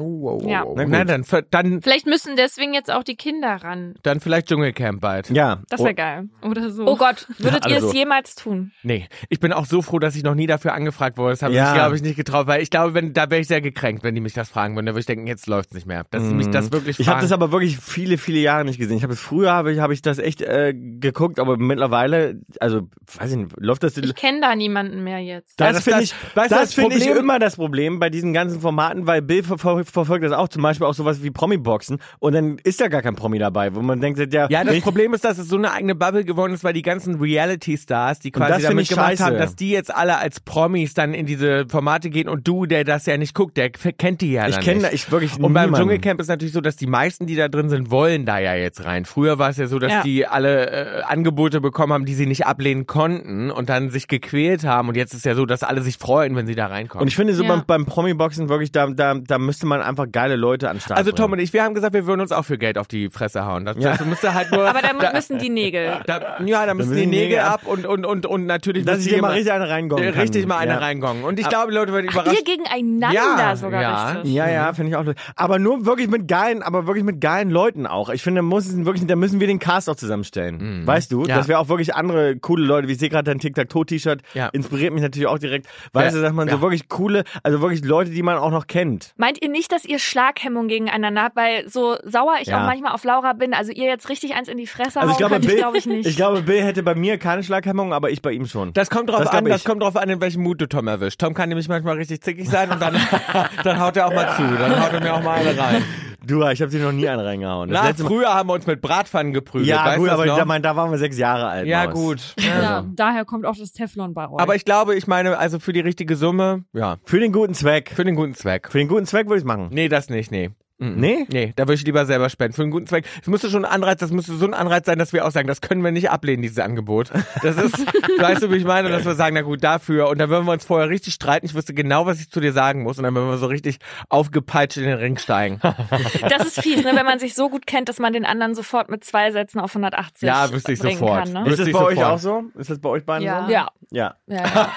Ja. 0.47 0.65
Na 0.75 0.85
gut. 0.85 0.93
Na, 0.93 1.05
dann, 1.05 1.25
dann, 1.51 1.83
Vielleicht 1.83 2.07
müssen 2.07 2.37
deswegen 2.37 2.73
jetzt 2.75 2.91
auch 2.91 3.03
die 3.03 3.17
Kinder 3.17 3.57
ran 3.63 3.95
dann 4.03 4.21
vielleicht 4.21 4.49
Dschungelcamp 4.49 5.01
bald. 5.01 5.31
Ja. 5.31 5.61
Das 5.69 5.81
wäre 5.83 5.95
geil. 5.95 6.29
oder 6.43 6.71
so. 6.71 6.87
Oh 6.87 6.97
Gott, 6.97 7.27
würdet 7.39 7.67
ihr 7.67 7.77
Also. 7.77 7.89
es 7.89 7.95
jemals 7.95 8.35
tun? 8.35 8.73
Nee, 8.83 9.09
ich 9.29 9.41
bin 9.41 9.53
auch 9.53 9.67
so 9.67 9.83
froh, 9.83 9.99
dass 9.99 10.15
ich 10.17 10.23
noch 10.23 10.35
nie 10.35 10.47
dafür 10.47 10.75
angefragt 10.75 11.19
wurde. 11.19 11.31
Das 11.31 11.43
habe 11.43 11.55
Ja. 11.55 11.69
ich, 11.69 11.75
glaube 11.75 11.97
ich, 11.97 12.03
nicht 12.03 12.17
getraut, 12.17 12.47
weil 12.47 12.63
ich 12.63 12.71
glaube, 12.71 12.95
wenn, 12.95 13.13
da 13.13 13.31
wäre 13.31 13.41
ich 13.41 13.49
sehr 13.49 13.61
gekränkt, 13.61 14.05
wenn 14.05 14.15
die 14.15 14.21
mich 14.21 14.33
das 14.33 14.49
fragen 14.49 14.75
würden. 14.77 14.87
Da 14.87 14.93
würde 14.93 15.01
ich 15.01 15.07
denken, 15.07 15.27
jetzt 15.27 15.47
läuft's 15.47 15.75
nicht 15.75 15.87
mehr. 15.87 16.05
Dass 16.11 16.23
sie 16.27 16.35
mich 16.35 16.49
das 16.51 16.73
wirklich 16.73 16.99
Mhm. 16.99 17.03
Ich 17.03 17.09
habe 17.09 17.17
fragen. 17.19 17.25
das 17.27 17.33
aber 17.33 17.53
wirklich 17.53 17.79
viele, 17.79 18.17
viele 18.19 18.39
Jahre 18.39 18.65
nicht 18.65 18.79
gesehen. 18.79 18.97
Ich 18.97 19.03
habe 19.03 19.13
es 19.13 19.21
früher 19.21 19.53
habe 19.53 19.73
ich, 19.73 19.81
habe 19.81 19.93
ich 19.93 20.03
das 20.03 20.19
echt 20.19 20.41
äh, 20.43 20.73
geguckt, 20.75 21.39
aber 21.39 21.57
mittlerweile, 21.57 22.41
also 22.61 22.89
weiß 23.19 23.33
ich 23.33 23.37
nicht, 23.39 23.51
läuft 23.59 23.83
das. 23.83 23.97
Ich 23.97 24.15
kenne 24.15 24.41
da 24.41 24.55
niemanden 24.55 25.03
mehr 25.05 25.19
jetzt. 25.19 25.59
das 25.61 25.75
Das- 25.77 25.85
finde 25.85 26.03
ich, 26.03 26.15
weißt 26.35 26.53
das 26.53 26.61
das 26.61 26.75
finde 26.75 26.97
ich 26.97 27.07
immer 27.07 27.39
das 27.39 27.57
Problem 27.57 27.99
bei 27.99 28.11
diesen 28.11 28.33
ganzen 28.33 28.61
Formaten, 28.61 29.00
weil 29.07 29.23
Bill 29.23 29.43
ver 29.43 29.59
ver 29.59 29.85
verfolgt 29.85 30.25
das 30.25 30.33
auch, 30.33 30.49
zum 30.49 30.63
Beispiel 30.63 30.87
auch 30.87 30.95
sowas 30.95 31.23
wie 31.23 31.31
Promi-Boxen 31.31 31.99
und 32.19 32.35
dann 32.35 32.59
ist 32.65 32.81
da 32.81 32.89
gar 32.89 33.03
kein 33.03 33.15
Promi 33.17 33.39
dabei, 33.39 33.75
wo 33.75 33.81
man 33.83 34.01
denkt, 34.01 34.19
ja, 34.33 34.49
Ja, 34.51 34.65
das 34.65 34.81
Problem 34.81 35.15
ist, 35.15 35.25
dass 35.25 35.39
es 35.39 35.49
so 35.49 35.57
eine 35.57 35.73
eigene 35.73 35.95
Bubble 35.95 36.25
geworden 36.25 36.53
ist, 36.53 36.65
weil 36.65 36.73
die 36.73 36.83
ganzen 36.83 37.21
Reality-Stars, 37.21 38.21
die 38.21 38.31
quasi 38.31 38.63
damit 38.63 38.89
gemacht 38.89 39.09
scheiße. 39.11 39.25
haben, 39.25 39.37
dass 39.39 39.57
die 39.57 39.71
jetzt 39.71 39.95
alle 39.95 40.19
als 40.19 40.41
Promis 40.41 40.95
dann 40.95 41.15
in 41.15 41.27
diese 41.27 41.67
Formate 41.69 42.11
gehen 42.11 42.29
und 42.29 42.47
du, 42.47 42.67
der 42.67 42.85
das 42.85 43.07
ja 43.07 43.17
nicht 43.17 43.35
guckt, 43.35 43.57
der 43.57 43.71
kennt 43.71 44.21
die 44.21 44.33
ja 44.33 44.49
ich 44.49 44.61
kenne 44.61 44.83
nicht. 44.83 44.93
ich 44.93 45.11
wirklich 45.13 45.39
Und 45.39 45.53
beim. 45.53 45.73
Dschungelcamp 45.75 46.21
ist 46.21 46.29
natürlich 46.29 46.53
so, 46.53 46.61
dass 46.61 46.77
die 46.77 46.87
meisten, 46.87 47.27
die 47.27 47.37
da 47.37 47.49
drin 47.49 47.69
sind, 47.69 47.91
wollen 47.91 48.27
da 48.27 48.39
ja 48.39 48.55
jetzt 48.55 48.85
rein. 48.85 49.05
Früher 49.05 49.39
war 49.39 49.51
es 49.51 49.57
ja 49.57 49.67
so, 49.67 49.79
dass 49.79 49.91
Ja. 49.93 50.03
die 50.03 50.27
alle 50.27 50.71
äh, 50.71 51.03
Angebote 51.03 51.61
bekommen 51.61 51.93
haben, 51.93 52.05
die 52.05 52.15
sie 52.15 52.27
nicht 52.27 52.47
ablehnen 52.47 52.87
konnten 52.87 53.51
und 53.51 53.69
dann 53.69 53.91
sich 53.91 54.09
gequält 54.09 54.65
haben. 54.65 54.89
Und 54.89 54.97
jetzt 54.97 55.15
ist 55.15 55.25
ja 55.25 55.35
so, 55.35 55.47
dass 55.47 55.63
alle 55.63 55.83
sich 55.83 55.97
freuen, 55.97 56.37
wenn 56.37 56.47
sie 56.47 56.55
da 56.55 56.67
reinkommen. 56.67 57.03
Und 57.03 57.09
ich 57.09 57.17
finde 57.17 57.35
so 57.35 57.43
Ja. 57.45 57.49
beim, 57.57 57.65
beim 57.67 57.87
Promi-Boxen 57.87 58.49
wirklich, 58.49 58.73
da, 58.73 58.90
da, 58.97 59.15
da 59.15 59.39
müsste 59.39 59.67
man 59.67 59.81
einfach 59.83 60.07
geile 60.11 60.37
Leute 60.37 60.69
an 60.71 60.77
den 60.77 60.81
Start 60.83 60.99
also 60.99 61.13
Tom 61.13 61.33
und 61.33 61.39
ich, 61.39 61.53
wir 61.53 61.63
haben 61.65 61.75
gesagt, 61.75 61.95
wir 61.95 62.07
würden 62.07 62.21
uns 62.21 62.33
auch 62.33 62.45
für 62.45 62.59
Geld 62.59 62.79
auf 62.79 62.89
die 62.89 63.11
Fresse 63.11 63.45
hauen. 63.47 63.65
Das, 63.65 63.77
Ja. 63.79 63.97
das 63.97 64.07
müsste 64.07 64.35
halt 64.35 64.51
nur. 64.53 64.69
Aber 64.69 64.81
da 64.83 64.89
da, 64.99 65.13
müssen 65.13 65.39
die 65.39 65.49
Nägel. 65.51 66.01
da, 66.07 66.39
ja, 66.45 66.67
da 66.67 66.75
müssen 66.75 66.91
müssen 66.91 67.01
die 67.01 67.07
Nägel 67.07 67.29
Nägel 67.37 67.39
ab 67.41 67.63
und, 67.67 67.87
und, 67.87 68.05
und, 68.05 68.27
und 68.27 68.47
natürlich 68.47 68.85
Dass 68.85 69.01
ich 69.01 69.09
dir 69.13 69.21
mal 69.21 69.33
richtig 69.33 69.53
eine 69.53 69.69
reingongen 69.69 70.13
kann. 70.13 70.21
richtig 70.21 70.47
mal 70.47 70.59
eine 70.59 70.73
ja. 70.73 70.79
reingongen. 70.79 71.25
Und 71.25 71.39
ich 71.39 71.49
glaube, 71.49 71.71
die 71.71 71.77
Leute 71.77 71.93
werden 71.93 72.07
Ach, 72.11 72.15
überrascht. 72.15 72.39
ihr 72.39 72.45
gegeneinander 72.45 73.13
Ja, 73.15 73.57
sogar 73.57 73.83
ja. 73.83 74.09
richtig. 74.13 74.33
Ja, 74.33 74.49
ja, 74.49 74.73
finde 74.73 74.91
ich 74.91 74.97
auch. 74.97 75.05
Aber 75.37 75.59
nur 75.59 75.87
wirklich 75.87 76.09
mit 76.09 76.29
geilen, 76.29 76.63
aber 76.63 76.87
wirklich 76.87 77.05
mit 77.05 77.21
geilen 77.21 77.51
Leuten 77.51 77.87
auch. 77.87 78.09
Ich 78.11 78.23
finde, 78.23 78.43
muss 78.43 78.75
wirklich, 78.85 79.07
da 79.07 79.17
müssen 79.17 79.41
wir 79.41 79.47
den 79.47 79.59
Cast 79.59 79.89
auch 79.91 79.97
zusammenstellen. 79.97 80.87
Weißt 80.87 81.13
du, 81.13 81.25
Ja. 81.25 81.37
dass 81.37 81.49
wir 81.49 81.59
auch 81.59 81.69
wirklich 81.69 81.95
andere 81.95 82.37
coole 82.37 82.65
Leute, 82.65 82.89
wie 82.89 82.93
ich 82.93 82.99
sehe 82.99 83.09
gerade 83.09 83.25
dein 83.25 83.39
Tic-Tac-Toe-T-Shirt, 83.39 84.23
Ja. 84.35 84.49
inspiriert 84.49 84.93
mich 84.93 85.03
natürlich 85.03 85.27
auch 85.29 85.39
direkt. 85.39 85.67
Weißt 85.93 86.15
Ja. 86.15 86.21
du, 86.21 86.23
dass 86.27 86.33
man 86.33 86.49
Ja. 86.49 86.55
so 86.57 86.63
wirklich 86.63 86.89
coole, 86.89 87.25
also 87.43 87.61
wirklich 87.61 87.85
Leute, 87.85 88.11
die 88.11 88.23
man 88.23 88.37
auch 88.39 88.51
noch 88.51 88.67
kennt. 88.67 88.80
Meint 89.17 89.43
ihr 89.43 89.49
nicht, 89.49 89.71
dass 89.73 89.85
ihr 89.85 89.99
Schlaghemmung 89.99 90.69
gegeneinander 90.69 91.23
habt? 91.23 91.37
Weil 91.37 91.69
so 91.69 91.97
sauer 92.05 92.37
ich 92.41 92.49
Ja. 92.49 92.59
auch 92.63 92.67
manchmal 92.67 92.93
auf 92.93 93.05
Laura 93.05 93.33
bin, 93.33 93.55
also 93.55 93.73
ihr 93.73 93.87
jetzt 93.87 94.09
richtig 94.09 94.35
eins 94.35 94.49
in 94.49 94.57
die 94.59 94.67
Fresse 94.67 95.01
Also 95.01 95.13
ich 95.13 95.19
glaube, 95.19 95.39
Bill, 95.41 95.57
glaube 95.57 95.79
ich 95.79 95.87
nicht. 95.87 96.07
ich 96.07 96.17
glaube, 96.17 96.43
Bill 96.43 96.63
hätte 96.63 96.83
bei 96.83 96.95
mir 96.95 97.19
keine 97.19 97.43
Schlaghemmung, 97.43 97.93
aber 97.93 98.11
ich 98.11 98.23
bei 98.23 98.33
ihm 98.33 98.47
schon. 98.47 98.73
Das 98.73 98.91
kommt 98.91 99.11
drauf 99.11 99.19
Das 99.21 99.29
an, 99.29 99.45
glaub 99.45 99.49
das 99.53 99.61
ich. 99.63 99.67
kommt 99.67 99.83
drauf 99.83 99.97
an, 99.97 100.09
in 100.09 100.21
welchem 100.21 100.43
Mut 100.43 100.61
du 100.61 100.67
Tom 100.69 100.89
erwischt. 100.89 101.21
Tom 101.21 101.35
kann 101.35 101.49
nämlich 101.49 101.69
manchmal 101.69 101.97
richtig 101.97 102.21
zickig 102.23 102.49
sein 102.49 102.71
und 102.71 102.81
dann, 102.81 102.95
dann 103.65 103.81
haut 103.81 103.97
er 103.97 104.07
auch 104.07 104.15
mal 104.15 104.35
zu. 104.37 104.43
Dann 104.59 104.81
haut 104.83 104.93
er 104.93 105.01
mir 105.01 105.15
auch 105.15 105.23
mal 105.23 105.39
eine 105.39 105.59
rein. 105.59 105.85
Du, 106.31 106.43
ich 106.49 106.63
habe 106.63 106.71
dir 106.71 106.83
noch 106.83 106.93
nie 106.93 107.09
einen 107.09 107.21
reingehauen. 107.21 107.69
Das 107.71 107.81
Na, 107.83 107.89
letzte 107.89 108.05
Mal- 108.05 108.09
früher 108.09 108.33
haben 108.35 108.49
wir 108.49 108.55
uns 108.55 108.67
mit 108.67 108.81
Bratpfannen 108.81 109.33
geprügelt. 109.33 109.69
ja, 109.69 109.85
weißt 109.85 109.99
gut, 109.99 110.07
das 110.09 110.15
aber 110.15 110.27
noch? 110.27 110.37
da, 110.39 110.45
mein, 110.45 110.63
da 110.63 110.77
waren 110.77 110.91
wir 110.91 110.99
sechs 110.99 111.19
Jahre 111.19 111.49
alt. 111.49 111.67
Ja, 111.67 111.85
Maus. 111.87 111.95
gut. 111.95 112.35
ja, 112.39 112.85
daher 112.95 113.25
kommt 113.25 113.45
auch 113.47 113.57
das 113.57 113.73
Teflon 113.73 114.15
bei 114.15 114.29
euch. 114.29 114.41
Aber 114.41 114.55
ich 114.55 114.65
glaube, 114.65 114.95
ich 114.95 115.07
meine, 115.07 115.37
also 115.39 115.59
für 115.59 115.73
die 115.73 115.81
richtige 115.81 116.17
Summe, 116.17 116.65
ja, 116.73 116.97
Für 117.05 117.21
den 117.21 117.33
guten 117.33 117.55
Zweck. 117.55 117.91
für 117.95 118.05
den 118.05 118.15
guten 118.15 118.35
Zweck. 118.35 118.69
Für 118.71 118.79
den 118.79 118.89
guten 118.89 119.07
Zweck 119.07 119.27
würde 119.27 119.39
ich 119.41 119.45
machen. 119.45 119.69
Nee, 119.71 119.89
das 119.89 120.09
nicht, 120.09 120.31
nee. 120.31 120.51
Mhm. 120.81 120.95
Nee? 120.97 121.27
Nee, 121.31 121.53
da 121.57 121.65
würde 121.65 121.75
ich 121.75 121.85
lieber 121.85 122.07
selber 122.07 122.29
spenden. 122.31 122.55
Für 122.55 122.63
einen 122.63 122.71
guten 122.71 122.87
Zweck. 122.87 123.05
Es 123.21 123.29
müsste 123.29 123.51
schon 123.51 123.65
ein 123.65 123.71
Anreiz, 123.71 123.99
das 124.01 124.11
müsste 124.11 124.35
so 124.35 124.47
ein 124.47 124.55
Anreiz 124.55 124.87
sein, 124.87 124.99
dass 124.99 125.13
wir 125.13 125.27
auch 125.27 125.31
sagen, 125.31 125.47
das 125.47 125.61
können 125.61 125.85
wir 125.85 125.93
nicht 125.93 126.11
ablehnen, 126.11 126.43
dieses 126.43 126.59
Angebot. 126.59 127.11
Das 127.43 127.57
ist, 127.57 127.79
weißt 128.19 128.43
du, 128.43 128.51
wie 128.51 128.57
ich 128.57 128.65
meine? 128.65 128.89
Dass 128.89 129.05
wir 129.05 129.15
sagen, 129.15 129.35
na 129.35 129.43
gut, 129.43 129.63
dafür. 129.63 130.09
Und 130.09 130.19
dann 130.19 130.31
würden 130.31 130.47
wir 130.47 130.53
uns 130.53 130.65
vorher 130.65 130.89
richtig 130.89 131.15
streiten. 131.15 131.45
Ich 131.47 131.55
wüsste 131.55 131.75
genau, 131.75 132.07
was 132.07 132.21
ich 132.21 132.31
zu 132.31 132.41
dir 132.41 132.53
sagen 132.53 132.83
muss. 132.83 132.97
Und 132.99 133.05
dann 133.05 133.15
würden 133.15 133.29
wir 133.29 133.37
so 133.37 133.47
richtig 133.47 133.79
aufgepeitscht 134.09 134.79
in 134.79 134.85
den 134.85 134.99
Ring 134.99 135.19
steigen. 135.19 135.61
das 136.31 136.47
ist 136.47 136.63
fies, 136.63 136.83
ne, 136.83 136.93
wenn 136.95 137.07
man 137.07 137.19
sich 137.19 137.35
so 137.35 137.51
gut 137.51 137.67
kennt, 137.67 137.89
dass 137.91 137.99
man 137.99 138.13
den 138.13 138.25
anderen 138.25 138.55
sofort 138.55 138.89
mit 138.91 139.05
zwei 139.05 139.31
Sätzen 139.33 139.61
auf 139.61 139.71
180 139.73 140.27
Ja, 140.27 140.51
wüsste 140.53 140.73
ich 140.73 140.79
sofort. 140.79 141.25
kann. 141.25 141.45
Ne? 141.45 141.51
Ist 141.51 141.61
das 141.61 141.71
bei 141.73 141.79
euch 141.83 141.97
sofort. 141.97 142.13
auch 142.15 142.19
so? 142.19 142.43
Ist 142.59 142.71
das 142.71 142.79
bei 142.81 142.89
euch 142.89 143.05
beiden 143.05 143.27
Ja. 143.27 143.45
so? 143.47 143.53
Ja, 143.53 143.69
Ja. 143.91 144.15
ja, 144.27 144.45
ja. 144.45 144.71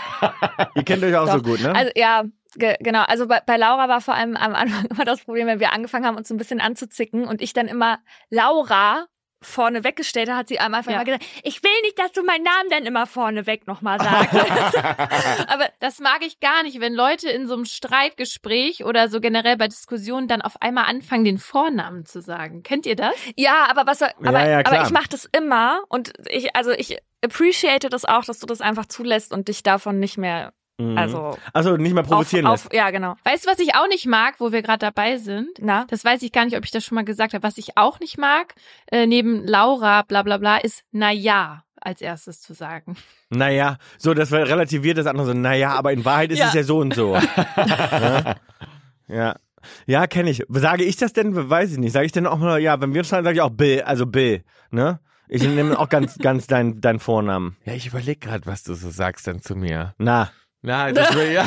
Ihr 0.76 0.84
kennt 0.84 1.04
euch 1.04 1.16
auch 1.16 1.28
so 1.32 1.38
Doch. 1.38 1.44
gut, 1.44 1.62
ne? 1.62 1.74
Also 1.74 1.92
ja, 1.96 2.24
ge 2.56 2.76
genau. 2.80 3.04
Also 3.04 3.28
bei, 3.28 3.42
bei 3.46 3.58
Laura 3.58 3.90
war 3.90 4.02
vor 4.02 4.14
allem 4.14 4.36
am 4.36 4.56
Anfang 4.56 4.86
immer 4.90 5.06
das 5.06 5.24
Problem, 5.24 5.48
wenn 5.48 5.60
wir 5.60 5.74
angefangen 5.74 6.06
haben, 6.06 6.18
uns 6.18 6.28
so 6.28 6.34
ein 6.34 6.38
bisschen 6.38 6.62
anzuzicken 6.62 7.26
und 7.26 7.42
ich 7.42 7.54
dann 7.54 7.68
immer 7.68 8.00
Laura 8.30 9.06
vorne 9.46 9.84
weggestellt 9.84 10.30
habe, 10.30 10.38
hat 10.38 10.48
sie 10.48 10.60
am 10.60 10.74
Anfang 10.74 10.94
Ja. 10.94 11.02
immer 11.02 11.06
gesagt, 11.06 11.26
ich 11.44 11.62
will 11.64 11.82
nicht, 11.84 12.00
dass 12.00 12.14
du 12.14 12.24
meinen 12.24 12.44
Namen 12.44 12.70
dann 12.70 12.86
immer 12.86 13.06
vorne 13.06 13.46
weg 13.46 13.68
nochmal 13.68 14.00
sagst. 14.00 14.34
Aber 15.48 15.70
das 15.80 16.00
mag 16.00 16.26
ich 16.26 16.40
gar 16.40 16.64
nicht, 16.64 16.80
wenn 16.80 16.94
Leute 16.94 17.30
in 17.30 17.48
so 17.48 17.54
einem 17.56 17.66
Streitgespräch 17.66 18.86
oder 18.86 19.10
so 19.10 19.20
generell 19.20 19.58
bei 19.58 19.68
Diskussionen 19.68 20.28
dann 20.28 20.42
auf 20.42 20.62
einmal 20.62 20.86
anfangen, 20.86 21.26
den 21.26 21.38
Vornamen 21.38 22.06
zu 22.06 22.22
sagen. 22.22 22.64
Kennt 22.64 22.86
ihr 22.86 22.96
das? 22.96 23.14
ja, 23.36 23.68
aber 23.70 23.86
was 23.86 24.00
soll, 24.00 24.10
aber, 24.24 24.48
ja, 24.48 24.64
klar. 24.64 24.80
aber 24.80 24.86
ich 24.88 24.94
mache 24.94 25.10
das 25.10 25.26
immer 25.26 25.82
und 25.90 26.14
ich, 26.30 26.56
also 26.56 26.72
ich 26.72 26.98
appreciate 27.24 27.90
das 27.90 28.06
auch, 28.06 28.26
dass 28.26 28.40
du 28.40 28.46
das 28.46 28.62
einfach 28.62 28.86
zulässt 28.86 29.34
und 29.34 29.48
dich 29.48 29.64
davon 29.64 30.00
nicht 30.00 30.18
mehr, 30.18 30.54
Mhm. 30.80 30.98
also 30.98 31.38
also 31.54 31.78
nicht 31.78 31.94
mehr 31.94 32.04
auf, 32.04 32.10
provozieren 32.10 32.46
lässt. 32.48 32.66
auf, 32.68 32.74
ja 32.74 32.90
genau. 32.90 33.16
Weißt 33.24 33.46
du, 33.46 33.52
was 33.52 33.60
ich 33.60 33.76
auch 33.76 33.88
nicht 33.88 34.08
mag, 34.08 34.36
wo 34.40 34.52
wir 34.52 34.62
gerade 34.64 34.80
dabei 34.80 35.18
sind? 35.18 35.50
Na? 35.60 35.86
Das 35.90 36.04
weiß 36.04 36.22
ich 36.24 36.32
gar 36.32 36.46
nicht, 36.46 36.58
ob 36.58 36.66
ich 36.66 36.72
das 36.72 36.84
schon 36.84 36.96
mal 36.96 37.06
gesagt 37.06 37.34
habe. 37.34 37.44
Was 37.44 37.58
ich 37.60 37.78
auch 37.78 38.00
nicht 38.00 38.18
mag, 38.18 38.56
äh, 38.92 39.06
neben 39.06 39.46
Laura, 39.46 40.02
bla 40.02 40.24
bla 40.24 40.38
bla, 40.38 40.58
ist 40.58 40.84
na 40.92 41.12
ja 41.12 41.64
als 41.80 42.02
erstes 42.02 42.42
zu 42.42 42.54
sagen. 42.54 42.96
Naja, 43.30 43.78
so, 43.98 44.14
das 44.14 44.32
war 44.32 44.40
relativiert 44.48 44.98
das 44.98 45.06
andere 45.06 45.28
so, 45.28 45.34
naja, 45.34 45.72
aber 45.74 45.92
in 45.92 46.06
Wahrheit 46.06 46.32
ist 46.32 46.40
Ja. 46.40 46.48
es 46.48 46.54
ja 46.54 46.64
so 46.64 46.80
und 46.80 46.94
so. 46.96 47.16
ja. 47.58 48.36
Ja. 49.08 49.36
Ja, 49.86 50.08
kenne 50.08 50.30
ich. 50.30 50.44
Sage 50.50 50.84
ich 50.84 50.98
das 50.98 51.14
denn? 51.14 51.50
Weiß 51.50 51.72
ich 51.72 51.78
nicht. 51.78 51.92
Sage 51.94 52.06
ich 52.06 52.12
denn 52.12 52.28
auch 52.28 52.38
mal, 52.38 52.60
ja, 52.60 52.80
wenn 52.82 52.94
wir 52.94 53.04
schreiben, 53.04 53.24
sage 53.26 53.36
ich 53.36 53.42
auch 53.42 53.50
Bill, 53.50 53.82
also 53.84 54.06
Bill, 54.06 54.44
ne? 54.72 55.00
Ich 55.30 55.42
nehme 55.44 55.80
auch 55.80 55.90
ganz, 55.90 56.18
ganz 56.18 56.48
deinen 56.48 56.82
dein 56.82 57.00
Vornamen. 57.00 57.56
Ja, 57.66 57.74
ich 57.74 57.88
überlege 57.88 58.20
gerade, 58.20 58.46
was 58.46 58.64
du 58.64 58.74
so 58.74 58.90
sagst 58.90 59.26
dann 59.26 59.42
zu 59.42 59.56
mir. 59.56 59.94
Na. 59.98 60.32
Na, 60.64 60.92
das 60.92 61.14
will 61.16 61.32
ja. 61.34 61.46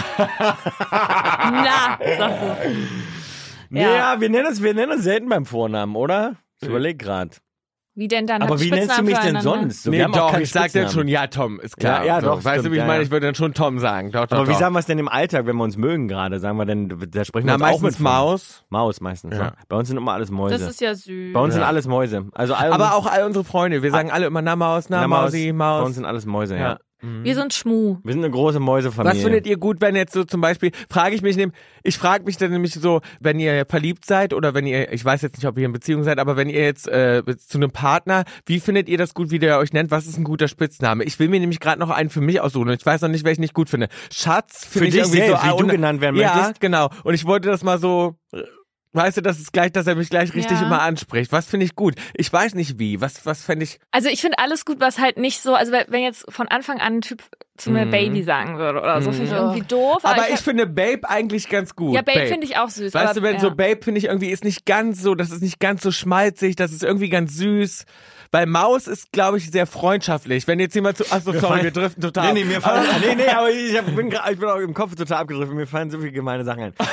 Na, 0.91 1.99
sagst 2.19 2.43
du. 3.71 3.77
Ja. 3.79 3.95
ja, 3.97 4.21
wir 4.21 4.29
nennen 4.31 4.47
uns, 4.47 4.63
wir 4.63 4.75
nennen 4.75 4.93
uns 4.93 5.03
selten 5.05 5.29
beim 5.29 5.45
Vornamen, 5.47 5.97
oder? 5.97 6.37
Ich 6.61 6.69
überlege 6.69 6.97
gerade. 6.99 7.31
Wie 7.99 8.09
denn 8.09 8.27
dann? 8.27 8.43
Aber 8.43 8.61
wie 8.61 8.71
nennst 8.71 8.99
du 8.99 9.03
mich 9.03 9.17
denn 9.19 9.41
sonst? 9.41 9.85
So, 9.85 9.91
nee, 9.91 10.01
wir 10.01 10.09
doch, 10.09 10.37
ich 10.39 10.51
sag 10.51 10.71
dann 10.73 10.91
schon, 10.91 11.09
ja, 11.09 11.29
Tom, 11.29 11.59
ist 11.61 11.79
klar. 11.79 12.01
Ja, 12.05 12.17
ja, 12.17 12.21
so. 12.21 12.27
doch, 12.27 12.45
Weißt 12.45 12.59
du, 12.59 12.61
stimmt, 12.61 12.73
wie 12.73 12.77
ich 12.77 12.81
ja, 12.83 12.87
meine? 12.87 12.99
ja. 12.99 13.05
Ich 13.05 13.11
würde 13.11 13.25
dann 13.27 13.35
schon 13.35 13.55
Tom 13.55 13.79
sagen. 13.79 14.13
Doch, 14.13 14.27
doch, 14.27 14.37
Aber 14.37 14.49
wie 14.49 14.53
doch. 14.53 14.59
sagen 14.59 14.75
wir 14.75 14.81
es 14.81 14.87
denn 14.87 14.99
im 14.99 15.09
Alltag, 15.09 15.47
wenn 15.47 15.57
wir 15.57 15.65
uns 15.65 15.79
mögen 15.79 16.07
gerade? 16.07 16.39
Sagen 16.39 16.59
wir 16.59 16.67
denn, 16.67 16.91
da 17.11 17.25
sprechen 17.25 17.47
wir 17.47 17.57
Na, 17.57 17.65
uns 17.69 17.75
auch 17.77 17.81
mit 17.81 17.83
meistens 17.85 17.97
von. 17.97 18.05
Maus. 18.05 18.65
Maus 18.69 19.01
meistens. 19.01 19.35
Ja. 19.35 19.55
Bei 19.71 19.77
uns 19.79 19.89
sind 19.89 19.97
immer 19.97 20.13
alles 20.13 20.31
Mäuse. 20.31 20.59
Das 20.59 20.69
ist 20.71 20.83
ja 20.83 20.95
süß. 20.95 21.33
Bei 21.33 21.41
uns 21.41 21.55
sind 21.55 21.63
alles 21.63 21.87
Mäuse. 21.87 22.27
Also 22.33 22.53
all 22.53 22.71
Aber 22.71 22.95
auch 22.97 23.07
all 23.07 23.25
unsere 23.25 23.45
Freunde. 23.45 23.83
Wir 23.83 23.91
sagen 23.91 24.11
alle 24.11 24.27
immer, 24.27 24.43
na 24.43 24.57
Maus, 24.57 24.91
na, 24.91 25.01
Na, 25.01 25.09
Maus. 25.09 25.21
Mausi, 25.33 25.47
Bei 25.53 25.79
uns 25.79 25.87
Maus. 25.89 25.95
sind 25.95 26.05
alles 26.05 26.27
Mäuse, 26.27 26.57
ja. 26.59 26.77
Ja. 27.03 27.09
Wir 27.25 27.35
sind 27.35 27.53
Schmu. 27.53 27.99
Wir 28.05 28.13
sind 28.15 28.25
eine 28.25 28.33
große 28.33 28.59
Mäusefamilie. 28.59 29.15
Was 29.17 29.23
findet 29.23 29.47
ihr 29.47 29.59
gut, 29.59 29.81
wenn 29.81 29.95
jetzt 29.95 30.13
so 30.15 30.25
zum 30.25 30.41
Beispiel, 30.41 30.71
frage 30.91 31.15
ich 31.15 31.23
mich, 31.23 31.37
nehm- 31.37 31.53
ich 31.83 31.99
frage 31.99 32.25
mich 32.25 32.37
dann 32.39 32.51
nämlich 32.51 32.73
so, 32.75 33.01
wenn 33.21 33.39
ihr 33.39 33.67
verliebt 33.69 34.07
seid 34.07 34.33
oder 34.33 34.55
wenn 34.55 34.67
ihr, 34.67 34.93
ich 34.93 35.05
weiß 35.05 35.23
jetzt 35.23 35.37
nicht, 35.37 35.47
ob 35.47 35.59
ihr 35.59 35.67
in 35.67 35.73
Beziehung 35.73 36.05
seid, 36.05 36.19
aber 36.19 36.37
wenn 36.37 36.49
ihr 36.49 36.63
jetzt 36.65 36.89
äh, 36.89 37.23
zu 37.37 37.59
einem 37.59 37.71
Partner, 37.71 38.25
wie 38.47 38.61
findet 38.61 38.89
ihr 38.89 38.97
das 38.99 39.13
gut, 39.15 39.31
wie 39.31 39.39
der 39.39 39.59
euch 39.59 39.73
nennt? 39.73 39.91
Was 39.91 40.07
ist 40.07 40.17
ein 40.19 40.25
guter 40.25 40.49
Spitzname? 40.49 41.05
Ich 41.05 41.19
will 41.19 41.29
mir 41.29 41.39
nämlich 41.41 41.61
gerade 41.61 41.79
noch 41.79 41.91
einen 41.91 42.09
für 42.11 42.21
mich 42.23 42.41
aussuchen 42.41 42.69
und 42.71 42.81
ich 42.81 42.87
weiß 42.87 43.03
noch 43.03 43.09
nicht, 43.11 43.25
welchen 43.25 43.43
ich 43.43 43.53
gut 43.53 43.69
finde. 43.69 43.89
Schatz 44.11 44.65
Für 44.67 44.79
finde 44.81 44.87
ich 44.89 44.95
dich 44.95 45.03
irgendwie 45.03 45.19
selbst, 45.19 45.43
so 45.45 45.53
wie 45.59 45.63
du 45.63 45.67
genannt 45.69 46.01
werden 46.01 46.17
Ja, 46.17 46.35
möchtest? 46.35 46.61
genau. 46.61 46.89
Und 47.05 47.15
ich 47.15 47.27
wollte 47.27 47.49
das 47.51 47.63
mal 47.63 47.79
so 47.79 48.17
Weißt 48.97 49.19
du, 49.19 49.21
das 49.21 49.39
ist 49.39 49.53
gleich, 49.53 49.73
dass 49.73 49.87
er 49.87 49.95
mich 49.95 50.11
gleich 50.11 50.35
richtig 50.35 50.59
Ja. 50.59 50.67
immer 50.67 50.81
anspricht. 50.83 51.31
Was 51.31 51.47
finde 51.47 51.65
ich 51.67 51.77
gut? 51.77 51.95
Ich 52.15 52.33
weiß 52.33 52.55
nicht 52.55 52.79
wie. 52.79 53.01
Was, 53.01 53.25
was 53.27 53.43
fände 53.45 53.65
ich. 53.65 53.79
Also 53.91 54.09
ich 54.09 54.21
finde 54.23 54.39
alles 54.39 54.65
gut, 54.65 54.81
was 54.81 54.99
halt 54.99 55.19
nicht 55.19 55.41
so, 55.43 55.55
also 55.55 55.71
wenn 55.73 56.03
jetzt 56.03 56.25
von 56.33 56.49
Anfang 56.49 56.79
an 56.81 56.95
ein 56.97 57.01
Typ 57.03 57.23
zu 57.59 57.71
mir 57.71 57.87
Mhm. 57.87 57.91
Baby 57.91 58.23
sagen 58.23 58.59
würde 58.59 58.81
oder 58.81 59.01
so. 59.03 59.13
Finde 59.13 59.27
ich 59.27 59.31
Mhm. 59.33 59.37
irgendwie 59.37 59.63
doof. 59.69 59.99
Aber 60.03 60.27
ich 60.29 60.35
hab- 60.35 60.41
finde 60.41 60.67
Babe 60.67 61.09
eigentlich 61.09 61.49
ganz 61.49 61.75
gut. 61.77 61.95
ja, 61.95 62.03
Babe, 62.03 62.27
finde 62.27 62.47
ich 62.47 62.57
auch 62.59 62.69
süß. 62.71 62.93
Weißt 62.95 63.05
aber, 63.05 63.15
du, 63.15 63.23
wenn 63.23 63.35
ja. 63.35 63.41
so 63.41 63.51
Babe 63.55 63.81
finde 63.83 63.99
ich 63.99 64.07
irgendwie 64.07 64.31
ist 64.31 64.45
nicht 64.45 64.67
ganz 64.67 65.01
so, 65.01 65.15
das 65.15 65.31
ist 65.31 65.43
nicht 65.43 65.61
ganz 65.61 65.83
so 65.83 65.91
schmalzig, 65.91 66.57
das 66.57 66.73
ist 66.73 66.83
irgendwie 66.83 67.09
ganz 67.09 67.35
süß. 67.37 67.85
Weil 68.31 68.47
Maus 68.47 68.87
ist, 68.87 69.13
glaube 69.13 69.39
ich, 69.39 69.51
sehr 69.51 69.67
freundschaftlich. 69.67 70.47
Wenn 70.47 70.59
jetzt 70.61 70.75
jemand 70.75 70.99
so, 70.99 71.05
ach 71.11 71.21
so, 71.23 71.33
sorry, 71.33 71.63
wir 71.63 71.71
driften 71.71 72.03
total. 72.03 72.33
Nee, 72.33 72.41
nee, 72.41 72.45
mir 72.47 72.57
ab. 72.59 72.63
fallen, 72.65 72.87
nee, 73.01 73.15
nee, 73.15 73.29
aber 73.29 73.51
ich, 73.51 73.77
hab, 73.77 73.87
bin, 73.95 74.09
ich 74.09 74.39
bin 74.39 74.49
auch 74.49 74.57
im 74.57 74.75
Kopf 74.75 74.95
total 74.95 75.19
abgedriftet. 75.19 75.57
Mir 75.57 75.67
fallen 75.67 75.91
so 75.91 75.99
viele 75.99 76.13
gemeine 76.13 76.45
Sachen 76.45 76.63
ein. 76.63 76.73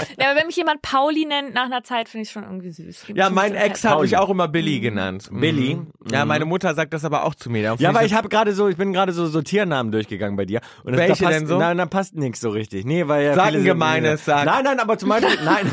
Ja, 0.20 0.30
aber 0.30 0.40
wenn 0.40 0.46
mich 0.48 0.56
jemand 0.56 0.82
Pauli 0.82 1.24
nennt 1.24 1.54
nach 1.54 1.64
einer 1.64 1.82
Zeit, 1.82 2.08
finde 2.08 2.22
ich 2.24 2.30
schon 2.30 2.42
irgendwie 2.42 2.70
süß. 2.70 3.04
Gibt 3.06 3.18
Ja, 3.18 3.30
mein 3.30 3.54
Ex 3.54 3.84
hat 3.84 4.00
mich 4.00 4.16
auch 4.18 4.28
immer 4.28 4.48
Billy 4.48 4.80
genannt. 4.80 5.30
Billy? 5.32 5.76
Mhm. 5.76 5.86
Ja, 6.12 6.26
meine 6.26 6.44
Mutter 6.44 6.74
sagt 6.74 6.92
das 6.92 7.04
aber 7.06 7.24
auch 7.24 7.34
zu 7.34 7.48
mir. 7.48 7.74
Ja, 7.78 7.94
weil 7.94 8.06
ich 8.06 8.14
habe 8.14 8.28
gerade 8.28 8.52
so, 8.52 8.68
ich 8.68 8.76
bin 8.76 8.92
gerade 8.92 9.12
so, 9.12 9.26
so 9.26 9.40
Tiernamen 9.40 9.92
durchgegangen 9.92 10.36
bei 10.36 10.44
dir. 10.44 10.60
Und 10.84 10.92
das, 10.92 11.00
Welche 11.00 11.22
da 11.22 11.28
passt, 11.30 11.40
denn 11.40 11.46
so? 11.46 11.58
Nein, 11.58 11.78
da 11.78 11.86
passt 11.86 12.14
nichts 12.16 12.40
so 12.40 12.50
richtig. 12.50 12.84
Nee, 12.84 13.08
weil 13.08 13.24
ja 13.26 13.34
Sag 13.34 13.46
viele 13.46 13.58
ein 13.58 13.62
sind- 13.62 13.72
gemeines, 13.72 14.24
sag. 14.24 14.44
Nein, 14.44 14.64
nein, 14.64 14.78
aber 14.80 14.98
zum 14.98 15.08
Beispiel, 15.08 15.38
nein, 15.44 15.70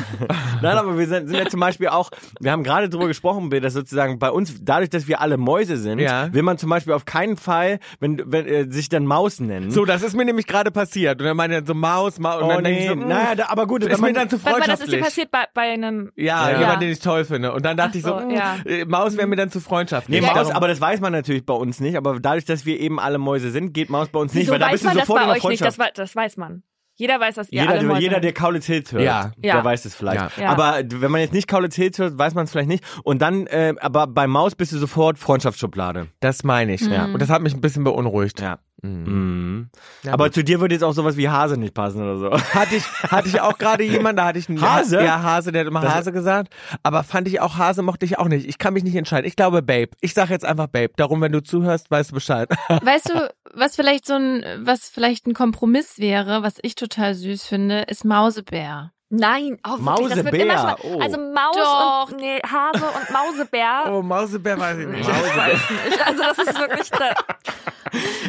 nein, 0.61 0.77
aber 0.77 0.97
wir 0.97 1.07
sind, 1.07 1.27
sind 1.27 1.37
ja 1.37 1.47
zum 1.47 1.59
Beispiel 1.59 1.89
auch, 1.89 2.09
wir 2.39 2.51
haben 2.51 2.63
gerade 2.63 2.87
drüber 2.89 3.07
gesprochen, 3.07 3.49
Bill, 3.57 3.61
dass 3.61 3.73
sozusagen 3.73 4.19
bei 4.19 4.29
uns, 4.29 4.55
dadurch, 4.61 4.89
dass 4.89 5.07
wir 5.07 5.19
alle 5.21 5.37
Mäuse 5.37 5.77
sind, 5.77 5.99
Ja. 5.99 6.31
will 6.33 6.43
man 6.43 6.57
zum 6.57 6.69
Beispiel 6.69 6.93
auf 6.93 7.05
keinen 7.05 7.37
Fall, 7.37 7.79
wenn, 7.99 8.21
wenn 8.25 8.45
äh, 8.45 8.71
sich 8.71 8.89
dann 8.89 9.05
Maus 9.05 9.39
nennen. 9.39 9.71
So, 9.71 9.83
das 9.85 10.03
ist 10.03 10.15
mir 10.15 10.25
nämlich 10.25 10.47
gerade 10.47 10.71
passiert. 10.71 11.19
Und 11.19 11.25
dann 11.27 11.37
meine 11.37 11.63
so 11.65 11.73
Maus, 11.73 12.19
Maus. 12.19 12.41
Und 12.41 12.47
oh 12.47 12.53
dann 12.53 12.63
nee, 12.63 12.83
ich 12.83 12.87
so, 12.89 12.95
mm, 12.95 13.07
naja, 13.07 13.35
da, 13.35 13.45
aber 13.49 13.67
gut, 13.67 13.83
ist 13.83 13.89
wenn 13.91 13.99
man 13.99 14.11
mir 14.11 14.19
dann 14.19 14.29
zu 14.29 14.43
Warte 14.43 14.59
mal, 14.59 14.65
das 14.67 14.79
ist 14.81 14.91
dir 14.91 14.99
freundschaftlich. 14.99 15.03
passiert 15.03 15.31
bei, 15.31 15.45
bei 15.53 15.61
einem. 15.73 16.11
Ja, 16.15 16.49
Ja. 16.51 16.59
jemand, 16.59 16.81
den 16.81 16.89
ich 16.91 16.99
toll 16.99 17.25
finde. 17.25 17.53
Und 17.53 17.65
dann 17.65 17.77
dachte 17.77 17.97
ich 17.97 18.03
so, 18.03 18.13
Ach 18.15 18.21
so, 18.21 18.27
mm, 18.27 18.31
ja. 18.31 18.55
äh, 18.65 18.85
Maus 18.85 19.17
wäre 19.17 19.27
mir 19.27 19.35
dann 19.35 19.49
zu 19.49 19.59
freundschaftlich. 19.59 20.21
Nee, 20.21 20.25
Maus, 20.27 20.35
Darum- 20.35 20.51
aber 20.53 20.67
das 20.67 20.79
weiß 20.79 20.99
man 20.99 21.11
natürlich 21.13 21.45
bei 21.45 21.53
uns 21.53 21.79
nicht. 21.79 21.97
Aber 21.97 22.19
dadurch, 22.19 22.45
dass 22.45 22.65
wir 22.65 22.79
eben 22.79 22.99
alle 22.99 23.17
Mäuse 23.17 23.51
sind, 23.51 23.73
geht 23.73 23.89
Maus 23.89 24.09
bei 24.09 24.19
uns 24.19 24.33
nicht, 24.33 24.43
Wieso 24.43 24.53
weil 24.53 24.59
da 24.59 24.69
bist 24.69 24.83
du 24.83 24.87
man 24.87 24.97
das 24.97 25.07
sofort 25.07 25.21
in 25.23 25.27
bei 25.29 25.33
der 25.35 25.43
euch 25.43 25.49
nicht? 25.49 25.61
Das, 25.65 25.75
Freundschaft. 25.75 25.97
das 25.97 26.15
weiß 26.15 26.37
man. 26.37 26.63
Jeder 26.97 27.19
weiß, 27.19 27.35
dass 27.35 27.51
ihr 27.51 27.61
Jeder, 27.61 27.73
alle 27.73 27.83
Mäuse 27.87 28.01
jeder, 28.01 28.19
der 28.19 28.33
Kaulitz 28.33 28.65
Hills 28.65 28.91
hört, 28.91 29.03
Ja. 29.03 29.31
der 29.37 29.55
Ja. 29.55 29.63
weiß 29.63 29.85
es 29.85 29.95
vielleicht. 29.95 30.37
Ja. 30.37 30.43
Ja. 30.43 30.49
Aber 30.49 30.81
wenn 30.87 31.11
man 31.11 31.21
jetzt 31.21 31.33
nicht 31.33 31.47
Kaulitz 31.47 31.75
Hills 31.75 31.99
hört, 31.99 32.17
weiß 32.17 32.33
man 32.33 32.45
es 32.45 32.51
vielleicht 32.51 32.69
nicht. 32.69 32.83
Und 33.03 33.21
dann, 33.21 33.45
äh, 33.47 33.75
aber 33.79 34.07
bei 34.07 34.25
Maus 34.27 34.55
bist 34.55 34.71
du 34.71 34.77
sofort 34.77 35.17
Freundschaftsschublade. 35.19 36.07
Das 36.19 36.43
meine 36.43 36.73
ich. 36.73 36.81
Ja. 36.81 37.05
Und 37.05 37.21
das 37.21 37.29
hat 37.29 37.41
mich 37.43 37.53
ein 37.53 37.61
bisschen 37.61 37.83
beunruhigt. 37.83 38.41
Ja. 38.41 38.57
Mhm. 38.83 39.03
Mhm. 39.05 39.69
Ja, 40.03 40.13
aber 40.13 40.25
gut. 40.25 40.35
zu 40.35 40.43
dir 40.43 40.59
würde 40.61 40.75
jetzt 40.75 40.83
auch 40.83 40.93
sowas 40.93 41.17
wie 41.17 41.29
Hase 41.29 41.57
nicht 41.57 41.73
passen 41.73 42.01
oder 42.01 42.17
so. 42.17 42.31
hatte 42.53 42.75
ich, 42.75 42.83
hatte 43.03 43.27
ich 43.27 43.41
auch 43.41 43.57
gerade 43.57 43.83
jemanden, 43.85 44.17
da 44.17 44.25
hatte 44.25 44.39
ich 44.39 44.47
einen 44.49 44.61
Hase? 44.61 45.03
Ja, 45.03 45.23
Hase, 45.23 45.51
der 45.51 45.61
hat 45.61 45.67
immer 45.67 45.81
Das- 45.81 45.95
Hase 45.95 46.11
gesagt. 46.11 46.53
Aber 46.83 47.03
fand 47.03 47.27
ich 47.27 47.41
auch 47.41 47.57
Hase 47.57 47.81
mochte 47.81 48.05
ich 48.05 48.19
auch 48.19 48.27
nicht. 48.27 48.47
Ich 48.47 48.57
kann 48.59 48.73
mich 48.73 48.83
nicht 48.83 48.95
entscheiden. 48.95 49.27
Ich 49.27 49.35
glaube 49.35 49.61
Babe. 49.61 49.89
Ich 50.01 50.13
sage 50.13 50.31
jetzt 50.31 50.45
einfach 50.45 50.67
Babe. 50.67 50.91
Darum, 50.95 51.21
wenn 51.21 51.31
du 51.31 51.41
zuhörst, 51.41 51.89
weißt 51.89 52.11
du 52.11 52.15
Bescheid. 52.15 52.49
Weißt 52.83 53.09
du, 53.09 53.33
was 53.53 53.75
vielleicht 53.75 54.05
so 54.05 54.13
ein, 54.13 54.45
was 54.61 54.89
vielleicht 54.89 55.25
ein 55.27 55.33
Kompromiss 55.33 55.97
wäre, 55.97 56.43
was 56.43 56.55
ich 56.61 56.75
total 56.75 57.15
süß 57.15 57.45
finde, 57.45 57.81
ist 57.81 58.05
Mausebär. 58.05 58.91
Nein, 59.09 59.57
oh, 59.65 59.77
wirklich, 59.79 60.09
das 60.09 60.17
wird 60.25 60.33
Mausebär, 60.47 60.77
oh. 60.83 60.99
Also 60.99 61.17
Maus 61.17 61.55
Doch. 61.55 62.11
und 62.11 62.17
nee, 62.19 62.39
Hase 62.45 62.83
und 62.85 63.09
Mausebär. 63.11 63.83
Oh, 63.89 64.01
Mausebär 64.01 64.59
weiß 64.59 64.77
ich 64.79 64.87
nicht. 64.87 65.07
Ich- 65.09 66.05
Also 66.05 66.23
das 66.23 66.37
ist 66.39 66.59
wirklich 66.59 66.89
da, 66.91 67.13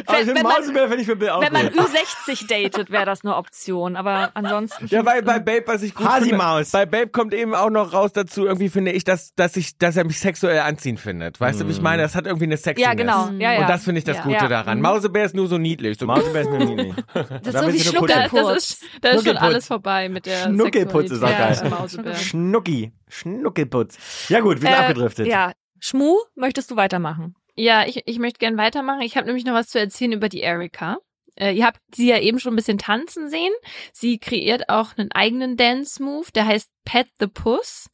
Wenn, 0.07 0.25
finde 0.25 0.43
man, 0.43 0.53
Mausebär 0.53 0.87
finde 0.87 1.01
ich 1.01 1.07
für 1.07 1.15
Bill 1.15 1.29
auch 1.29 1.41
wenn 1.41 1.53
man 1.53 1.71
gut. 1.71 1.79
Ü60 1.81 2.47
datet, 2.47 2.89
wäre 2.91 3.05
das 3.05 3.23
eine 3.23 3.35
Option. 3.35 3.95
Aber 3.95 4.31
ansonsten. 4.33 4.87
Ja, 4.87 5.05
weil 5.05 5.21
bei 5.21 5.39
Babe, 5.39 5.63
was 5.67 5.81
ich 5.83 5.93
gut 5.95 6.07
finde, 6.11 6.37
bei 6.71 6.85
Babe 6.85 7.07
kommt 7.09 7.33
eben 7.33 7.53
auch 7.55 7.69
noch 7.69 7.93
raus 7.93 8.11
dazu, 8.13 8.45
irgendwie 8.45 8.69
finde 8.69 8.91
ich, 8.91 9.03
dass, 9.03 9.33
dass 9.35 9.55
ich, 9.55 9.77
dass 9.77 9.95
er 9.97 10.05
mich 10.05 10.19
sexuell 10.19 10.59
anziehend 10.59 10.99
findet. 10.99 11.39
Weißt 11.39 11.61
du, 11.61 11.67
wie 11.67 11.71
ich 11.71 11.81
meine? 11.81 12.01
Das 12.01 12.15
hat 12.15 12.25
irgendwie 12.25 12.45
eine 12.45 12.57
Sexiness. 12.57 12.87
Ja, 12.87 12.93
genau. 12.93 13.29
Ja, 13.37 13.53
ja. 13.53 13.59
Und 13.61 13.69
das 13.69 13.83
finde 13.83 13.99
ich 13.99 14.05
das 14.05 14.17
Ja. 14.17 14.23
Gute 14.23 14.35
Ja. 14.35 14.47
daran. 14.47 14.77
Mhm. 14.77 14.83
Mausebär 14.83 15.25
ist 15.25 15.35
nur 15.35 15.47
so 15.47 15.57
niedlich. 15.57 15.97
So 15.99 16.05
Mausebär 16.05 16.41
ist 16.41 16.49
mir 16.51 16.65
nie. 16.65 16.93
das 17.13 17.27
Da 17.53 17.61
ist 17.65 17.79
so 17.81 17.93
wie 17.93 17.97
nur 17.97 18.07
Da, 18.07 18.27
Schnuckelputz. 18.27 18.47
das 18.53 18.57
ist, 18.69 18.83
da 19.01 19.09
ist 19.09 19.25
schon 19.27 19.37
alles 19.37 19.67
vorbei 19.67 20.09
mit 20.09 20.25
der 20.25 20.43
Schnuckelputz 20.43 21.11
ist 21.11 21.23
auch 21.23 21.27
Sexualität 21.29 22.03
geil. 22.03 22.15
Schnucki. 22.15 22.93
Schnuckelputz. 23.07 23.97
Ja 24.29 24.39
gut, 24.39 24.61
wir 24.61 24.69
sind 24.69 24.77
Äh, 24.79 24.81
abgedriftet. 24.83 25.27
Ja. 25.27 25.51
Schmu, 25.79 26.17
möchtest 26.35 26.71
du 26.71 26.75
weitermachen? 26.75 27.35
Ja, 27.59 27.85
ich, 27.85 28.03
ich 28.05 28.19
möchte 28.19 28.39
gern 28.39 28.55
weitermachen. 28.55 29.01
Ich 29.01 29.17
habe 29.17 29.27
nämlich 29.27 29.43
noch 29.43 29.53
was 29.53 29.67
zu 29.67 29.77
erzählen 29.77 30.13
über 30.13 30.29
die 30.29 30.39
Erika. 30.39 30.99
Äh, 31.35 31.51
ihr 31.51 31.65
habt 31.65 31.81
sie 31.93 32.07
ja 32.07 32.17
eben 32.17 32.39
schon 32.39 32.53
ein 32.53 32.55
bisschen 32.55 32.77
tanzen 32.77 33.29
sehen. 33.29 33.51
Sie 33.91 34.17
kreiert 34.17 34.69
auch 34.69 34.97
einen 34.97 35.11
eigenen 35.11 35.57
Dance-Move, 35.57 36.31
der 36.33 36.45
heißt 36.45 36.71
Pet 36.85 37.07
the 37.19 37.27
Puss. 37.27 37.89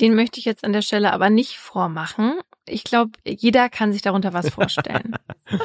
Den 0.00 0.14
möchte 0.14 0.40
ich 0.40 0.46
jetzt 0.46 0.64
an 0.64 0.72
der 0.72 0.80
Stelle 0.80 1.12
aber 1.12 1.28
nicht 1.28 1.58
vormachen. 1.58 2.40
Ich 2.66 2.84
glaube, 2.84 3.12
jeder 3.24 3.68
kann 3.68 3.92
sich 3.92 4.02
darunter 4.02 4.32
was 4.32 4.48
vorstellen. 4.50 5.16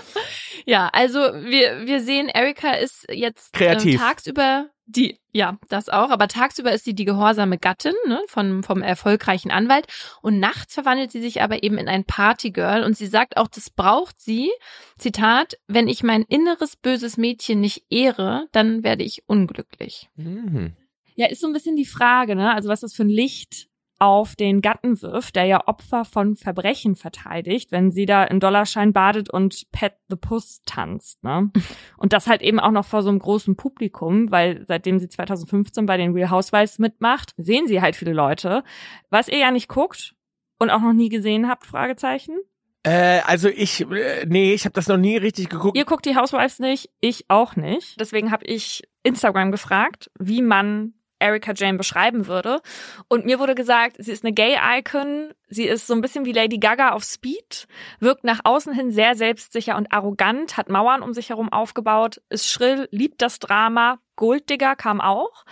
ja, 0.66 0.90
also 0.92 1.20
wir, 1.20 1.86
wir 1.86 2.02
sehen, 2.02 2.28
Erika 2.28 2.72
ist 2.72 3.06
jetzt 3.12 3.54
Kreativ. 3.54 3.96
Äh, 3.96 3.98
tagsüber 3.98 4.70
die, 4.90 5.20
ja, 5.32 5.60
das 5.70 5.88
auch, 5.88 6.10
aber 6.10 6.28
tagsüber 6.28 6.72
ist 6.72 6.84
sie 6.84 6.96
die 6.96 7.06
gehorsame 7.06 7.60
Gattin 7.60 7.94
ne, 8.08 8.20
von, 8.28 8.64
vom 8.64 8.82
erfolgreichen 8.82 9.52
Anwalt 9.52 9.86
und 10.24 10.40
nachts 10.40 10.74
verwandelt 10.74 11.12
sie 11.12 11.22
sich 11.22 11.44
aber 11.44 11.62
eben 11.62 11.78
in 11.78 11.88
ein 11.88 12.06
Partygirl 12.06 12.84
und 12.84 12.98
sie 12.98 13.06
sagt 13.06 13.38
auch, 13.38 13.48
das 13.48 13.70
braucht 13.70 14.20
sie, 14.20 14.50
Zitat, 14.98 15.60
wenn 15.68 15.88
ich 15.88 16.02
mein 16.02 16.24
inneres 16.24 16.76
böses 16.76 17.18
Mädchen 17.18 17.62
nicht 17.62 17.84
ehre, 17.92 18.48
dann 18.52 18.84
werde 18.84 19.04
ich 19.04 19.22
unglücklich. 19.28 20.10
Mhm. 20.16 20.74
Ja, 21.16 21.28
ist 21.28 21.42
so 21.42 21.48
ein 21.48 21.54
bisschen 21.54 21.76
die 21.76 21.86
Frage, 21.86 22.36
ne? 22.36 22.54
Also 22.56 22.70
was 22.70 22.80
das 22.80 22.94
für 22.94 23.04
ein 23.04 23.10
Licht 23.10 23.69
auf 24.00 24.36
den 24.36 24.62
Gatten 24.62 25.02
wirft, 25.02 25.36
der 25.36 25.46
ja 25.46 25.68
Opfer 25.68 26.06
von 26.06 26.36
Verbrechen 26.36 26.96
verteidigt, 26.96 27.72
wenn 27.72 27.92
sie 27.92 28.06
da 28.06 28.24
im 28.24 28.40
Dollarschein 28.40 28.94
badet 28.94 29.30
und 29.30 29.70
Pet 29.72 29.94
the 30.10 30.16
Puss 30.16 30.62
tanzt, 30.66 31.24
ne? 31.24 31.52
Und 31.98 32.14
das 32.14 32.28
halt 32.28 32.42
eben 32.42 32.62
auch 32.62 32.72
noch 32.72 32.86
vor 32.86 33.04
so 33.04 33.10
einem 33.10 33.20
großen 33.20 33.58
Publikum, 33.58 34.32
weil 34.32 34.66
seitdem 34.66 35.00
sie 35.00 35.10
2015 35.10 35.86
bei 35.86 35.98
den 35.98 36.14
Real 36.14 36.30
Housewives 36.30 36.80
mitmacht, 36.80 37.34
sehen 37.38 37.68
sie 37.68 37.82
halt 37.82 37.98
viele 37.98 38.14
Leute. 38.14 38.64
Was 39.10 39.28
ihr 39.28 39.38
ja 39.38 39.52
nicht 39.52 39.68
guckt 39.68 40.16
und 40.60 40.70
auch 40.70 40.82
noch 40.82 40.94
nie 40.94 41.10
gesehen 41.10 41.50
habt, 41.50 41.66
Fragezeichen. 41.66 42.38
Äh, 42.84 43.20
also 43.26 43.50
ich, 43.50 43.82
äh, 43.92 44.26
nee, 44.28 44.54
ich 44.54 44.66
habe 44.66 44.74
das 44.74 44.88
noch 44.88 44.98
nie 44.98 45.18
richtig 45.18 45.50
geguckt. 45.50 45.78
Ihr 45.78 45.86
guckt 45.86 46.06
die 46.06 46.16
Housewives 46.16 46.60
nicht, 46.60 46.90
ich 47.02 47.30
auch 47.30 47.56
nicht. 47.56 48.00
Deswegen 48.00 48.32
habe 48.32 48.46
ich 48.46 48.84
Instagram 49.04 49.52
gefragt, 49.52 50.10
wie 50.18 50.42
man 50.42 50.94
Erika 51.20 51.54
Jane 51.56 51.78
beschreiben 51.78 52.28
würde. 52.28 52.62
Und 53.08 53.26
mir 53.26 53.40
wurde 53.40 53.56
gesagt, 53.56 53.98
sie 54.00 54.12
ist 54.12 54.24
eine 54.24 54.34
Gay-Icon, 54.34 55.32
sie 55.50 55.66
ist 55.66 55.88
so 55.88 55.94
ein 55.94 56.02
bisschen 56.02 56.26
wie 56.26 56.32
Lady 56.32 56.58
Gaga 56.58 56.92
auf 56.92 57.04
Speed, 57.04 57.68
wirkt 58.00 58.24
nach 58.24 58.40
außen 58.44 58.74
hin 58.74 58.92
sehr 58.92 59.16
selbstsicher 59.16 59.76
und 59.78 59.92
arrogant, 59.92 60.58
hat 60.58 60.70
Mauern 60.70 61.02
um 61.02 61.14
sich 61.14 61.30
herum 61.30 61.52
aufgebaut, 61.52 62.22
ist 62.30 62.48
schrill, 62.48 62.88
liebt 62.92 63.22
das 63.22 63.40
Drama, 63.40 64.00
Golddigger 64.16 64.76
kam 64.76 65.00
auch. 65.00 65.46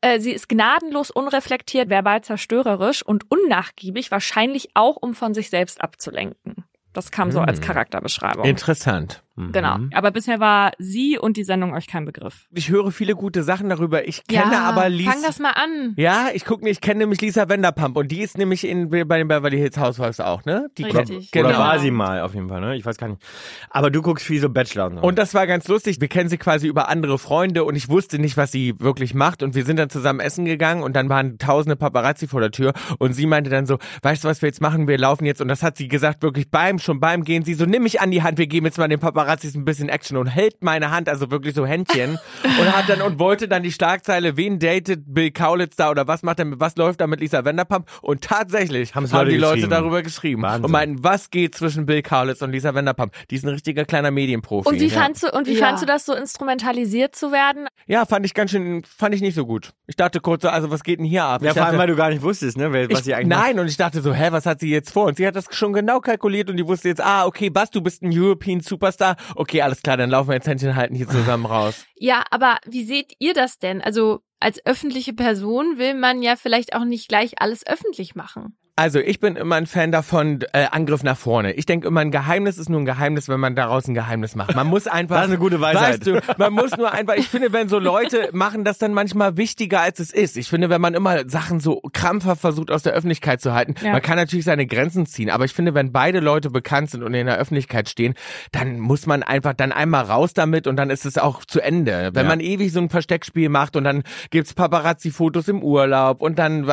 Äh, 0.00 0.20
sie 0.20 0.32
ist 0.32 0.48
gnadenlos 0.48 1.10
unreflektiert, 1.10 1.88
verbal 1.90 2.22
zerstörerisch 2.22 3.04
und 3.04 3.30
unnachgiebig, 3.30 4.10
wahrscheinlich 4.10 4.70
auch, 4.74 4.96
um 4.96 5.14
von 5.14 5.34
sich 5.34 5.50
selbst 5.50 5.80
abzulenken. 5.80 6.64
Das 6.92 7.10
kam 7.10 7.32
so 7.32 7.40
als 7.40 7.58
Hm. 7.58 7.66
Charakterbeschreibung. 7.66 8.44
Interessant. 8.44 9.22
Genau. 9.36 9.78
Aber 9.94 10.10
bisher 10.10 10.40
war 10.40 10.72
sie 10.78 11.18
und 11.18 11.36
die 11.36 11.44
Sendung 11.44 11.72
euch 11.72 11.86
kein 11.86 12.04
Begriff. 12.04 12.46
Ich 12.52 12.68
höre 12.68 12.90
viele 12.90 13.14
gute 13.14 13.42
Sachen 13.42 13.68
darüber. 13.70 14.06
Ich 14.06 14.24
kenne 14.26 14.52
ja, 14.52 14.60
aber 14.64 14.88
Lisa. 14.88 15.12
fang 15.12 15.22
das 15.22 15.38
mal 15.38 15.52
an. 15.52 15.94
Ja, 15.96 16.28
ich 16.34 16.44
gucke 16.44 16.68
ich 16.68 16.80
kenne 16.80 17.00
nämlich 17.00 17.20
Lisa 17.20 17.48
Vanderpump 17.48 17.96
und 17.96 18.12
die 18.12 18.20
ist 18.20 18.36
nämlich 18.36 18.66
in, 18.66 18.90
bei 18.90 19.18
den 19.18 19.28
Beverly 19.28 19.56
Hills 19.56 19.78
Housewives 19.78 20.20
auch, 20.20 20.44
ne? 20.44 20.68
Die 20.76 20.84
Richtig. 20.84 21.30
Genau. 21.30 21.48
Oder 21.48 21.58
war 21.58 21.78
sie 21.78 21.90
mal 21.90 22.20
auf 22.20 22.34
jeden 22.34 22.48
Fall, 22.48 22.60
ne? 22.60 22.76
Ich 22.76 22.84
weiß 22.84 22.98
gar 22.98 23.08
nicht. 23.08 23.22
Aber 23.70 23.90
du 23.90 24.02
guckst 24.02 24.26
viel 24.26 24.40
so 24.40 24.50
Bachelor 24.50 24.86
und 24.86 24.96
so. 24.96 25.02
Und 25.02 25.18
das 25.18 25.32
war 25.34 25.46
ganz 25.46 25.66
lustig. 25.68 26.00
Wir 26.00 26.08
kennen 26.08 26.28
sie 26.28 26.38
quasi 26.38 26.66
über 26.66 26.88
andere 26.88 27.18
Freunde 27.18 27.64
und 27.64 27.74
ich 27.74 27.88
wusste 27.88 28.18
nicht, 28.18 28.36
was 28.36 28.52
sie 28.52 28.78
wirklich 28.80 29.14
macht. 29.14 29.42
Und 29.42 29.54
wir 29.54 29.64
sind 29.64 29.78
dann 29.78 29.90
zusammen 29.90 30.20
essen 30.20 30.44
gegangen 30.44 30.82
und 30.82 30.94
dann 30.94 31.08
waren 31.08 31.38
tausende 31.38 31.76
Paparazzi 31.76 32.28
vor 32.28 32.40
der 32.40 32.50
Tür 32.50 32.72
und 32.98 33.14
sie 33.14 33.26
meinte 33.26 33.50
dann 33.50 33.66
so, 33.66 33.78
weißt 34.02 34.24
du, 34.24 34.28
was 34.28 34.42
wir 34.42 34.48
jetzt 34.48 34.60
machen? 34.60 34.88
Wir 34.88 34.98
laufen 34.98 35.24
jetzt. 35.24 35.40
Und 35.40 35.48
das 35.48 35.62
hat 35.62 35.76
sie 35.76 35.88
gesagt, 35.88 36.22
wirklich 36.22 36.50
beim, 36.50 36.78
schon 36.78 37.00
beim 37.00 37.24
Gehen. 37.24 37.44
Sie 37.44 37.54
so, 37.54 37.64
nimm 37.64 37.82
mich 37.84 38.00
an 38.00 38.10
die 38.10 38.22
Hand, 38.22 38.38
wir 38.38 38.46
geben 38.46 38.66
jetzt 38.66 38.78
mal 38.78 38.88
den 38.88 39.00
Paparazzis 39.22 39.54
ein 39.54 39.64
bisschen 39.64 39.88
Action 39.88 40.16
und 40.16 40.26
hält 40.26 40.62
meine 40.62 40.90
Hand, 40.90 41.08
also 41.08 41.30
wirklich 41.30 41.54
so 41.54 41.64
Händchen. 41.64 42.18
und 42.44 42.76
hat 42.76 42.88
dann 42.88 43.02
und 43.02 43.18
wollte 43.18 43.48
dann 43.48 43.62
die 43.62 43.72
Schlagzeile, 43.72 44.36
wen 44.36 44.58
datet 44.58 45.02
Bill 45.06 45.30
Kaulitz 45.30 45.76
da 45.76 45.90
oder 45.90 46.08
was 46.08 46.22
macht 46.22 46.38
er 46.40 46.44
mit, 46.44 46.60
was 46.60 46.76
läuft 46.76 47.00
da 47.00 47.06
mit 47.06 47.20
Lisa 47.20 47.44
Vanderpump? 47.44 47.86
Und 48.02 48.22
tatsächlich 48.22 48.94
Haben's 48.94 49.12
haben 49.12 49.26
Leute 49.26 49.30
die 49.30 49.38
Leute 49.38 49.68
darüber 49.68 50.02
geschrieben 50.02 50.42
Wahnsinn. 50.42 50.64
und 50.64 50.70
meinten, 50.70 51.04
was 51.04 51.30
geht 51.30 51.54
zwischen 51.54 51.86
Bill 51.86 52.02
Kaulitz 52.02 52.42
und 52.42 52.50
Lisa 52.50 52.74
Vanderpump? 52.74 53.12
Die 53.30 53.36
ist 53.36 53.44
ein 53.44 53.50
richtiger 53.50 53.84
kleiner 53.84 54.10
Medienprofi. 54.10 54.68
Und 54.68 54.80
wie 54.80 54.86
ja. 54.86 55.00
fandst 55.00 55.22
du, 55.22 55.30
und 55.30 55.46
wie 55.46 55.54
Ja. 55.54 55.66
fandst 55.66 55.82
du 55.82 55.86
das 55.86 56.04
so 56.04 56.14
instrumentalisiert 56.14 57.14
zu 57.14 57.32
werden? 57.32 57.68
Ja, 57.86 58.04
fand 58.06 58.26
ich 58.26 58.34
ganz 58.34 58.50
schön, 58.50 58.82
fand 58.84 59.14
ich 59.14 59.20
nicht 59.20 59.34
so 59.34 59.46
gut. 59.46 59.72
Ich 59.86 59.96
dachte 59.96 60.20
kurz 60.20 60.42
so, 60.42 60.48
also 60.48 60.70
was 60.70 60.82
geht 60.82 60.98
denn 60.98 61.06
hier 61.06 61.24
ab? 61.24 61.42
ja, 61.42 61.50
ich 61.50 61.56
vor 61.56 61.66
allem, 61.66 61.78
weil 61.78 61.86
du 61.88 61.96
gar 61.96 62.10
nicht 62.10 62.22
wusstest, 62.22 62.56
ne? 62.56 62.72
Was 62.72 62.98
ich, 62.98 63.04
sie 63.04 63.14
eigentlich 63.14 63.28
macht. 63.28 63.46
nein, 63.46 63.58
und 63.58 63.66
ich 63.68 63.76
dachte 63.76 64.00
so, 64.00 64.12
hä, 64.12 64.28
was 64.30 64.46
hat 64.46 64.60
sie 64.60 64.70
jetzt 64.70 64.90
vor? 64.92 65.06
Und 65.06 65.16
sie 65.16 65.26
hat 65.26 65.36
das 65.36 65.46
schon 65.50 65.72
genau 65.72 66.00
kalkuliert 66.00 66.50
und 66.50 66.56
die 66.56 66.66
wusste 66.66 66.88
jetzt, 66.88 67.00
ah, 67.00 67.26
okay, 67.26 67.50
Bas, 67.50 67.70
du 67.70 67.80
bist 67.80 68.02
ein 68.02 68.10
European 68.12 68.60
Superstar. 68.60 69.11
Okay, 69.36 69.62
alles 69.62 69.82
klar, 69.82 69.96
dann 69.96 70.10
laufen 70.10 70.28
wir 70.28 70.34
jetzt 70.34 70.46
Händchen 70.46 70.76
halten 70.76 70.94
hier 70.94 71.08
zusammen 71.08 71.46
raus. 71.46 71.86
Ja, 71.96 72.24
aber 72.30 72.58
wie 72.66 72.84
seht 72.84 73.14
ihr 73.18 73.34
das 73.34 73.58
denn? 73.58 73.80
Also 73.82 74.20
als 74.40 74.64
öffentliche 74.66 75.12
Person 75.12 75.78
will 75.78 75.94
man 75.94 76.22
ja 76.22 76.36
vielleicht 76.36 76.74
auch 76.74 76.84
nicht 76.84 77.08
gleich 77.08 77.40
alles 77.40 77.66
öffentlich 77.66 78.14
machen. 78.14 78.56
Also 78.74 79.00
ich 79.00 79.20
bin 79.20 79.36
immer 79.36 79.56
ein 79.56 79.66
Fan 79.66 79.92
davon, 79.92 80.40
äh, 80.54 80.64
Angriff 80.70 81.02
nach 81.02 81.18
vorne. 81.18 81.52
Ich 81.52 81.66
denke 81.66 81.86
immer, 81.86 82.00
ein 82.00 82.10
Geheimnis 82.10 82.56
ist 82.56 82.70
nur 82.70 82.80
ein 82.80 82.86
Geheimnis, 82.86 83.28
wenn 83.28 83.38
man 83.38 83.54
daraus 83.54 83.86
ein 83.86 83.92
Geheimnis 83.92 84.34
macht. 84.34 84.54
Man 84.56 84.66
muss 84.66 84.86
einfach. 84.86 85.16
Das 85.22 85.24
ist 85.26 85.30
eine 85.32 85.38
gute 85.38 85.60
Weisheit. 85.60 86.06
Weißt 86.06 86.06
du, 86.06 86.20
man 86.38 86.54
muss 86.54 86.74
nur 86.78 86.90
einfach, 86.90 87.14
ich 87.16 87.28
finde, 87.28 87.52
wenn 87.52 87.68
so 87.68 87.78
Leute 87.78 88.30
machen 88.32 88.64
das 88.64 88.78
dann 88.78 88.94
manchmal 88.94 89.36
wichtiger, 89.36 89.82
als 89.82 90.00
es 90.00 90.10
ist. 90.10 90.38
Ich 90.38 90.48
finde, 90.48 90.70
wenn 90.70 90.80
man 90.80 90.94
immer 90.94 91.28
Sachen 91.28 91.60
so 91.60 91.82
krampfhaft 91.92 92.40
versucht, 92.40 92.70
aus 92.70 92.82
der 92.82 92.94
Öffentlichkeit 92.94 93.42
zu 93.42 93.52
halten, 93.52 93.74
Ja. 93.82 93.92
man 93.92 94.00
kann 94.00 94.16
natürlich 94.16 94.46
seine 94.46 94.66
Grenzen 94.66 95.04
ziehen, 95.04 95.28
aber 95.28 95.44
ich 95.44 95.52
finde, 95.52 95.74
wenn 95.74 95.92
beide 95.92 96.20
Leute 96.20 96.48
bekannt 96.48 96.90
sind 96.90 97.02
und 97.02 97.12
in 97.12 97.26
der 97.26 97.36
Öffentlichkeit 97.36 97.90
stehen, 97.90 98.14
dann 98.52 98.80
muss 98.80 99.04
man 99.06 99.22
einfach 99.22 99.52
dann 99.52 99.70
einmal 99.70 100.04
raus 100.06 100.32
damit 100.32 100.66
und 100.66 100.76
dann 100.76 100.88
ist 100.88 101.04
es 101.04 101.18
auch 101.18 101.44
zu 101.44 101.60
Ende. 101.60 102.10
Wenn 102.14 102.24
Ja. 102.24 102.28
man 102.30 102.40
ewig 102.40 102.72
so 102.72 102.80
ein 102.80 102.88
Versteckspiel 102.88 103.50
macht 103.50 103.76
und 103.76 103.84
dann 103.84 104.02
gibt's 104.30 104.54
Paparazzi-Fotos 104.54 105.48
im 105.48 105.62
Urlaub 105.62 106.22
und 106.22 106.38
dann, 106.38 106.66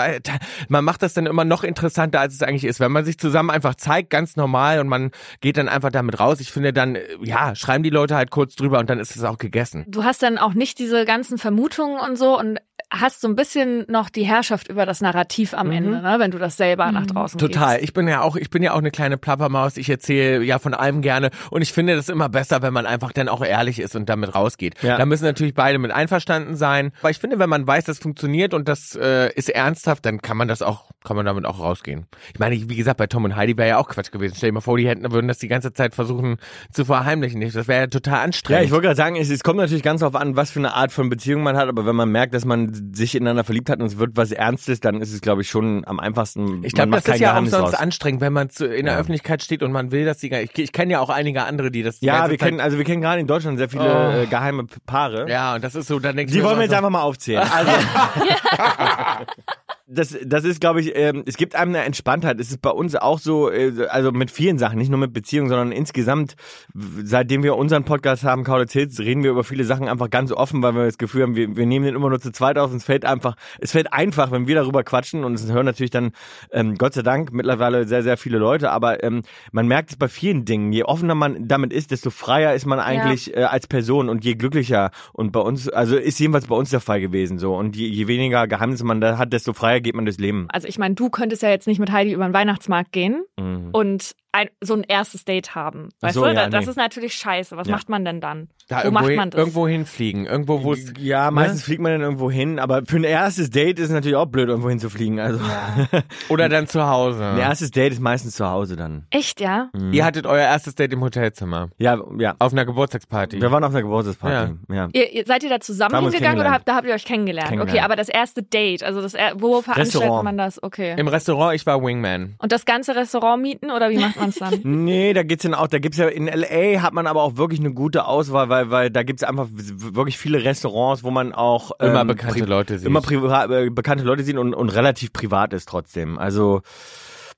man 0.69 0.85
macht 0.85 1.03
das 1.03 1.13
dann 1.13 1.25
immer 1.25 1.43
noch 1.43 1.63
interessanter, 1.65 1.88
als 1.97 2.33
es 2.33 2.43
eigentlich 2.43 2.65
ist. 2.65 2.79
Wenn 2.79 2.91
man 2.91 3.05
sich 3.05 3.17
zusammen 3.17 3.49
einfach 3.49 3.75
zeigt, 3.75 4.09
ganz 4.09 4.35
normal 4.35 4.79
und 4.79 4.87
man 4.87 5.11
geht 5.41 5.57
dann 5.57 5.69
einfach 5.69 5.91
damit 5.91 6.19
raus, 6.19 6.39
ich 6.39 6.51
finde 6.51 6.73
dann, 6.73 6.95
äh, 6.95 7.03
ja, 7.23 7.55
schreiben 7.55 7.83
die 7.83 7.89
Leute 7.89 8.15
halt 8.15 8.31
kurz 8.31 8.55
drüber 8.55 8.79
und 8.79 8.89
dann 8.89 8.99
ist 8.99 9.15
es 9.15 9.23
auch 9.23 9.37
gegessen. 9.37 9.85
Du 9.87 10.03
hast 10.03 10.21
dann 10.21 10.37
auch 10.37 10.53
nicht 10.53 10.79
diese 10.79 11.05
ganzen 11.05 11.37
Vermutungen 11.37 11.99
und 11.99 12.17
so 12.17 12.37
und 12.37 12.59
hast 12.91 13.21
so 13.21 13.27
ein 13.27 13.35
bisschen 13.35 13.85
noch 13.87 14.09
die 14.09 14.23
Herrschaft 14.23 14.67
über 14.67 14.85
das 14.85 15.01
Narrativ 15.01 15.53
am 15.53 15.71
Ende, 15.71 16.01
ne, 16.01 16.15
wenn 16.17 16.31
du 16.31 16.39
das 16.39 16.57
selber 16.57 16.91
nach 16.91 17.05
draußen 17.05 17.37
Total. 17.37 17.75
gibst. 17.75 17.83
Ich 17.83 17.93
bin 17.93 18.07
ja 18.07 18.21
auch, 18.21 18.35
ich 18.35 18.49
bin 18.49 18.63
ja 18.63 18.73
auch 18.73 18.79
eine 18.79 18.89
kleine 18.89 19.17
Plappermaus. 19.17 19.77
Ich 19.77 19.89
erzähle 19.89 20.43
ja 20.43 20.57
von 20.57 20.73
allem 20.73 21.01
gerne 21.01 21.29
und 21.51 21.61
ich 21.61 21.71
finde 21.71 21.95
das 21.95 22.09
immer 22.09 22.29
besser, 22.29 22.61
wenn 22.61 22.73
man 22.73 22.87
einfach 22.87 23.11
dann 23.11 23.29
auch 23.29 23.43
ehrlich 23.43 23.79
ist 23.79 23.95
und 23.95 24.09
damit 24.09 24.33
rausgeht. 24.33 24.81
Ja. 24.81 24.97
Da 24.97 25.05
müssen 25.05 25.25
natürlich 25.25 25.53
beide 25.53 25.77
mit 25.77 25.91
einverstanden 25.91 26.55
sein. 26.55 26.91
Aber 27.01 27.11
ich 27.11 27.19
finde, 27.19 27.37
wenn 27.37 27.49
man 27.49 27.67
weiß, 27.67 27.85
das 27.85 27.99
funktioniert 27.99 28.53
und 28.55 28.67
das 28.67 28.95
äh, 28.95 29.31
ist 29.33 29.49
ernsthaft, 29.49 30.05
dann 30.05 30.21
kann 30.21 30.37
man 30.37 30.47
das 30.47 30.63
auch, 30.63 30.89
kann 31.03 31.15
man 31.15 31.25
damit 31.25 31.45
auch 31.45 31.59
rausgehen. 31.79 32.05
Ich 32.33 32.39
meine, 32.39 32.55
wie 32.69 32.75
gesagt, 32.75 32.97
bei 32.97 33.07
Tom 33.07 33.23
und 33.25 33.35
Heidi 33.35 33.57
wäre 33.57 33.69
ja 33.69 33.77
auch 33.77 33.87
Quatsch 33.87 34.11
gewesen. 34.11 34.35
Stell 34.37 34.49
dir 34.49 34.53
mal 34.53 34.61
vor, 34.61 34.77
die 34.77 34.87
hätten 34.87 35.09
würden 35.11 35.27
das 35.27 35.37
die 35.39 35.47
ganze 35.47 35.73
Zeit 35.73 35.95
versuchen 35.95 36.37
zu 36.71 36.85
verheimlichen. 36.85 37.41
Das 37.41 37.67
wäre 37.67 37.81
ja 37.81 37.87
total 37.87 38.15
Ja, 38.15 38.23
anstrengend. 38.23 38.65
ich 38.65 38.71
wollte 38.71 38.83
gerade 38.87 38.95
sagen, 38.95 39.15
es, 39.15 39.29
es 39.29 39.43
kommt 39.43 39.57
natürlich 39.57 39.83
ganz 39.83 40.01
darauf 40.01 40.15
an, 40.15 40.35
was 40.35 40.51
für 40.51 40.59
eine 40.59 40.73
Art 40.75 40.91
von 40.91 41.09
Beziehung 41.09 41.43
man 41.43 41.57
hat, 41.57 41.67
aber 41.69 41.85
wenn 41.85 41.95
man 41.95 42.09
merkt, 42.11 42.33
dass 42.33 42.45
man 42.45 42.93
sich 42.93 43.15
ineinander 43.15 43.43
verliebt 43.43 43.69
hat 43.69 43.79
und 43.79 43.85
es 43.85 43.97
wird 43.97 44.11
was 44.15 44.31
Ernstes, 44.31 44.79
dann 44.79 45.01
ist 45.01 45.13
es, 45.13 45.21
glaube 45.21 45.41
ich, 45.41 45.49
schon 45.49 45.85
am 45.85 45.99
einfachsten. 45.99 46.63
Ich 46.63 46.73
glaube, 46.73 46.91
das 46.91 47.05
ist 47.07 47.19
ja 47.19 47.33
auch 47.33 47.45
sonst 47.45 47.53
raus. 47.53 47.73
anstrengend, 47.75 48.21
wenn 48.21 48.33
man 48.33 48.49
zu, 48.49 48.65
in 48.65 48.85
der 48.85 48.95
Ja. 48.95 48.99
Öffentlichkeit 48.99 49.41
steht 49.43 49.63
und 49.63 49.71
man 49.71 49.91
will, 49.91 50.05
dass 50.05 50.17
die. 50.19 50.29
Ich, 50.33 50.57
ich 50.57 50.71
kenne 50.71 50.93
ja 50.93 50.99
auch 50.99 51.09
einige 51.09 51.43
andere, 51.43 51.71
die 51.71 51.83
das. 51.83 51.99
Die 51.99 52.05
Ja, 52.07 52.17
ganze 52.19 52.31
wir 52.31 52.39
Zeit- 52.39 52.47
kennen, 52.49 52.59
also 52.59 52.77
wir 52.77 52.85
kennen 52.85 53.01
gerade 53.01 53.19
in 53.21 53.27
Deutschland 53.27 53.57
sehr 53.57 53.69
viele 53.69 53.79
Oh. 53.89 54.21
äh, 54.23 54.25
geheime 54.27 54.65
Paare. 54.85 55.29
Ja, 55.29 55.55
und 55.55 55.63
das 55.63 55.75
ist 55.75 55.87
so, 55.87 55.99
dann 55.99 56.15
denke 56.15 56.31
ich 56.31 56.37
Die 56.37 56.43
wollen 56.43 56.57
wir 56.57 56.63
jetzt 56.63 56.71
so, 56.71 56.77
einfach 56.77 56.89
mal 56.89 57.01
aufzählen. 57.01 57.43
Also, 57.51 57.71
das, 59.91 60.15
das 60.23 60.43
ist, 60.43 60.61
glaube 60.61 60.81
ich, 60.81 60.95
ähm, 60.95 61.23
es 61.25 61.35
gibt 61.35 61.55
einem 61.55 61.73
eine 61.73 61.83
Entspanntheit. 61.83 62.39
Es 62.39 62.51
ist 62.51 62.61
bei 62.61 62.69
uns 62.69 62.95
auch 62.95 63.17
so, 63.17 63.49
äh, 63.49 63.87
also 63.89 64.11
mit 64.11 64.29
vielen 64.29 64.59
Sachen, 64.59 64.77
nicht 64.77 64.89
nur 64.89 64.99
mit 64.99 65.13
Beziehungen, 65.13 65.49
sondern 65.49 65.71
insgesamt, 65.71 66.35
seitdem 66.73 67.41
wir 67.41 67.55
unseren 67.55 67.85
Podcast 67.85 68.23
haben, 68.23 68.43
Kaulitz 68.43 68.73
Hits, 68.73 68.99
reden 68.99 69.23
wir 69.23 69.31
über 69.31 69.43
viele 69.43 69.63
Sachen 69.63 69.87
einfach 69.87 70.11
ganz 70.11 70.31
offen, 70.31 70.61
weil 70.61 70.75
wir 70.75 70.85
das 70.85 70.99
Gefühl 70.99 71.23
haben, 71.23 71.35
wir, 71.35 71.55
wir 71.55 71.65
nehmen 71.65 71.85
den 71.85 71.95
immer 71.95 72.09
nur 72.09 72.19
zu 72.19 72.31
zweit 72.31 72.59
auf 72.59 72.69
und 72.69 72.77
es 72.77 72.83
fällt 72.83 73.03
einfach, 73.03 73.35
es 73.59 73.71
fällt 73.71 73.91
einfach, 73.91 74.31
wenn 74.31 74.47
wir 74.47 74.55
darüber 74.55 74.83
quatschen 74.83 75.23
und 75.23 75.33
es 75.33 75.51
hören 75.51 75.65
natürlich 75.65 75.91
dann, 75.91 76.11
ähm, 76.51 76.75
Gott 76.75 76.93
sei 76.93 77.01
Dank, 77.01 77.33
mittlerweile 77.33 77.87
sehr, 77.87 78.03
sehr 78.03 78.17
viele 78.17 78.37
Leute, 78.37 78.69
aber 78.69 79.03
ähm, 79.03 79.23
man 79.51 79.67
merkt 79.67 79.89
es 79.89 79.95
bei 79.95 80.07
vielen 80.07 80.45
Dingen. 80.45 80.71
Je 80.71 80.83
offener 80.83 81.15
man 81.15 81.47
damit 81.47 81.73
ist, 81.73 81.89
desto 81.89 82.11
freier 82.11 82.53
ist 82.53 82.67
man 82.67 82.79
eigentlich 82.79 83.35
äh, 83.35 83.43
als 83.43 83.65
Person 83.65 84.07
und 84.07 84.23
je 84.23 84.35
glücklicher. 84.35 84.91
Und 85.13 85.31
bei 85.31 85.39
uns, 85.39 85.67
also 85.67 85.97
ist 85.97 86.19
jedenfalls 86.19 86.45
bei 86.45 86.55
uns 86.55 86.69
der 86.69 86.79
Fall 86.79 87.01
gewesen 87.01 87.39
so. 87.39 87.55
Und 87.55 87.75
je, 87.75 87.87
je 87.87 88.07
weniger 88.07 88.47
Geheimnisse 88.47 88.83
man 88.83 89.01
da 89.01 89.17
hat, 89.17 89.33
desto 89.33 89.53
freier 89.53 89.78
geht 89.81 89.95
man 89.95 90.05
durchs 90.05 90.19
Leben. 90.19 90.47
Also 90.51 90.67
ich 90.67 90.77
meine, 90.77 90.95
du 90.95 91.09
könntest 91.09 91.41
ja 91.43 91.49
jetzt 91.49 91.67
nicht 91.67 91.79
mit 91.79 91.91
Heidi 91.91 92.13
über 92.13 92.25
den 92.27 92.33
Weihnachtsmarkt 92.33 92.91
gehen 92.91 93.23
Mhm. 93.39 93.69
und 93.71 94.13
ein, 94.31 94.49
so 94.61 94.75
ein 94.75 94.83
erstes 94.83 95.25
Date 95.25 95.55
haben. 95.55 95.89
Weißt 96.01 96.15
so, 96.15 96.21
du, 96.21 96.27
ja, 96.27 96.33
Da- 96.33 96.49
das 96.49 96.65
nee. 96.65 96.71
ist 96.71 96.77
natürlich 96.77 97.13
scheiße. 97.15 97.57
Was 97.57 97.67
Ja. 97.67 97.75
macht 97.75 97.89
man 97.89 98.05
denn 98.05 98.21
dann? 98.21 98.49
Da 98.67 98.77
Wo 98.77 98.81
irgendwo, 98.83 99.03
macht 99.03 99.15
man 99.15 99.29
das? 99.31 99.39
irgendwo 99.39 99.67
hinfliegen. 99.67 100.25
Irgendwo, 100.27 100.63
wo 100.63 100.73
es. 100.73 100.93
Ja, 100.99 101.31
meistens 101.31 101.63
fliegt 101.63 101.81
man 101.81 101.91
dann 101.93 102.01
irgendwo 102.01 102.29
hin, 102.29 102.59
aber 102.59 102.83
für 102.85 102.97
ein 102.97 103.03
erstes 103.03 103.49
Date 103.49 103.79
ist 103.79 103.85
es 103.85 103.91
natürlich 103.91 104.15
auch 104.15 104.27
blöd, 104.27 104.47
irgendwo 104.49 104.69
hinzufliegen. 104.69 105.19
Also 105.19 105.39
Oder 106.29 106.49
dann 106.49 106.67
zu 106.67 106.87
Hause. 106.87 107.25
ein 107.25 107.37
erstes 107.39 107.71
Date 107.71 107.93
ist 107.93 107.99
meistens 107.99 108.35
zu 108.35 108.47
Hause 108.47 108.75
dann. 108.75 109.05
Echt, 109.09 109.41
ja? 109.41 109.69
Ihr 109.91 110.05
hattet 110.05 110.25
euer 110.27 110.43
erstes 110.43 110.75
Date 110.75 110.93
im 110.93 111.01
Hotelzimmer. 111.01 111.69
Ja, 111.77 111.97
ja. 112.19 112.35
Auf 112.39 112.51
einer 112.51 112.65
Geburtstagsparty. 112.65 113.41
Wir 113.41 113.51
waren 113.51 113.63
auf 113.63 113.71
einer 113.71 113.81
Geburtstagsparty. 113.81 114.53
Ja. 114.71 114.87
Ihr, 114.93 115.11
ihr, 115.13 115.25
seid 115.25 115.43
ihr 115.43 115.49
da 115.49 115.59
zusammen 115.59 115.95
haben 115.95 116.03
hingegangen 116.05 116.39
oder 116.39 116.51
habt, 116.51 116.67
da 116.67 116.75
habt 116.75 116.85
ihr 116.87 116.93
euch 116.93 117.05
kennengelernt? 117.05 117.47
Okay, 117.49 117.57
Kennengelernt. 117.57 117.85
aber 117.85 117.95
das 117.95 118.09
erste 118.09 118.43
Date, 118.43 118.83
also 118.83 119.01
das, 119.01 119.13
wo 119.35 119.61
veranstaltet 119.61 119.95
Restaurant. 120.01 120.23
man 120.23 120.37
das? 120.37 120.61
Okay. 120.61 120.93
Im 120.97 121.07
Restaurant, 121.07 121.55
ich 121.55 121.65
war 121.65 121.81
Wingman. 121.83 122.35
Und 122.37 122.51
das 122.51 122.65
ganze 122.65 122.95
Restaurant 122.95 123.41
mieten 123.41 123.71
oder 123.71 123.89
wie 123.89 123.97
macht 123.97 124.18
man 124.19 124.29
es 124.29 124.35
dann? 124.35 124.59
Nee, 124.63 125.13
da 125.13 125.23
geht's 125.23 125.43
dann 125.43 125.53
auch, 125.53 125.67
da 125.67 125.79
gibt's 125.79 125.97
ja 125.97 126.07
in 126.07 126.27
LA 126.27 126.81
hat 126.81 126.93
man 126.93 127.07
aber 127.07 127.23
auch 127.23 127.37
wirklich 127.37 127.59
eine 127.59 127.73
gute 127.73 128.05
Auswahl, 128.05 128.49
weil 128.49 128.69
weil 128.71 128.89
da 128.91 129.03
gibt's 129.03 129.23
einfach 129.23 129.47
wirklich 129.51 130.17
viele 130.17 130.43
Restaurants, 130.43 131.03
wo 131.03 131.11
man 131.11 131.33
auch 131.33 131.71
Immer 131.79 132.01
ähm, 132.01 132.07
bekannte 132.07 132.45
Leute 132.45 132.79
sieht. 132.79 132.87
immer 132.87 133.01
äh, 133.49 133.69
bekannte 133.69 134.03
Leute 134.03 134.23
sehen 134.23 134.37
und, 134.37 134.53
und 134.53 134.69
relativ 134.69 135.13
privat 135.13 135.53
ist 135.53 135.67
trotzdem. 135.69 136.17
Also 136.17 136.61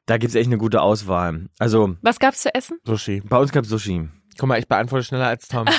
da 0.06 0.18
gibt's 0.18 0.36
echt 0.36 0.48
eine 0.48 0.58
gute 0.58 0.82
Auswahl. 0.82 1.46
Also 1.60 1.96
Was 2.02 2.20
gab's 2.20 2.42
zu 2.42 2.54
essen? 2.54 2.80
Sushi. 2.86 3.22
bei 3.28 3.38
uns 3.38 3.52
gab's 3.52 3.70
Sushi. 3.70 4.10
Guck 4.38 4.48
mal, 4.50 4.60
ich 4.60 4.68
beantworte 4.68 5.04
schneller 5.06 5.28
als 5.28 5.48
Tom. 5.48 5.66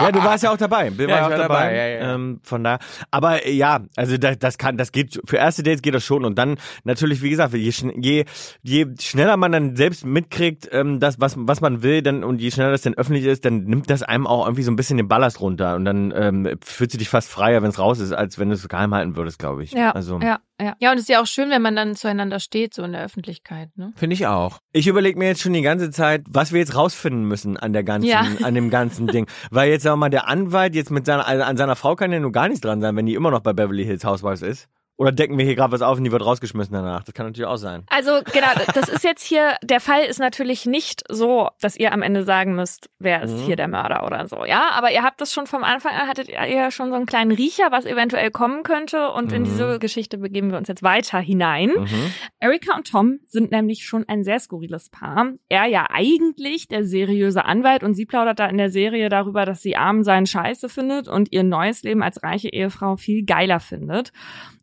Ja, 0.00 0.10
du 0.10 0.18
warst 0.24 0.42
ja 0.42 0.50
auch 0.52 0.56
dabei. 0.56 0.90
Wir 0.98 1.08
Ja, 1.08 1.14
waren 1.14 1.20
ich 1.20 1.26
auch 1.26 1.30
war 1.30 1.48
dabei. 1.48 1.54
dabei, 1.64 1.76
ja, 1.76 1.86
ja. 1.86 2.14
Ähm, 2.14 2.40
von 2.42 2.64
da. 2.64 2.78
Aber 3.12 3.46
äh, 3.46 3.52
ja, 3.52 3.80
also 3.96 4.18
das, 4.18 4.38
das 4.38 4.58
kann, 4.58 4.76
das 4.76 4.90
geht 4.90 5.20
für 5.24 5.36
erste 5.36 5.62
Dates 5.62 5.80
geht 5.82 5.94
das 5.94 6.04
schon 6.04 6.24
und 6.24 6.36
dann 6.38 6.56
natürlich, 6.82 7.22
wie 7.22 7.30
gesagt, 7.30 7.54
je, 7.54 7.70
je, 7.94 8.24
je 8.62 8.86
schneller 9.00 9.36
man 9.36 9.52
dann 9.52 9.76
selbst 9.76 10.04
mitkriegt, 10.04 10.68
ähm, 10.72 10.98
das 10.98 11.20
was 11.20 11.34
was 11.38 11.60
man 11.60 11.82
will, 11.82 12.02
dann 12.02 12.24
und 12.24 12.40
je 12.40 12.50
schneller 12.50 12.72
das 12.72 12.82
dann 12.82 12.94
öffentlich 12.94 13.24
ist, 13.24 13.44
dann 13.44 13.62
nimmt 13.64 13.88
das 13.90 14.02
einem 14.02 14.26
auch 14.26 14.44
irgendwie 14.46 14.64
so 14.64 14.72
ein 14.72 14.76
bisschen 14.76 14.96
den 14.96 15.06
Ballast 15.08 15.40
runter 15.40 15.76
und 15.76 15.84
dann 15.84 16.12
ähm, 16.16 16.58
fühlst 16.64 16.94
du 16.94 16.98
dich 16.98 17.08
fast 17.08 17.30
freier, 17.30 17.62
wenn 17.62 17.70
es 17.70 17.78
raus 17.78 18.00
ist, 18.00 18.12
als 18.12 18.38
wenn 18.40 18.48
du 18.48 18.54
es 18.56 18.68
geheim 18.68 18.92
halten 18.92 19.14
würdest, 19.16 19.38
glaube 19.38 19.62
ich. 19.62 19.70
Ja, 19.72 19.92
Also 19.92 20.18
ja, 20.20 20.40
ja. 20.60 20.74
Ja, 20.78 20.90
und 20.90 20.96
es 20.96 21.02
ist 21.02 21.08
ja 21.08 21.20
auch 21.20 21.26
schön, 21.26 21.50
wenn 21.50 21.62
man 21.62 21.76
dann 21.76 21.94
zueinander 21.96 22.40
steht, 22.40 22.74
so 22.74 22.82
in 22.82 22.92
der 22.92 23.04
Öffentlichkeit, 23.04 23.70
ne? 23.76 23.92
Finde 23.96 24.14
ich 24.14 24.26
auch. 24.26 24.58
Ich 24.72 24.86
überlege 24.86 25.18
mir 25.18 25.26
jetzt 25.26 25.40
schon 25.40 25.52
die 25.52 25.62
ganze 25.62 25.90
Zeit, 25.90 26.22
was 26.28 26.52
wir 26.52 26.60
jetzt 26.60 26.74
rausfinden 26.76 27.24
müssen 27.24 27.56
an 27.56 27.72
der 27.72 27.84
ganzen, 27.84 28.08
Ja. 28.08 28.20
an 28.42 28.54
dem 28.54 28.70
ganzen 28.70 29.06
Ding. 29.06 29.26
Weil 29.50 29.70
jetzt 29.70 29.82
sagen 29.82 29.94
wir 29.94 30.06
mal, 30.06 30.10
der 30.10 30.28
Anwalt 30.28 30.74
jetzt 30.74 30.90
mit 30.90 31.06
seiner, 31.06 31.26
also 31.26 31.42
an 31.44 31.56
seiner 31.56 31.76
Frau 31.76 31.96
kann 31.96 32.12
ja 32.12 32.20
nur 32.20 32.32
gar 32.32 32.48
nichts 32.48 32.60
dran 32.60 32.80
sein, 32.80 32.96
wenn 32.96 33.06
die 33.06 33.14
immer 33.14 33.30
noch 33.30 33.40
bei 33.40 33.52
Beverly 33.52 33.84
Hills 33.84 34.04
Housewives 34.04 34.42
ist. 34.42 34.68
Oder 34.98 35.10
decken 35.10 35.38
wir 35.38 35.44
hier 35.44 35.56
gerade 35.56 35.72
was 35.72 35.82
auf 35.82 35.96
und 35.98 36.04
die 36.04 36.12
wird 36.12 36.24
rausgeschmissen 36.24 36.72
danach. 36.74 37.02
Das 37.02 37.14
kann 37.14 37.26
natürlich 37.26 37.48
auch 37.48 37.56
sein. 37.56 37.84
Also 37.88 38.20
genau, 38.32 38.48
das 38.74 38.88
ist 38.88 39.02
jetzt 39.02 39.24
hier, 39.24 39.56
der 39.62 39.80
Fall 39.80 40.02
ist 40.04 40.20
natürlich 40.20 40.66
nicht 40.66 41.02
so, 41.08 41.48
dass 41.60 41.76
ihr 41.76 41.92
am 41.92 42.02
Ende 42.02 42.22
sagen 42.24 42.54
müsst, 42.54 42.88
wer 42.98 43.22
ist 43.22 43.32
Mhm. 43.32 43.38
hier 43.44 43.56
der 43.56 43.68
Mörder 43.68 44.06
oder 44.06 44.28
so, 44.28 44.44
ja. 44.44 44.70
Aber 44.74 44.92
ihr 44.92 45.02
habt 45.02 45.20
das 45.20 45.32
schon 45.32 45.46
vom 45.46 45.64
Anfang 45.64 45.92
an, 45.94 46.08
hattet 46.08 46.28
ihr 46.28 46.46
ja 46.46 46.70
schon 46.70 46.90
so 46.90 46.94
einen 46.94 47.06
kleinen 47.06 47.32
Riecher, 47.32 47.68
was 47.70 47.84
eventuell 47.86 48.30
kommen 48.30 48.62
könnte. 48.62 49.10
Und 49.10 49.32
in 49.32 49.42
Mhm. 49.42 49.46
diese 49.46 49.78
Geschichte 49.78 50.18
begeben 50.18 50.50
wir 50.50 50.58
uns 50.58 50.68
jetzt 50.68 50.82
weiter 50.82 51.18
hinein. 51.18 51.70
Mhm. 51.70 52.12
Erika 52.38 52.76
und 52.76 52.88
Tom 52.90 53.18
sind 53.26 53.50
nämlich 53.50 53.84
schon 53.86 54.04
ein 54.08 54.22
sehr 54.22 54.38
skurriles 54.40 54.90
Paar. 54.90 55.32
Er 55.48 55.64
ja 55.66 55.86
eigentlich 55.90 56.68
der 56.68 56.84
seriöse 56.84 57.44
Anwalt 57.44 57.82
und 57.82 57.94
sie 57.94 58.04
plaudert 58.06 58.38
da 58.38 58.46
in 58.46 58.58
der 58.58 58.70
Serie 58.70 59.08
darüber, 59.08 59.46
dass 59.46 59.62
sie 59.62 59.74
arm 59.74 60.04
sein 60.04 60.26
Scheiße 60.26 60.68
findet 60.68 61.08
und 61.08 61.32
ihr 61.32 61.42
neues 61.42 61.82
Leben 61.82 62.02
als 62.02 62.22
reiche 62.22 62.50
Ehefrau 62.50 62.96
viel 62.96 63.24
geiler 63.24 63.58
findet. 63.58 64.12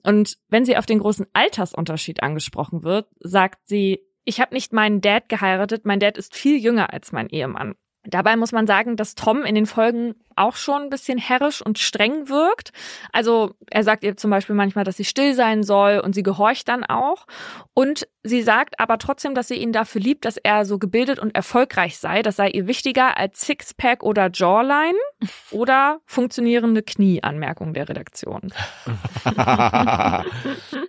Und 0.04 0.38
wenn 0.50 0.66
sie 0.66 0.78
auf 0.78 0.86
den 0.86 1.00
großen 1.00 1.28
Altersunterschied 1.34 2.24
angesprochen 2.24 2.84
wird, 2.84 3.08
sagt 3.20 3.68
sie, 3.68 4.00
ich 4.24 4.39
habe 4.39 4.54
nicht 4.54 4.74
meinen 4.74 5.02
Dad 5.02 5.30
geheiratet, 5.30 5.86
mein 5.86 6.00
Dad 6.00 6.18
ist 6.18 6.36
viel 6.36 6.58
jünger 6.58 6.93
als 6.93 7.12
mein 7.12 7.30
Ehemann. 7.30 7.76
Dabei 8.06 8.38
muss 8.38 8.52
man 8.54 8.66
sagen, 8.66 8.95
dass 8.95 9.16
Tom 9.16 9.43
in 9.43 9.56
den 9.56 9.66
Folgen 9.66 10.16
auch 10.38 10.56
schon 10.56 10.84
ein 10.84 10.89
bisschen 10.89 11.18
herrisch 11.18 11.62
und 11.62 11.78
streng 11.80 12.30
wirkt. 12.30 12.72
Also 13.12 13.56
er 13.70 13.84
sagt 13.84 14.06
ihr 14.06 14.16
zum 14.16 14.32
Beispiel 14.32 14.56
manchmal, 14.56 14.86
dass 14.86 14.95
sie 14.95 15.04
still 15.04 15.34
sein 15.34 15.64
soll 15.64 16.00
und 16.00 16.16
sie 16.16 16.24
gehorcht 16.24 16.70
dann 16.70 16.86
auch. 16.86 17.28
Und 17.74 18.08
sie 18.24 18.41
sagt 18.41 18.80
aber 18.80 19.00
trotzdem, 19.00 19.36
dass 19.36 19.50
sie 19.50 19.56
ihn 19.56 19.74
dafür 19.74 20.00
liebt, 20.00 20.24
dass 20.24 20.38
er 20.38 20.64
so 20.66 20.80
gebildet 20.80 21.20
und 21.20 21.36
erfolgreich 21.36 21.97
sei. 21.97 22.22
Das 22.22 22.38
sei 22.38 22.50
ihr 22.50 22.68
wichtiger 22.68 23.18
als 23.18 23.41
Sixpack 23.41 24.02
oder 24.02 24.30
Jawline 24.34 24.97
oder 25.52 26.00
funktionierende 26.06 26.84
Knie, 26.84 27.22
Anmerkung 27.22 27.74
der 27.74 27.89
Redaktion. 27.89 28.54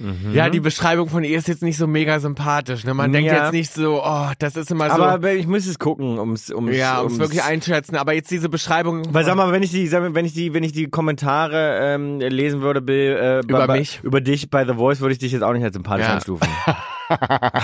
Mhm. 0.00 0.32
Ja, 0.32 0.48
die 0.48 0.60
Beschreibung 0.60 1.08
von 1.08 1.24
ihr 1.24 1.36
ist 1.36 1.48
jetzt 1.48 1.62
nicht 1.62 1.76
so 1.76 1.88
mega 1.88 2.20
sympathisch. 2.20 2.84
Ne? 2.84 2.94
Man 2.94 3.12
denkt 3.12 3.30
Ja. 3.32 3.42
jetzt 3.44 3.52
nicht 3.52 3.72
so, 3.72 4.00
oh, 4.04 4.30
das 4.38 4.54
ist 4.56 4.70
immer 4.70 4.88
so. 4.90 5.02
Aber 5.02 5.32
ich 5.32 5.46
muss 5.48 5.66
es 5.66 5.78
gucken, 5.80 6.20
ums, 6.20 6.50
ums, 6.50 6.76
ja, 6.76 7.00
um 7.00 7.08
es 7.12 7.18
wirklich 7.18 7.42
einschätzen. 7.42 7.96
Aber 7.96 8.12
jetzt 8.12 8.30
diese 8.30 8.48
Beschreibung. 8.48 9.12
Weil 9.12 9.24
sag 9.24 9.34
mal, 9.34 9.50
wenn 9.50 9.64
ich 9.64 9.72
die, 9.72 9.88
sag 9.88 10.02
mal, 10.02 10.14
wenn 10.14 10.24
ich 10.24 10.34
die, 10.34 10.54
wenn 10.54 10.62
ich 10.62 10.70
die 10.72 10.88
Kommentare 10.88 11.78
ähm, 11.82 12.20
lesen 12.20 12.60
würde, 12.60 12.80
Bill, 12.80 13.16
äh, 13.16 13.38
Über 13.40 13.66
bei, 13.66 13.78
mich? 13.78 13.98
über 14.04 14.20
dich 14.20 14.50
bei 14.50 14.64
The 14.64 14.74
Voice, 14.74 15.00
würde 15.00 15.14
ich 15.14 15.18
dich 15.18 15.32
jetzt 15.32 15.42
auch 15.42 15.52
nicht 15.52 15.64
als 15.64 15.74
sympathisch 15.74 16.06
Ja. 16.06 16.14
einstufen. 16.14 16.48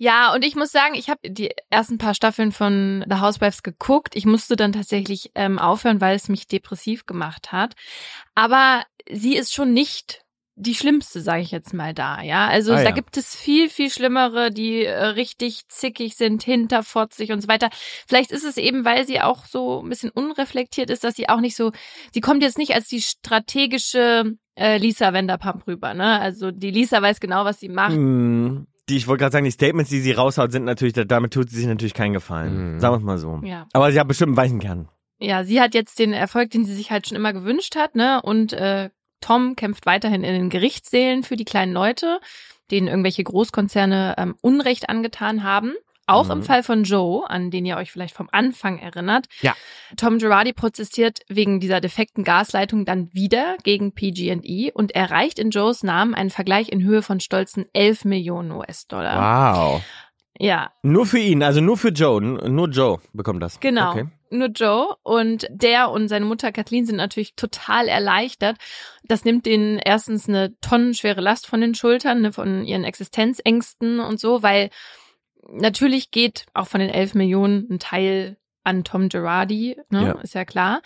Ja, 0.00 0.32
und 0.32 0.44
ich 0.44 0.54
muss 0.54 0.70
sagen, 0.70 0.94
ich 0.94 1.10
habe 1.10 1.28
die 1.28 1.50
ersten 1.70 1.98
paar 1.98 2.14
Staffeln 2.14 2.52
von 2.52 3.04
The 3.10 3.16
Housewives 3.16 3.64
geguckt. 3.64 4.14
Ich 4.14 4.26
musste 4.26 4.54
dann 4.54 4.72
tatsächlich 4.72 5.32
ähm, 5.34 5.58
aufhören, 5.58 6.00
weil 6.00 6.14
es 6.14 6.28
mich 6.28 6.46
depressiv 6.46 7.04
gemacht 7.04 7.50
hat. 7.50 7.74
Aber 8.36 8.84
sie 9.10 9.34
ist 9.36 9.52
schon 9.52 9.72
nicht 9.72 10.22
die 10.60 10.74
schlimmste, 10.74 11.20
sage 11.20 11.42
ich 11.42 11.50
jetzt 11.50 11.72
mal 11.72 11.94
da, 11.94 12.20
ja. 12.22 12.48
Also 12.48 12.72
Ah, 12.72 12.76
da 12.76 12.82
ja. 12.84 12.90
gibt 12.90 13.16
es 13.16 13.36
viel, 13.36 13.68
viel 13.70 13.90
schlimmere, 13.90 14.50
die 14.50 14.84
äh, 14.84 15.04
richtig 15.06 15.68
zickig 15.68 16.16
sind, 16.16 16.42
hinterfotzig 16.42 17.30
und 17.32 17.40
so 17.40 17.48
weiter. 17.48 17.70
Vielleicht 18.06 18.32
ist 18.32 18.44
es 18.44 18.56
eben, 18.56 18.84
weil 18.84 19.06
sie 19.06 19.20
auch 19.20 19.44
so 19.46 19.82
ein 19.82 19.88
bisschen 19.88 20.10
unreflektiert 20.10 20.90
ist, 20.90 21.04
dass 21.04 21.14
sie 21.16 21.28
auch 21.28 21.40
nicht 21.40 21.56
so, 21.56 21.72
sie 22.12 22.20
kommt 22.20 22.42
jetzt 22.42 22.58
nicht 22.58 22.74
als 22.74 22.88
die 22.88 23.00
strategische 23.00 24.34
äh, 24.56 24.78
Lisa 24.78 25.12
Vanderpump 25.12 25.66
rüber, 25.66 25.94
ne? 25.94 26.20
Also 26.20 26.50
die 26.50 26.70
Lisa 26.70 27.00
weiß 27.00 27.20
genau, 27.20 27.44
was 27.44 27.60
sie 27.60 27.68
macht. 27.68 27.92
Hm, 27.94 28.66
Die, 28.88 28.96
ich 28.96 29.06
wollte 29.06 29.22
gerade 29.22 29.32
sagen, 29.32 29.44
die 29.44 29.50
Statements, 29.50 29.90
die 29.90 30.00
sie 30.00 30.12
raushaut, 30.12 30.50
sind 30.52 30.64
natürlich, 30.64 30.94
damit 30.94 31.32
tut 31.32 31.50
sie 31.50 31.56
sich 31.56 31.66
natürlich 31.66 31.94
keinen 31.94 32.14
Gefallen. 32.14 32.74
Mhm. 32.74 32.80
Sagen 32.80 32.94
wir 32.94 32.98
es 32.98 33.04
mal 33.04 33.18
so. 33.18 33.40
Ja. 33.44 33.66
Aber 33.72 33.92
sie 33.92 34.00
hat 34.00 34.08
bestimmt 34.08 34.30
einen 34.30 34.36
weichen 34.36 34.58
Kern. 34.60 34.88
Ja, 35.20 35.42
sie 35.44 35.60
hat 35.60 35.74
jetzt 35.74 35.98
den 35.98 36.12
Erfolg, 36.12 36.50
den 36.50 36.64
sie 36.64 36.74
sich 36.74 36.90
halt 36.90 37.08
schon 37.08 37.16
immer 37.16 37.32
gewünscht 37.32 37.76
hat, 37.76 37.94
ne? 37.96 38.22
Und 38.22 38.52
äh, 38.52 38.90
Tom 39.20 39.56
kämpft 39.56 39.86
weiterhin 39.86 40.24
in 40.24 40.34
den 40.34 40.50
Gerichtssälen 40.50 41.22
für 41.22 41.36
die 41.36 41.44
kleinen 41.44 41.72
Leute, 41.72 42.20
denen 42.70 42.88
irgendwelche 42.88 43.24
Großkonzerne 43.24 44.14
ähm, 44.18 44.36
Unrecht 44.40 44.88
angetan 44.88 45.42
haben. 45.42 45.74
Auch 46.10 46.26
Mhm. 46.26 46.30
im 46.30 46.42
Fall 46.42 46.62
von 46.62 46.84
Joe, 46.84 47.28
an 47.28 47.50
den 47.50 47.66
ihr 47.66 47.76
euch 47.76 47.92
vielleicht 47.92 48.14
vom 48.14 48.30
Anfang 48.32 48.78
erinnert. 48.78 49.26
Ja. 49.42 49.54
Tom 49.98 50.16
Girardi 50.18 50.54
protestiert 50.54 51.20
wegen 51.28 51.60
dieser 51.60 51.82
defekten 51.82 52.24
Gasleitung 52.24 52.86
dann 52.86 53.12
wieder 53.12 53.58
gegen 53.62 53.92
PG&E 53.92 54.72
und 54.72 54.92
erreicht 54.94 55.38
in 55.38 55.50
Joes 55.50 55.82
Namen 55.82 56.14
einen 56.14 56.30
Vergleich 56.30 56.70
in 56.70 56.82
Höhe 56.82 57.02
von 57.02 57.20
stolzen 57.20 57.66
11 57.74 58.06
Millionen 58.06 58.52
US-Dollar. 58.52 59.54
Wow. 59.54 59.82
Ja, 60.40 60.70
Nur 60.82 61.04
für 61.04 61.18
ihn, 61.18 61.42
also 61.42 61.60
nur 61.60 61.76
für 61.76 61.88
Joe. 61.88 62.20
Nur 62.22 62.68
Joe 62.68 62.98
bekommt 63.12 63.42
das. 63.42 63.58
Genau. 63.60 63.90
Okay. 63.90 64.06
Nur 64.30 64.48
Joe 64.48 64.94
und 65.02 65.46
der 65.50 65.90
und 65.90 66.08
seine 66.08 66.26
Mutter 66.26 66.52
Kathleen 66.52 66.86
sind 66.86 66.96
natürlich 66.96 67.34
total 67.34 67.88
erleichtert. 67.88 68.56
Das 69.04 69.24
nimmt 69.24 69.46
denen 69.46 69.78
erstens 69.78 70.28
eine 70.28 70.54
tonnenschwere 70.60 71.20
Last 71.20 71.46
von 71.46 71.60
den 71.60 71.74
Schultern, 71.74 72.20
ne, 72.20 72.32
von 72.32 72.64
ihren 72.64 72.84
Existenzängsten 72.84 74.00
und 74.00 74.20
so, 74.20 74.42
weil 74.42 74.70
natürlich 75.50 76.10
geht 76.10 76.46
auch 76.54 76.66
von 76.68 76.80
den 76.80 76.90
11 76.90 77.14
Millionen 77.14 77.66
ein 77.70 77.78
Teil 77.78 78.36
an 78.64 78.84
Tom 78.84 79.08
Girardi, 79.08 79.76
ne, 79.88 80.06
Ja. 80.08 80.12
ist 80.20 80.34
ja 80.34 80.44
klar. 80.44 80.82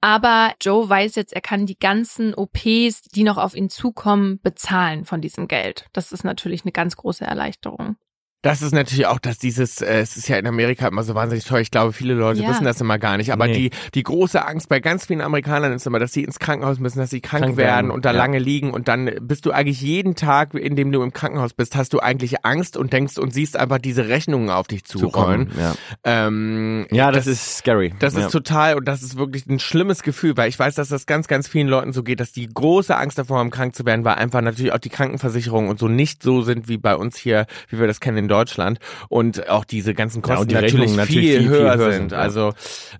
Aber 0.00 0.52
Joe 0.60 0.88
weiß 0.88 1.14
jetzt, 1.14 1.32
er 1.32 1.40
kann 1.42 1.64
die 1.64 1.78
ganzen 1.78 2.34
OPs, 2.34 3.02
die 3.14 3.22
noch 3.22 3.38
auf 3.38 3.54
ihn 3.54 3.70
zukommen, 3.70 4.40
bezahlen 4.42 5.04
von 5.04 5.20
diesem 5.20 5.46
Geld. 5.46 5.86
Das 5.92 6.10
ist 6.12 6.24
natürlich 6.24 6.64
eine 6.64 6.72
ganz 6.72 6.96
große 6.96 7.24
Erleichterung. 7.24 7.96
Das 8.42 8.62
ist 8.62 8.72
natürlich 8.72 9.06
auch, 9.06 9.18
dass 9.18 9.36
dieses, 9.36 9.82
äh, 9.82 10.00
es 10.00 10.16
ist 10.16 10.26
ja 10.28 10.38
in 10.38 10.46
Amerika 10.46 10.88
immer 10.88 11.02
so 11.02 11.14
wahnsinnig 11.14 11.44
teuer. 11.44 11.60
Ich 11.60 11.70
glaube, 11.70 11.92
viele 11.92 12.14
Leute 12.14 12.40
Ja. 12.42 12.48
wissen 12.48 12.64
das 12.64 12.80
immer 12.80 12.98
gar 12.98 13.18
nicht. 13.18 13.32
Aber 13.32 13.46
Nee. 13.46 13.52
die, 13.52 13.70
die 13.94 14.02
große 14.02 14.42
Angst 14.46 14.70
bei 14.70 14.80
ganz 14.80 15.04
vielen 15.06 15.20
Amerikanern 15.20 15.72
ist 15.74 15.86
immer, 15.86 15.98
dass 15.98 16.14
sie 16.14 16.24
ins 16.24 16.38
Krankenhaus 16.38 16.78
müssen, 16.78 17.00
dass 17.00 17.10
sie 17.10 17.20
krank, 17.20 17.44
Krank 17.44 17.56
werden 17.58 17.88
werden, 17.88 17.90
und 17.90 18.06
da 18.06 18.12
ja. 18.12 18.16
lange 18.18 18.38
liegen. 18.38 18.70
Und 18.72 18.88
dann 18.88 19.10
bist 19.20 19.44
du 19.44 19.50
eigentlich 19.52 19.82
jeden 19.82 20.14
Tag, 20.14 20.54
in 20.54 20.74
dem 20.74 20.90
du 20.90 21.02
im 21.02 21.12
Krankenhaus 21.12 21.52
bist, 21.52 21.76
hast 21.76 21.92
du 21.92 22.00
eigentlich 22.00 22.44
Angst 22.46 22.78
und 22.78 22.94
denkst 22.94 23.18
und 23.18 23.34
siehst 23.34 23.58
einfach 23.58 23.78
diese 23.78 24.08
Rechnungen 24.08 24.48
auf 24.48 24.66
dich 24.68 24.84
zurollen. 24.86 25.50
Ja, 25.58 25.74
Ähm, 26.04 26.86
ja 26.90 27.12
das, 27.12 27.26
ist 27.26 27.58
scary. 27.58 27.92
Das 27.98 28.14
ja. 28.14 28.20
ist 28.26 28.32
total 28.32 28.76
und 28.76 28.86
das 28.86 29.02
ist 29.02 29.18
wirklich 29.18 29.46
ein 29.46 29.58
schlimmes 29.58 30.02
Gefühl, 30.02 30.36
weil 30.38 30.48
ich 30.48 30.58
weiß, 30.58 30.74
dass 30.76 30.88
das 30.88 31.04
ganz, 31.04 31.28
ganz 31.28 31.46
vielen 31.46 31.68
Leuten 31.68 31.92
so 31.92 32.02
geht, 32.02 32.20
dass 32.20 32.32
die 32.32 32.48
große 32.48 32.96
Angst 32.96 33.18
davor 33.18 33.38
haben, 33.38 33.50
krank 33.50 33.74
zu 33.74 33.84
werden, 33.84 34.02
weil 34.06 34.14
einfach 34.14 34.40
natürlich 34.40 34.72
auch 34.72 34.78
die 34.78 34.88
Krankenversicherungen 34.88 35.68
und 35.68 35.78
so 35.78 35.88
nicht 35.88 36.22
so 36.22 36.40
sind 36.40 36.68
wie 36.68 36.78
bei 36.78 36.96
uns 36.96 37.18
hier, 37.18 37.44
wie 37.68 37.78
wir 37.78 37.86
das 37.86 38.00
kennen 38.00 38.16
in 38.16 38.29
Deutschland 38.30 38.78
und 39.08 39.48
auch 39.48 39.64
diese 39.64 39.94
ganzen 39.94 40.22
Ja, 40.22 40.34
und 40.34 40.36
Kosten 40.36 40.48
die 40.48 40.54
natürlich, 40.54 40.96
natürlich 40.96 41.30
viel, 41.30 41.40
viel, 41.40 41.40
viel 41.40 41.48
höher, 41.50 41.76
höher 41.76 41.92
sind. 41.92 41.92
sind, 41.92 42.12
ja. 42.12 42.18
Also 42.18 42.52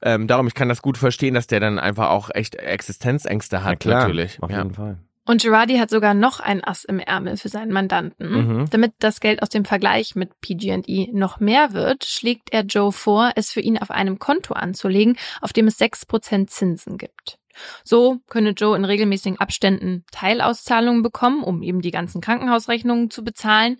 ähm, 0.03 0.26
darum, 0.26 0.47
ich 0.47 0.55
kann 0.55 0.68
das 0.68 0.83
gut 0.83 0.99
verstehen, 0.99 1.35
dass 1.35 1.47
der 1.47 1.61
dann 1.61 1.78
einfach 1.78 2.11
auch 2.11 2.31
echt 2.35 2.57
Existenzängste 2.57 3.62
hat, 3.62 3.70
ja, 3.70 3.76
klar, 3.76 4.01
natürlich. 4.03 4.43
Auf 4.43 4.51
ja. 4.51 4.59
jeden 4.59 4.74
Fall. 4.74 4.99
Und 5.26 5.43
Girardi 5.43 5.76
hat 5.76 5.91
sogar 5.91 6.14
noch 6.14 6.41
ein 6.41 6.64
Ass 6.64 6.85
im 6.85 6.99
Ärmel 6.99 7.37
für 7.37 7.49
seinen 7.49 7.72
Mandanten. 7.72 8.31
Mhm. 8.31 8.70
Damit 8.70 8.95
das 8.99 9.20
Geld 9.20 9.43
aus 9.43 9.49
dem 9.49 9.64
Vergleich 9.64 10.16
mit 10.16 10.41
PG&E 10.41 11.09
noch 11.12 11.39
mehr 11.39 11.72
wird, 11.72 12.05
schlägt 12.05 12.53
er 12.53 12.62
Joe 12.62 12.91
vor, 12.91 13.31
es 13.37 13.53
für 13.53 13.61
ihn 13.61 13.78
auf 13.78 13.91
einem 13.91 14.18
Konto 14.18 14.55
anzulegen, 14.55 15.16
auf 15.41 15.53
dem 15.53 15.68
es 15.68 15.78
6% 15.78 16.49
Zinsen 16.49 16.99
gibt. 16.99 17.39
So 17.84 18.18
könne 18.28 18.51
Joe 18.51 18.76
in 18.76 18.84
regelmäßigen 18.84 19.38
Abständen 19.38 20.05
Teilauszahlungen 20.12 21.03
bekommen, 21.03 21.42
um 21.42 21.62
eben 21.62 21.80
die 21.80 21.90
ganzen 21.90 22.20
Krankenhausrechnungen 22.20 23.11
zu 23.11 23.24
bezahlen. 23.24 23.76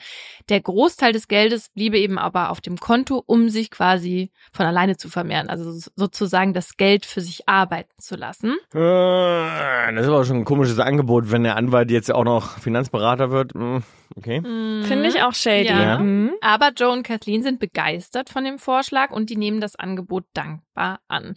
Der 0.49 0.61
Großteil 0.61 1.13
des 1.13 1.29
Geldes 1.29 1.69
bliebe 1.71 1.99
eben 1.99 2.19
aber 2.19 2.51
auf 2.51 2.61
dem 2.61 2.79
Konto, 2.79 3.23
um 3.27 3.49
sich 3.49 3.71
quasi 3.71 4.31
von 4.53 4.67
alleine 4.67 4.97
zu 4.97 5.09
vermehren, 5.09 5.49
also 5.49 5.73
sozusagen 5.97 6.55
das 6.55 6.77
Geld 6.77 7.07
für 7.07 7.21
sich 7.21 7.49
arbeiten 7.49 7.93
zu 7.99 8.17
lassen. 8.17 8.57
Äh, 8.75 8.79
Das 9.95 10.03
ist 10.03 10.09
aber 10.09 10.25
schon 10.25 10.39
ein 10.39 10.45
komisches 10.45 10.79
Angebot, 10.79 11.31
wenn 11.31 11.43
der 11.43 11.57
Anwalt 11.57 11.91
jetzt 11.91 12.13
auch 12.13 12.25
noch 12.25 12.59
Finanzberater 12.59 13.31
wird. 13.31 13.53
Okay. 14.17 14.41
Finde 14.43 15.09
ich 15.09 15.23
auch 15.23 15.35
shady. 15.35 15.69
Ja. 15.69 15.99
Mhm. 15.99 16.33
Aber 16.41 16.73
Joe 16.77 16.91
und 16.91 17.05
Kathleen 17.05 17.43
sind 17.43 17.61
begeistert 17.61 18.29
von 18.29 18.45
dem 18.45 18.59
Vorschlag 18.59 19.11
und 19.13 19.31
die 19.31 19.37
nehmen 19.37 19.61
das 19.61 19.77
Angebot 19.77 20.25
dankbar 20.35 21.01
an. 21.09 21.37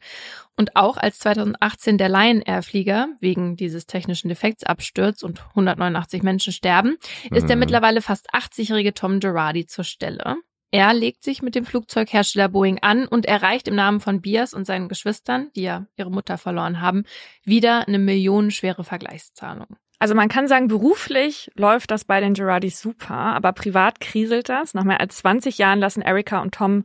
Und 0.57 0.75
auch 0.75 0.97
als 0.97 1.19
2018 1.19 1.97
der 1.97 2.09
Lion 2.09 2.41
Air 2.41 2.63
Flieger 2.63 3.09
wegen 3.19 3.55
dieses 3.55 3.85
technischen 3.85 4.27
Defekts 4.29 4.63
abstürzt 4.63 5.23
und 5.23 5.43
189 5.49 6.23
Menschen 6.23 6.51
sterben, 6.53 6.97
ist 7.31 7.47
der 7.47 7.55
Mhm. 7.55 7.59
mittlerweile 7.61 8.01
fast 8.01 8.33
80-jährige 8.33 8.93
Tom 8.93 9.19
Girardi 9.19 9.65
zur 9.67 9.83
Stelle. 9.83 10.37
Er 10.71 10.91
legt 10.95 11.23
sich 11.23 11.43
mit 11.43 11.53
dem 11.53 11.65
Flugzeughersteller 11.65 12.49
Boeing 12.49 12.79
an 12.81 13.07
und 13.07 13.27
erreicht 13.27 13.67
im 13.67 13.75
Namen 13.75 13.99
von 13.99 14.21
Bias 14.21 14.55
und 14.55 14.65
seinen 14.65 14.89
Geschwistern, 14.89 15.51
die 15.55 15.61
ja 15.61 15.85
ihre 15.97 16.09
Mutter 16.09 16.39
verloren 16.39 16.81
haben, 16.81 17.03
wieder 17.43 17.87
eine 17.87 17.99
millionenschwere 17.99 18.83
Vergleichszahlung. 18.83 19.77
Also 20.03 20.15
man 20.15 20.27
kann 20.27 20.49
sagen, 20.49 20.67
beruflich 20.67 21.49
läuft 21.55 21.89
das 21.89 22.03
bei 22.03 22.19
den 22.19 22.33
Girardis 22.33 22.81
super, 22.81 23.15
aber 23.15 23.53
privat 23.53 24.01
kriselt 24.01 24.49
das. 24.49 24.73
Nach 24.73 24.83
mehr 24.83 24.99
als 24.99 25.19
20 25.19 25.57
Jahren 25.57 25.79
lassen 25.79 26.01
Erika 26.01 26.41
und 26.41 26.53
Tom 26.53 26.83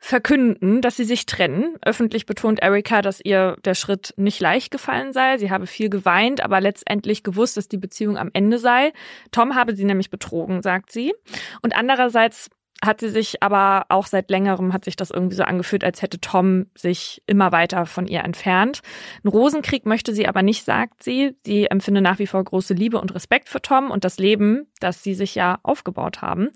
verkünden, 0.00 0.80
dass 0.80 0.96
sie 0.96 1.04
sich 1.04 1.26
trennen. 1.26 1.76
Öffentlich 1.86 2.26
betont 2.26 2.60
Erika, 2.60 3.00
dass 3.00 3.20
ihr 3.24 3.58
der 3.64 3.74
Schritt 3.74 4.12
nicht 4.16 4.40
leicht 4.40 4.72
gefallen 4.72 5.12
sei. 5.12 5.38
Sie 5.38 5.52
habe 5.52 5.68
viel 5.68 5.88
geweint, 5.88 6.40
aber 6.40 6.60
letztendlich 6.60 7.22
gewusst, 7.22 7.56
dass 7.56 7.68
die 7.68 7.76
Beziehung 7.76 8.18
am 8.18 8.30
Ende 8.32 8.58
sei. 8.58 8.92
Tom 9.30 9.54
habe 9.54 9.76
sie 9.76 9.84
nämlich 9.84 10.10
betrogen, 10.10 10.62
sagt 10.62 10.90
sie. 10.90 11.14
Und 11.62 11.76
andererseits 11.76 12.50
hat 12.84 13.00
sie 13.00 13.08
sich 13.08 13.42
aber 13.42 13.86
auch 13.88 14.06
seit 14.06 14.28
längerem 14.28 14.72
hat 14.72 14.84
sich 14.84 14.96
das 14.96 15.10
irgendwie 15.10 15.36
so 15.36 15.44
angefühlt, 15.44 15.84
als 15.84 16.02
hätte 16.02 16.20
Tom 16.20 16.66
sich 16.74 17.22
immer 17.26 17.52
weiter 17.52 17.86
von 17.86 18.08
ihr 18.08 18.24
entfernt. 18.24 18.80
Einen 19.22 19.32
Rosenkrieg 19.32 19.86
möchte 19.86 20.12
sie 20.12 20.26
aber 20.26 20.42
nicht, 20.42 20.64
sagt 20.64 21.02
sie. 21.02 21.36
Sie 21.44 21.66
empfinde 21.66 22.00
nach 22.00 22.18
wie 22.18 22.26
vor 22.26 22.42
große 22.42 22.74
Liebe 22.74 23.00
und 23.00 23.14
Respekt 23.14 23.48
für 23.48 23.62
Tom 23.62 23.90
und 23.90 24.04
das 24.04 24.18
Leben, 24.18 24.66
das 24.80 25.02
sie 25.02 25.14
sich 25.14 25.36
ja 25.36 25.60
aufgebaut 25.62 26.22
haben. 26.22 26.50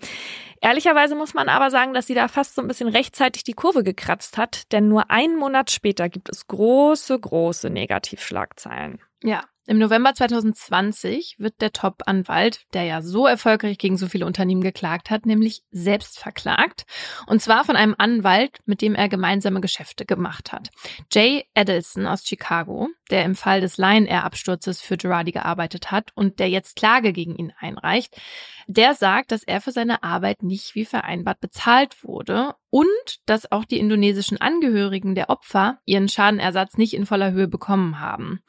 Ehrlicherweise 0.61 1.15
muss 1.15 1.33
man 1.33 1.47
aber 1.47 1.71
sagen, 1.71 1.93
dass 1.93 2.07
sie 2.07 2.15
da 2.15 2.27
fast 2.27 2.55
so 2.55 2.61
ein 2.61 2.67
bisschen 2.67 2.89
rechtzeitig 2.89 3.43
die 3.45 3.53
Kurve 3.53 3.83
gekratzt 3.83 4.37
hat, 4.37 4.71
denn 4.73 4.89
nur 4.89 5.09
einen 5.09 5.37
Monat 5.37 5.71
später 5.71 6.09
gibt 6.09 6.29
es 6.29 6.47
große, 6.47 7.17
große 7.17 7.69
Negativschlagzeilen. 7.69 8.99
Ja. 9.23 9.43
Im 9.69 9.79
November 9.79 10.13
2020 10.13 11.35
wird 11.39 11.59
der 11.59 11.73
Top-Anwalt, 11.73 12.61
der 12.73 12.83
ja 12.83 13.01
so 13.01 13.27
erfolgreich 13.27 13.77
gegen 13.77 13.97
so 13.97 14.07
viele 14.07 14.25
Unternehmen 14.25 14.61
geklagt 14.61 15.09
hat, 15.09 15.25
nämlich 15.25 15.61
selbst 15.71 16.19
verklagt. 16.19 16.85
Und 17.27 17.41
zwar 17.41 17.65
von 17.65 17.75
einem 17.75 17.93
Anwalt, 17.97 18.59
mit 18.65 18.81
dem 18.81 18.95
er 18.95 19.09
gemeinsame 19.09 19.59
Geschäfte 19.59 20.05
gemacht 20.05 20.53
hat. 20.53 20.69
Jay 21.11 21.43
Edelson 21.53 22.07
aus 22.07 22.25
Chicago, 22.25 22.87
der 23.07 23.25
im 23.25 23.35
Fall 23.35 23.61
des 23.61 23.77
Lion 23.77 24.05
Air 24.05 24.23
Absturzes 24.23 24.81
für 24.81 24.97
Girardi 24.97 25.31
gearbeitet 25.31 25.91
hat 25.91 26.11
und 26.15 26.39
der 26.39 26.49
jetzt 26.49 26.75
Klage 26.75 27.13
gegen 27.13 27.35
ihn 27.35 27.53
einreicht, 27.59 28.19
der 28.67 28.93
sagt, 28.93 29.31
dass 29.31 29.43
er 29.43 29.61
für 29.61 29.71
seine 29.71 30.03
Arbeit 30.03 30.43
nicht 30.43 30.75
wie 30.75 30.85
vereinbart 30.85 31.39
bezahlt 31.39 32.03
wurde 32.03 32.55
und 32.69 32.87
dass 33.25 33.51
auch 33.51 33.65
die 33.65 33.79
indonesischen 33.79 34.39
Angehörigen 34.39 35.15
der 35.15 35.29
Opfer 35.29 35.79
ihren 35.85 36.09
Schadenersatz 36.09 36.77
nicht 36.77 36.93
in 36.93 37.05
voller 37.05 37.31
Höhe 37.31 37.47
bekommen 37.47 37.99
haben. 37.99 38.41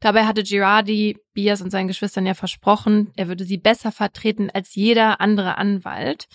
Dabei 0.00 0.24
hatte 0.24 0.42
Girardi 0.42 1.16
Bias 1.32 1.62
und 1.62 1.70
seinen 1.70 1.86
Geschwistern 1.86 2.26
ja 2.26 2.34
versprochen, 2.34 3.12
er 3.16 3.28
würde 3.28 3.44
sie 3.44 3.56
besser 3.56 3.92
vertreten 3.92 4.50
als 4.52 4.74
jeder 4.74 5.20
andere 5.20 5.58
Anwalt. 5.58 6.26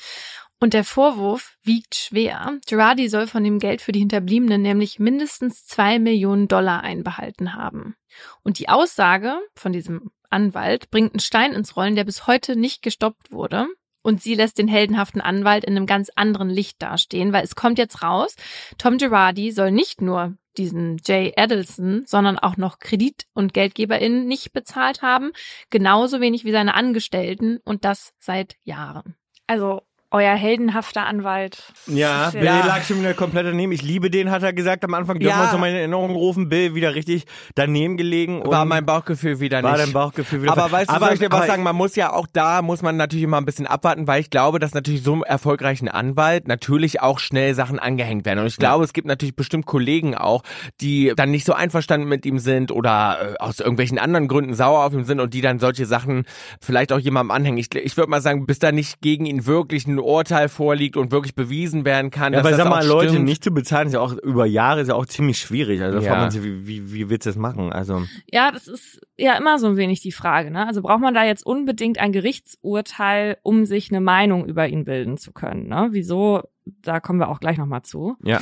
Und 0.59 0.73
der 0.73 0.83
Vorwurf 0.83 1.55
wiegt 1.63 1.93
schwer. 1.95 2.57
Girardi 2.67 3.09
soll 3.09 3.27
von 3.27 3.43
dem 3.43 3.59
Geld 3.59 3.81
für 3.81 3.91
die 3.91 3.99
Hinterbliebenen 3.99 4.61
nämlich 4.61 4.97
mindestens 4.97 5.65
zwei 5.65 5.99
Millionen 5.99 6.47
Dollar 6.47 6.81
einbehalten 6.81 7.53
haben. 7.53 7.95
Und 8.43 8.57
die 8.57 8.69
Aussage 8.69 9.39
von 9.55 9.71
diesem 9.71 10.09
Anwalt 10.29 10.89
bringt 10.89 11.13
einen 11.13 11.19
Stein 11.19 11.53
ins 11.53 11.75
Rollen, 11.75 11.95
der 11.95 12.05
bis 12.05 12.25
heute 12.25 12.55
nicht 12.55 12.81
gestoppt 12.81 13.31
wurde. 13.31 13.67
Und 14.01 14.21
sie 14.21 14.35
lässt 14.35 14.57
den 14.57 14.67
heldenhaften 14.67 15.21
Anwalt 15.21 15.63
in 15.65 15.75
einem 15.75 15.85
ganz 15.85 16.09
anderen 16.15 16.49
Licht 16.49 16.81
dastehen, 16.81 17.33
weil 17.33 17.43
es 17.43 17.55
kommt 17.55 17.77
jetzt 17.77 18.01
raus, 18.01 18.35
Tom 18.77 18.97
Girardi 18.97 19.51
soll 19.51 19.71
nicht 19.71 20.01
nur 20.01 20.37
diesen 20.57 20.97
Jay 21.05 21.33
Adelson, 21.35 22.03
sondern 22.05 22.39
auch 22.39 22.57
noch 22.57 22.79
Kredit- 22.79 23.25
und 23.33 23.53
GeldgeberInnen 23.53 24.25
nicht 24.25 24.53
bezahlt 24.53 25.01
haben, 25.01 25.33
genauso 25.69 26.21
wenig 26.21 26.45
wie 26.45 26.51
seine 26.51 26.73
Angestellten 26.73 27.59
und 27.63 27.85
das 27.85 28.13
seit 28.17 28.55
Jahren. 28.63 29.15
Also 29.45 29.81
euer 30.09 30.35
heldenhafter 30.35 31.05
Anwalt. 31.05 31.73
Ja, 31.85 32.29
Bill 32.29 32.43
Ja. 32.45 32.65
lag 32.65 32.83
schon 32.83 32.99
wieder 33.01 33.13
komplett 33.13 33.45
daneben. 33.45 33.73
Ich 33.73 33.81
liebe 33.81 34.09
den, 34.09 34.31
hat 34.31 34.41
er 34.41 34.53
gesagt 34.53 34.85
am 34.85 34.93
Anfang. 34.93 35.19
Dürfen 35.19 35.37
Ja. 35.37 35.51
wir 35.51 35.57
uns 35.59 35.67
in 35.67 35.75
Erinnerung 35.75 36.11
rufen. 36.11 36.47
Bill 36.47 36.75
wieder 36.75 36.95
richtig 36.95 37.25
daneben 37.55 37.97
gelegen. 37.97 38.41
War 38.45 38.63
mein 38.63 38.85
Bauchgefühl 38.85 39.41
wieder 39.41 39.61
war 39.63 39.73
nicht. 39.73 39.85
dein 39.87 39.93
Bauchgefühl 39.93 40.43
wieder. 40.43 40.53
Aber 40.53 40.71
weißt 40.71 40.89
du, 40.89 40.95
aber, 40.95 41.05
soll 41.07 41.13
ich 41.15 41.19
dir 41.19 41.29
was 41.29 41.39
aber- 41.39 41.47
sagen? 41.47 41.63
Man 41.63 41.75
muss 41.75 41.95
ja 41.97 42.13
auch 42.13 42.25
da, 42.31 42.61
muss 42.61 42.81
man 42.81 42.95
natürlich 42.95 43.23
immer 43.23 43.35
ein 43.37 43.43
bisschen 43.45 43.67
abwarten, 43.67 44.07
weil 44.07 44.21
ich 44.21 44.29
glaube, 44.29 44.59
dass 44.59 44.73
natürlich 44.73 45.03
so 45.03 45.11
einem 45.11 45.23
erfolgreichen 45.23 45.89
Anwalt 45.89 46.47
natürlich 46.47 47.01
auch 47.01 47.19
schnell 47.19 47.53
Sachen 47.53 47.77
angehängt 47.77 48.25
werden. 48.25 48.39
Und 48.39 48.47
ich 48.47 48.57
glaube, 48.57 48.85
es 48.85 48.93
gibt 48.93 49.07
natürlich 49.07 49.35
bestimmt 49.35 49.65
Kollegen 49.65 50.15
auch, 50.15 50.43
die 50.79 51.11
dann 51.17 51.31
nicht 51.31 51.45
so 51.45 51.51
einverstanden 51.51 52.07
mit 52.07 52.25
ihm 52.25 52.39
sind 52.39 52.71
oder 52.71 53.33
äh, 53.33 53.43
aus 53.43 53.59
irgendwelchen 53.59 53.99
anderen 53.99 54.29
Gründen 54.29 54.53
sauer 54.53 54.85
auf 54.85 54.93
ihm 54.93 55.03
sind 55.03 55.19
und 55.19 55.33
die 55.33 55.41
dann 55.41 55.59
solche 55.59 55.85
Sachen 55.85 56.25
vielleicht 56.61 56.93
auch 56.93 56.99
jemandem 56.99 57.31
anhängen. 57.31 57.57
Ich, 57.57 57.75
ich 57.75 57.97
würde 57.97 58.09
mal 58.09 58.21
sagen, 58.21 58.45
bis 58.45 58.59
da 58.59 58.71
nicht 58.71 59.01
gegen 59.01 59.25
ihn 59.25 59.45
wirklich 59.45 59.85
ein 59.97 59.99
Urteil 59.99 60.47
vorliegt 60.49 60.95
und 60.97 61.11
wirklich 61.11 61.35
bewiesen 61.35 61.83
werden 61.85 62.09
kann, 62.11 62.31
Ja, 62.33 62.39
dass 62.39 62.45
weil 62.45 62.51
das 62.51 62.61
sag 62.63 62.69
mal, 62.69 62.85
Leute 62.85 63.09
stimmt. 63.09 63.25
nicht 63.25 63.43
zu 63.43 63.51
bezahlen, 63.51 63.87
ist 63.87 63.93
ja 63.93 63.99
auch 63.99 64.13
über 64.13 64.45
Jahre 64.45 64.81
ist 64.81 64.87
ja 64.87 64.95
auch 64.95 65.05
ziemlich 65.05 65.37
schwierig. 65.39 65.81
Also 65.81 65.97
da 65.97 66.03
Ja. 66.03 66.09
fragt 66.09 66.21
man 66.21 66.31
sich, 66.31 66.43
wie, 66.43 66.67
wie, 66.67 66.93
wie 66.93 67.09
willst 67.09 67.25
du 67.25 67.29
das 67.31 67.37
machen? 67.37 67.71
Also 67.73 68.03
Ja, 68.31 68.51
das 68.51 68.67
ist 68.67 69.01
ja 69.17 69.37
immer 69.37 69.59
so 69.59 69.67
ein 69.67 69.77
wenig 69.77 69.99
die 70.01 70.11
Frage. 70.11 70.51
Ne? 70.51 70.65
Also 70.65 70.81
braucht 70.81 71.01
man 71.01 71.13
da 71.13 71.23
jetzt 71.25 71.45
unbedingt 71.45 71.99
ein 71.99 72.11
Gerichtsurteil, 72.11 73.37
um 73.43 73.65
sich 73.65 73.89
eine 73.91 74.01
Meinung 74.01 74.45
über 74.45 74.67
ihn 74.67 74.85
bilden 74.85 75.17
zu 75.17 75.31
können? 75.31 75.67
Ne? 75.67 75.89
Wieso? 75.91 76.43
Da 76.81 76.99
kommen 76.99 77.19
wir 77.19 77.29
auch 77.29 77.39
gleich 77.39 77.57
nochmal 77.57 77.83
zu. 77.83 78.15
ja. 78.23 78.41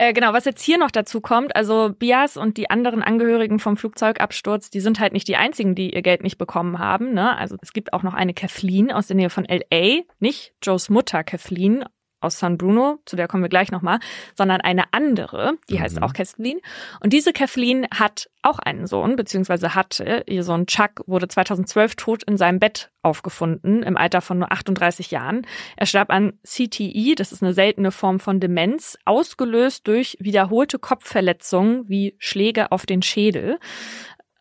Äh, 0.00 0.12
genau, 0.12 0.32
was 0.32 0.44
jetzt 0.44 0.62
hier 0.62 0.78
noch 0.78 0.92
dazu 0.92 1.20
kommt, 1.20 1.56
also 1.56 1.90
Bias 1.98 2.36
und 2.36 2.56
die 2.56 2.70
anderen 2.70 3.02
Angehörigen 3.02 3.58
vom 3.58 3.76
Flugzeugabsturz, 3.76 4.70
die 4.70 4.78
sind 4.78 5.00
halt 5.00 5.12
nicht 5.12 5.26
die 5.26 5.34
einzigen, 5.34 5.74
die 5.74 5.92
ihr 5.92 6.02
Geld 6.02 6.22
nicht 6.22 6.38
bekommen 6.38 6.78
haben. 6.78 7.12
Ne? 7.12 7.36
Also 7.36 7.56
es 7.60 7.72
gibt 7.72 7.92
auch 7.92 8.04
noch 8.04 8.14
eine 8.14 8.32
Kathleen 8.32 8.92
aus 8.92 9.08
der 9.08 9.16
Nähe 9.16 9.28
von 9.28 9.44
LA, 9.44 10.02
nicht 10.20 10.54
Joes 10.62 10.88
Mutter 10.88 11.24
Kathleen 11.24 11.84
aus 12.20 12.38
San 12.38 12.58
Bruno, 12.58 12.98
zu 13.04 13.16
der 13.16 13.28
kommen 13.28 13.42
wir 13.42 13.48
gleich 13.48 13.70
nochmal, 13.70 13.98
sondern 14.34 14.60
eine 14.60 14.84
andere, 14.92 15.54
die 15.70 15.80
heißt 15.80 16.02
auch 16.02 16.12
Kathleen. 16.12 16.58
Und 17.00 17.12
diese 17.12 17.32
Kathleen 17.32 17.86
hat 17.94 18.28
auch 18.42 18.58
einen 18.58 18.86
Sohn, 18.86 19.16
beziehungsweise 19.16 19.74
hatte, 19.74 20.24
ihr 20.26 20.42
Sohn 20.42 20.66
Chuck 20.66 21.02
wurde 21.06 21.28
2012 21.28 21.96
tot 21.96 22.22
in 22.24 22.36
seinem 22.36 22.58
Bett 22.58 22.90
aufgefunden, 23.02 23.82
im 23.82 23.96
Alter 23.96 24.20
von 24.20 24.38
nur 24.38 24.50
38 24.52 25.10
Jahren. 25.10 25.46
Er 25.76 25.86
starb 25.86 26.10
an 26.10 26.32
CTE, 26.44 27.14
das 27.14 27.32
ist 27.32 27.42
eine 27.42 27.52
seltene 27.54 27.90
Form 27.90 28.20
von 28.20 28.40
Demenz, 28.40 28.98
ausgelöst 29.04 29.86
durch 29.86 30.16
wiederholte 30.20 30.78
Kopfverletzungen 30.78 31.88
wie 31.88 32.14
Schläge 32.18 32.72
auf 32.72 32.86
den 32.86 33.02
Schädel. 33.02 33.58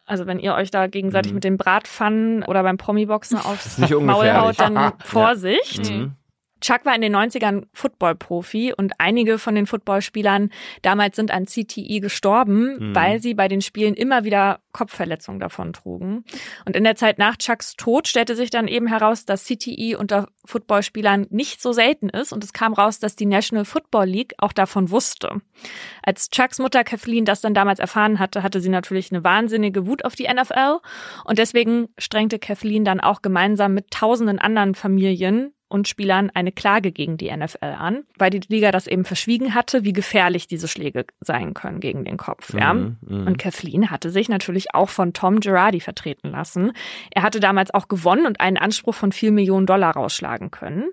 Also 0.06 0.26
wenn 0.26 0.40
ihr 0.40 0.54
euch 0.56 0.72
da 0.72 0.88
gegenseitig 0.88 1.32
Mhm. 1.32 1.36
mit 1.36 1.44
den 1.44 1.58
Bratpfannen 1.58 2.44
oder 2.44 2.64
beim 2.64 2.78
Promi-Boxen 2.78 3.38
aufs 3.44 3.78
Maul 3.78 4.32
haut, 4.34 4.60
dann 4.60 4.94
Vorsicht. 5.04 5.92
Mhm. 5.92 6.14
Chuck 6.62 6.86
war 6.86 6.96
in 6.96 7.02
den 7.02 7.16
90ern 7.16 7.64
Football-Profi 7.74 8.74
und 8.76 8.94
einige 8.98 9.38
von 9.40 9.56
den 9.56 9.68
Footballspielern 9.68 10.50
damals 10.82 11.16
sind 11.16 11.32
an 11.32 11.46
CTI 11.46 12.00
gestorben, 12.00 12.78
Mhm. 12.80 12.96
weil 12.96 13.22
sie 13.22 13.34
bei 13.34 13.48
den 13.48 13.62
Spielen 13.62 13.94
immer 13.94 14.24
wieder 14.24 14.60
Kopfverletzungen 14.72 15.40
davon 15.40 15.74
trugen. 15.74 16.24
Und 16.66 16.76
in 16.76 16.84
der 16.84 16.96
Zeit 16.96 17.18
nach 17.18 17.38
Chucks 17.38 17.76
Tod 17.76 18.08
stellte 18.08 18.36
sich 18.36 18.50
dann 18.50 18.68
eben 18.68 18.88
heraus, 18.88 19.26
dass 19.26 19.46
CTI 19.46 19.96
unter 19.96 20.28
Footballspielern 20.46 21.28
nicht 21.30 21.62
so 21.62 21.72
selten 21.74 22.10
ist 22.10 22.32
und 22.32 22.44
es 22.44 22.54
kam 22.54 22.74
raus, 22.74 23.00
dass 23.00 23.16
die 23.16 23.26
National 23.26 23.66
Football 23.66 24.06
League 24.06 24.34
auch 24.38 24.54
davon 24.54 24.92
wusste. 24.92 25.42
Als 26.04 26.30
Chucks 26.30 26.60
Mutter 26.60 26.84
Kathleen 26.84 27.26
das 27.26 27.42
dann 27.42 27.54
damals 27.54 27.80
erfahren 27.80 28.20
hatte, 28.20 28.44
hatte 28.44 28.62
sie 28.62 28.70
natürlich 28.70 29.12
eine 29.12 29.24
wahnsinnige 29.24 29.88
Wut 29.88 30.06
auf 30.06 30.16
die 30.16 30.28
NFL 30.32 30.80
und 31.26 31.40
deswegen 31.40 31.90
strengte 31.98 32.40
Kathleen 32.40 32.86
dann 32.86 33.00
auch 33.00 33.22
gemeinsam 33.22 33.74
mit 33.74 33.92
tausenden 33.92 34.40
anderen 34.40 34.76
Familien 34.76 35.54
und 35.70 35.88
Spielern 35.88 36.30
eine 36.34 36.52
Klage 36.52 36.92
gegen 36.92 37.18
die 37.18 37.36
NFL 37.36 37.76
an, 37.78 38.06
weil 38.18 38.30
die 38.30 38.42
Liga 38.48 38.72
das 38.72 38.88
eben 38.88 39.06
verschwiegen 39.06 39.54
hatte, 39.54 39.84
wie 39.84 39.94
gefährlich 39.94 40.48
diese 40.48 40.68
Schläge 40.68 41.06
sein 41.20 41.54
können 41.54 41.80
gegen 41.80 42.06
den 42.06 42.18
Kopf. 42.18 42.54
Ja? 42.54 42.74
Mhm, 42.74 42.98
mhm. 43.02 43.28
Und 43.28 43.38
Kathleen 43.38 43.90
hatte 43.90 44.10
sich 44.10 44.30
natürlich 44.30 44.74
auch 44.74 44.90
von 44.90 45.14
Tom 45.14 45.40
Girardi 45.40 45.80
vertreten 45.80 46.32
lassen. 46.32 46.72
Er 47.12 47.24
hatte 47.24 47.40
damals 47.40 47.74
auch 47.74 47.88
gewonnen 47.88 48.26
und 48.26 48.40
einen 48.40 48.58
Anspruch 48.58 48.96
von 48.96 49.12
vier 49.12 49.32
Millionen 49.32 49.66
Dollar 49.66 49.94
rausschlagen 49.94 50.52
können. 50.52 50.90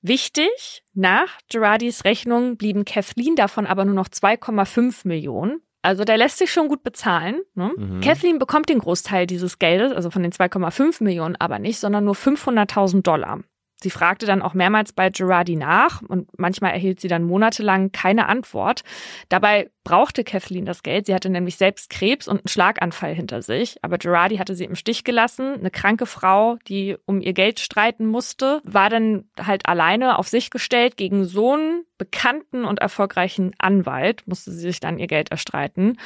Wichtig, 0.00 0.82
nach 0.92 1.38
Girardis 1.50 2.04
Rechnung 2.04 2.56
blieben 2.56 2.84
Kathleen 2.84 3.36
davon 3.36 3.66
aber 3.66 3.84
nur 3.84 3.94
noch 3.94 4.08
2,5 4.08 5.06
Millionen. 5.08 5.60
Also 5.84 6.04
der 6.04 6.16
lässt 6.16 6.38
sich 6.38 6.50
schon 6.50 6.68
gut 6.68 6.82
bezahlen. 6.82 7.42
Ne? 7.54 7.70
Mhm. 7.76 8.00
Kathleen 8.00 8.38
bekommt 8.38 8.70
den 8.70 8.78
Großteil 8.78 9.26
dieses 9.26 9.58
Geldes, 9.58 9.92
also 9.92 10.10
von 10.10 10.22
den 10.22 10.32
2,5 10.32 11.04
Millionen 11.04 11.36
aber 11.36 11.58
nicht, 11.58 11.78
sondern 11.78 12.04
nur 12.04 12.14
500.000 12.14 13.02
Dollar. 13.02 13.40
Sie 13.84 13.90
fragte 13.90 14.24
dann 14.24 14.40
auch 14.40 14.54
mehrmals 14.54 14.94
bei 14.94 15.10
Girardi 15.10 15.56
nach 15.56 16.00
und 16.00 16.26
manchmal 16.38 16.72
erhielt 16.72 17.00
sie 17.00 17.08
dann 17.08 17.22
monatelang 17.22 17.92
keine 17.92 18.30
Antwort. 18.30 18.82
Dabei 19.28 19.70
brauchte 19.84 20.24
Kathleen 20.24 20.64
das 20.64 20.82
Geld. 20.82 21.04
Sie 21.04 21.14
hatte 21.14 21.28
nämlich 21.28 21.56
selbst 21.56 21.90
Krebs 21.90 22.26
und 22.26 22.38
einen 22.38 22.48
Schlaganfall 22.48 23.12
hinter 23.12 23.42
sich. 23.42 23.76
Aber 23.82 23.98
Girardi 23.98 24.38
hatte 24.38 24.54
sie 24.54 24.64
im 24.64 24.74
Stich 24.74 25.04
gelassen. 25.04 25.52
Eine 25.52 25.70
kranke 25.70 26.06
Frau, 26.06 26.56
die 26.66 26.96
um 27.04 27.20
ihr 27.20 27.34
Geld 27.34 27.60
streiten 27.60 28.06
musste, 28.06 28.62
war 28.64 28.88
dann 28.88 29.28
halt 29.38 29.66
alleine 29.66 30.18
auf 30.18 30.28
sich 30.28 30.48
gestellt 30.48 30.96
gegen 30.96 31.26
so 31.26 31.52
einen 31.52 31.84
bekannten 31.98 32.64
und 32.64 32.78
erfolgreichen 32.78 33.52
Anwalt, 33.58 34.26
musste 34.26 34.50
sie 34.50 34.60
sich 34.60 34.80
dann 34.80 34.98
ihr 34.98 35.08
Geld 35.08 35.30
erstreiten. 35.30 35.98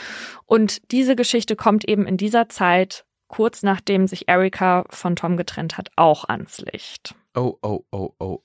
Und 0.46 0.90
diese 0.90 1.14
Geschichte 1.14 1.54
kommt 1.54 1.88
eben 1.88 2.08
in 2.08 2.16
dieser 2.16 2.48
Zeit 2.48 3.04
kurz 3.28 3.62
nachdem 3.62 4.06
sich 4.06 4.28
Erika 4.28 4.84
von 4.90 5.14
Tom 5.14 5.36
getrennt 5.36 5.78
hat, 5.78 5.90
auch 5.96 6.24
ans 6.24 6.58
Licht. 6.58 7.14
Oh, 7.38 7.58
oh, 7.62 7.84
oh, 7.92 8.14
oh. 8.20 8.42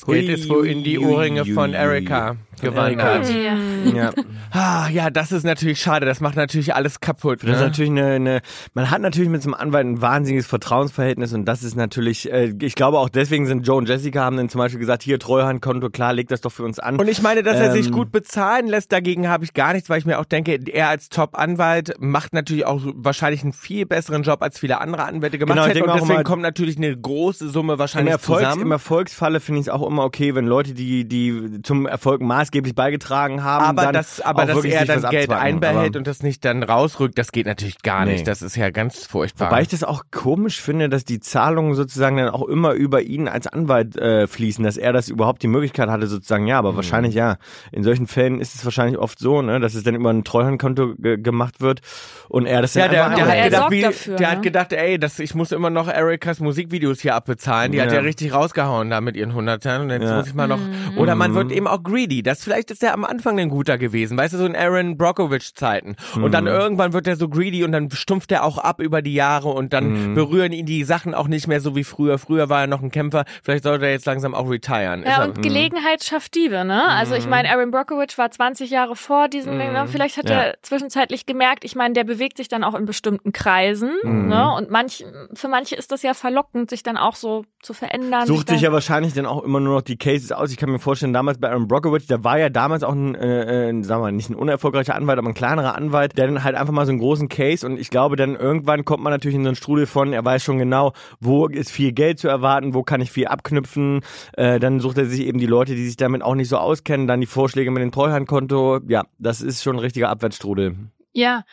Das 0.00 0.06
Geld 0.06 0.28
ist 0.28 0.48
wohl 0.48 0.66
in 0.66 0.84
die 0.84 0.98
Ohrringe 0.98 1.44
von. 1.44 1.72
Erika 1.74 2.36
gewandert. 2.60 3.26
Mhm. 3.28 3.96
Ja. 3.96 4.12
Ah, 4.52 4.88
ja, 4.88 5.10
das 5.10 5.32
ist 5.32 5.42
natürlich 5.44 5.80
schade. 5.80 6.06
Das 6.06 6.20
macht 6.20 6.36
natürlich 6.36 6.74
alles 6.74 7.00
kaputt. 7.00 7.40
Das 7.42 7.50
ist 7.50 7.56
Ne? 7.56 7.66
natürlich 7.66 7.90
eine, 7.90 8.06
eine, 8.14 8.40
man 8.74 8.90
hat 8.90 9.00
natürlich 9.00 9.30
mit 9.30 9.42
so 9.42 9.48
einem 9.48 9.54
Anwalt 9.54 9.86
ein 9.86 10.00
wahnsinniges 10.02 10.46
Vertrauensverhältnis 10.46 11.32
und 11.32 11.44
das 11.46 11.62
ist 11.64 11.74
natürlich, 11.76 12.30
äh, 12.30 12.52
ich 12.60 12.74
glaube 12.74 12.98
auch 12.98 13.08
deswegen 13.08 13.46
sind 13.46 13.66
Joe 13.66 13.76
und 13.78 13.88
Jessica 13.88 14.22
haben 14.22 14.36
dann 14.36 14.48
zum 14.48 14.58
Beispiel 14.60 14.78
gesagt, 14.78 15.02
hier 15.02 15.18
Treuhandkonto, 15.18 15.90
klar, 15.90 16.12
leg 16.12 16.28
das 16.28 16.40
doch 16.40 16.52
für 16.52 16.62
uns 16.62 16.78
an. 16.78 16.96
Und 17.00 17.08
ich 17.08 17.20
meine, 17.22 17.42
dass 17.42 17.56
er 17.56 17.72
sich 17.72 17.86
Ähm, 17.86 17.92
gut 17.92 18.12
bezahlen 18.12 18.68
lässt, 18.68 18.92
dagegen 18.92 19.28
habe 19.28 19.44
ich 19.44 19.54
gar 19.54 19.72
nichts, 19.72 19.88
weil 19.90 19.98
ich 19.98 20.06
mir 20.06 20.20
auch 20.20 20.24
denke, 20.24 20.58
er 20.72 20.88
als 20.88 21.08
Top-Anwalt 21.08 21.94
macht 21.98 22.32
natürlich 22.32 22.66
auch 22.66 22.80
wahrscheinlich 22.94 23.42
einen 23.42 23.52
viel 23.52 23.86
besseren 23.86 24.22
Job, 24.22 24.42
als 24.42 24.58
viele 24.60 24.80
andere 24.80 25.04
Anwälte 25.04 25.38
gemacht 25.38 25.56
Genau, 25.56 25.66
ich 25.66 25.70
hätten. 25.70 25.78
denke 25.86 25.92
Und 25.92 26.08
deswegen 26.08 26.24
kommt 26.24 26.42
natürlich 26.42 26.76
eine 26.76 26.96
große 26.96 27.48
Summe 27.48 27.72
Im, 27.74 27.78
wahrscheinlich 27.80 28.12
Erfolgs, 28.12 28.42
zusammen. 28.44 28.62
Im 28.62 28.72
Erfolgsfalle 28.72 29.40
finde 29.40 29.60
ich 29.60 29.66
es 29.66 29.72
auch 29.72 29.81
immer 29.86 30.04
okay, 30.04 30.34
wenn 30.34 30.46
Leute, 30.46 30.74
die, 30.74 31.06
die 31.06 31.60
zum 31.62 31.86
Erfolg 31.86 32.20
maßgeblich 32.20 32.74
beigetragen 32.74 33.42
haben, 33.44 33.64
aber 33.64 33.82
dann 33.82 33.92
das, 33.94 34.20
aber 34.20 34.42
auch 34.42 34.46
dass 34.46 34.56
wirklich 34.56 34.74
er 34.74 34.84
dann 34.86 35.02
Geld 35.10 35.30
einbehält 35.30 35.76
Aber- 35.90 35.98
und 35.98 36.06
das 36.06 36.22
nicht 36.22 36.44
dann 36.44 36.62
rausrückt, 36.62 37.18
das 37.18 37.32
geht 37.32 37.46
natürlich 37.46 37.82
gar 37.82 38.04
Nee. 38.04 38.12
nicht. 38.12 38.26
Das 38.28 38.42
ist 38.42 38.56
ja 38.56 38.70
ganz 38.70 39.06
furchtbar. 39.06 39.50
Wobei 39.50 39.62
ich 39.62 39.68
das 39.68 39.84
auch 39.84 40.04
komisch 40.10 40.60
finde, 40.60 40.88
dass 40.88 41.04
die 41.04 41.20
Zahlungen 41.20 41.74
sozusagen 41.74 42.16
dann 42.16 42.28
auch 42.30 42.46
immer 42.48 42.72
über 42.72 43.02
ihn 43.02 43.28
als 43.28 43.46
Anwalt 43.46 43.96
äh, 43.96 44.26
fließen, 44.26 44.64
dass 44.64 44.76
er 44.76 44.92
das 44.92 45.08
überhaupt 45.08 45.42
die 45.42 45.48
Möglichkeit 45.48 45.88
hatte, 45.88 46.06
sozusagen, 46.06 46.46
ja, 46.46 46.60
Mhm. 46.60 46.66
aber 46.66 46.76
wahrscheinlich 46.76 47.14
ja. 47.14 47.36
In 47.70 47.82
solchen 47.84 48.06
Fällen 48.06 48.40
ist 48.40 48.54
es 48.54 48.64
wahrscheinlich 48.64 48.98
oft 48.98 49.18
so, 49.18 49.42
ne, 49.42 49.60
dass 49.60 49.74
es 49.74 49.82
dann 49.82 49.94
über 49.94 50.10
ein 50.10 50.24
Treuhandkonto 50.24 50.94
ge 50.96 51.16
gemacht 51.18 51.60
wird 51.60 51.80
und 52.28 52.46
er 52.46 52.62
das 52.62 52.72
dann 52.74 52.82
ja, 52.84 52.88
der, 52.88 53.04
einfach 53.06 53.16
der, 53.16 53.24
Aber 53.26 53.32
hat 53.36 53.44
gedacht, 53.50 53.70
wie, 53.70 53.80
dafür, 53.80 54.16
der 54.16 54.26
ne? 54.28 54.32
hat 54.36 54.42
gedacht, 54.42 54.72
ey, 54.72 54.98
das, 54.98 55.18
ich 55.18 55.34
muss 55.34 55.52
immer 55.52 55.70
noch 55.70 55.88
Erikas 55.88 56.40
Musikvideos 56.40 57.00
hier 57.00 57.14
abbezahlen. 57.14 57.72
Die 57.72 57.80
hat 57.80 57.88
Ja. 57.88 57.94
ja 57.96 58.00
richtig 58.00 58.32
rausgehauen 58.34 58.90
da 58.90 59.00
mit 59.00 59.16
ihren 59.16 59.34
Hundertern. 59.34 59.71
Und 59.80 59.90
jetzt 59.90 60.02
Ja. 60.04 60.18
muss 60.18 60.26
ich 60.26 60.34
mal 60.34 60.46
noch. 60.46 60.58
Mhm. 60.58 60.98
Oder 60.98 61.14
man 61.14 61.34
wird 61.34 61.50
eben 61.52 61.66
auch 61.66 61.82
greedy. 61.82 62.22
Das 62.22 62.44
vielleicht 62.44 62.70
ist 62.70 62.82
der 62.82 62.92
am 62.94 63.04
Anfang 63.04 63.38
ein 63.40 63.48
guter 63.48 63.78
gewesen. 63.78 64.18
Weißt 64.18 64.34
du, 64.34 64.38
so 64.38 64.46
in 64.46 64.54
Aaron 64.54 64.96
Brockovich 64.96 65.54
Zeiten. 65.54 65.96
Und 66.14 66.32
dann 66.32 66.46
irgendwann 66.46 66.92
wird 66.92 67.06
er 67.06 67.16
so 67.16 67.28
greedy 67.28 67.64
und 67.64 67.72
dann 67.72 67.90
stumpft 67.90 68.30
er 68.32 68.44
auch 68.44 68.58
ab 68.58 68.80
über 68.80 69.02
die 69.02 69.14
Jahre 69.14 69.48
und 69.48 69.72
dann 69.72 70.10
Mhm. 70.10 70.14
berühren 70.14 70.52
ihn 70.52 70.66
die 70.66 70.84
Sachen 70.84 71.14
auch 71.14 71.28
nicht 71.28 71.46
mehr 71.48 71.60
so 71.60 71.74
wie 71.76 71.84
früher. 71.84 72.18
Früher 72.18 72.48
war 72.48 72.60
er 72.62 72.66
noch 72.66 72.82
ein 72.82 72.90
Kämpfer. 72.90 73.24
Vielleicht 73.42 73.64
sollte 73.64 73.86
er 73.86 73.92
jetzt 73.92 74.06
langsam 74.06 74.34
auch 74.34 74.48
retiren. 74.50 75.02
Ist 75.02 75.08
Ja, 75.08 75.22
er- 75.22 75.28
und 75.28 75.42
Gelegenheit 75.42 76.04
schafft 76.04 76.34
Diebe, 76.34 76.64
ne? 76.64 76.82
Also 76.88 77.14
ich 77.14 77.26
meine, 77.28 77.50
Aaron 77.50 77.70
Brockovich 77.70 78.16
war 78.18 78.30
20 78.30 78.70
Jahre 78.70 78.96
vor 78.96 79.28
diesem, 79.28 79.56
ne? 79.56 79.86
vielleicht 79.88 80.16
hat 80.16 80.28
Ja. 80.28 80.36
er 80.42 80.54
zwischenzeitlich 80.62 81.26
gemerkt, 81.26 81.64
ich 81.64 81.74
meine, 81.74 81.94
der 81.94 82.04
bewegt 82.04 82.36
sich 82.36 82.48
dann 82.48 82.64
auch 82.64 82.74
in 82.74 82.84
bestimmten 82.84 83.32
Kreisen, 83.32 83.90
ne? 84.04 84.52
Und 84.56 84.70
manch, 84.70 85.04
für 85.34 85.48
manche 85.48 85.76
ist 85.76 85.92
das 85.92 86.02
ja 86.02 86.14
verlockend, 86.14 86.70
sich 86.70 86.82
dann 86.82 86.96
auch 86.96 87.14
so 87.16 87.44
zu 87.62 87.74
verändern. 87.74 88.26
Sucht 88.26 88.48
dann, 88.48 88.56
sich 88.56 88.62
ja 88.62 88.72
wahrscheinlich 88.72 89.14
dann 89.14 89.26
auch 89.26 89.42
immer 89.42 89.51
nur 89.60 89.74
noch 89.76 89.82
die 89.82 89.96
Cases 89.96 90.32
aus. 90.32 90.50
Ich 90.50 90.56
kann 90.56 90.70
mir 90.70 90.78
vorstellen, 90.78 91.12
damals 91.12 91.38
bei 91.38 91.50
Aaron 91.50 91.68
Brockovich, 91.68 92.06
der 92.06 92.24
war 92.24 92.38
ja 92.38 92.48
damals 92.48 92.82
auch 92.82 92.92
ein, 92.92 93.14
äh, 93.14 93.68
äh, 93.68 93.82
sagen 93.82 94.00
wir 94.00 94.06
mal, 94.06 94.12
nicht 94.12 94.30
ein 94.30 94.34
unerfolgreicher 94.34 94.94
Anwalt, 94.94 95.18
aber 95.18 95.28
ein 95.28 95.34
kleinerer 95.34 95.74
Anwalt, 95.74 96.16
der 96.16 96.26
dann 96.26 96.44
halt 96.44 96.56
einfach 96.56 96.72
mal 96.72 96.86
so 96.86 96.90
einen 96.90 96.98
großen 96.98 97.28
Case 97.28 97.66
und 97.66 97.78
ich 97.78 97.90
glaube, 97.90 98.16
dann 98.16 98.36
irgendwann 98.36 98.84
kommt 98.84 99.02
man 99.02 99.12
natürlich 99.12 99.36
in 99.36 99.42
so 99.42 99.48
einen 99.48 99.56
Strudel 99.56 99.86
von, 99.86 100.12
er 100.12 100.24
weiß 100.24 100.42
schon 100.42 100.58
genau, 100.58 100.92
wo 101.20 101.46
ist 101.46 101.70
viel 101.70 101.92
Geld 101.92 102.18
zu 102.18 102.28
erwarten, 102.28 102.74
wo 102.74 102.82
kann 102.82 103.00
ich 103.00 103.10
viel 103.10 103.26
abknüpfen. 103.26 104.00
Äh, 104.34 104.60
dann 104.60 104.80
sucht 104.80 104.98
er 104.98 105.06
sich 105.06 105.26
eben 105.26 105.38
die 105.38 105.46
Leute, 105.46 105.74
die 105.74 105.84
sich 105.84 105.96
damit 105.96 106.22
auch 106.22 106.34
nicht 106.34 106.48
so 106.48 106.58
auskennen, 106.58 107.06
dann 107.06 107.20
die 107.20 107.26
Vorschläge 107.26 107.70
mit 107.70 107.82
dem 107.82 107.92
Treuhandkonto. 107.92 108.80
Ja, 108.88 109.04
das 109.18 109.40
ist 109.40 109.62
schon 109.62 109.76
ein 109.76 109.80
richtiger 109.80 110.08
Abwärtsstrudel. 110.08 110.76
Ja. 111.12 111.44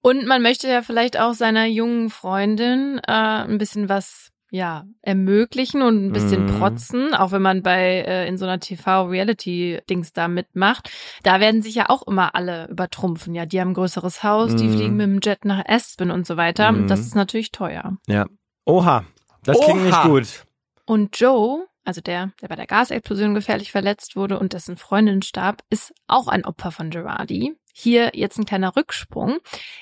Und 0.00 0.26
man 0.26 0.42
möchte 0.42 0.68
ja 0.68 0.82
vielleicht 0.82 1.18
auch 1.18 1.34
seiner 1.34 1.66
jungen 1.66 2.10
Freundin 2.10 3.00
äh, 3.06 3.12
ein 3.12 3.58
bisschen 3.58 3.88
was 3.88 4.30
ja, 4.50 4.84
ermöglichen 5.02 5.82
und 5.82 6.06
ein 6.06 6.12
bisschen 6.12 6.44
Mhm. 6.46 6.58
protzen, 6.58 7.14
auch 7.14 7.32
wenn 7.32 7.42
man 7.42 7.62
bei 7.62 8.00
äh, 8.06 8.26
in 8.28 8.38
so 8.38 8.44
einer 8.46 8.58
TV-Reality-Dings 8.60 10.12
da 10.12 10.28
mitmacht. 10.28 10.90
Da 11.22 11.40
werden 11.40 11.62
sich 11.62 11.74
ja 11.74 11.88
auch 11.88 12.06
immer 12.06 12.34
alle 12.34 12.68
übertrumpfen. 12.68 13.34
Ja, 13.34 13.46
die 13.46 13.60
haben 13.60 13.70
ein 13.70 13.74
größeres 13.74 14.22
Haus, 14.22 14.56
die 14.56 14.64
Mhm. 14.68 14.72
fliegen 14.72 14.96
mit 14.96 15.06
dem 15.06 15.20
Jet 15.22 15.44
nach 15.44 15.64
Aspen 15.66 16.10
und 16.10 16.26
so 16.26 16.36
weiter. 16.36 16.72
Mhm. 16.72 16.86
Das 16.86 17.00
ist 17.00 17.14
natürlich 17.14 17.50
teuer. 17.52 17.96
Ja. 18.06 18.26
Oha. 18.64 19.04
Das 19.44 19.58
klingt 19.60 19.82
nicht 19.84 19.92
Oha. 19.94 20.08
gut. 20.08 20.44
Und 20.84 21.18
Joe, 21.18 21.66
also 21.84 22.00
der, 22.00 22.32
der 22.42 22.48
bei 22.48 22.56
der 22.56 22.66
Gasexplosion 22.66 23.34
gefährlich 23.34 23.70
verletzt 23.72 24.16
wurde 24.16 24.38
und 24.38 24.52
dessen 24.52 24.76
Freundin 24.76 25.22
starb, 25.22 25.62
ist 25.70 25.92
auch 26.06 26.28
ein 26.28 26.44
Opfer 26.44 26.70
von 26.70 26.90
Girardi. 26.90 27.54
Hier 27.80 28.10
jetzt 28.14 28.36
ein 28.38 28.44
kleiner 28.44 28.74
Rücksprung. 28.74 29.38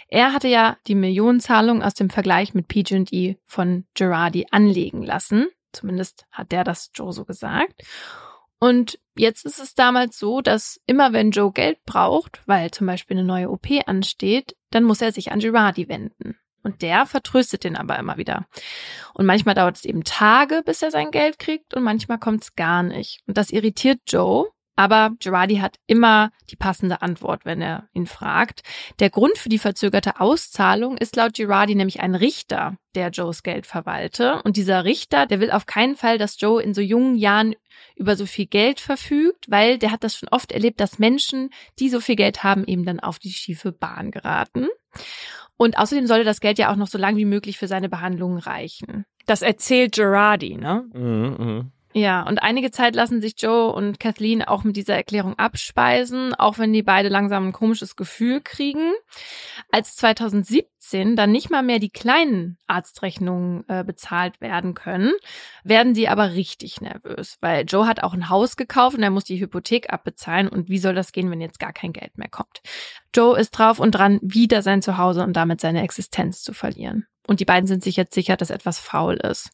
Er 0.08 0.34
hatte 0.34 0.48
ja 0.48 0.76
die 0.86 0.94
Millionenzahlung 0.94 1.82
aus 1.82 1.94
dem 1.94 2.10
Vergleich 2.10 2.52
mit 2.52 2.68
PG&E 2.68 3.36
von 3.46 3.86
Girardi 3.94 4.48
anlegen 4.50 5.02
lassen. 5.02 5.48
Zumindest 5.72 6.26
hat 6.30 6.52
der 6.52 6.62
das 6.62 6.90
Joe 6.92 7.14
so 7.14 7.24
gesagt. 7.24 7.84
Und 8.58 8.98
jetzt 9.16 9.46
ist 9.46 9.58
es 9.60 9.74
damals 9.74 10.18
so, 10.18 10.42
dass 10.42 10.78
immer 10.84 11.14
wenn 11.14 11.30
Joe 11.30 11.52
Geld 11.52 11.82
braucht, 11.86 12.42
weil 12.44 12.70
zum 12.70 12.86
Beispiel 12.86 13.16
eine 13.16 13.26
neue 13.26 13.48
OP 13.50 13.66
ansteht, 13.86 14.56
dann 14.70 14.84
muss 14.84 15.00
er 15.00 15.12
sich 15.12 15.32
an 15.32 15.40
Girardi 15.40 15.88
wenden. 15.88 16.36
Und 16.62 16.82
der 16.82 17.06
vertröstet 17.06 17.64
den 17.64 17.76
aber 17.76 17.98
immer 17.98 18.18
wieder. 18.18 18.46
Und 19.14 19.24
manchmal 19.24 19.54
dauert 19.54 19.76
es 19.76 19.86
eben 19.86 20.04
Tage, 20.04 20.60
bis 20.66 20.82
er 20.82 20.90
sein 20.90 21.12
Geld 21.12 21.38
kriegt 21.38 21.72
und 21.72 21.82
manchmal 21.82 22.18
kommt 22.18 22.42
es 22.42 22.56
gar 22.56 22.82
nicht. 22.82 23.22
Und 23.26 23.38
das 23.38 23.52
irritiert 23.52 24.00
Joe. 24.06 24.50
Aber 24.76 25.12
Girardi 25.18 25.56
hat 25.56 25.76
immer 25.86 26.30
die 26.50 26.56
passende 26.56 27.00
Antwort, 27.00 27.46
wenn 27.46 27.62
er 27.62 27.88
ihn 27.94 28.06
fragt. 28.06 28.62
Der 29.00 29.08
Grund 29.08 29.38
für 29.38 29.48
die 29.48 29.58
verzögerte 29.58 30.20
Auszahlung 30.20 30.98
ist 30.98 31.16
laut 31.16 31.34
Girardi 31.34 31.74
nämlich 31.74 32.00
ein 32.00 32.14
Richter, 32.14 32.76
der 32.94 33.08
Joes 33.08 33.42
Geld 33.42 33.66
verwalte. 33.66 34.42
Und 34.42 34.58
dieser 34.58 34.84
Richter, 34.84 35.26
der 35.26 35.40
will 35.40 35.50
auf 35.50 35.64
keinen 35.64 35.96
Fall, 35.96 36.18
dass 36.18 36.38
Joe 36.38 36.62
in 36.62 36.74
so 36.74 36.82
jungen 36.82 37.16
Jahren 37.16 37.54
über 37.94 38.16
so 38.16 38.26
viel 38.26 38.46
Geld 38.46 38.80
verfügt, 38.80 39.50
weil 39.50 39.78
der 39.78 39.90
hat 39.90 40.04
das 40.04 40.16
schon 40.16 40.28
oft 40.28 40.52
erlebt, 40.52 40.78
dass 40.78 40.98
Menschen, 40.98 41.50
die 41.78 41.88
so 41.88 42.00
viel 42.00 42.16
Geld 42.16 42.44
haben, 42.44 42.64
eben 42.66 42.84
dann 42.84 43.00
auf 43.00 43.18
die 43.18 43.32
schiefe 43.32 43.72
Bahn 43.72 44.10
geraten. 44.10 44.68
Und 45.56 45.78
außerdem 45.78 46.06
sollte 46.06 46.24
das 46.24 46.40
Geld 46.40 46.58
ja 46.58 46.70
auch 46.70 46.76
noch 46.76 46.86
so 46.86 46.98
lange 46.98 47.16
wie 47.16 47.24
möglich 47.24 47.56
für 47.56 47.68
seine 47.68 47.88
Behandlungen 47.88 48.38
reichen. 48.38 49.06
Das 49.24 49.40
erzählt 49.40 49.94
Girardi, 49.94 50.56
ne? 50.56 50.84
Mhm, 50.92 51.36
mhm. 51.38 51.72
Ja, 51.98 52.24
und 52.24 52.42
einige 52.42 52.70
Zeit 52.70 52.94
lassen 52.94 53.22
sich 53.22 53.36
Joe 53.38 53.72
und 53.72 53.98
Kathleen 53.98 54.42
auch 54.42 54.64
mit 54.64 54.76
dieser 54.76 54.94
Erklärung 54.94 55.38
abspeisen, 55.38 56.34
auch 56.34 56.58
wenn 56.58 56.74
die 56.74 56.82
beide 56.82 57.08
langsam 57.08 57.46
ein 57.46 57.52
komisches 57.52 57.96
Gefühl 57.96 58.42
kriegen. 58.42 58.92
Als 59.72 59.96
2017 59.96 61.16
dann 61.16 61.32
nicht 61.32 61.48
mal 61.48 61.62
mehr 61.62 61.78
die 61.78 61.88
kleinen 61.88 62.58
Arztrechnungen 62.66 63.64
äh, 63.68 63.82
bezahlt 63.82 64.42
werden 64.42 64.74
können, 64.74 65.14
werden 65.64 65.94
die 65.94 66.06
aber 66.10 66.34
richtig 66.34 66.82
nervös, 66.82 67.38
weil 67.40 67.64
Joe 67.64 67.86
hat 67.86 68.02
auch 68.02 68.12
ein 68.12 68.28
Haus 68.28 68.58
gekauft 68.58 68.98
und 68.98 69.02
er 69.02 69.10
muss 69.10 69.24
die 69.24 69.40
Hypothek 69.40 69.90
abbezahlen 69.90 70.48
und 70.48 70.68
wie 70.68 70.78
soll 70.78 70.94
das 70.94 71.12
gehen, 71.12 71.30
wenn 71.30 71.40
jetzt 71.40 71.60
gar 71.60 71.72
kein 71.72 71.94
Geld 71.94 72.18
mehr 72.18 72.28
kommt? 72.28 72.60
Joe 73.14 73.38
ist 73.40 73.52
drauf 73.52 73.80
und 73.80 73.92
dran, 73.92 74.20
wieder 74.20 74.60
sein 74.60 74.82
Zuhause 74.82 75.22
und 75.22 75.32
damit 75.32 75.62
seine 75.62 75.82
Existenz 75.82 76.42
zu 76.42 76.52
verlieren. 76.52 77.06
Und 77.26 77.40
die 77.40 77.44
beiden 77.44 77.66
sind 77.66 77.82
sich 77.82 77.96
jetzt 77.96 78.14
sicher, 78.14 78.36
dass 78.36 78.50
etwas 78.50 78.78
faul 78.78 79.16
ist. 79.16 79.50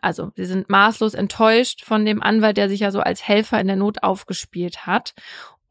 Also, 0.00 0.30
sie 0.36 0.44
sind 0.44 0.70
maßlos 0.70 1.14
enttäuscht 1.14 1.84
von 1.84 2.04
dem 2.04 2.22
Anwalt, 2.22 2.56
der 2.56 2.68
sich 2.68 2.80
ja 2.80 2.90
so 2.90 3.00
als 3.00 3.26
Helfer 3.26 3.60
in 3.60 3.66
der 3.66 3.76
Not 3.76 4.02
aufgespielt 4.02 4.86
hat. 4.86 5.14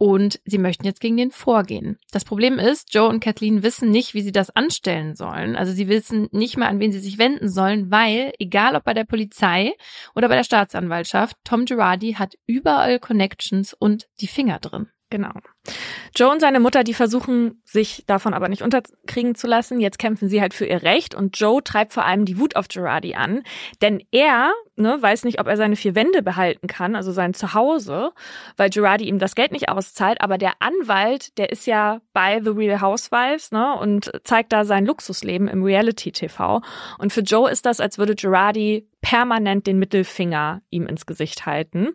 Und 0.02 0.40
sie 0.46 0.60
möchten 0.60 0.86
jetzt 0.86 1.02
gegen 1.02 1.18
den 1.18 1.32
vorgehen. 1.32 1.98
Das 2.12 2.24
Problem 2.24 2.58
ist, 2.58 2.94
Joe 2.94 3.10
und 3.10 3.20
Kathleen 3.20 3.64
wissen 3.64 3.92
nicht, 3.92 4.14
wie 4.14 4.22
sie 4.22 4.32
das 4.32 4.50
anstellen 4.50 5.14
sollen. 5.14 5.58
Also 5.58 5.74
sie 5.74 5.90
wissen 5.90 6.30
nicht 6.32 6.56
mal, 6.56 6.68
an 6.68 6.80
wen 6.80 6.94
sie 6.94 7.02
sich 7.02 7.18
wenden 7.18 7.50
sollen, 7.50 7.92
weil, 7.92 8.32
egal 8.40 8.78
ob 8.78 8.86
bei 8.86 8.94
der 8.94 9.04
Polizei 9.04 9.74
oder 10.16 10.30
bei 10.30 10.38
der 10.38 10.46
Staatsanwaltschaft, 10.46 11.36
Tom 11.44 11.66
Girardi 11.66 12.14
hat 12.14 12.36
überall 12.46 13.00
Connections 13.00 13.74
und 13.74 14.08
die 14.22 14.28
Finger 14.28 14.60
drin. 14.60 14.88
Genau. 15.10 15.34
Joe 16.16 16.32
und 16.32 16.40
seine 16.40 16.60
Mutter, 16.60 16.84
die 16.84 16.94
versuchen, 16.94 17.62
sich 17.66 18.04
davon 18.08 18.34
aber 18.34 18.50
nicht 18.50 18.64
unterkriegen 18.64 19.36
zu 19.36 19.48
lassen. 19.48 19.80
Jetzt 19.80 20.00
kämpfen 20.00 20.30
sie 20.30 20.42
halt 20.42 20.54
für 20.54 20.66
ihr 20.66 20.84
Recht 20.84 21.16
und 21.16 21.40
Joe 21.40 21.64
treibt 21.64 21.94
vor 21.94 22.06
allem 22.06 22.26
die 22.26 22.40
Wut 22.40 22.56
auf 22.56 22.68
Girardi 22.68 23.16
an, 23.16 23.44
denn 23.82 24.04
er 24.12 24.52
ne, 24.80 24.98
weiß 25.00 25.26
nicht, 25.26 25.40
ob 25.40 25.48
er 25.48 25.58
seine 25.58 25.76
vier 25.76 25.94
Wände 25.94 26.24
behalten 26.24 26.68
kann, 26.68 26.96
also 26.96 27.12
sein 27.12 27.34
Zuhause, 27.34 28.12
weil 28.58 28.70
Girardi 28.70 29.06
ihm 29.06 29.20
das 29.20 29.36
Geld 29.36 29.52
nicht 29.52 29.70
auszahlt, 29.70 30.22
aber 30.22 30.38
der 30.38 30.54
Anwalt, 30.60 31.38
der 31.38 31.52
ist 31.52 31.68
ja 31.68 32.02
bei 32.14 32.42
The 32.42 32.50
Real 32.50 32.82
Housewives 32.82 33.52
ne, 33.52 33.78
und 33.78 34.12
zeigt 34.24 34.54
da 34.54 34.66
sein 34.66 34.86
Luxusleben 34.86 35.48
im 35.48 35.64
Reality-TV 35.64 36.62
und 36.98 37.14
für 37.14 37.22
Joe 37.22 37.50
ist 37.50 37.66
das, 37.66 37.80
als 37.80 37.98
würde 37.98 38.16
Girardi 38.16 38.88
permanent 39.02 39.66
den 39.66 39.80
Mittelfinger 39.80 40.62
ihm 40.70 40.86
ins 40.86 41.06
Gesicht 41.06 41.46
halten. 41.46 41.90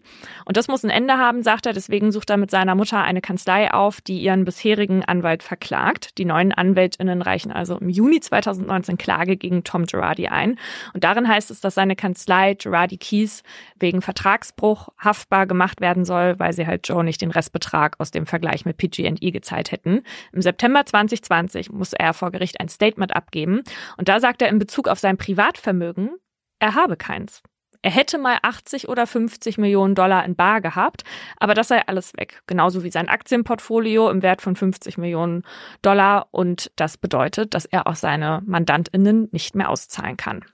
Und 0.46 0.56
das 0.56 0.68
muss 0.68 0.84
ein 0.84 0.90
Ende 0.90 1.18
haben, 1.18 1.42
sagt 1.42 1.66
er. 1.66 1.72
Deswegen 1.72 2.12
sucht 2.12 2.30
er 2.30 2.36
mit 2.36 2.50
seiner 2.50 2.74
Mutter 2.74 3.02
eine 3.02 3.20
Kanzlei 3.20 3.63
auf, 3.72 4.00
die 4.00 4.20
ihren 4.20 4.44
bisherigen 4.44 5.04
Anwalt 5.04 5.42
verklagt. 5.42 6.18
Die 6.18 6.24
neuen 6.24 6.52
AnwältInnen 6.52 7.22
reichen 7.22 7.52
also 7.52 7.78
im 7.78 7.88
Juni 7.88 8.20
2019 8.20 8.98
Klage 8.98 9.36
gegen 9.36 9.64
Tom 9.64 9.86
Girardi 9.86 10.28
ein. 10.28 10.58
Und 10.92 11.04
darin 11.04 11.28
heißt 11.28 11.50
es, 11.50 11.60
dass 11.60 11.74
seine 11.74 11.96
Kanzlei 11.96 12.54
Girardi 12.54 12.96
Keys 12.96 13.42
wegen 13.78 14.02
Vertragsbruch 14.02 14.88
haftbar 14.98 15.46
gemacht 15.46 15.80
werden 15.80 16.04
soll, 16.04 16.38
weil 16.38 16.52
sie 16.52 16.66
halt 16.66 16.88
Joe 16.88 17.04
nicht 17.04 17.22
den 17.22 17.30
Restbetrag 17.30 17.96
aus 17.98 18.10
dem 18.10 18.26
Vergleich 18.26 18.64
mit 18.64 18.76
PG&E 18.76 19.30
gezahlt 19.30 19.72
hätten. 19.72 20.02
Im 20.32 20.42
September 20.42 20.84
2020 20.84 21.70
muss 21.70 21.92
er 21.92 22.14
vor 22.14 22.30
Gericht 22.30 22.60
ein 22.60 22.68
Statement 22.68 23.14
abgeben. 23.14 23.62
Und 23.96 24.08
da 24.08 24.20
sagt 24.20 24.42
er 24.42 24.48
in 24.48 24.58
Bezug 24.58 24.88
auf 24.88 24.98
sein 24.98 25.16
Privatvermögen, 25.16 26.10
er 26.58 26.74
habe 26.74 26.96
keins. 26.96 27.42
Er 27.84 27.90
hätte 27.90 28.16
mal 28.16 28.38
80 28.40 28.88
oder 28.88 29.06
50 29.06 29.58
Millionen 29.58 29.94
Dollar 29.94 30.24
in 30.24 30.36
Bar 30.36 30.62
gehabt, 30.62 31.04
aber 31.36 31.52
das 31.52 31.68
sei 31.68 31.86
alles 31.86 32.14
weg. 32.16 32.40
Genauso 32.46 32.82
wie 32.82 32.90
sein 32.90 33.10
Aktienportfolio 33.10 34.08
im 34.08 34.22
Wert 34.22 34.40
von 34.40 34.56
50 34.56 34.96
Millionen 34.96 35.42
Dollar. 35.82 36.28
Und 36.30 36.72
das 36.76 36.96
bedeutet, 36.96 37.52
dass 37.52 37.66
er 37.66 37.86
auch 37.86 37.96
seine 37.96 38.40
MandantInnen 38.46 39.28
nicht 39.32 39.54
mehr 39.54 39.68
auszahlen 39.68 40.16
kann. 40.16 40.46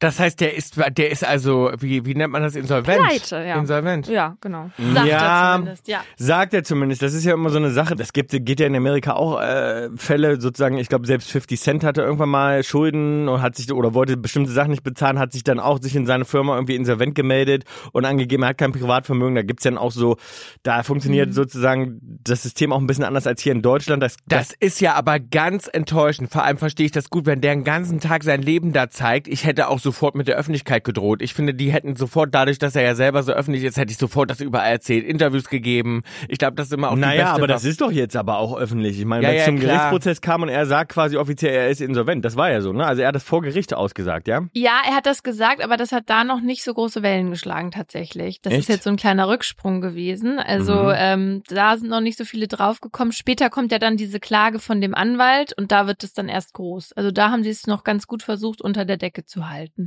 Das 0.00 0.18
heißt, 0.18 0.40
der 0.40 0.56
ist, 0.56 0.76
der 0.96 1.10
ist 1.10 1.24
also, 1.24 1.70
wie, 1.78 2.04
wie 2.06 2.14
nennt 2.14 2.32
man 2.32 2.42
das, 2.42 2.56
insolvent? 2.56 2.98
Pleite, 3.00 3.36
ja. 3.46 3.58
Insolvent. 3.58 4.08
Ja, 4.08 4.36
genau. 4.40 4.70
Sagt 4.94 5.06
Ja. 5.06 5.16
er 5.52 5.54
zumindest, 5.56 5.88
ja. 5.88 6.00
Sagt 6.16 6.54
er 6.54 6.64
zumindest. 6.64 7.02
Das 7.02 7.14
ist 7.14 7.24
ja 7.24 7.34
immer 7.34 7.50
so 7.50 7.58
eine 7.58 7.70
Sache. 7.70 7.94
Das 7.96 8.12
gibt, 8.12 8.30
geht 8.32 8.60
ja 8.60 8.66
in 8.66 8.74
Amerika 8.74 9.12
auch 9.12 9.40
äh, 9.40 9.90
Fälle 9.96 10.40
sozusagen. 10.40 10.78
Ich 10.78 10.88
glaube, 10.88 11.06
selbst 11.06 11.30
50 11.30 11.60
Cent 11.60 11.84
hatte 11.84 12.00
irgendwann 12.02 12.30
mal 12.30 12.64
Schulden 12.64 13.28
und 13.28 13.42
hat 13.42 13.56
sich 13.56 13.70
oder 13.70 13.94
wollte 13.94 14.16
bestimmte 14.16 14.50
Sachen 14.50 14.70
nicht 14.70 14.82
bezahlen, 14.82 15.18
hat 15.18 15.32
sich 15.32 15.44
dann 15.44 15.60
auch 15.60 15.80
sich 15.82 15.94
in 15.94 16.06
seine 16.06 16.24
Firma 16.24 16.54
irgendwie 16.54 16.76
insolvent 16.76 17.14
gemeldet 17.14 17.64
und 17.92 18.04
angegeben, 18.06 18.42
er 18.42 18.48
hat 18.50 18.58
kein 18.58 18.72
Privatvermögen. 18.72 19.34
Da 19.34 19.42
gibt's 19.42 19.64
dann 19.64 19.76
auch 19.78 19.92
so, 19.92 20.16
da 20.62 20.82
funktioniert 20.82 21.28
Mhm. 21.28 21.32
sozusagen 21.34 22.00
das 22.24 22.42
System 22.42 22.72
auch 22.72 22.80
ein 22.80 22.86
bisschen 22.86 23.04
anders 23.04 23.26
als 23.26 23.42
hier 23.42 23.52
in 23.52 23.60
Deutschland. 23.60 24.02
Das, 24.02 24.16
Das 24.26 24.52
ist 24.58 24.80
ja 24.80 24.94
aber 24.94 25.20
ganz 25.20 25.68
enttäuschend. 25.70 26.32
Vor 26.32 26.42
allem 26.42 26.56
verstehe 26.56 26.86
ich 26.86 26.92
das 26.92 27.10
gut, 27.10 27.26
wenn 27.26 27.42
der 27.42 27.54
den 27.54 27.64
ganzen 27.64 28.00
Tag 28.00 28.24
sein 28.24 28.40
Leben 28.40 28.72
da 28.72 28.88
zeigt. 28.88 29.28
Ich 29.28 29.44
hätte 29.44 29.68
auch 29.68 29.78
sofort 29.90 30.14
mit 30.14 30.28
der 30.28 30.36
Öffentlichkeit 30.36 30.84
gedroht. 30.84 31.20
Ich 31.22 31.34
finde, 31.34 31.52
die 31.52 31.72
hätten 31.72 31.96
sofort, 31.96 32.34
dadurch, 32.34 32.58
dass 32.58 32.76
er 32.76 32.82
ja 32.82 32.94
selber 32.94 33.22
so 33.22 33.32
öffentlich 33.32 33.64
ist, 33.64 33.76
hätte 33.76 33.90
ich 33.90 33.98
sofort 33.98 34.30
das 34.30 34.40
überall 34.40 34.70
erzählt, 34.70 35.04
Interviews 35.04 35.48
gegeben. 35.48 36.02
Ich 36.28 36.38
glaube, 36.38 36.54
das 36.54 36.68
ist 36.68 36.72
immer 36.72 36.90
auch 36.90 36.94
die 36.94 37.00
naja, 37.00 37.24
beste 37.24 37.34
aber 37.36 37.46
das 37.48 37.64
ist 37.64 37.80
doch 37.80 37.90
jetzt 37.90 38.16
aber 38.16 38.38
auch 38.38 38.56
öffentlich. 38.56 38.98
Ich 39.00 39.04
meine, 39.04 39.24
Ja, 39.24 39.28
wenn 39.30 39.36
es 39.36 39.40
ja, 39.40 39.46
zum 39.46 39.58
klar. 39.58 39.68
Gerichtsprozess 39.90 40.20
kam 40.20 40.42
und 40.42 40.48
er 40.48 40.66
sagt 40.66 40.92
quasi 40.92 41.16
offiziell, 41.16 41.52
er 41.52 41.68
ist 41.68 41.80
insolvent. 41.80 42.24
Das 42.24 42.36
war 42.36 42.50
ja 42.50 42.60
so, 42.60 42.72
ne? 42.72 42.86
Also 42.86 43.02
er 43.02 43.08
hat 43.08 43.14
das 43.16 43.24
vor 43.24 43.42
Gericht 43.42 43.74
ausgesagt, 43.74 44.28
ja? 44.28 44.42
Ja, 44.52 44.80
er 44.86 44.94
hat 44.94 45.06
das 45.06 45.22
gesagt, 45.22 45.62
aber 45.62 45.76
das 45.76 45.90
hat 45.92 46.04
da 46.06 46.22
noch 46.22 46.40
nicht 46.40 46.62
so 46.62 46.72
große 46.74 47.02
Wellen 47.02 47.30
geschlagen 47.30 47.70
tatsächlich. 47.72 48.40
Das 48.42 48.52
Echt? 48.52 48.60
ist 48.62 48.68
jetzt 48.68 48.84
so 48.84 48.90
ein 48.90 48.96
kleiner 48.96 49.28
Rücksprung 49.28 49.80
gewesen. 49.80 50.38
Also 50.38 50.74
Mhm. 50.74 50.92
ähm, 50.96 51.42
da 51.48 51.76
sind 51.76 51.88
noch 51.90 52.00
nicht 52.00 52.16
so 52.18 52.24
viele 52.24 52.46
draufgekommen. 52.46 53.12
Später 53.12 53.50
kommt 53.50 53.72
ja 53.72 53.78
dann 53.78 53.96
diese 53.96 54.20
Klage 54.20 54.58
von 54.60 54.80
dem 54.80 54.94
Anwalt 54.94 55.52
und 55.56 55.72
da 55.72 55.86
wird 55.86 56.04
es 56.04 56.12
dann 56.12 56.28
erst 56.28 56.52
groß. 56.54 56.92
Also 56.92 57.10
da 57.10 57.30
haben 57.30 57.42
sie 57.42 57.50
es 57.50 57.66
noch 57.66 57.82
ganz 57.84 58.06
gut 58.06 58.22
versucht, 58.22 58.60
unter 58.60 58.84
der 58.84 58.96
Decke 58.96 59.24
zu 59.24 59.48
halten. 59.48 59.79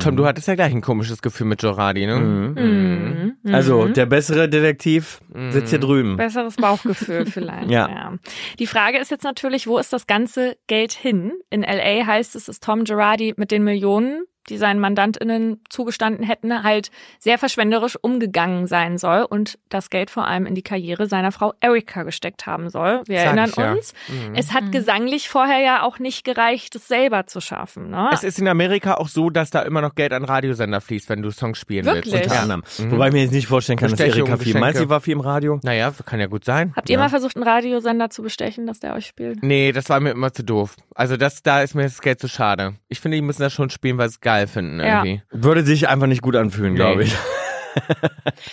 Tom, 0.00 0.16
du 0.16 0.26
hattest 0.26 0.48
ja 0.48 0.56
gleich 0.56 0.72
ein 0.74 0.80
komisches 0.80 1.22
Gefühl 1.22 1.46
mit 1.46 1.62
Joradi, 1.62 2.06
ne? 2.06 2.16
Mhm. 2.16 3.36
Mhm. 3.44 3.54
Also, 3.54 3.82
Mhm. 3.86 3.92
der 3.94 4.06
bessere 4.06 4.48
Detektiv 4.48 5.20
sitzt 5.50 5.70
hier 5.70 5.78
drüben. 5.78 6.16
Besseres 6.16 6.56
Bauchgefühl 6.56 7.24
vielleicht. 7.26 7.70
Ja. 7.70 8.14
Die 8.58 8.66
Frage 8.66 8.98
ist 8.98 9.10
jetzt 9.12 9.22
natürlich, 9.22 9.66
wo 9.68 9.78
ist 9.78 9.92
das 9.92 10.06
ganze 10.08 10.56
Geld 10.66 10.92
hin? 10.92 11.32
In 11.50 11.62
LA 11.62 12.04
heißt 12.06 12.34
es, 12.34 12.46
dass 12.46 12.58
Tom 12.58 12.82
Girardi 12.84 13.34
mit 13.36 13.50
den 13.52 13.62
Millionen, 13.62 14.24
die 14.48 14.56
seinen 14.58 14.80
MandantInnen 14.80 15.60
zugestanden 15.68 16.24
hätten, 16.24 16.62
halt 16.62 16.90
sehr 17.18 17.38
verschwenderisch 17.38 17.96
umgegangen 18.00 18.66
sein 18.66 18.98
soll 18.98 19.22
und 19.28 19.58
das 19.68 19.90
Geld 19.90 20.10
vor 20.10 20.26
allem 20.26 20.46
in 20.46 20.54
die 20.54 20.62
Karriere 20.62 21.06
seiner 21.06 21.32
Frau 21.32 21.52
Erika 21.60 22.02
gesteckt 22.02 22.46
haben 22.46 22.70
soll. 22.70 23.02
Wir 23.06 23.18
Sag 23.18 23.26
erinnern 23.26 23.50
ich 23.50 23.56
ja. 23.56 23.72
uns. 23.72 23.92
Mhm. 24.08 24.34
Es 24.34 24.52
hat 24.52 24.64
Mhm. 24.64 24.70
gesanglich 24.72 25.28
vorher 25.28 25.58
ja 25.60 25.82
auch 25.82 25.98
nicht 25.98 26.24
gereicht, 26.24 26.74
es 26.74 26.88
selber 26.88 27.26
zu 27.26 27.40
schaffen. 27.40 27.90
Ne? 27.90 28.10
Es 28.12 28.24
ist 28.24 28.38
in 28.38 28.48
Amerika 28.48 28.94
auch 28.94 29.08
so, 29.08 29.30
dass 29.30 29.50
da 29.50 29.62
immer 29.62 29.80
noch 29.80 29.94
Geld 29.94 30.12
an 30.12 30.24
Radiosender 30.24 30.80
fließt, 30.80 31.08
wenn 31.08 31.22
du 31.22 31.30
Songs 31.30 31.58
spielen 31.58 31.84
Wirklich? 31.84 32.12
willst. 32.14 32.26
Unter 32.30 32.40
anderem. 32.42 32.62
Mhm. 32.78 32.90
Wobei 32.92 33.08
ich 33.08 33.12
mir 33.12 33.22
jetzt 33.22 33.32
nicht 33.32 33.46
vorstellen 33.46 33.78
kann, 33.78 33.90
dass 33.90 34.00
Erika 34.00 34.36
viel. 34.36 34.54
Meinst 34.54 34.54
du, 34.54 34.58
Geschenke. 34.60 34.78
sie 34.78 34.88
war 34.88 35.00
viel 35.00 35.12
im 35.14 35.20
Radio? 35.20 35.60
Naja, 35.62 35.92
kann 36.04 36.20
ja 36.20 36.26
gut 36.26 36.44
sein. 36.44 36.72
Habt 36.76 36.88
ihr 36.88 36.94
Ja. 36.94 37.00
mal 37.00 37.08
versucht, 37.08 37.36
einen 37.36 37.44
Radiosender 37.46 38.10
zu 38.10 38.22
bestechen, 38.22 38.66
dass 38.66 38.80
der 38.80 38.94
euch 38.94 39.06
spielt? 39.06 39.42
Nee, 39.42 39.72
das 39.72 39.88
war 39.88 40.00
mir 40.00 40.10
immer 40.10 40.32
zu 40.32 40.44
doof. 40.44 40.76
Also 40.94 41.16
das, 41.16 41.42
da 41.42 41.62
ist 41.62 41.74
mir 41.74 41.82
das 41.84 42.00
Geld 42.00 42.20
zu 42.20 42.28
schade. 42.28 42.74
Ich 42.88 43.00
finde, 43.00 43.16
die 43.16 43.22
müssen 43.22 43.42
das 43.42 43.52
schon 43.52 43.70
spielen, 43.70 43.98
weil 43.98 44.08
es 44.08 44.20
geil 44.20 44.35
finden 44.46 44.80
Ja. 44.80 45.04
irgendwie. 45.04 45.22
Würde 45.30 45.62
sich 45.62 45.88
einfach 45.88 46.06
nicht 46.06 46.20
gut 46.22 46.36
anfühlen, 46.36 46.72
Nee. 46.74 46.76
glaube 46.78 47.04
ich. 47.04 47.16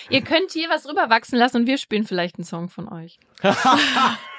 Ihr 0.10 0.22
könnt 0.22 0.52
hier 0.52 0.70
was 0.70 0.88
rüberwachsen 0.88 1.38
lassen 1.38 1.58
und 1.62 1.68
wir 1.68 1.78
spielen 1.78 2.06
vielleicht 2.06 2.38
einen 2.38 2.46
Song 2.46 2.70
von 2.70 2.92
euch. 2.92 3.20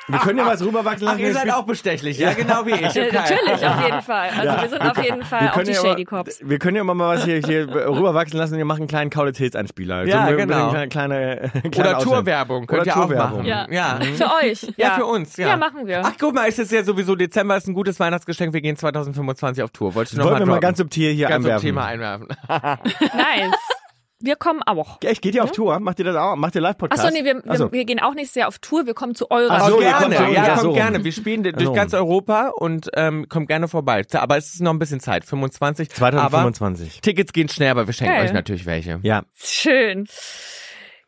Wir 0.06 0.18
können 0.18 0.38
ja 0.38 0.44
was 0.44 0.62
rüberwachsen 0.62 1.08
Ach, 1.08 1.12
lassen. 1.12 1.20
ihr 1.22 1.28
wir 1.28 1.32
seid 1.34 1.50
auch 1.50 1.64
bestechlich, 1.64 2.18
ja, 2.18 2.34
genau 2.34 2.66
wie 2.66 2.72
ich. 2.72 2.80
Okay. 2.90 3.08
Natürlich, 3.10 3.66
auf 3.66 3.82
jeden 3.86 4.02
Fall. 4.02 4.28
Also 4.36 4.44
Ja. 4.44 4.62
wir 4.62 4.68
sind 4.68 4.82
auf 4.82 5.02
jeden 5.02 5.22
Fall 5.22 5.40
wir 5.40 5.48
auch 5.50 5.54
können 5.54 5.66
die 5.66 5.72
ja 5.72 5.80
Shady 5.80 6.02
immer- 6.02 6.10
Cops. 6.10 6.40
Wir 6.44 6.58
können 6.58 6.76
ja 6.76 6.82
immer 6.82 6.92
mal 6.94 7.16
was 7.16 7.24
hier, 7.24 7.38
hier 7.38 7.66
rüberwachsen 7.74 8.36
lassen 8.38 8.52
und 8.52 8.58
wir 8.58 8.66
machen 8.66 8.80
einen 8.82 8.88
kleinen 8.88 9.08
Qualitätseinspieler. 9.08 10.04
Ja, 10.06 10.26
mit- 10.26 10.36
genau. 10.36 10.66
Mit 10.66 10.76
einem 10.76 10.90
kleine, 10.90 11.48
kleine, 11.50 11.70
kleine 11.70 11.90
Oder. 11.96 11.98
Tourwerbung 12.00 12.66
könnt 12.66 12.82
Oder 12.82 12.90
ihr 12.90 12.96
auch 12.98 13.00
Tourwerbung. 13.06 13.36
machen. 13.38 13.46
Ja. 13.46 13.66
ja. 13.70 13.98
Für 14.14 14.30
euch. 14.44 14.66
Ja, 14.76 14.90
für 14.90 15.06
uns, 15.06 15.38
ja. 15.38 15.48
Ja, 15.48 15.56
machen 15.56 15.86
wir. 15.86 16.02
Ach, 16.04 16.12
guck 16.20 16.34
mal, 16.34 16.44
ist 16.50 16.58
es 16.58 16.70
ja 16.70 16.84
sowieso 16.84 17.14
Dezember, 17.16 17.56
ist 17.56 17.66
ein 17.66 17.72
gutes 17.72 17.98
Weihnachtsgeschenk. 17.98 18.52
Wir 18.52 18.60
gehen 18.60 18.76
2025 18.76 19.64
auf 19.64 19.70
Tour. 19.70 19.94
Wollte 19.94 20.12
ich 20.12 20.18
noch 20.18 20.26
Wollen 20.26 20.34
mal 20.34 20.40
wir 20.40 20.46
mal 20.48 20.52
droppen. 20.56 20.60
ganz 20.60 20.78
subtil 20.78 21.14
hier 21.14 21.28
ganz 21.28 21.46
einwerfen. 21.46 21.66
Thema 21.66 21.86
einwerfen. 21.86 22.28
Nice. 22.48 23.54
Wir 24.24 24.36
kommen 24.36 24.62
auch. 24.62 24.98
Echt, 25.02 25.20
geht 25.20 25.34
ihr 25.34 25.44
auf 25.44 25.52
Tour? 25.52 25.78
Macht 25.80 25.98
ihr 25.98 26.06
das 26.06 26.16
auch? 26.16 26.34
Macht 26.36 26.54
ihr 26.54 26.62
Live-Podcast? 26.62 27.04
Achso, 27.04 27.14
nee, 27.14 27.24
wir, 27.24 27.34
wir, 27.36 27.42
Ach 27.46 27.56
so. 27.56 27.72
wir 27.72 27.84
gehen 27.84 28.00
auch 28.00 28.14
nächstes 28.14 28.36
Jahr 28.36 28.48
auf 28.48 28.58
Tour. 28.58 28.86
Wir 28.86 28.94
kommen 28.94 29.14
zu 29.14 29.30
eurer 29.30 29.52
Ach 29.52 29.68
so, 29.68 29.76
Tour. 29.78 29.84
kommt 29.84 30.10
gerne, 30.10 30.14
ja, 30.14 30.30
ja, 30.30 30.48
kommt 30.54 30.60
so. 30.62 30.72
gerne. 30.72 31.04
Wir 31.04 31.12
spielen 31.12 31.42
durch 31.42 31.54
So. 31.62 31.72
ganz 31.74 31.92
Europa 31.92 32.48
und 32.56 32.88
ähm, 32.94 33.28
kommt 33.28 33.48
gerne 33.48 33.68
vorbei. 33.68 34.02
Aber 34.14 34.38
es 34.38 34.54
ist 34.54 34.62
noch 34.62 34.70
ein 34.72 34.78
bisschen 34.78 35.00
Zeit, 35.00 35.26
25. 35.26 35.90
Aber 35.90 35.96
2025. 35.98 37.02
Tickets 37.02 37.32
gehen 37.34 37.50
schnell, 37.50 37.70
aber 37.70 37.86
wir 37.86 37.92
schenken 37.92 38.14
Geil. 38.14 38.24
euch 38.24 38.32
natürlich 38.32 38.64
welche. 38.64 38.98
Ja. 39.02 39.24
Schön. 39.36 40.06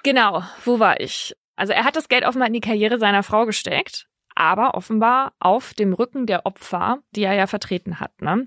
Genau, 0.03 0.43
wo 0.65 0.79
war 0.79 1.01
ich? 1.01 1.35
Also 1.57 1.73
er 1.73 1.85
hat 1.85 1.97
das 1.97 2.09
Geld 2.09 2.25
offenbar 2.27 2.49
in 2.49 2.53
die 2.53 2.61
Karriere 2.61 2.99
seiner 2.99 3.23
Frau 3.23 3.47
gesteckt, 3.47 4.07
aber 4.35 4.75
offenbar 4.75 5.33
auf 5.41 5.73
dem 5.73 5.95
Rücken 5.95 6.27
der 6.27 6.45
Opfer, 6.45 6.99
die 7.13 7.25
er 7.25 7.33
ja 7.33 7.47
vertreten 7.47 7.99
hat. 7.99 8.21
Ne? 8.21 8.47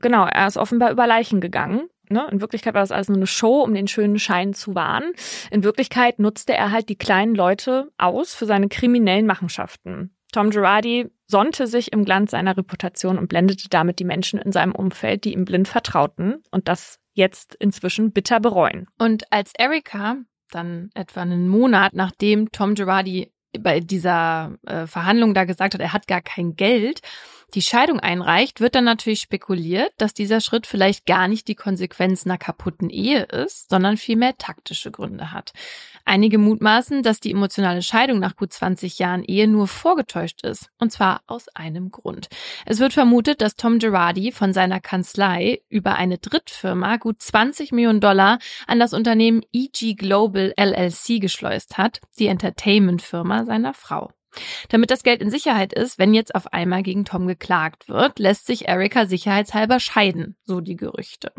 Genau, 0.00 0.26
er 0.26 0.48
ist 0.48 0.56
offenbar 0.56 0.90
über 0.90 1.06
Leichen 1.06 1.40
gegangen. 1.40 1.88
Ne? 2.12 2.28
In 2.30 2.40
Wirklichkeit 2.40 2.74
war 2.74 2.82
das 2.82 2.92
alles 2.92 3.08
nur 3.08 3.16
eine 3.16 3.26
Show, 3.26 3.62
um 3.62 3.74
den 3.74 3.88
schönen 3.88 4.18
Schein 4.18 4.54
zu 4.54 4.74
wahren. 4.74 5.12
In 5.50 5.64
Wirklichkeit 5.64 6.18
nutzte 6.18 6.54
er 6.54 6.70
halt 6.70 6.88
die 6.88 6.96
kleinen 6.96 7.34
Leute 7.34 7.90
aus 7.98 8.34
für 8.34 8.46
seine 8.46 8.68
kriminellen 8.68 9.26
Machenschaften. 9.26 10.14
Tom 10.32 10.50
Girardi 10.50 11.10
sonnte 11.26 11.66
sich 11.66 11.92
im 11.92 12.04
Glanz 12.04 12.30
seiner 12.30 12.56
Reputation 12.56 13.18
und 13.18 13.28
blendete 13.28 13.68
damit 13.68 13.98
die 13.98 14.04
Menschen 14.04 14.38
in 14.40 14.52
seinem 14.52 14.74
Umfeld, 14.74 15.24
die 15.24 15.34
ihm 15.34 15.44
blind 15.44 15.68
vertrauten 15.68 16.42
und 16.50 16.68
das 16.68 16.98
jetzt 17.14 17.54
inzwischen 17.54 18.12
bitter 18.12 18.40
bereuen. 18.40 18.86
Und 18.98 19.30
als 19.30 19.52
Erika 19.56 20.16
dann 20.50 20.90
etwa 20.94 21.22
einen 21.22 21.48
Monat 21.48 21.94
nachdem 21.94 22.50
Tom 22.52 22.74
Girardi 22.74 23.32
bei 23.58 23.80
dieser 23.80 24.56
äh, 24.66 24.86
Verhandlung 24.86 25.34
da 25.34 25.44
gesagt 25.44 25.74
hat, 25.74 25.80
er 25.80 25.92
hat 25.92 26.06
gar 26.06 26.22
kein 26.22 26.56
Geld, 26.56 27.00
die 27.54 27.62
Scheidung 27.62 28.00
einreicht, 28.00 28.60
wird 28.60 28.74
dann 28.74 28.84
natürlich 28.84 29.20
spekuliert, 29.20 29.92
dass 29.98 30.14
dieser 30.14 30.40
Schritt 30.40 30.66
vielleicht 30.66 31.06
gar 31.06 31.28
nicht 31.28 31.48
die 31.48 31.54
Konsequenz 31.54 32.24
einer 32.24 32.38
kaputten 32.38 32.90
Ehe 32.90 33.24
ist, 33.24 33.70
sondern 33.70 33.96
vielmehr 33.96 34.36
taktische 34.38 34.90
Gründe 34.90 35.32
hat. 35.32 35.52
Einige 36.04 36.38
mutmaßen, 36.38 37.02
dass 37.02 37.20
die 37.20 37.30
emotionale 37.30 37.82
Scheidung 37.82 38.18
nach 38.18 38.36
gut 38.36 38.52
20 38.52 38.98
Jahren 38.98 39.22
Ehe 39.22 39.46
nur 39.46 39.68
vorgetäuscht 39.68 40.44
ist. 40.44 40.70
Und 40.78 40.90
zwar 40.90 41.22
aus 41.26 41.48
einem 41.48 41.90
Grund. 41.90 42.28
Es 42.66 42.80
wird 42.80 42.92
vermutet, 42.92 43.40
dass 43.40 43.56
Tom 43.56 43.78
Girardi 43.78 44.32
von 44.32 44.52
seiner 44.52 44.80
Kanzlei 44.80 45.60
über 45.68 45.94
eine 45.94 46.18
Drittfirma 46.18 46.96
gut 46.96 47.22
20 47.22 47.72
Millionen 47.72 48.00
Dollar 48.00 48.38
an 48.66 48.80
das 48.80 48.94
Unternehmen 48.94 49.42
EG 49.52 49.94
Global 49.94 50.52
LLC 50.56 51.20
geschleust 51.20 51.78
hat, 51.78 52.00
die 52.18 52.26
Entertainment-Firma 52.26 53.44
seiner 53.44 53.74
Frau. 53.74 54.10
Damit 54.68 54.90
das 54.90 55.02
Geld 55.02 55.20
in 55.20 55.30
Sicherheit 55.30 55.72
ist, 55.72 55.98
wenn 55.98 56.14
jetzt 56.14 56.34
auf 56.34 56.52
einmal 56.52 56.82
gegen 56.82 57.04
Tom 57.04 57.26
geklagt 57.26 57.88
wird, 57.88 58.18
lässt 58.18 58.46
sich 58.46 58.68
Erika 58.68 59.06
sicherheitshalber 59.06 59.80
scheiden, 59.80 60.36
so 60.44 60.60
die 60.60 60.76
Gerüchte. 60.76 61.32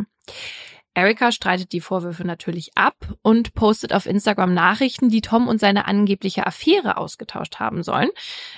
Erika 0.95 1.31
streitet 1.31 1.71
die 1.71 1.81
Vorwürfe 1.81 2.23
natürlich 2.23 2.71
ab 2.75 2.95
und 3.23 3.55
postet 3.55 3.93
auf 3.93 4.05
Instagram 4.05 4.53
Nachrichten, 4.53 5.09
die 5.09 5.21
Tom 5.21 5.47
und 5.47 5.59
seine 5.59 5.87
angebliche 5.87 6.45
Affäre 6.45 6.97
ausgetauscht 6.97 7.59
haben 7.59 7.81
sollen. 7.81 8.09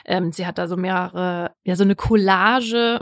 Ähm, 0.05 0.31
sie 0.33 0.45
hat 0.45 0.57
da 0.57 0.67
so 0.67 0.75
mehrere, 0.75 1.51
ja, 1.63 1.75
so 1.77 1.83
eine 1.83 1.95
Collage 1.95 2.99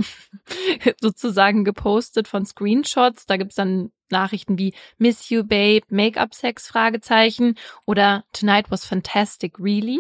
sozusagen 1.02 1.64
gepostet 1.64 2.28
von 2.28 2.46
Screenshots. 2.46 3.26
Da 3.26 3.38
gibt's 3.38 3.56
dann 3.56 3.92
Nachrichten 4.12 4.60
wie 4.60 4.76
Miss 5.00 5.30
You 5.30 5.44
Babe, 5.44 5.86
Make-up 5.90 6.36
Sex 6.36 6.68
Fragezeichen 6.68 7.56
oder 7.88 8.26
Tonight 8.34 8.70
was 8.70 8.86
fantastic, 8.86 9.60
really? 9.60 10.00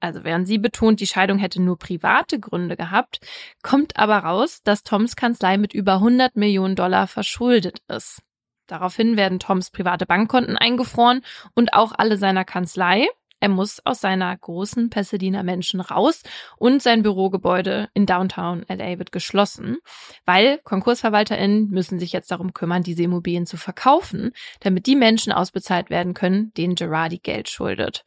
Also 0.00 0.24
während 0.24 0.46
sie 0.46 0.58
betont, 0.58 1.00
die 1.00 1.06
Scheidung 1.06 1.38
hätte 1.38 1.62
nur 1.62 1.78
private 1.78 2.38
Gründe 2.38 2.76
gehabt, 2.76 3.20
kommt 3.62 3.96
aber 3.96 4.18
raus, 4.18 4.62
dass 4.62 4.82
Toms 4.82 5.16
Kanzlei 5.16 5.56
mit 5.56 5.74
über 5.74 5.94
100 5.94 6.36
Millionen 6.36 6.76
Dollar 6.76 7.06
verschuldet 7.06 7.80
ist. 7.88 8.22
Daraufhin 8.66 9.16
werden 9.16 9.38
Toms 9.38 9.70
private 9.70 10.06
Bankkonten 10.06 10.56
eingefroren 10.56 11.22
und 11.54 11.72
auch 11.72 11.92
alle 11.96 12.18
seiner 12.18 12.44
Kanzlei. 12.44 13.06
Er 13.38 13.50
muss 13.50 13.84
aus 13.84 14.00
seiner 14.00 14.34
großen 14.34 14.88
Pasadena 14.88 15.42
Menschen 15.42 15.80
raus 15.80 16.22
und 16.56 16.82
sein 16.82 17.02
Bürogebäude 17.02 17.90
in 17.92 18.06
Downtown 18.06 18.64
LA 18.66 18.98
wird 18.98 19.12
geschlossen, 19.12 19.76
weil 20.24 20.58
KonkursverwalterInnen 20.64 21.68
müssen 21.68 21.98
sich 21.98 22.12
jetzt 22.12 22.30
darum 22.30 22.54
kümmern, 22.54 22.82
diese 22.82 23.02
Immobilien 23.02 23.44
zu 23.44 23.58
verkaufen, 23.58 24.32
damit 24.60 24.86
die 24.86 24.96
Menschen 24.96 25.32
ausbezahlt 25.32 25.90
werden 25.90 26.14
können, 26.14 26.52
denen 26.54 26.76
Girardi 26.76 27.18
Geld 27.18 27.50
schuldet. 27.50 28.04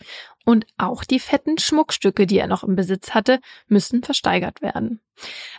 Und 0.50 0.66
auch 0.80 1.04
die 1.04 1.20
fetten 1.20 1.60
Schmuckstücke, 1.60 2.26
die 2.26 2.40
er 2.40 2.48
noch 2.48 2.64
im 2.64 2.76
Besitz 2.76 3.14
hatte, 3.14 3.40
müssen 3.68 4.02
versteigert 4.02 4.64
werden. 4.64 5.00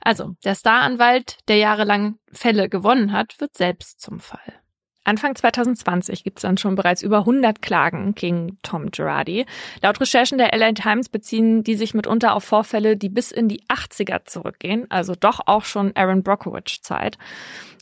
Also, 0.00 0.34
der 0.42 0.56
Staranwalt, 0.56 1.38
der 1.46 1.58
jahrelang 1.58 2.18
Fälle 2.32 2.68
gewonnen 2.68 3.12
hat, 3.12 3.40
wird 3.40 3.56
selbst 3.56 4.00
zum 4.00 4.18
Fall. 4.18 4.59
Anfang 5.04 5.34
2020 5.34 6.24
gibt 6.24 6.38
es 6.38 6.42
dann 6.42 6.58
schon 6.58 6.74
bereits 6.74 7.02
über 7.02 7.18
100 7.18 7.62
Klagen 7.62 8.14
gegen 8.14 8.58
Tom 8.62 8.90
Girardi. 8.90 9.46
Laut 9.82 10.00
Recherchen 10.00 10.38
der 10.38 10.56
LA 10.56 10.72
Times 10.72 11.08
beziehen 11.08 11.64
die 11.64 11.74
sich 11.74 11.94
mitunter 11.94 12.34
auf 12.34 12.44
Vorfälle, 12.44 12.96
die 12.96 13.08
bis 13.08 13.30
in 13.30 13.48
die 13.48 13.62
80er 13.64 14.26
zurückgehen, 14.26 14.86
also 14.90 15.14
doch 15.18 15.40
auch 15.46 15.64
schon 15.64 15.96
Aaron 15.96 16.22
Brockovich-Zeit. 16.22 17.16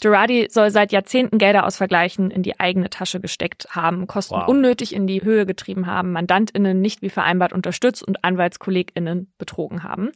Girardi 0.00 0.46
soll 0.50 0.70
seit 0.70 0.92
Jahrzehnten 0.92 1.38
Gelder 1.38 1.66
aus 1.66 1.76
Vergleichen 1.76 2.30
in 2.30 2.42
die 2.42 2.60
eigene 2.60 2.88
Tasche 2.88 3.20
gesteckt 3.20 3.68
haben, 3.70 4.06
Kosten 4.06 4.36
Wow. 4.36 4.48
unnötig 4.48 4.94
in 4.94 5.06
die 5.06 5.22
Höhe 5.22 5.44
getrieben 5.44 5.86
haben, 5.86 6.12
MandantInnen 6.12 6.80
nicht 6.80 7.02
wie 7.02 7.10
vereinbart 7.10 7.52
unterstützt 7.52 8.02
und 8.02 8.24
AnwaltskollegInnen 8.24 9.32
betrogen 9.38 9.82
haben. 9.82 10.10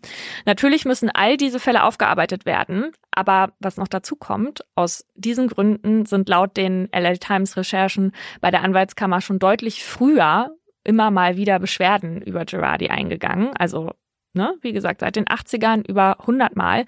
Natürlich 0.45 0.85
müssen 0.85 1.11
all 1.11 1.37
diese 1.37 1.59
Fälle 1.59 1.83
aufgearbeitet 1.83 2.47
werden, 2.47 2.93
aber 3.11 3.53
was 3.59 3.77
noch 3.77 3.89
dazu 3.89 4.17
kommt, 4.17 4.65
aus 4.75 5.05
diesen 5.15 5.49
Gründen 5.49 6.07
sind 6.07 6.29
laut 6.29 6.57
den 6.57 6.92
LA 6.93 7.15
Times 7.15 7.57
Recherchen 7.57 8.13
bei 8.41 8.51
der 8.51 8.63
Anwaltskammer 8.63 9.21
schon 9.21 9.39
deutlich 9.39 9.85
früher 9.85 10.51
immer 10.85 11.11
mal 11.11 11.37
wieder 11.37 11.59
Beschwerden 11.59 12.23
über 12.23 12.45
Girardi 12.45 12.89
eingegangen. 12.89 13.51
Also, 13.57 13.93
ne, 14.35 14.55
wie 14.61 14.73
gesagt, 14.73 15.01
seit 15.01 15.17
den 15.17 15.27
80ern 15.27 15.87
über 15.87 16.21
100 16.21 16.57
Mal. 16.57 16.85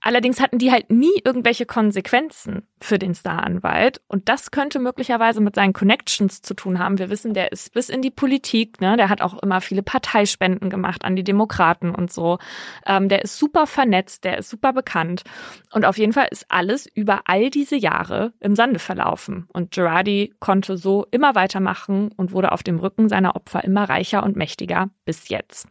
Allerdings 0.00 0.40
hatten 0.40 0.58
die 0.58 0.70
halt 0.70 0.90
nie 0.90 1.20
irgendwelche 1.24 1.66
Konsequenzen 1.66 2.66
für 2.80 2.98
den 2.98 3.14
Staranwalt. 3.14 4.00
Und 4.06 4.28
das 4.28 4.50
könnte 4.50 4.78
möglicherweise 4.78 5.40
mit 5.40 5.54
seinen 5.56 5.72
Connections 5.72 6.42
zu 6.42 6.54
tun 6.54 6.78
haben. 6.78 6.98
Wir 6.98 7.10
wissen, 7.10 7.34
der 7.34 7.52
ist 7.52 7.72
bis 7.72 7.88
in 7.88 8.02
die 8.02 8.10
Politik, 8.10 8.80
ne? 8.80 8.96
Der 8.96 9.08
hat 9.08 9.20
auch 9.20 9.42
immer 9.42 9.60
viele 9.60 9.82
Parteispenden 9.82 10.70
gemacht 10.70 11.04
an 11.04 11.16
die 11.16 11.24
Demokraten 11.24 11.94
und 11.94 12.12
so. 12.12 12.38
Ähm, 12.86 13.08
der 13.08 13.22
ist 13.22 13.38
super 13.38 13.66
vernetzt, 13.66 14.24
der 14.24 14.38
ist 14.38 14.50
super 14.50 14.72
bekannt. 14.72 15.24
Und 15.72 15.84
auf 15.84 15.98
jeden 15.98 16.12
Fall 16.12 16.28
ist 16.30 16.46
alles 16.48 16.86
über 16.86 17.22
all 17.24 17.50
diese 17.50 17.76
Jahre 17.76 18.32
im 18.40 18.54
Sande 18.54 18.78
verlaufen. 18.78 19.48
Und 19.52 19.72
Girardi 19.72 20.34
konnte 20.38 20.76
so 20.76 21.06
immer 21.10 21.34
weitermachen 21.34 22.10
und 22.16 22.32
wurde 22.32 22.52
auf 22.52 22.62
dem 22.62 22.78
Rücken 22.78 23.08
seiner 23.08 23.34
Opfer 23.36 23.64
immer 23.64 23.88
reicher 23.88 24.22
und 24.22 24.36
mächtiger 24.36 24.90
bis 25.04 25.28
jetzt. 25.28 25.66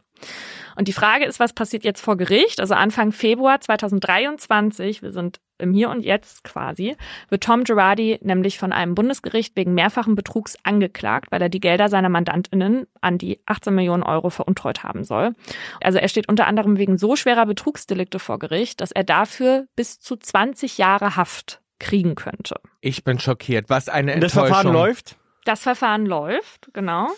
Und 0.76 0.86
die 0.86 0.92
Frage 0.92 1.24
ist, 1.24 1.40
was 1.40 1.52
passiert 1.52 1.84
jetzt 1.84 2.00
vor 2.00 2.16
Gericht? 2.16 2.60
Also 2.60 2.74
Anfang 2.74 3.10
Februar 3.10 3.60
2023, 3.60 5.02
wir 5.02 5.10
sind 5.10 5.40
im 5.58 5.72
Hier 5.72 5.90
und 5.90 6.04
Jetzt 6.04 6.44
quasi, 6.44 6.96
wird 7.28 7.42
Tom 7.42 7.64
Girardi 7.64 8.18
nämlich 8.22 8.58
von 8.58 8.72
einem 8.72 8.94
Bundesgericht 8.94 9.56
wegen 9.56 9.74
mehrfachen 9.74 10.14
Betrugs 10.14 10.56
angeklagt, 10.62 11.32
weil 11.32 11.42
er 11.42 11.48
die 11.48 11.58
Gelder 11.58 11.88
seiner 11.88 12.08
MandantInnen 12.08 12.86
an 13.00 13.18
die 13.18 13.40
18 13.46 13.74
Millionen 13.74 14.04
Euro 14.04 14.30
veruntreut 14.30 14.84
haben 14.84 15.02
soll. 15.02 15.32
Also 15.82 15.98
er 15.98 16.08
steht 16.08 16.28
unter 16.28 16.46
anderem 16.46 16.78
wegen 16.78 16.96
so 16.96 17.16
schwerer 17.16 17.46
Betrugsdelikte 17.46 18.20
vor 18.20 18.38
Gericht, 18.38 18.80
dass 18.80 18.92
er 18.92 19.02
dafür 19.02 19.66
bis 19.74 19.98
zu 19.98 20.16
20 20.16 20.78
Jahre 20.78 21.16
Haft 21.16 21.60
kriegen 21.80 22.14
könnte. 22.14 22.56
Ich 22.80 23.04
bin 23.04 23.18
schockiert. 23.18 23.68
Was 23.68 23.88
eine 23.88 24.14
Und 24.14 24.20
das 24.20 24.32
Enttäuschung. 24.32 24.54
Verfahren 24.54 24.72
läuft? 24.72 25.16
Das 25.44 25.62
Verfahren 25.62 26.06
läuft, 26.06 26.68
genau. 26.72 27.08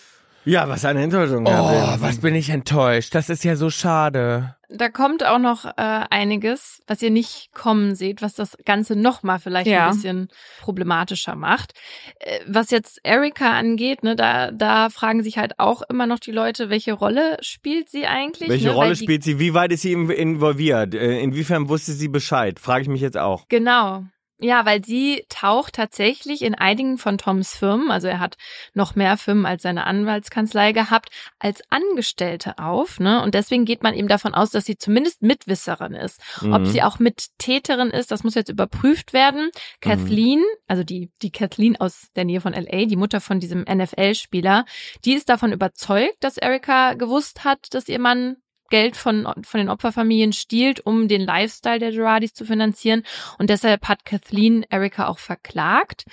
Ja, 0.44 0.68
was 0.68 0.84
eine 0.84 1.02
Enttäuschung. 1.02 1.46
Oh, 1.46 1.50
was 1.98 2.18
bin 2.20 2.34
ich 2.34 2.48
enttäuscht. 2.50 3.14
Das 3.14 3.28
ist 3.28 3.44
ja 3.44 3.56
so 3.56 3.68
schade. 3.68 4.54
Da 4.70 4.88
kommt 4.88 5.24
auch 5.26 5.38
noch 5.38 5.64
äh, 5.64 5.72
einiges, 5.76 6.80
was 6.86 7.02
ihr 7.02 7.10
nicht 7.10 7.50
kommen 7.52 7.94
seht, 7.94 8.22
was 8.22 8.34
das 8.34 8.56
Ganze 8.64 8.94
nochmal 8.96 9.38
vielleicht 9.40 9.66
Ja. 9.66 9.88
ein 9.88 9.94
bisschen 9.96 10.28
problematischer 10.60 11.34
macht. 11.34 11.72
Äh, 12.20 12.38
was 12.46 12.70
jetzt 12.70 13.00
Erika 13.02 13.50
angeht, 13.50 14.02
ne, 14.02 14.14
da, 14.16 14.50
da 14.52 14.88
fragen 14.88 15.22
sich 15.22 15.38
halt 15.38 15.58
auch 15.58 15.82
immer 15.90 16.06
noch 16.06 16.20
die 16.20 16.30
Leute, 16.32 16.70
welche 16.70 16.92
Rolle 16.92 17.36
spielt 17.40 17.90
sie 17.90 18.06
eigentlich? 18.06 18.48
Welche 18.48 18.68
ne? 18.68 18.74
Rolle 18.74 18.96
spielt 18.96 19.24
sie? 19.24 19.38
Wie 19.40 19.54
weit 19.54 19.72
ist 19.72 19.82
sie 19.82 19.92
in- 19.92 20.08
involviert? 20.08 20.94
Äh, 20.94 21.20
Inwiefern 21.20 21.68
wusste 21.68 21.92
sie 21.92 22.08
Bescheid? 22.08 22.60
Frage 22.60 22.82
ich 22.82 22.88
mich 22.88 23.00
jetzt 23.00 23.18
auch. 23.18 23.46
Genau. 23.48 24.04
Ja, 24.42 24.64
weil 24.64 24.84
sie 24.84 25.24
taucht 25.28 25.74
tatsächlich 25.74 26.42
in 26.42 26.54
einigen 26.54 26.98
von 26.98 27.18
Toms 27.18 27.54
Firmen, 27.54 27.90
also 27.90 28.08
er 28.08 28.20
hat 28.20 28.36
noch 28.74 28.94
mehr 28.94 29.16
Firmen 29.16 29.46
als 29.46 29.62
seine 29.62 29.86
Anwaltskanzlei 29.86 30.72
gehabt, 30.72 31.10
als 31.38 31.62
Angestellte 31.70 32.58
auf, 32.58 33.00
ne? 33.00 33.22
Und 33.22 33.34
deswegen 33.34 33.64
geht 33.64 33.82
man 33.82 33.94
eben 33.94 34.08
davon 34.08 34.34
aus, 34.34 34.50
dass 34.50 34.64
sie 34.64 34.76
zumindest 34.78 35.22
Mitwisserin 35.22 35.94
ist. 35.94 36.20
Ob 36.40 36.60
Mhm. 36.62 36.66
sie 36.66 36.82
auch 36.82 36.98
Mittäterin 36.98 37.90
ist, 37.90 38.10
das 38.10 38.24
muss 38.24 38.34
jetzt 38.34 38.48
überprüft 38.48 39.12
werden. 39.12 39.50
Kathleen, 39.80 40.42
also 40.66 40.84
die, 40.84 41.10
die 41.22 41.30
Kathleen 41.32 41.76
aus 41.76 42.08
der 42.16 42.24
Nähe 42.24 42.40
von 42.40 42.52
LA, 42.54 42.86
die 42.86 42.96
Mutter 42.96 43.20
von 43.20 43.40
diesem 43.40 43.62
NFL-Spieler, 43.62 44.64
die 45.04 45.14
ist 45.14 45.28
davon 45.28 45.52
überzeugt, 45.52 46.16
dass 46.20 46.36
Erika 46.36 46.94
gewusst 46.94 47.44
hat, 47.44 47.74
dass 47.74 47.88
ihr 47.88 47.98
Mann 47.98 48.36
Geld 48.70 48.97
von, 48.97 49.24
von 49.42 49.59
den 49.59 49.68
Opferfamilien 49.68 50.32
stiehlt, 50.32 50.80
um 50.86 51.09
den 51.09 51.20
Lifestyle 51.20 51.78
der 51.78 51.90
Gerardis 51.90 52.32
zu 52.32 52.44
finanzieren. 52.44 53.02
Und 53.38 53.51
deshalb 53.51 53.88
hat 53.88 54.05
Kathleen 54.05 54.64
Erika 54.70 55.09
auch 55.09 55.18
verklagt. 55.18 56.05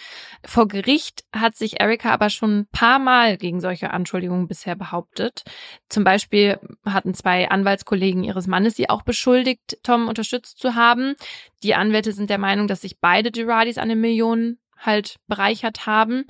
Vor 0.45 0.67
Gericht 0.67 1.23
hat 1.33 1.55
sich 1.55 1.79
Erika 1.79 2.11
aber 2.11 2.29
schon 2.29 2.59
ein 2.59 2.67
paar 2.71 2.99
Mal 2.99 3.37
gegen 3.37 3.61
solche 3.61 3.91
Anschuldigungen 3.91 4.47
bisher 4.47 4.75
behauptet. 4.75 5.43
Zum 5.89 6.03
Beispiel 6.03 6.59
hatten 6.85 7.13
zwei 7.13 7.49
Anwaltskollegen 7.49 8.23
ihres 8.23 8.47
Mannes 8.47 8.75
sie 8.75 8.89
auch 8.89 9.03
beschuldigt, 9.03 9.77
Tom 9.83 10.07
unterstützt 10.07 10.59
zu 10.59 10.75
haben. 10.75 11.15
Die 11.63 11.75
Anwälte 11.75 12.11
sind 12.11 12.29
der 12.29 12.37
Meinung, 12.37 12.67
dass 12.67 12.81
sich 12.81 12.99
beide 12.99 13.31
Gerardis 13.31 13.77
an 13.77 13.89
den 13.89 14.01
Millionen 14.01 14.59
halt 14.77 15.17
bereichert 15.27 15.85
haben. 15.85 16.25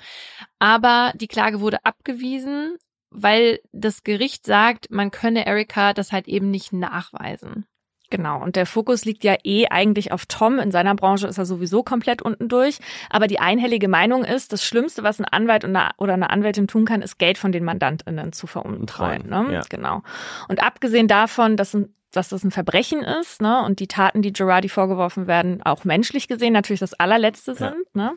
Aber 0.60 1.14
die 1.16 1.28
Klage 1.28 1.60
wurde 1.60 1.84
abgewiesen, 1.86 2.78
weil 3.10 3.60
das 3.72 4.04
Gericht 4.04 4.46
sagt, 4.46 4.92
man 4.92 5.12
könne 5.12 5.46
Erika 5.46 5.94
das 5.94 6.12
halt 6.12 6.28
eben 6.28 6.52
nicht 6.52 6.74
nachweisen. 6.74 7.66
Genau, 8.10 8.42
und 8.42 8.56
der 8.56 8.66
Fokus 8.66 9.04
liegt 9.04 9.26
ja 9.26 9.36
eh 9.44 9.68
eigentlich 9.68 10.14
auf 10.14 10.26
Tom. 10.28 10.60
In 10.60 10.72
seiner 10.72 10.96
Branche 10.96 11.28
ist 11.28 11.38
er 11.38 11.46
sowieso 11.46 11.84
komplett 11.84 12.22
unten 12.22 12.48
durch. 12.48 12.80
Aber 13.10 13.28
die 13.28 13.40
einhellige 13.40 13.90
Meinung 13.90 14.24
ist, 14.24 14.54
das 14.54 14.64
Schlimmste, 14.64 15.04
was 15.04 15.20
ein 15.20 15.26
Anwalt 15.26 15.66
oder 15.66 16.14
eine 16.14 16.30
Anwältin 16.30 16.70
tun 16.70 16.86
kann, 16.86 17.02
ist 17.02 17.20
Geld 17.20 17.38
von 17.38 17.52
den 17.52 17.66
MandantInnen 17.66 18.32
zu 18.32 18.48
veruntreuen. 18.48 19.24
Untreuen, 19.24 19.48
Ne? 19.48 19.54
ja. 19.56 19.62
Genau. 19.70 20.04
Und 20.48 20.64
abgesehen 20.64 21.10
davon, 21.10 21.58
dass 21.58 21.74
ein 21.74 21.94
dass 22.12 22.30
das 22.30 22.44
ein 22.44 22.52
Verbrechen 22.52 23.02
ist, 23.04 23.42
ne, 23.42 23.62
und 23.64 23.80
die 23.80 23.88
Taten, 23.88 24.22
die 24.22 24.32
Girardi 24.32 24.70
vorgeworfen 24.70 25.28
werden, 25.28 25.62
auch 25.64 25.84
menschlich 25.84 26.28
gesehen 26.28 26.54
natürlich 26.54 26.80
das 26.80 26.94
allerletzte 26.94 27.54
sind, 27.54 27.76
ne, 27.94 28.14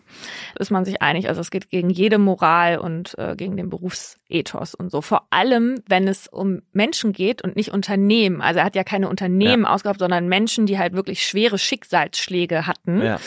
ist 0.59 0.71
man 0.71 0.85
sich 0.85 1.03
einig. 1.03 1.29
Also 1.29 1.41
es 1.41 1.51
geht 1.51 1.71
gegen 1.71 1.91
jede 1.91 2.19
Moral 2.19 2.79
und 2.79 3.19
äh, 3.19 3.35
gegen 3.37 3.57
den 3.57 3.69
Berufsethos 3.69 4.75
und 4.77 4.91
so. 4.91 5.01
Vor 5.03 5.27
allem, 5.31 5.83
wenn 5.89 6.07
es 6.07 6.29
um 6.29 6.63
Menschen 6.73 7.13
geht 7.13 7.43
und 7.43 7.57
nicht 7.57 7.73
Unternehmen. 7.73 8.41
Also 8.41 8.61
er 8.61 8.65
hat 8.67 8.77
ja 8.77 8.85
keine 8.85 9.09
Unternehmen 9.09 9.67
ausgehabt, 9.67 9.99
sondern 9.99 10.29
Menschen, 10.29 10.67
die 10.67 10.79
halt 10.79 10.93
wirklich 10.93 11.27
schwere 11.27 11.59
Schicksalsschläge 11.59 12.67
hatten 12.69 13.03
Ja. 13.03 13.19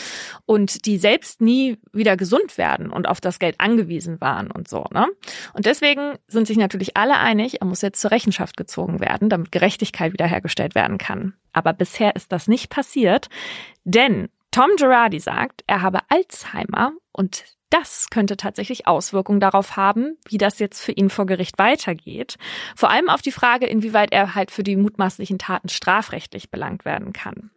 und 0.46 0.86
die 0.86 0.96
selbst 0.96 1.40
nie 1.42 1.78
wieder 1.92 2.16
gesund 2.16 2.56
werden 2.56 2.90
und 2.90 3.06
auf 3.06 3.20
das 3.20 3.38
Geld 3.38 3.56
angewiesen 3.58 4.20
waren 4.20 4.50
und 4.50 4.66
so. 4.68 4.86
Ne? 4.92 5.06
Und 5.52 5.66
deswegen 5.66 6.14
sind 6.26 6.46
sich 6.46 6.56
natürlich 6.56 6.96
alle 6.96 7.18
einig, 7.18 7.60
er 7.60 7.66
muss 7.66 7.82
jetzt 7.82 8.00
zur 8.00 8.10
Rechenschaft 8.10 8.56
gezogen 8.56 9.00
werden, 9.00 9.28
damit 9.28 9.52
Gerechtigkeit 9.52 10.12
wiederhergestellt 10.14 10.53
werden 10.74 10.98
kann. 10.98 11.34
Aber 11.52 11.72
bisher 11.72 12.16
ist 12.16 12.32
das 12.32 12.48
nicht 12.48 12.70
passiert, 12.70 13.28
denn 13.84 14.28
Tom 14.50 14.70
Girardi 14.76 15.20
sagt, 15.20 15.62
er 15.66 15.82
habe 15.82 16.00
Alzheimer 16.08 16.92
und 17.12 17.44
das 17.70 18.08
könnte 18.08 18.36
tatsächlich 18.36 18.86
Auswirkungen 18.86 19.40
darauf 19.40 19.76
haben, 19.76 20.16
wie 20.28 20.38
das 20.38 20.60
jetzt 20.60 20.80
für 20.80 20.92
ihn 20.92 21.10
vor 21.10 21.26
Gericht 21.26 21.58
weitergeht. 21.58 22.36
Vor 22.76 22.88
allem 22.88 23.08
auf 23.08 23.20
die 23.20 23.32
Frage, 23.32 23.66
inwieweit 23.66 24.12
er 24.12 24.36
halt 24.36 24.52
für 24.52 24.62
die 24.62 24.76
mutmaßlichen 24.76 25.40
Taten 25.40 25.68
strafrechtlich 25.68 26.50
belangt 26.52 26.84
werden 26.84 27.12
kann. 27.12 27.50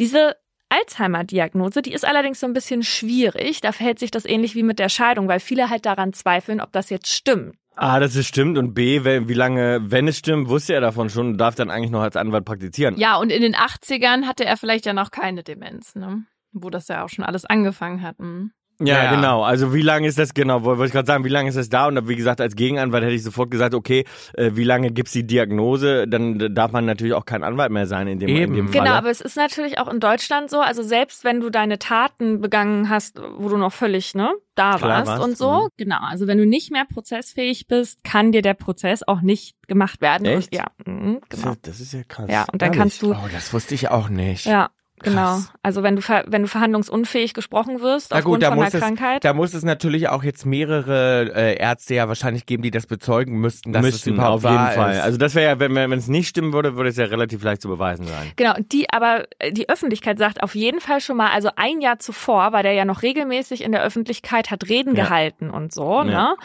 Diese 0.00 0.34
Alzheimer-Diagnose, 0.68 1.82
die 1.82 1.92
ist 1.92 2.04
allerdings 2.06 2.40
so 2.40 2.46
ein 2.46 2.52
bisschen 2.52 2.82
schwierig. 2.82 3.60
Da 3.60 3.72
verhält 3.72 3.98
sich 3.98 4.10
das 4.10 4.24
ähnlich 4.24 4.54
wie 4.54 4.62
mit 4.62 4.78
der 4.78 4.88
Scheidung, 4.88 5.28
weil 5.28 5.40
viele 5.40 5.70
halt 5.70 5.86
daran 5.86 6.12
zweifeln, 6.12 6.60
ob 6.60 6.72
das 6.72 6.90
jetzt 6.90 7.08
stimmt. 7.12 7.54
A, 7.76 8.00
dass 8.00 8.14
es 8.14 8.26
stimmt 8.26 8.56
und 8.56 8.72
B, 8.72 9.04
wenn- 9.04 9.28
wie 9.28 9.34
lange, 9.34 9.80
wenn 9.90 10.08
es 10.08 10.16
stimmt, 10.18 10.48
wusste 10.48 10.72
er 10.72 10.80
davon 10.80 11.10
schon 11.10 11.28
und 11.28 11.38
darf 11.38 11.54
dann 11.56 11.70
eigentlich 11.70 11.90
noch 11.90 12.00
als 12.00 12.16
Anwalt 12.16 12.44
praktizieren. 12.46 12.96
Ja, 12.96 13.16
und 13.16 13.30
in 13.30 13.42
den 13.42 13.54
80ern 13.54 14.26
hatte 14.26 14.46
er 14.46 14.56
vielleicht 14.56 14.86
ja 14.86 14.94
noch 14.94 15.10
keine 15.10 15.42
Demenz, 15.42 15.94
ne? 15.94 16.24
Wo 16.52 16.70
das 16.70 16.88
ja 16.88 17.04
auch 17.04 17.10
schon 17.10 17.24
alles 17.24 17.44
angefangen 17.44 18.00
hat. 18.02 18.18
hm. 18.18 18.50
Ja, 18.78 19.04
Ja. 19.04 19.14
genau. 19.14 19.42
Also 19.42 19.72
wie 19.72 19.80
lange 19.82 20.06
ist 20.06 20.18
das 20.18 20.34
genau? 20.34 20.62
Wollte 20.64 20.84
ich 20.84 20.92
gerade 20.92 21.06
sagen, 21.06 21.24
wie 21.24 21.28
lange 21.30 21.48
ist 21.48 21.56
das 21.56 21.68
da? 21.70 21.86
Und 21.86 22.08
wie 22.08 22.16
gesagt, 22.16 22.40
als 22.40 22.54
Gegenanwalt 22.56 23.04
hätte 23.04 23.14
ich 23.14 23.22
sofort 23.22 23.50
gesagt, 23.50 23.74
okay, 23.74 24.04
äh, 24.34 24.50
wie 24.54 24.64
lange 24.64 24.90
gibt's 24.90 25.12
die 25.12 25.26
Diagnose? 25.26 26.06
Dann 26.06 26.54
darf 26.54 26.72
man 26.72 26.84
natürlich 26.84 27.14
auch 27.14 27.24
kein 27.24 27.42
Anwalt 27.42 27.70
mehr 27.72 27.86
sein 27.86 28.06
in 28.08 28.18
dem, 28.18 28.28
in 28.28 28.36
Eben. 28.36 28.54
dem 28.54 28.68
Fall. 28.68 28.82
Genau, 28.82 28.94
aber 28.94 29.10
es 29.10 29.20
ist 29.20 29.36
natürlich 29.36 29.78
auch 29.78 29.88
in 29.88 29.98
Deutschland 30.00 30.50
so, 30.50 30.60
also 30.60 30.82
selbst 30.82 31.24
wenn 31.24 31.40
du 31.40 31.48
deine 31.50 31.78
Taten 31.78 32.40
begangen 32.40 32.90
hast, 32.90 33.20
wo 33.38 33.48
du 33.48 33.56
noch 33.56 33.72
völlig, 33.72 34.14
ne, 34.14 34.30
da 34.54 34.80
warst, 34.80 35.06
warst, 35.08 35.22
und 35.24 35.36
so, 35.38 35.50
mhm. 35.64 35.68
genau, 35.76 35.98
also 36.02 36.26
wenn 36.26 36.38
du 36.38 36.46
nicht 36.46 36.70
mehr 36.70 36.84
prozessfähig 36.84 37.66
bist, 37.68 38.04
kann 38.04 38.32
dir 38.32 38.42
der 38.42 38.54
Prozess 38.54 39.02
auch 39.06 39.20
nicht 39.22 39.54
gemacht 39.68 40.00
werden. 40.00 40.26
Echt? 40.26 40.52
Und, 40.52 40.54
ja, 40.58 40.66
mhm, 40.84 41.20
Das 41.28 41.40
genau. 41.40 41.52
ist- 41.52 41.66
Das 41.66 41.80
ist 41.80 41.92
ja 41.94 42.00
krass. 42.06 42.26
Ja, 42.30 42.44
und 42.52 42.60
dann 42.62 42.68
Ehrlich. 42.68 42.78
kannst 42.80 43.02
du, 43.02 43.12
Oh, 43.12 43.28
das 43.32 43.52
wusste 43.52 43.74
ich 43.74 43.88
auch 43.90 44.08
nicht. 44.08 44.46
ja, 44.46 44.68
genau. 45.02 45.22
Krass. 45.22 45.52
Also 45.62 45.82
wenn 45.82 45.96
du 45.96 46.02
ver 46.02 46.24
wenn 46.26 46.42
du 46.42 46.48
verhandlungsunfähig 46.48 47.34
gesprochen 47.34 47.80
wirst 47.80 48.10
Na 48.10 48.18
aufgrund 48.18 48.36
gut, 48.36 48.42
da 48.42 48.48
von 48.48 48.56
muss, 48.58 48.66
einer 48.66 48.74
es, 48.74 48.80
Krankheit. 48.80 49.24
da 49.24 49.32
muss 49.34 49.54
es 49.54 49.62
natürlich 49.64 50.08
auch 50.08 50.22
jetzt 50.22 50.46
mehrere 50.46 51.32
äh, 51.34 51.56
Ärzte 51.58 51.94
ja 51.94 52.08
wahrscheinlich 52.08 52.46
geben, 52.46 52.62
die 52.62 52.70
das 52.70 52.86
bezeugen 52.86 53.38
müssten, 53.38 53.72
dass 53.72 53.84
es 53.84 53.92
Müssten, 53.92 54.14
überhaupt 54.14 54.44
auf 54.44 54.50
jeden 54.50 54.56
wahr 54.64 54.70
Fall. 54.72 54.92
ist. 54.94 55.00
Also 55.02 55.18
das 55.18 55.34
wäre 55.34 55.50
ja, 55.52 55.58
wenn 55.60 55.74
wenn 55.74 55.92
es 55.92 56.08
nicht 56.08 56.28
stimmen 56.28 56.52
würde, 56.52 56.76
würde 56.76 56.90
es 56.90 56.96
ja 56.96 57.04
relativ 57.06 57.42
leicht 57.42 57.62
zu 57.62 57.68
beweisen 57.68 58.06
sein. 58.06 58.32
Genau, 58.36 58.54
die 58.72 58.86
aber 58.90 59.24
äh, 59.38 59.52
die 59.52 59.68
Öffentlichkeit 59.68 60.18
sagt 60.18 60.42
auf 60.42 60.54
jeden 60.54 60.80
Fall 60.80 61.00
schon 61.00 61.16
mal, 61.16 61.30
also 61.30 61.50
ein 61.56 61.80
Jahr 61.80 61.98
zuvor 61.98 62.52
war 62.52 62.62
der 62.62 62.72
ja 62.72 62.84
noch 62.84 63.02
regelmäßig 63.02 63.62
in 63.62 63.72
der 63.72 63.82
Öffentlichkeit, 63.82 64.50
hat 64.50 64.68
Reden 64.68 64.94
Ja. 64.96 65.04
gehalten 65.04 65.50
und 65.50 65.72
so, 65.72 65.98
Ja. 65.98 66.04
ne? 66.04 66.36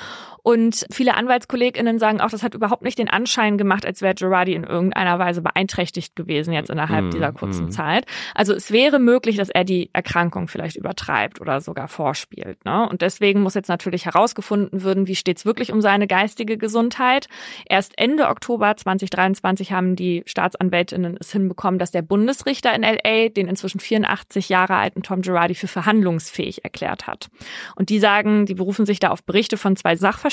Und 0.43 0.85
viele 0.91 1.15
AnwaltskollegInnen 1.15 1.99
sagen 1.99 2.21
auch, 2.21 2.29
das 2.29 2.41
hat 2.41 2.55
überhaupt 2.55 2.83
nicht 2.83 2.97
den 2.97 3.09
Anschein 3.09 3.57
gemacht, 3.57 3.85
als 3.85 4.01
wäre 4.01 4.15
Girardi 4.15 4.53
in 4.53 4.63
irgendeiner 4.63 5.19
Weise 5.19 5.41
beeinträchtigt 5.41 6.15
gewesen 6.15 6.53
jetzt 6.53 6.69
innerhalb 6.69 7.05
Mhm, 7.05 7.11
dieser 7.11 7.31
kurzen 7.31 7.65
mhm. 7.65 7.71
Zeit. 7.71 8.05
Also 8.33 8.53
es 8.53 8.71
wäre 8.71 8.99
möglich, 8.99 9.37
dass 9.37 9.49
er 9.49 9.63
die 9.63 9.89
Erkrankung 9.93 10.47
vielleicht 10.47 10.75
übertreibt 10.75 11.41
oder 11.41 11.61
sogar 11.61 11.87
vorspielt, 11.87 12.63
ne? 12.65 12.87
Und 12.89 13.01
deswegen 13.01 13.41
muss 13.41 13.53
jetzt 13.53 13.69
natürlich 13.69 14.05
herausgefunden 14.05 14.83
werden, 14.83 15.07
wie 15.07 15.15
steht's 15.15 15.45
wirklich 15.45 15.71
um 15.71 15.81
seine 15.81 16.07
geistige 16.07 16.57
Gesundheit. 16.57 17.27
Erst 17.65 17.97
Ende 17.97 18.27
Oktober 18.27 18.75
2023 18.75 19.71
haben 19.71 19.95
die 19.95 20.23
Staatsanwältinnen 20.25 21.17
es 21.19 21.31
hinbekommen, 21.31 21.79
dass 21.79 21.91
der 21.91 22.01
Bundesrichter 22.01 22.73
in 22.73 22.83
LA 22.83 23.29
den 23.29 23.47
inzwischen 23.47 23.79
84 23.79 24.49
Jahre 24.49 24.75
alten 24.75 25.03
Tom 25.03 25.21
Girardi 25.21 25.55
für 25.55 25.67
verhandlungsfähig 25.67 26.63
erklärt 26.63 27.07
hat. 27.07 27.29
Und 27.75 27.89
die 27.89 27.99
sagen, 27.99 28.45
die 28.45 28.55
berufen 28.55 28.85
sich 28.85 28.99
da 28.99 29.09
auf 29.09 29.23
Berichte 29.23 29.57
von 29.57 29.75
zwei 29.75 29.95
Sachverständigen, 29.95 30.30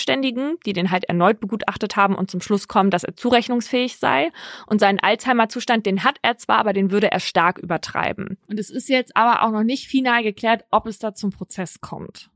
die 0.64 0.72
den 0.72 0.90
halt 0.90 1.04
erneut 1.04 1.40
begutachtet 1.40 1.96
haben 1.96 2.14
und 2.14 2.30
zum 2.30 2.40
Schluss 2.40 2.68
kommen, 2.68 2.90
dass 2.90 3.04
er 3.04 3.16
zurechnungsfähig 3.16 3.96
sei. 3.98 4.30
Und 4.66 4.80
seinen 4.80 5.00
Alzheimer-Zustand, 5.00 5.86
den 5.86 6.04
hat 6.04 6.18
er 6.22 6.38
zwar, 6.38 6.58
aber 6.58 6.72
den 6.72 6.90
würde 6.90 7.10
er 7.10 7.20
stark 7.20 7.58
übertreiben. 7.58 8.38
Und 8.48 8.58
es 8.58 8.70
ist 8.70 8.88
jetzt 8.88 9.16
aber 9.16 9.42
auch 9.42 9.50
noch 9.50 9.64
nicht 9.64 9.86
final 9.88 10.22
geklärt, 10.22 10.64
ob 10.70 10.86
es 10.86 10.98
da 10.98 11.14
zum 11.14 11.30
Prozess 11.30 11.80
kommt. 11.80 12.30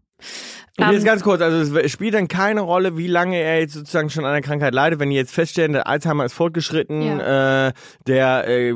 Und 0.79 0.87
Ähm, 0.87 0.93
jetzt 0.95 1.05
ganz 1.05 1.23
kurz, 1.23 1.43
also 1.43 1.79
es 1.79 1.93
spielt 1.93 2.15
dann 2.15 2.29
keine 2.29 2.63
Rolle, 2.63 2.97
wie 2.97 3.07
lange 3.07 3.37
er 3.37 3.61
jetzt 3.61 3.75
sozusagen 3.75 4.09
schon 4.09 4.25
an 4.25 4.33
der 4.33 4.41
Krankheit 4.41 4.73
leidet. 4.73 5.01
Wenn 5.01 5.11
die 5.11 5.17
jetzt 5.17 5.35
feststellen, 5.35 5.75
der 5.75 5.87
Alzheimer 5.87 6.25
ist 6.25 6.33
fortgeschritten, 6.33 7.21
äh, 7.21 7.73
der 8.07 8.49
äh, 8.49 8.75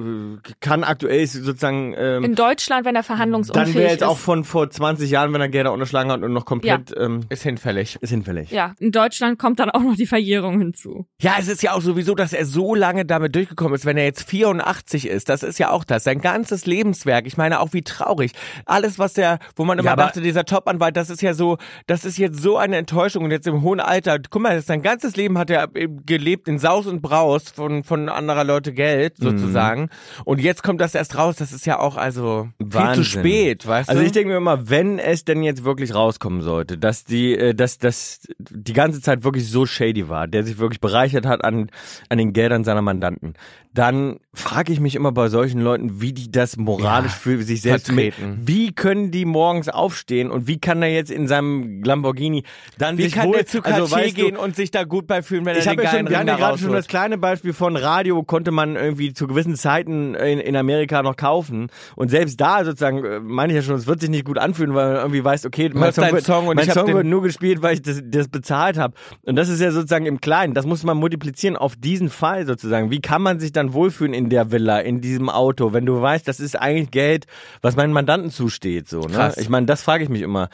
kann 0.60 0.85
aktuell 0.85 1.27
sozusagen 1.27 1.94
ähm, 1.97 2.23
in 2.23 2.35
Deutschland, 2.35 2.85
wenn 2.85 2.97
er 2.97 3.02
verhandlungsunfähig 3.02 3.66
dann 3.66 3.74
wäre 3.74 3.90
jetzt 3.90 4.02
ist. 4.02 4.09
auch 4.09 4.18
von 4.18 4.44
vor 4.44 4.68
20 4.68 5.10
Jahren, 5.10 5.32
wenn 5.32 5.40
er 5.40 5.48
gerne 5.48 5.73
unterschlagen 5.73 6.12
hat 6.12 6.23
und 6.23 6.35
noch 6.35 6.44
komplett 6.44 6.93
ähm, 6.98 7.20
ist 7.31 7.44
hinfällig. 7.44 7.97
ist 8.02 8.10
hinfällig. 8.10 8.51
ja, 8.51 8.74
in 8.78 8.93
Deutschland 8.93 9.39
kommt 9.39 9.59
dann 9.59 9.70
auch 9.70 9.81
noch 9.81 9.97
die 9.97 10.06
Verjährung 10.06 10.59
hinzu. 10.59 11.06
Ja, 11.23 11.36
es 11.39 11.48
ist 11.48 11.62
ja 11.62 11.73
auch 11.73 11.81
sowieso, 11.81 12.14
dass 12.14 12.35
er 12.35 12.44
so 12.44 12.74
lange 12.74 13.06
damit 13.06 13.35
durchgekommen 13.35 13.74
ist, 13.74 13.86
wenn 13.86 13.97
er 13.97 14.05
jetzt 14.05 14.28
84 14.28 15.09
ist. 15.09 15.31
Das 15.31 15.43
ist 15.43 15.59
ja 15.59 15.70
auch 15.70 15.85
das. 15.85 16.05
Sein 16.05 16.20
ganzes 16.20 16.66
Lebenswerk. 16.66 17.27
Ich 17.27 17.39
meine 17.39 17.60
auch 17.60 17.73
wie 17.73 17.82
traurig. 17.82 18.32
Alles, 18.66 18.98
was 18.98 19.14
der, 19.14 19.39
wo 19.56 19.64
man 19.64 19.78
immer 19.78 19.90
Ja, 19.90 19.97
dachte, 19.97 20.20
dieser 20.20 20.44
Top-Anwalt, 20.44 20.94
das 20.94 21.09
ist 21.09 21.23
ja 21.23 21.32
so, 21.36 21.58
das 21.86 22.04
ist 22.04 22.18
jetzt 22.18 22.42
so 22.42 22.56
eine 22.56 22.76
Enttäuschung 22.76 23.24
und 23.24 23.30
jetzt 23.30 23.46
im 23.46 23.62
hohen 23.62 23.80
Alter, 23.80 24.18
guck 24.30 24.42
mal, 24.42 24.60
sein 24.60 24.82
ganzes 24.82 25.16
Leben 25.16 25.38
hat 25.38 25.50
er 25.50 25.68
gelebt 25.68 26.48
in 26.48 26.58
Saus 26.58 26.86
und 26.86 27.02
Braus 27.02 27.50
von, 27.50 27.84
von 27.84 28.08
anderer 28.08 28.44
Leute 28.44 28.72
Geld, 28.72 29.16
sozusagen. 29.18 29.82
Mhm. 29.82 29.88
Und 30.24 30.40
jetzt 30.40 30.62
kommt 30.62 30.80
das 30.80 30.94
erst 30.94 31.16
raus, 31.16 31.36
das 31.36 31.52
ist 31.52 31.66
ja 31.66 31.78
auch 31.78 31.96
also 31.96 32.48
Wahnsinn. 32.58 32.94
viel 32.94 33.04
zu 33.04 33.04
spät, 33.04 33.66
weißt 33.66 33.88
also 33.88 33.98
du? 33.98 34.04
Also 34.04 34.06
ich 34.06 34.12
denke 34.12 34.30
mir 34.30 34.36
immer, 34.36 34.68
wenn 34.68 34.98
es 34.98 35.24
denn 35.24 35.42
jetzt 35.42 35.64
wirklich 35.64 35.94
rauskommen 35.94 36.40
sollte, 36.40 36.78
dass 36.78 37.04
die, 37.04 37.36
äh, 37.36 37.54
dass, 37.54 37.78
dass 37.78 38.26
die 38.38 38.72
ganze 38.72 39.00
Zeit 39.00 39.24
wirklich 39.24 39.48
so 39.48 39.66
shady 39.66 40.08
war, 40.08 40.26
der 40.26 40.44
sich 40.44 40.58
wirklich 40.58 40.80
bereichert 40.80 41.26
hat 41.26 41.44
an, 41.44 41.70
an 42.08 42.18
den 42.18 42.32
Geldern 42.32 42.64
seiner 42.64 42.82
Mandanten, 42.82 43.34
dann 43.76 44.20
frage 44.32 44.72
ich 44.72 44.80
mich 44.80 44.94
immer 44.94 45.12
bei 45.12 45.28
solchen 45.28 45.60
Leuten, 45.60 46.00
wie 46.00 46.12
die 46.12 46.30
das 46.30 46.56
moralisch 46.56 47.12
ja, 47.12 47.18
für 47.18 47.42
sich 47.42 47.60
selbst 47.60 47.86
vertreten. 47.86 48.38
Mit, 48.38 48.48
wie 48.48 48.72
können 48.72 49.10
die 49.10 49.26
morgens 49.26 49.68
aufstehen 49.68 50.30
und 50.30 50.46
wie 50.46 50.58
kann 50.58 50.82
er 50.82 50.90
jetzt 50.90 51.10
in 51.10 51.26
seinem 51.28 51.82
Lamborghini 51.82 52.44
dann 52.78 52.98
wie 52.98 53.05
sich 53.05 53.15
kann 53.15 53.28
wohl, 53.28 53.36
der 53.36 53.47
zu 53.47 53.62
also, 53.62 53.90
weißt 53.90 54.15
gehen 54.15 54.35
du, 54.35 54.40
und 54.40 54.57
sich 54.57 54.70
da 54.70 54.85
gut 54.85 55.07
bei 55.07 55.23
fühlen, 55.23 55.44
wenn 55.44 55.57
ich 55.57 55.66
er 55.66 55.74
den 55.74 55.85
ja 55.85 55.90
schon, 55.90 56.07
ja 56.07 56.36
gerade 56.36 56.59
schon 56.59 56.73
das 56.73 56.89
kleine 56.89 57.19
Beispiel 57.19 57.53
von 57.53 57.77
Radio 57.77 58.23
konnte 58.23 58.51
man 58.51 58.77
irgendwie 58.77 59.12
zu 59.12 59.27
gewissen 59.27 59.57
Zeiten 59.57 60.15
in, 60.15 60.39
in 60.39 60.57
Amerika 60.57 61.03
noch 61.03 61.16
kaufen 61.16 61.69
und 61.94 62.11
selbst 62.11 62.40
da 62.40 62.65
sozusagen 62.65 63.05
äh, 63.05 63.20
meine 63.20 63.53
ich 63.53 63.57
ja 63.57 63.62
schon, 63.62 63.77
es 63.77 63.86
wird 63.86 64.01
sich 64.01 64.11
nicht 64.11 64.24
gut 64.24 64.39
anfühlen, 64.39 64.74
weil 64.74 64.89
man 64.89 64.97
irgendwie 64.97 65.24
weiß, 65.24 65.47
okay, 65.47 65.70
mein 65.74 65.93
Song, 65.93 66.12
wird, 66.12 66.24
Song, 66.24 66.47
und 66.48 66.57
mein 66.57 66.70
Song 66.70 66.93
wird 66.93 67.07
nur 67.07 67.23
gespielt, 67.23 67.62
weil 67.62 67.74
ich 67.74 67.82
das, 67.82 68.03
das 68.05 68.28
bezahlt 68.28 68.78
habe 68.78 68.94
und 69.23 69.36
das 69.36 69.48
ist 69.48 69.61
ja 69.61 69.70
sozusagen 69.70 70.07
im 70.07 70.20
Kleinen, 70.20 70.55
das 70.55 70.66
muss 70.66 70.85
man 70.85 70.97
multiplizieren 70.97 71.57
auf 71.57 71.77
diesen 71.77 72.11
Fall 72.11 72.47
sozusagen. 72.47 72.90
Wie 72.90 73.01
kann 73.01 73.23
man 73.23 73.39
sich 73.39 73.53
dann 73.53 73.73
wohlfühlen 73.73 74.15
in 74.15 74.28
der 74.28 74.51
Villa, 74.51 74.81
in 74.81 75.01
diesem 75.01 75.28
Auto, 75.28 75.73
wenn 75.73 75.86
du 75.86 76.01
weißt, 76.01 76.27
das 76.27 76.40
ist 76.40 76.57
eigentlich 76.57 76.90
Geld, 76.90 77.27
was 77.62 77.77
meinen 77.77 77.93
Mandanten 77.93 78.31
zusteht, 78.31 78.89
so, 78.89 79.01
ne? 79.01 79.15
Krass. 79.15 79.36
Ich 79.36 79.48
meine, 79.48 79.66
das 79.66 79.82
frage 79.82 80.05
ich 80.05 80.11
mich 80.11 80.23
immer 80.23 80.48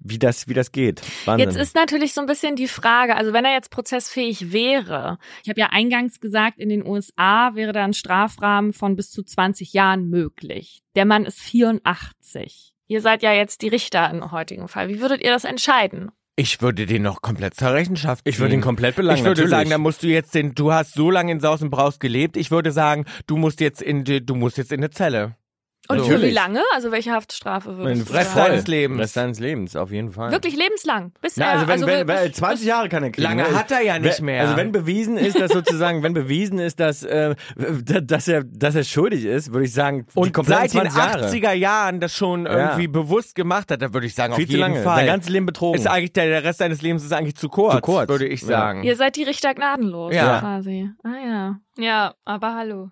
wie 0.00 0.18
das, 0.18 0.48
wie 0.48 0.54
das 0.54 0.72
geht. 0.72 1.02
Wahnsinn. 1.24 1.48
Jetzt 1.48 1.58
ist 1.58 1.74
natürlich 1.74 2.12
so 2.14 2.20
ein 2.20 2.26
bisschen 2.26 2.56
die 2.56 2.68
Frage, 2.68 3.16
also 3.16 3.32
wenn 3.32 3.44
er 3.44 3.52
jetzt 3.52 3.70
prozessfähig 3.70 4.52
wäre, 4.52 5.18
ich 5.42 5.48
habe 5.48 5.60
ja 5.60 5.68
eingangs 5.70 6.20
gesagt, 6.20 6.58
in 6.58 6.68
den 6.68 6.86
USA 6.86 7.54
wäre 7.54 7.72
da 7.72 7.84
ein 7.84 7.94
Strafrahmen 7.94 8.72
von 8.72 8.96
bis 8.96 9.10
zu 9.10 9.22
20 9.22 9.72
Jahren 9.72 10.08
möglich. 10.08 10.82
Der 10.96 11.04
Mann 11.04 11.24
ist 11.24 11.40
84. 11.40 12.74
Ihr 12.86 13.00
seid 13.00 13.22
ja 13.22 13.32
jetzt 13.32 13.62
die 13.62 13.68
Richter 13.68 14.10
im 14.10 14.30
heutigen 14.30 14.68
Fall. 14.68 14.88
Wie 14.88 15.00
würdet 15.00 15.22
ihr 15.22 15.30
das 15.30 15.44
entscheiden? 15.44 16.10
Ich 16.36 16.60
würde 16.60 16.86
den 16.86 17.02
noch 17.02 17.22
komplett 17.22 17.54
zur 17.54 17.72
Rechenschaft 17.72 18.24
ziehen. 18.24 18.30
Ich 18.30 18.40
würde 18.40 18.54
ihn 18.54 18.60
komplett 18.60 18.96
belangen. 18.96 19.18
Ich 19.18 19.24
würde 19.24 19.42
natürlich. 19.42 19.50
sagen, 19.50 19.70
da 19.70 19.78
musst 19.78 20.02
du 20.02 20.08
jetzt 20.08 20.34
den, 20.34 20.54
du 20.54 20.72
hast 20.72 20.94
so 20.94 21.10
lange 21.10 21.30
in 21.30 21.40
Saus 21.40 21.62
und 21.62 21.70
Braus 21.70 22.00
gelebt. 22.00 22.36
Ich 22.36 22.50
würde 22.50 22.72
sagen, 22.72 23.04
du 23.26 23.36
musst 23.36 23.60
jetzt 23.60 23.80
in 23.80 24.04
die, 24.04 24.24
du 24.24 24.34
musst 24.34 24.58
jetzt 24.58 24.72
in 24.72 24.80
eine 24.80 24.90
Zelle. 24.90 25.36
Und 25.86 25.98
So. 25.98 26.04
für 26.06 26.22
wie 26.22 26.30
lange? 26.30 26.60
Also 26.72 26.90
welche 26.92 27.12
Haftstrafe 27.12 27.76
würdest 27.76 28.08
du 28.08 28.14
Rest 28.14 28.32
sagen? 28.34 28.48
deines 28.50 28.66
Lebens. 28.66 29.00
Rest 29.00 29.14
seines 29.14 29.38
Lebens, 29.40 29.76
auf 29.76 29.90
jeden 29.90 30.12
Fall. 30.12 30.32
Wirklich 30.32 30.56
lebenslang. 30.56 31.12
Bis 31.20 31.36
Na, 31.36 31.50
also 31.50 31.66
wenn, 31.66 31.72
also 31.72 31.86
wenn, 31.86 32.08
wenn 32.08 32.32
20 32.32 32.66
Jahre 32.66 32.88
kann 32.88 33.02
er 33.02 33.10
kriegen. 33.10 33.22
Lange 33.28 33.42
ne? 33.42 33.58
hat 33.58 33.70
er 33.70 33.82
ja 33.82 33.98
nicht 33.98 34.20
mehr. 34.22 34.40
Also 34.42 34.56
wenn 34.56 34.72
bewiesen 34.72 35.18
ist, 35.18 35.38
dass 35.38 35.52
sozusagen, 35.52 36.02
wenn 36.02 36.14
bewiesen 36.14 36.58
ist, 36.58 36.80
dass, 36.80 37.02
äh, 37.02 37.34
dass 37.56 38.28
er, 38.28 38.44
dass 38.44 38.74
er 38.74 38.84
schuldig 38.84 39.24
ist, 39.26 39.52
würde 39.52 39.66
ich 39.66 39.72
sagen, 39.74 40.06
die 40.14 40.18
und 40.18 40.32
kompletten 40.32 40.68
seit 40.68 40.84
den 40.84 40.90
20 40.90 40.96
Jahre. 40.96 41.26
80er 41.26 41.52
Jahren 41.52 42.00
das 42.00 42.14
schon 42.14 42.46
Ja. 42.46 42.52
irgendwie 42.70 42.88
bewusst 42.88 43.34
gemacht 43.34 43.70
hat, 43.70 43.82
da 43.82 43.92
würde 43.92 44.06
ich 44.06 44.14
sagen, 44.14 44.34
Viel 44.34 44.44
auf 44.44 44.48
zu 44.48 44.56
jeden 44.56 44.60
lange. 44.72 44.82
Fall. 44.82 44.96
Sein 44.96 45.06
ganzes 45.06 45.30
Leben 45.30 45.44
betrogen. 45.46 45.78
ist 45.78 45.86
eigentlich 45.86 46.12
der, 46.14 46.26
der 46.28 46.44
Rest 46.44 46.60
deines 46.62 46.80
Lebens 46.80 47.04
ist 47.04 47.12
eigentlich 47.12 47.36
zu 47.36 47.48
kurz, 47.50 47.74
Zu 47.74 47.80
kurz. 47.82 48.08
würde 48.08 48.26
ich 48.26 48.40
Ja. 48.40 48.46
sagen. 48.48 48.84
Ihr 48.84 48.96
seid 48.96 49.16
die 49.16 49.24
Richter 49.24 49.52
gnadenlos, 49.54 50.14
Ja. 50.14 50.40
quasi. 50.40 50.88
Ah 51.02 51.08
ja. 51.26 51.56
Ja, 51.76 52.14
aber 52.24 52.54
hallo. 52.54 52.88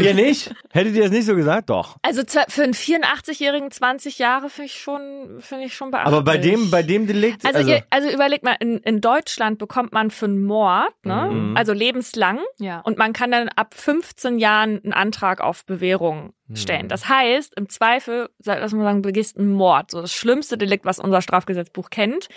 Ihr 0.00 0.14
nicht? 0.14 0.54
Hättet 0.70 0.94
ihr 0.94 1.02
das 1.02 1.10
nicht 1.10 1.24
so 1.26 1.34
gesagt? 1.34 1.70
Doch. 1.70 1.96
Also 2.02 2.22
für 2.48 2.62
einen 2.62 2.74
84-Jährigen 2.74 3.70
20 3.70 4.18
Jahre 4.18 4.50
finde 4.50 4.66
ich 4.66 4.74
schon, 4.74 5.38
finde 5.40 5.64
ich 5.64 5.74
schon 5.74 5.90
beachtlich. 5.90 6.14
Aber 6.14 6.22
bei 6.22 6.36
dem, 6.38 6.70
bei 6.70 6.82
dem 6.82 7.06
Delikt, 7.06 7.44
also, 7.44 7.58
also, 7.58 7.70
ihr, 7.70 7.82
also 7.90 8.08
überleg 8.10 8.42
mal, 8.42 8.56
in, 8.60 8.78
in 8.78 9.00
Deutschland 9.00 9.58
bekommt 9.58 9.92
man 9.92 10.10
für 10.10 10.26
einen 10.26 10.44
Mord, 10.44 10.92
ne, 11.04 11.28
Mhm. 11.32 11.56
also 11.56 11.72
lebenslang, 11.72 12.40
Ja. 12.58 12.80
und 12.80 12.98
man 12.98 13.12
kann 13.12 13.30
dann 13.30 13.48
ab 13.50 13.74
15 13.74 14.38
Jahren 14.38 14.80
einen 14.84 14.92
Antrag 14.92 15.40
auf 15.40 15.64
Bewährung 15.64 16.32
stellen. 16.54 16.84
Mhm. 16.84 16.88
Das 16.88 17.08
heißt, 17.08 17.54
im 17.56 17.68
Zweifel, 17.68 18.30
lass 18.44 18.72
mal 18.72 18.84
sagen, 18.84 19.02
du 19.02 19.08
begehst 19.08 19.36
einen 19.38 19.52
Mord, 19.52 19.90
so 19.90 20.00
das 20.00 20.12
schlimmste 20.12 20.56
Delikt, 20.56 20.84
was 20.84 20.98
unser 20.98 21.20
Strafgesetzbuch 21.22 21.90
kennt, 21.90 22.28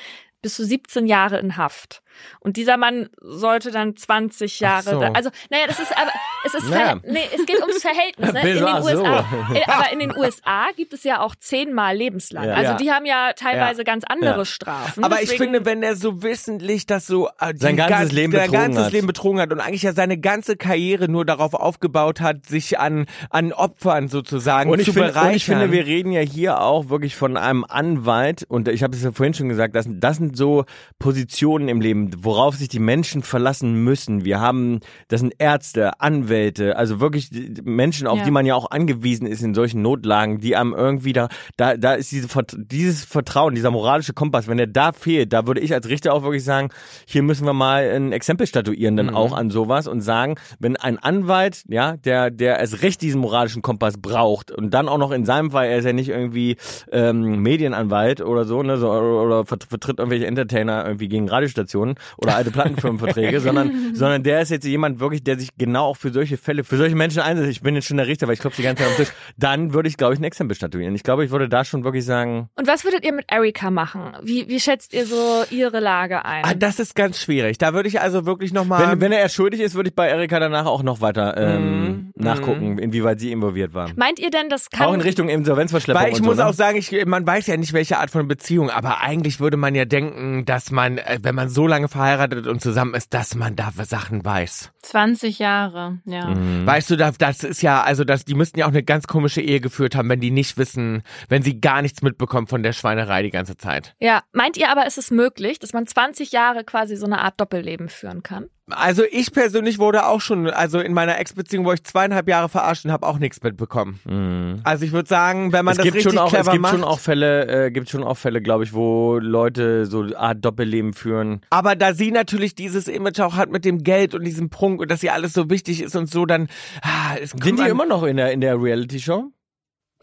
bist 0.42 0.58
du 0.60 0.64
17 0.64 1.06
Jahre 1.08 1.40
in 1.40 1.58
Haft. 1.58 2.02
Und 2.42 2.58
dieser 2.58 2.76
Mann 2.78 3.10
sollte 3.22 3.72
dann 3.72 3.96
20 3.96 4.60
Jahre, 4.60 4.90
so. 4.92 5.00
also, 5.00 5.30
naja, 5.50 5.64
das 5.68 5.80
ist 5.80 5.96
aber, 5.98 6.12
es 6.46 6.54
ist, 6.54 6.70
Naja. 6.70 7.00
Nee, 7.06 7.20
es 7.34 7.46
geht 7.46 7.60
ums 7.62 7.82
Verhältnis, 7.82 8.34
ne? 8.34 8.42
In 8.50 8.56
den 8.58 8.66
Ach 8.66 8.84
so. 8.84 8.90
USA. 8.90 9.26
Aber 9.68 9.92
in 9.94 10.00
den 10.00 10.16
USA 10.18 10.68
gibt 10.76 10.94
es 10.94 11.04
ja 11.04 11.22
auch 11.22 11.36
zehnmal 11.36 11.96
lebenslang. 11.96 12.44
Ja. 12.50 12.54
Also 12.56 12.72
Ja. 12.72 12.78
die 12.78 12.92
haben 12.92 13.06
ja 13.06 13.32
teilweise 13.34 13.84
ganz 13.86 14.04
andere 14.08 14.40
Ja. 14.40 14.46
Strafen. 14.46 15.04
Aber 15.04 15.22
ich 15.22 15.30
finde, 15.32 15.66
wenn 15.66 15.84
er 15.84 15.96
so 15.96 16.22
wissentlich 16.22 16.86
das 16.86 17.08
so 17.08 17.30
äh, 17.40 17.54
Sein 17.56 17.78
ganzes 17.78 17.98
ganz- 17.98 18.12
Leben 18.12 18.32
betrogen 18.34 18.52
ganzes 18.52 18.84
hat. 18.86 18.92
Leben 18.92 19.08
betrogen 19.08 19.40
hat 19.40 19.52
und 19.54 19.60
eigentlich 19.62 19.84
ja 19.84 19.94
seine 19.94 20.18
ganze 20.18 20.58
Karriere 20.58 21.08
nur 21.10 21.26
darauf 21.26 21.54
aufgebaut 21.54 22.20
hat, 22.22 22.46
sich 22.46 22.78
an 22.78 23.06
an 23.30 23.54
Opfern 23.54 24.10
sozusagen 24.10 24.70
und 24.70 24.84
zu 24.84 24.94
bereichern. 24.94 25.28
und 25.30 25.36
ich 25.36 25.46
finde, 25.46 25.72
wir 25.72 25.86
reden 25.86 26.12
ja 26.12 26.22
hier 26.22 26.60
auch 26.62 26.90
wirklich 26.90 27.16
von 27.16 27.38
einem 27.38 27.64
Anwalt 27.64 28.44
und 28.48 28.68
ich 28.68 28.84
habe 28.84 28.96
es 28.96 29.04
ja 29.04 29.12
vorhin 29.12 29.34
schon 29.34 29.48
gesagt, 29.50 29.76
das, 29.76 29.86
das 29.88 30.20
sind 30.32 30.38
so 30.38 30.66
Positionen 30.99 31.68
im 31.68 31.82
Leben, 31.82 32.12
worauf 32.24 32.56
sich 32.56 32.70
die 32.70 32.80
Menschen 32.80 33.24
verlassen 33.24 33.84
müssen. 33.84 34.24
Wir 34.24 34.40
haben, 34.40 34.80
das 35.10 35.20
sind 35.22 35.34
Ärzte, 35.40 35.99
Anwälte, 35.99 36.78
also 36.78 36.99
wirklich 36.99 37.30
Menschen, 37.64 38.08
auf 38.08 38.20
Ja. 38.20 38.24
die 38.26 38.32
man 38.32 38.45
ja 38.45 38.56
auch 38.56 38.72
angewiesen 38.72 39.28
ist 39.28 39.41
in 39.41 39.53
solchen 39.53 39.82
Notlagen, 39.82 40.40
die 40.40 40.56
einem 40.56 40.74
irgendwie 40.74 41.14
da, 41.14 41.28
da, 41.58 41.76
da 41.76 41.94
ist 41.94 42.12
diese, 42.12 42.28
dieses 42.56 43.03
Vertrauen, 43.03 43.56
dieser 43.56 43.72
moralische 43.72 44.14
Kompass, 44.14 44.48
wenn 44.48 44.58
der 44.58 44.68
da 44.68 44.91
fehlt, 44.94 45.34
da 45.34 45.48
würde 45.48 45.60
ich 45.62 45.74
als 45.74 45.90
Richter 45.90 46.14
auch 46.14 46.24
wirklich 46.24 46.44
sagen, 46.44 46.70
hier 47.06 47.24
müssen 47.24 47.45
wir 47.45 47.53
mal 47.53 47.84
ein 47.91 48.12
Exempel 48.12 48.48
statuieren 48.48 48.95
dann 48.95 49.10
auch 49.10 49.34
an 49.34 49.49
sowas 49.49 49.88
und 49.88 50.02
sagen, 50.02 50.36
wenn 50.60 50.76
ein 50.78 50.98
Anwalt, 50.98 51.64
ja, 51.68 51.98
der, 51.98 52.30
der 52.32 52.60
erst 52.60 52.82
recht 52.84 53.02
diesen 53.02 53.20
moralischen 53.22 53.62
Kompass 53.62 53.98
braucht 53.98 54.52
und 54.52 54.74
dann 54.74 54.88
auch 54.88 54.98
noch 54.98 55.12
in 55.12 55.26
seinem 55.26 55.52
Fall, 55.52 55.66
er 55.68 55.78
ist 55.80 55.86
ja 55.86 55.94
nicht 55.94 56.10
irgendwie 56.10 56.58
ähm, 56.91 57.41
Medienanwalt 57.41 58.22
oder 58.22 58.45
so, 58.45 58.62
ne, 58.64 58.78
so 58.78 58.90
oder, 58.91 59.24
oder 59.24 59.40
vert- 59.45 59.68
vertritt 59.68 59.99
irgendwelche 59.99 60.20
Entertainer 60.26 60.85
irgendwie 60.85 61.07
gegen 61.07 61.30
Radiostationen 61.30 61.95
oder 62.18 62.35
alte 62.35 62.52
Plattenfirmenverträge, 62.52 63.39
sondern, 63.41 63.93
sondern 63.93 64.23
der 64.23 64.41
ist 64.41 64.52
jetzt 64.52 64.65
jemand 64.65 64.99
wirklich, 64.99 65.23
der 65.23 65.39
sich 65.39 65.49
genau 65.57 65.85
auch 65.85 65.98
für 65.98 66.11
solche 66.11 66.38
Fälle, 66.38 66.64
für 66.64 66.77
solche 66.77 66.95
Menschen 66.95 67.22
einsetzt. 67.22 67.49
Ich 67.49 67.61
bin 67.61 67.76
jetzt 67.76 67.88
schon 67.88 67.98
der 67.98 68.07
Richter, 68.07 68.27
weil 68.27 68.34
ich 68.35 68.39
klopfe 68.39 68.57
die 68.57 68.64
ganze 68.64 68.84
Zeit 68.84 68.91
am 68.91 68.98
Tisch. 68.98 69.14
Dann 69.38 69.73
würde 69.73 69.89
ich, 69.89 69.98
glaube 69.98 70.14
ich, 70.14 70.19
ein 70.19 70.23
Exempel 70.23 70.56
statuieren. 70.56 70.95
Ich 70.95 71.03
glaube, 71.03 71.26
ich 71.26 71.31
würde 71.31 71.49
da 71.49 71.64
schon 71.65 71.84
wirklich 71.84 72.06
sagen, 72.06 72.49
Und 72.56 72.68
was 72.68 72.84
würdet 72.84 73.03
ihr 73.06 73.14
mit 73.14 73.26
Erika 73.31 73.72
machen? 73.72 74.14
Wie, 74.23 74.48
wie 74.48 74.60
schätzt 74.60 74.93
ihr 74.93 75.06
so 75.06 75.43
ihre 75.49 75.80
Lage 75.80 76.26
ein? 76.26 76.43
Ah, 76.45 76.53
das 76.53 76.80
ist 76.80 76.95
ganz 76.95 77.19
schwierig. 77.19 77.57
Da 77.57 77.73
würde 77.73 77.88
ich 77.89 78.02
also 78.02 78.26
wirklich 78.26 78.53
nochmal. 78.53 78.91
wenn, 78.91 79.02
wenn 79.02 79.11
er 79.11 79.19
erst 79.19 79.35
schuldig 79.35 79.60
ist, 79.61 79.76
würde 79.76 79.89
ich 79.89 79.95
bei 79.95 80.07
Erika 80.07 80.39
danach 80.39 80.65
auch 80.65 80.84
noch 80.84 81.02
weiter 81.02 81.35
ähm, 81.38 81.61
Mhm. 81.61 82.11
nachgucken, 82.15 82.77
inwieweit 82.77 83.19
sie 83.19 83.31
involviert 83.31 83.73
war. 83.73 83.89
Meint 83.95 84.19
ihr 84.19 84.30
denn, 84.30 84.49
das 84.49 84.69
kann 84.69 84.88
Auch 84.88 84.93
in 84.93 85.02
Richtung 85.02 85.30
Insolvenzverschleppung 85.30 86.02
Weil 86.02 86.11
ich 86.11 86.19
und 86.19 86.26
muss 86.26 86.38
so, 86.38 86.43
ne? 86.43 86.49
auch 86.49 86.53
sagen, 86.53 86.77
ich, 86.77 87.06
man 87.06 87.26
weiß 87.26 87.48
ja 87.48 87.57
nicht, 87.57 87.73
welche 87.73 87.98
Art 87.99 88.10
von 88.11 88.27
Beziehung, 88.27 88.69
aber 88.69 89.02
eigentlich 89.02 89.39
würde 89.39 89.57
man 89.57 89.76
ja 89.76 89.85
denken, 89.85 90.11
dass 90.46 90.72
man, 90.72 90.98
äh, 90.98 91.20
wenn 91.22 91.36
man 91.36 91.50
so 91.50 91.68
lange 91.68 91.88
verheiratet 91.88 92.48
und 92.48 92.62
zusammen 92.62 92.94
ist, 92.94 93.14
dass 93.14 93.36
man 93.36 93.56
da 93.56 93.72
Sachen 93.84 94.24
weiß. 94.24 94.72
20 94.82 95.40
Jahre, 95.40 96.00
ja. 96.06 96.28
Mhm. 96.28 96.66
Weißt 96.66 96.90
du, 96.90 96.96
das, 96.96 97.18
das 97.18 97.44
ist 97.44 97.62
ja, 97.62 97.82
also 97.82 98.04
das, 98.04 98.26
die 98.26 98.36
müssten 98.36 98.60
ja 98.60 98.66
auch 98.66 98.72
eine 98.72 98.84
ganz 98.84 99.08
komische 99.08 99.42
Ehe 99.42 99.60
geführt 99.62 99.96
haben, 99.96 100.10
wenn 100.10 100.20
die 100.20 100.32
nicht 100.32 100.58
wissen, 100.58 101.04
wenn 101.30 101.44
sie 101.44 101.60
gar 101.60 101.82
nichts 101.82 102.02
mitbekommen 102.02 102.48
von 102.48 102.64
der 102.64 102.74
Schweinerei 102.74 103.24
die 103.24 103.32
ganze 103.32 103.58
Zeit. 103.58 103.96
Ja, 104.00 104.24
meint 104.34 104.58
ihr 104.58 104.70
aber, 104.70 104.86
ist 104.86 104.98
es 104.98 105.12
möglich, 105.12 105.60
dass 105.60 105.74
man 105.74 105.88
20 105.88 106.32
Jahre 106.32 106.64
quasi 106.64 106.96
so 106.96 107.06
eine 107.06 107.20
Art 107.20 107.40
Doppelleben 107.40 107.90
führen 107.90 108.24
kann? 108.24 108.48
Also 108.73 109.03
ich 109.10 109.31
persönlich 109.31 109.80
wurde 109.80 110.06
auch 110.06 110.22
schon, 110.22 110.49
also 110.49 110.80
in 110.80 110.93
meiner 110.93 111.19
Ex-Beziehung, 111.19 111.65
wo 111.65 111.73
ich 111.73 111.84
zweieinhalb 111.84 112.27
Jahre 112.27 112.49
verarscht 112.49 112.85
und 112.85 112.91
habe 112.91 113.07
auch 113.07 113.19
nichts 113.19 113.41
mitbekommen. 113.41 113.99
Mhm. 114.06 114.61
Also 114.64 114.85
ich 114.85 114.91
würde 114.91 115.07
sagen, 115.07 115.52
wenn 115.53 115.65
man 115.65 115.73
es 115.73 115.77
das 115.77 115.84
gibt 115.85 115.98
richtig 115.98 116.14
schon 116.14 116.19
auch, 116.19 116.30
clever 116.30 116.48
es 116.48 116.52
gibt 116.52 116.61
macht. 116.61 116.73
schon 116.73 116.84
auch 116.84 116.99
Fälle, 116.99 117.65
äh, 117.65 117.72
gibt 117.72 117.89
schon 117.89 118.03
auch 118.03 118.18
Fälle, 118.18 118.41
glaube 118.41 118.64
ich, 118.64 118.73
wo 118.73 119.18
Leute 119.18 119.85
so 119.85 120.06
Art 120.15 120.43
Doppelleben 120.43 120.93
führen. 120.93 121.41
Aber 121.49 121.76
da 121.76 121.93
sie 121.93 122.11
natürlich 122.11 122.56
dieses 122.56 122.88
Image 122.88 123.19
auch 123.19 123.35
hat 123.35 123.52
mit 123.52 123.65
dem 123.65 123.84
Geld 123.84 124.15
und 124.15 124.23
diesem 124.23 124.49
Prunk 124.49 124.81
und 124.81 124.91
dass 124.91 125.03
ihr 125.03 125.14
alles 125.14 125.34
so 125.34 125.49
wichtig 125.49 125.81
ist 125.81 125.95
und 125.95 126.10
so, 126.10 126.26
dann 126.26 126.48
ah, 126.81 127.15
Sind 127.23 127.60
die 127.60 127.68
immer 127.68 127.85
noch 127.85 128.03
in 128.03 128.18
der 128.18 128.31
in 128.31 128.41
der 128.41 128.61
Reality 128.61 128.99
Show? 128.99 129.31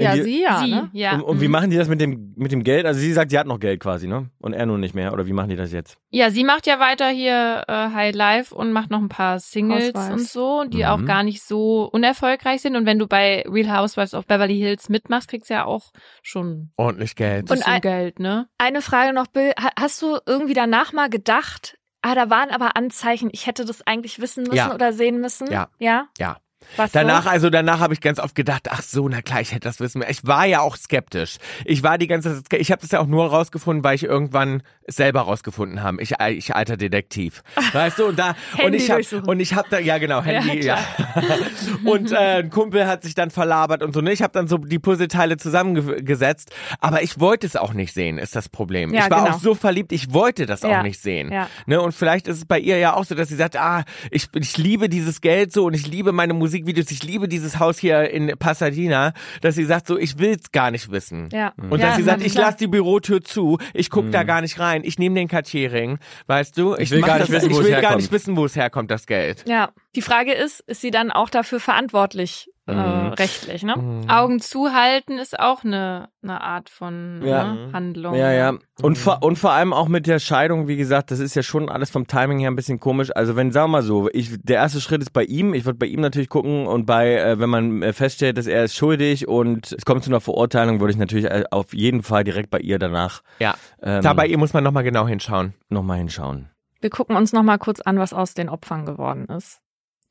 Ja, 0.01 0.15
die, 0.15 0.23
sie 0.23 0.43
ja, 0.43 0.59
Sie, 0.61 0.71
ne? 0.71 0.91
ja. 0.93 1.15
Und, 1.17 1.23
und 1.23 1.41
wie 1.41 1.47
mhm. 1.47 1.53
machen 1.53 1.71
die 1.71 1.77
das 1.77 1.89
mit 1.89 2.01
dem 2.01 2.33
mit 2.37 2.53
dem 2.53 2.63
Geld? 2.63 2.87
Also 2.87 3.01
sie 3.01 3.13
sagt, 3.13 3.31
sie 3.33 3.39
hat 3.39 3.47
noch 3.47 3.59
Geld 3.59 3.81
quasi, 3.81 4.07
ne? 4.07 4.31
Und 4.39 4.53
er 4.53 4.65
nun 4.67 4.79
nicht 4.81 4.95
mehr. 4.95 5.13
Oder 5.13 5.27
wie 5.27 5.33
machen 5.33 5.49
die 5.51 5.57
das 5.57 5.73
jetzt? 5.73 5.97
Ja, 6.11 6.31
sie 6.31 6.45
macht 6.45 6.67
ja 6.67 6.79
weiter 6.79 7.09
hier 7.09 7.65
äh, 7.67 7.73
High 7.73 8.15
Life 8.15 8.55
und 8.55 8.73
macht 8.73 8.91
noch 8.91 9.01
ein 9.01 9.09
paar 9.09 9.39
Singles 9.41 9.89
Housewives. 9.95 10.11
und 10.13 10.29
so, 10.29 10.65
die 10.65 10.79
Mhm. 10.79 10.85
auch 10.85 11.05
gar 11.05 11.23
nicht 11.25 11.43
so 11.43 11.89
unerfolgreich 11.93 12.61
sind. 12.63 12.77
Und 12.77 12.87
wenn 12.87 12.99
du 12.99 13.07
bei 13.09 13.45
Real 13.49 13.77
Housewives 13.77 14.15
of 14.15 14.27
Beverly 14.27 14.57
Hills 14.59 14.89
mitmachst, 14.89 15.29
kriegst 15.29 15.51
du 15.51 15.55
ja 15.55 15.65
auch 15.65 15.91
schon 16.23 16.71
ordentlich 16.77 17.17
Geld. 17.17 17.47
bisschen 17.47 17.65
ein- 17.67 17.81
Geld, 17.81 18.21
ne? 18.21 18.49
Eine 18.59 18.83
Frage 18.83 19.13
noch, 19.13 19.27
Bill. 19.27 19.53
Ha- 19.61 19.73
Hast 19.79 20.01
du 20.03 20.19
irgendwie 20.27 20.55
danach 20.55 20.93
mal 20.93 21.09
gedacht, 21.11 21.77
ah, 22.03 22.15
da 22.15 22.31
waren 22.31 22.51
aber 22.51 22.77
Anzeichen, 22.77 23.31
ich 23.33 23.47
hätte 23.49 23.65
das 23.65 23.85
eigentlich 23.87 24.21
wissen 24.21 24.45
müssen 24.45 24.55
Ja. 24.57 24.73
oder 24.75 24.93
sehen 24.93 25.21
müssen? 25.21 25.51
Ja. 25.51 25.69
Ja? 25.81 26.07
Ja. 26.19 26.37
Was 26.77 26.93
Danach, 26.93 27.25
so? 27.25 27.31
also 27.31 27.51
danach 27.51 27.81
habe 27.81 27.95
ich 27.95 28.01
ganz 28.01 28.19
oft 28.19 28.35
gedacht, 28.35 28.69
ach 28.71 28.83
so, 28.83 29.09
na 29.09 29.23
klar, 29.23 29.41
ich 29.41 29.53
hätte 29.53 29.69
das 29.69 29.81
wissen. 29.81 29.99
müssen. 29.99 30.11
Ich 30.11 30.27
war 30.27 30.47
ja 30.47 30.61
auch 30.61 30.77
skeptisch. 30.77 31.39
Ich 31.65 31.83
war 31.83 31.99
die 31.99 32.07
ganze 32.07 32.43
Zeit, 32.43 32.61
ich 32.61 32.71
habe 32.71 32.81
das 32.83 32.91
ja 32.91 33.01
auch 33.01 33.07
nur 33.07 33.27
rausgefunden, 33.27 33.85
weil 33.85 33.95
ich 33.95 34.05
irgendwann 34.05 34.63
es 34.85 34.97
selber 34.97 35.23
rausgefunden 35.23 35.83
habe. 35.83 36.03
Ich, 36.03 36.15
ich 36.31 36.55
alter 36.55 36.77
Detektiv. 36.77 37.43
Weißt 37.73 37.99
du, 37.99 38.07
und 38.07 38.19
da 38.19 38.35
und 38.63 38.73
ich 38.75 38.91
habe 38.91 39.03
und 39.27 39.41
ich 39.41 39.55
habe 39.55 39.69
da 39.71 39.79
ja 39.79 39.99
genau, 39.99 40.23
Handy, 40.23 40.65
ja. 40.65 40.77
klar. 40.77 41.25
und 41.85 42.13
äh, 42.13 42.39
ein 42.39 42.51
Kumpel 42.51 42.87
hat 42.87 43.03
sich 43.03 43.15
dann 43.15 43.31
verlabert 43.31 43.83
und 43.83 43.93
so. 43.93 44.01
Ne, 44.01 44.13
ich 44.13 44.23
habe 44.23 44.33
dann 44.33 44.49
so 44.49 44.59
die 44.59 44.79
Puzzleteile 44.79 45.37
zusammengesetzt, 45.37 46.55
aber 46.81 47.03
ich 47.03 47.21
wollte 47.21 47.47
es 47.47 47.57
auch 47.57 47.73
nicht 47.73 47.93
sehen, 47.93 48.19
ist 48.19 48.35
das 48.37 48.49
Problem. 48.49 48.93
Ja, 48.95 49.05
ich 49.05 49.11
war 49.11 49.25
genau. 49.25 49.37
auch 49.37 49.41
so 49.41 49.55
verliebt, 49.55 49.93
ich 49.93 50.13
wollte 50.13 50.47
das 50.47 50.63
Ja, 50.63 50.79
auch 50.79 50.83
nicht 50.83 51.01
sehen. 51.01 51.33
ja. 51.33 51.49
Ne, 51.67 51.81
und 51.81 51.93
vielleicht 51.93 52.29
ist 52.29 52.39
es 52.39 52.45
bei 52.45 52.59
ihr 52.59 52.79
ja 52.79 52.95
auch 52.95 53.05
so, 53.05 53.15
dass 53.15 53.29
sie 53.29 53.37
sagt, 53.37 53.57
ah, 53.57 53.85
ich, 54.11 54.29
ich 54.35 54.57
liebe 54.57 54.89
dieses 54.89 55.21
Geld 55.21 55.53
so 55.53 55.67
und 55.67 55.75
ich 55.75 55.87
liebe 55.87 56.13
meine 56.13 56.35
Musikvideos, 56.59 56.91
ich 56.91 57.03
liebe 57.05 57.29
dieses 57.29 57.59
Haus 57.59 57.79
hier 57.79 58.11
in 58.11 58.33
Pasadena, 58.39 59.13
dass 59.41 59.55
sie 59.55 59.65
sagt 59.65 59.87
so, 59.87 59.99
ich 59.99 60.19
will's 60.19 60.51
gar 60.53 60.71
nicht 60.71 60.91
wissen. 60.91 61.29
Ja. 61.33 61.53
Und 61.57 61.81
Ja, 61.81 61.89
dass 61.89 61.97
sie 61.97 62.03
sagt, 62.03 62.25
ich 62.25 62.35
lasse 62.35 62.59
die 62.59 62.67
Bürotür 62.67 63.23
zu, 63.23 63.59
ich 63.75 63.91
guck 63.91 64.11
da 64.11 64.25
gar 64.25 64.41
nicht 64.41 64.59
rein, 64.59 64.83
ich 64.85 64.99
nehme 64.99 65.15
den 65.15 65.29
Cartier-Ring, 65.29 65.99
weißt 66.27 66.57
du? 66.59 66.75
Ich, 66.77 66.91
will 66.91 67.01
mach 67.01 67.09
gar 67.09 67.19
nicht 67.19 67.29
das, 67.33 67.37
wissen, 67.37 67.51
ich 67.51 67.57
wo 67.57 67.61
es 67.61 67.65
will 67.67 67.73
gar 67.73 67.81
herkommt. 67.83 68.01
nicht 68.03 68.13
wissen, 68.13 68.37
wo 68.37 68.45
es 68.45 68.57
herkommt, 68.57 68.91
das 68.91 69.07
Geld. 69.07 69.45
Ja, 69.47 69.71
die 69.95 70.03
Frage 70.03 70.33
ist, 70.33 70.61
ist 70.67 70.81
sie 70.81 70.91
dann 70.91 71.11
auch 71.11 71.31
dafür 71.31 71.61
verantwortlich 71.61 72.51
äh, 72.69 72.75
Mhm. 72.75 73.13
rechtlich, 73.15 73.63
ne? 73.63 73.75
Augen 74.09 74.41
zuhalten 74.41 75.19
ist 75.19 75.39
auch 75.39 75.65
eine, 75.65 76.11
eine 76.23 76.41
Art 76.43 76.69
von 76.69 77.23
Ja. 77.25 77.55
ne, 77.55 77.73
Handlung. 77.73 78.15
Ja, 78.15 78.31
ja. 78.33 78.55
Und, 78.83 78.99
vor, 78.99 79.23
und 79.23 79.39
vor 79.39 79.53
allem 79.53 79.73
auch 79.73 79.89
mit 79.89 80.07
der 80.07 80.19
Scheidung, 80.19 80.69
wie 80.69 80.77
gesagt, 80.77 81.11
das 81.11 81.19
ist 81.19 81.35
ja 81.35 81.43
schon 81.43 81.69
alles 81.69 81.91
vom 81.91 82.07
Timing 82.07 82.39
her 82.39 82.51
ein 82.51 82.57
bisschen 82.57 82.79
komisch. 82.79 83.11
Also 83.15 83.35
wenn, 83.37 83.51
sagen 83.53 83.71
wir 83.71 83.79
mal 83.79 83.83
so, 83.83 84.09
ich, 84.13 84.37
der 84.43 84.57
erste 84.57 84.81
Schritt 84.81 85.01
ist 85.03 85.13
bei 85.13 85.25
ihm, 85.25 85.55
ich 85.55 85.65
würde 85.65 85.79
bei 85.79 85.87
ihm 85.87 86.01
natürlich 86.01 86.29
gucken 86.29 86.67
und 86.67 86.85
bei, 86.87 87.15
äh, 87.17 87.39
wenn 87.41 87.51
man 87.51 87.83
äh, 87.83 87.93
feststellt, 87.93 88.37
dass 88.39 88.47
er 88.47 88.65
ist 88.65 88.77
schuldig 88.77 89.27
und 89.27 89.73
es 89.73 89.85
kommt 89.85 90.05
zu 90.05 90.11
einer 90.11 90.21
Verurteilung, 90.21 90.81
würde 90.81 90.93
ich 90.93 90.99
natürlich 90.99 91.25
äh, 91.27 91.45
auf 91.51 91.73
jeden 91.75 92.03
Fall 92.03 92.23
direkt 92.25 92.51
bei 92.51 92.59
ihr 92.61 92.79
danach 92.79 93.23
Ja. 93.39 93.55
ähm, 93.83 94.03
Da 94.03 94.13
bei 94.13 94.27
ihr 94.27 94.39
muss 94.39 94.53
man 94.53 94.63
nochmal 94.63 94.85
genau 94.85 95.07
hinschauen. 95.09 95.55
nochmal 95.71 95.99
hinschauen. 95.99 96.51
Wir 96.81 96.91
gucken 96.91 97.17
uns 97.17 97.33
noch 97.33 97.43
mal 97.43 97.59
kurz 97.59 97.81
an, 97.81 97.99
was 97.99 98.13
aus 98.13 98.35
den 98.35 98.49
Opfern 98.49 98.87
geworden 98.87 99.25
ist. 99.27 99.61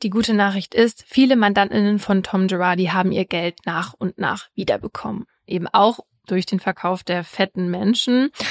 Die 0.03 0.10
gute 0.10 0.34
Nachricht 0.34 0.76
ist, 0.76 1.03
viele 1.07 1.36
Mandantinnen 1.36 1.98
von 1.99 2.22
Tom 2.22 2.48
Girardi 2.48 2.86
haben 2.86 3.11
ihr 3.11 3.26
Geld 3.26 3.60
nach 3.65 3.94
und 3.94 4.18
nach 4.19 4.49
wiederbekommen. 4.53 5.26
Eben 5.48 5.68
auch 5.68 5.99
durch 6.28 6.45
den 6.45 6.60
Verkauf 6.60 7.03
der 7.03 7.24
fetten 7.24 7.69
Menschen. 7.69 8.32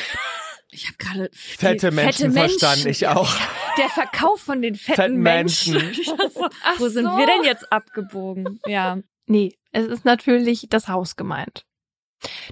Ich 0.73 0.89
habe 0.89 0.97
gerade 0.98 1.31
Fette 1.32 1.90
Menschen 1.93 2.32
verstanden, 2.32 2.89
ich 2.89 3.06
auch. 3.06 3.32
Der 3.78 3.89
Verkauf 3.89 4.40
von 4.40 4.60
den 4.60 4.74
fetten, 4.74 4.97
Fetten 4.97 5.18
Menschen. 5.18 5.74
Menschen. 5.74 6.16
So, 6.35 6.48
Ach 6.64 6.78
Wo 6.78 6.89
sind 6.89 7.05
so. 7.05 7.16
wir 7.16 7.24
denn 7.24 7.44
jetzt 7.44 7.73
abgebogen? 7.73 8.60
Ja. 8.66 8.98
Nee, 9.27 9.56
es 9.70 9.86
ist 9.86 10.05
natürlich 10.05 10.66
das 10.68 10.89
Haus 10.89 11.16
gemeint. 11.16 11.64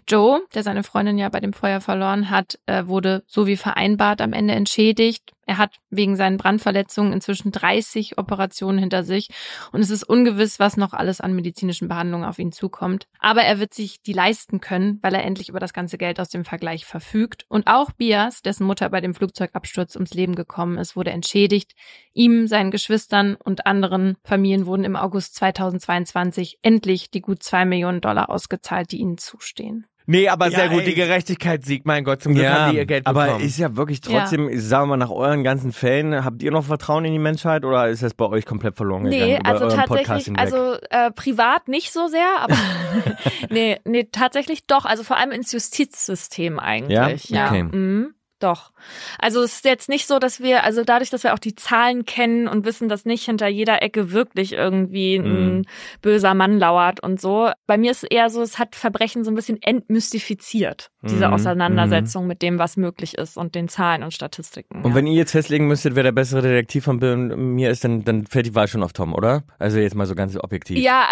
Joe, 0.09 0.43
der 0.55 0.63
seine 0.63 0.85
Freundin 0.85 1.19
ja 1.19 1.29
bei 1.29 1.41
dem 1.41 1.53
Feuer 1.53 1.81
verloren 1.81 2.31
hat, 2.31 2.59
äh, 2.67 2.87
wurde 2.87 3.25
so 3.27 3.47
wie 3.47 3.57
vereinbart 3.57 4.21
am 4.21 4.33
Ende 4.33 4.55
entschädigt. 4.55 5.33
Er 5.47 5.59
hat 5.59 5.77
wegen 5.91 6.17
seinen 6.17 6.37
Brandverletzungen 6.37 7.13
inzwischen 7.13 7.53
30 7.53 8.19
Operationen 8.19 8.79
hinter 8.79 9.05
sich 9.05 9.29
und 9.73 9.81
es 9.81 9.91
ist 9.91 10.05
ungewiss, 10.05 10.59
was 10.59 10.77
noch 10.77 10.93
alles 10.93 11.21
an 11.21 11.35
medizinischen 11.35 11.89
Behandlungen 11.89 12.25
auf 12.25 12.39
ihn 12.39 12.53
zukommt. 12.53 13.07
Aber 13.19 13.43
er 13.43 13.59
wird 13.59 13.75
sich 13.75 14.03
die 14.03 14.13
leisten 14.13 14.61
können, 14.61 14.99
weil 15.03 15.15
er 15.15 15.25
endlich 15.25 15.49
über 15.49 15.61
das 15.61 15.73
ganze 15.73 15.99
Geld 15.99 16.21
aus 16.21 16.29
dem 16.29 16.45
Vergleich 16.45 16.87
verfügt. 16.87 17.45
Und 17.49 17.67
auch 17.67 17.93
Bias, 17.93 18.43
dessen 18.43 18.67
Mutter 18.67 18.89
bei 18.91 19.01
dem 19.01 19.15
Flugzeugabsturz 19.15 19.95
ums 19.97 20.15
Leben 20.15 20.35
gekommen 20.35 20.79
ist, 20.79 20.97
wurde 20.97 21.11
entschädigt. 21.11 21.73
Ihm, 22.13 22.47
seinen 22.47 22.71
Geschwistern 22.71 23.37
und 23.37 23.67
anderen 23.67 24.17
Familien 24.25 24.67
wurden 24.67 24.85
im 24.85 24.97
August 24.97 25.35
2022 25.37 26.59
endlich 26.63 27.11
die 27.11 27.21
gut 27.21 27.43
zwei 27.43 27.65
Millionen 27.65 28.01
Dollar 28.01 28.31
ausgezahlt, 28.31 28.93
die 28.93 28.99
ihnen 28.99 29.19
zustehen. 29.19 29.87
Nee, 30.07 30.29
aber 30.29 30.51
sehr 30.51 30.67
Ja, 30.67 30.71
gut, 30.71 30.81
ey. 30.81 30.87
die 30.87 30.95
Gerechtigkeit 30.95 31.65
siegt, 31.65 31.87
mein 31.87 32.05
Gott, 32.05 32.23
zum 32.23 32.35
Glück 32.35 32.47
haben 32.47 32.73
die 32.73 32.77
ihr 32.79 32.87
Geld 32.87 33.05
bekommen. 33.05 33.31
aber 33.31 33.41
ist 33.41 33.59
ja 33.59 33.75
wirklich 33.77 34.01
trotzdem, 34.03 34.49
ich 34.51 34.63
sage 34.63 34.87
mal, 34.87 34.97
nach 34.99 35.11
euren 35.11 35.43
ganzen 35.45 35.73
Fällen, 35.73 36.25
habt 36.25 36.43
ihr 36.43 36.51
noch 36.51 36.65
Vertrauen 36.65 37.05
in 37.07 37.13
die 37.13 37.19
Menschheit 37.19 37.65
oder 37.65 37.89
ist 37.89 38.03
das 38.03 38.13
bei 38.13 38.27
euch 38.27 38.45
komplett 38.45 38.77
verloren 38.77 39.05
gegangen? 39.05 39.25
Nee, 39.25 39.39
also 39.43 39.69
tatsächlich, 39.69 40.39
also 40.39 40.75
äh, 40.91 41.11
privat 41.13 41.69
nicht 41.69 41.93
so 41.93 42.07
sehr, 42.09 42.29
aber 42.41 42.55
nee, 43.51 43.79
nee, 43.85 44.09
tatsächlich 44.11 44.67
doch. 44.67 44.85
Also 44.85 45.05
vor 45.05 45.17
allem 45.17 45.31
ins 45.31 45.53
Justizsystem 45.53 46.59
eigentlich. 46.59 47.29
Ja? 47.31 47.47
Okay. 47.49 47.63
Mhm, 47.65 48.15
doch. 48.41 48.73
Also 49.19 49.43
es 49.43 49.55
ist 49.57 49.65
jetzt 49.65 49.89
nicht 49.89 50.07
so, 50.07 50.19
dass 50.19 50.41
wir, 50.41 50.65
also 50.65 50.85
dadurch, 50.85 51.11
dass 51.11 51.23
wir 51.25 51.35
auch 51.35 51.39
die 51.39 51.55
Zahlen 51.55 52.05
kennen 52.05 52.49
und 52.49 52.65
wissen, 52.65 52.89
dass 52.89 53.05
nicht 53.05 53.25
hinter 53.25 53.49
jeder 53.49 53.83
Ecke 53.83 54.13
wirklich 54.13 54.53
irgendwie 54.53 55.17
ein 55.17 55.57
Mhm. 55.59 55.63
böser 56.03 56.35
Mann 56.35 56.59
lauert 56.59 57.01
und 57.01 57.21
so. 57.21 57.51
Bei 57.67 57.79
mir 57.79 57.91
ist 57.91 58.03
es 58.05 58.11
eher 58.11 58.29
so, 58.31 58.43
es 58.43 58.59
hat 58.59 58.77
Verbrechen 58.77 59.25
so 59.25 59.31
ein 59.31 59.35
bisschen 59.35 59.61
entmystifiziert, 60.05 60.91
diese 61.03 61.29
Mhm, 61.29 61.35
Auseinandersetzung 61.35 62.27
mit 62.27 62.43
dem, 62.43 62.59
was 62.59 62.77
möglich 62.77 63.17
ist 63.17 63.37
und 63.37 63.55
den 63.55 63.69
Zahlen 63.69 64.03
und 64.03 64.13
Statistiken. 64.13 64.83
Und 64.83 64.91
ja. 64.91 64.95
wenn 64.97 65.07
ihr 65.07 65.15
jetzt 65.15 65.33
festlegen 65.33 65.67
müsstet, 65.67 65.95
wer 65.95 66.03
der 66.03 66.13
bessere 66.13 66.43
Detektiv 66.43 66.85
von 66.85 66.99
Bill 67.01 67.13
und 67.13 67.55
mir 67.55 67.71
ist, 67.71 67.85
dann, 67.85 68.05
dann 68.05 68.27
fällt 68.27 68.47
die 68.47 68.55
Wahl 68.55 68.69
schon 68.69 68.83
auf 68.83 68.93
Tom, 68.93 69.15
oder? 69.15 69.43
Also 69.59 69.79
jetzt 69.79 69.95
mal 69.95 70.07
so 70.07 70.15
ganz 70.15 70.37
objektiv. 70.37 70.79
Ja, 70.79 71.05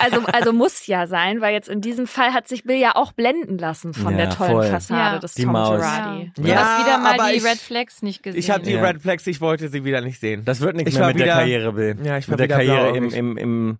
also, 0.00 0.22
also 0.32 0.52
muss 0.52 0.86
ja 0.86 1.06
sein, 1.06 1.40
weil 1.40 1.52
jetzt 1.52 1.68
in 1.68 1.80
diesem 1.80 2.06
Fall 2.06 2.32
hat 2.32 2.48
sich 2.48 2.64
Bill 2.64 2.76
ja 2.76 2.96
auch 2.96 3.12
blenden 3.12 3.58
lassen 3.58 3.94
von 3.94 4.12
Ja, 4.12 4.26
der 4.26 4.30
tollen 4.30 4.52
voll. 4.52 4.66
Fassade 4.66 5.14
Ja. 5.16 5.18
des 5.18 5.34
Die 5.34 5.44
Tom 5.44 5.52
Maus. 5.52 5.76
Girardi. 5.80 6.32
Ja, 6.42 6.79
wieder 6.80 6.98
mal 6.98 7.14
aber 7.14 7.30
die 7.30 7.36
ich- 7.38 7.44
Red 7.44 7.58
Flags 7.58 8.02
nicht 8.02 8.22
gesehen. 8.22 8.38
ich 8.38 8.50
habe 8.50 8.64
die 8.64 8.72
Ja. 8.72 8.82
Red 8.82 9.00
Flags, 9.02 9.26
ich 9.26 9.40
wollte 9.40 9.68
sie 9.68 9.84
wieder 9.84 10.00
nicht 10.00 10.20
sehen. 10.20 10.44
Das 10.44 10.60
wird 10.60 10.76
nichts 10.76 10.92
Ich 10.92 10.98
mehr 10.98 11.08
mit 11.08 11.18
der 11.18 11.26
wieder- 11.26 11.34
Karriere, 11.34 11.72
Bill. 11.72 11.96
Ja, 12.04 12.18
ich 12.18 12.28
war 12.28 12.32
mit 12.36 12.40
der 12.50 12.58
wieder 12.58 12.74
Karriere 12.74 12.96
im, 12.96 13.10
im, 13.12 13.36
im, 13.36 13.78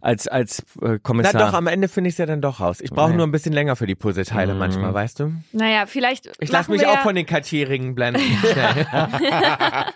als, 0.00 0.28
als 0.28 0.60
äh, 0.60 0.64
Na 0.82 0.98
Kommissar. 0.98 1.32
doch, 1.40 1.52
am 1.54 1.66
Ende 1.66 1.88
finde 1.88 2.08
ich 2.08 2.14
es 2.14 2.18
ja 2.18 2.26
dann 2.26 2.40
doch 2.40 2.60
raus. 2.60 2.80
Ich 2.80 2.90
brauche 2.90 3.10
Nee. 3.10 3.16
nur 3.16 3.26
ein 3.26 3.32
bisschen 3.32 3.52
länger 3.52 3.76
für 3.76 3.86
die 3.86 3.94
Puzzleteile 3.94 4.52
Mhm. 4.54 4.58
manchmal, 4.58 4.94
weißt 4.94 5.20
du? 5.20 5.32
Naja, 5.52 5.86
vielleicht. 5.86 6.30
Ich 6.40 6.50
lasse 6.50 6.70
mich 6.70 6.80
wir 6.80 6.90
auch 6.90 6.96
ja, 6.96 7.00
von 7.02 7.14
den 7.14 7.26
Cartier-Ringen 7.26 7.94
blenden. 7.94 8.20
Schnell. 8.52 8.86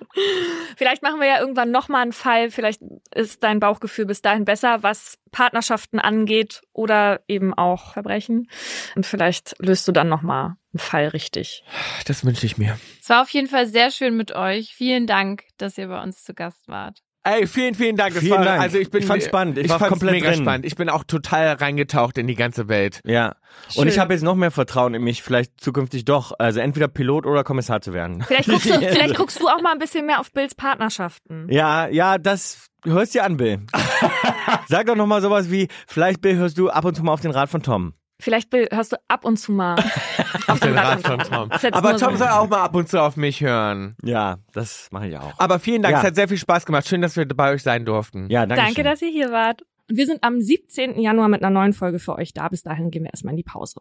Vielleicht 0.76 1.02
machen 1.02 1.20
wir 1.20 1.26
ja 1.28 1.40
irgendwann 1.40 1.70
nochmal 1.70 2.02
einen 2.02 2.12
Fall. 2.12 2.50
Vielleicht 2.50 2.80
ist 3.14 3.42
dein 3.42 3.60
Bauchgefühl 3.60 4.06
bis 4.06 4.22
dahin 4.22 4.44
besser, 4.44 4.82
was 4.82 5.18
Partnerschaften 5.30 5.98
angeht 5.98 6.62
oder 6.72 7.20
eben 7.28 7.52
auch 7.54 7.92
Verbrechen. 7.92 8.48
Und 8.96 9.06
vielleicht 9.06 9.54
löst 9.58 9.86
du 9.86 9.92
dann 9.92 10.08
nochmal 10.08 10.54
einen 10.72 10.78
Fall 10.78 11.08
richtig. 11.08 11.64
Das 12.06 12.24
wünsche 12.24 12.46
ich 12.46 12.56
mir. 12.58 12.78
es 13.00 13.08
war 13.08 13.22
auf 13.22 13.30
jeden 13.30 13.48
Fall 13.48 13.66
sehr 13.66 13.90
schön 13.90 14.16
mit 14.16 14.32
euch. 14.32 14.74
Vielen 14.74 15.06
Dank, 15.06 15.44
dass 15.58 15.76
ihr 15.78 15.88
bei 15.88 16.02
uns 16.02 16.24
zu 16.24 16.34
Gast 16.34 16.66
wart. 16.68 17.00
Ey, 17.32 17.46
vielen, 17.46 17.74
vielen 17.74 17.96
Dank. 17.96 18.14
Vielen 18.14 18.32
war, 18.38 18.44
Dank. 18.44 18.60
Also 18.62 18.78
ich 18.78 18.90
bin, 18.90 19.02
Ich 19.02 19.06
fand's 19.06 19.26
spannend. 19.26 19.58
Ich 19.58 19.68
war 19.68 19.78
fand's 19.78 19.90
komplett 19.90 20.12
mega 20.12 20.30
drin. 20.30 20.42
spannend. 20.42 20.66
Ich 20.66 20.74
bin 20.74 20.88
auch 20.88 21.04
total 21.04 21.52
reingetaucht 21.54 22.18
in 22.18 22.26
die 22.26 22.34
ganze 22.34 22.68
Welt. 22.68 23.00
Ja. 23.04 23.36
Und 23.76 23.86
ich 23.86 23.94
Schön. 23.94 24.00
habe 24.02 24.14
jetzt 24.14 24.22
noch 24.22 24.34
mehr 24.34 24.50
Vertrauen 24.50 24.94
in 24.94 25.02
mich, 25.02 25.22
vielleicht 25.22 25.60
zukünftig 25.60 26.04
doch. 26.04 26.32
Also 26.38 26.60
entweder 26.60 26.88
Pilot 26.88 27.26
oder 27.26 27.44
Kommissar 27.44 27.80
zu 27.80 27.92
werden. 27.92 28.22
Vielleicht 28.22 28.48
guckst, 28.48 28.66
du, 28.68 28.78
vielleicht 28.78 29.16
guckst 29.16 29.40
du 29.40 29.48
auch 29.48 29.60
mal 29.62 29.72
ein 29.72 29.78
bisschen 29.78 30.06
mehr 30.06 30.20
auf 30.20 30.32
Bills 30.32 30.54
Partnerschaften. 30.54 31.46
Ja, 31.50 31.88
ja, 31.88 32.18
das 32.18 32.68
hörst 32.84 33.14
dir 33.14 33.24
an, 33.24 33.36
Bill. 33.36 33.60
Sag 34.68 34.86
doch 34.86 34.96
noch 34.96 35.06
mal 35.06 35.20
sowas 35.22 35.50
wie, 35.50 35.68
vielleicht 35.86 36.20
Bill 36.20 36.36
hörst 36.36 36.58
du 36.58 36.70
ab 36.70 36.84
und 36.84 36.94
zu 36.96 37.02
mal 37.02 37.12
auf 37.12 37.20
den 37.20 37.30
Rat 37.30 37.48
von 37.50 37.62
Tom. 37.62 37.94
Vielleicht 38.20 38.52
hörst 38.52 38.92
du 38.92 38.96
ab 39.08 39.24
und 39.24 39.36
zu 39.38 39.52
mal 39.52 39.76
auf 40.46 40.60
Den 40.60 40.76
Rat 40.78 41.00
von 41.06 41.18
Tom. 41.18 41.50
Aber 41.72 41.96
Tom 41.96 42.12
so. 42.12 42.18
soll 42.18 42.28
auch 42.28 42.48
mal 42.48 42.62
ab 42.62 42.74
und 42.74 42.88
zu 42.88 43.00
auf 43.00 43.16
mich 43.16 43.40
hören. 43.40 43.96
Ja, 44.02 44.38
das 44.52 44.88
mache 44.90 45.08
ich 45.08 45.16
auch. 45.18 45.32
Aber 45.38 45.58
vielen 45.58 45.82
Dank, 45.82 45.92
Ja. 45.94 45.98
es 46.00 46.06
hat 46.06 46.14
sehr 46.14 46.28
viel 46.28 46.36
Spaß 46.38 46.66
gemacht. 46.66 46.86
Schön, 46.86 47.02
dass 47.02 47.16
wir 47.16 47.26
bei 47.26 47.52
euch 47.52 47.62
sein 47.62 47.84
durften. 47.84 48.28
Ja, 48.30 48.46
danke. 48.46 48.64
Danke, 48.64 48.82
dass 48.82 49.02
ihr 49.02 49.10
hier 49.10 49.30
wart. 49.32 49.62
Und 49.88 49.96
wir 49.96 50.06
sind 50.06 50.22
am 50.22 50.40
17. 50.40 51.00
Januar 51.00 51.28
mit 51.28 51.42
einer 51.42 51.50
neuen 51.50 51.72
Folge 51.72 51.98
für 51.98 52.14
euch 52.16 52.32
da. 52.32 52.48
Bis 52.48 52.62
dahin 52.62 52.90
gehen 52.90 53.02
wir 53.04 53.10
erstmal 53.10 53.32
in 53.32 53.38
die 53.38 53.42
Pause. 53.42 53.80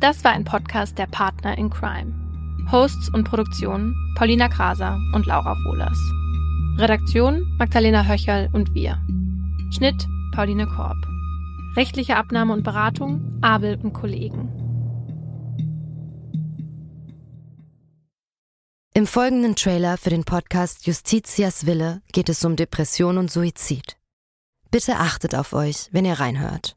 Das 0.00 0.24
war 0.24 0.32
ein 0.32 0.44
Podcast 0.44 0.98
der 0.98 1.06
Partner 1.06 1.56
in 1.58 1.70
Crime. 1.70 2.14
Hosts 2.72 3.12
und 3.12 3.24
Produktion 3.24 3.94
Paulina 4.16 4.48
Kraser 4.48 4.98
und 5.14 5.26
Laura 5.26 5.56
Wohlers. 5.66 5.98
Redaktion 6.78 7.46
Magdalena 7.58 8.06
Höcherl 8.06 8.48
und 8.52 8.74
wir. 8.74 8.98
Schnitt 9.70 10.06
Pauline 10.34 10.66
Korb. 10.66 10.96
Rechtliche 11.76 12.16
Abnahme 12.16 12.52
und 12.52 12.62
Beratung 12.62 13.38
Abel 13.42 13.78
und 13.82 13.92
Kollegen. 13.92 14.48
Im 18.94 19.06
folgenden 19.06 19.54
Trailer 19.54 19.96
für 19.96 20.10
den 20.10 20.24
Podcast 20.24 20.86
Justitias 20.86 21.66
Wille 21.66 22.02
geht 22.12 22.28
es 22.28 22.44
um 22.44 22.56
Depression 22.56 23.18
und 23.18 23.30
Suizid. 23.30 23.96
Bitte 24.70 24.96
achtet 24.96 25.34
auf 25.34 25.52
euch, 25.52 25.88
wenn 25.92 26.04
ihr 26.04 26.18
reinhört. 26.18 26.76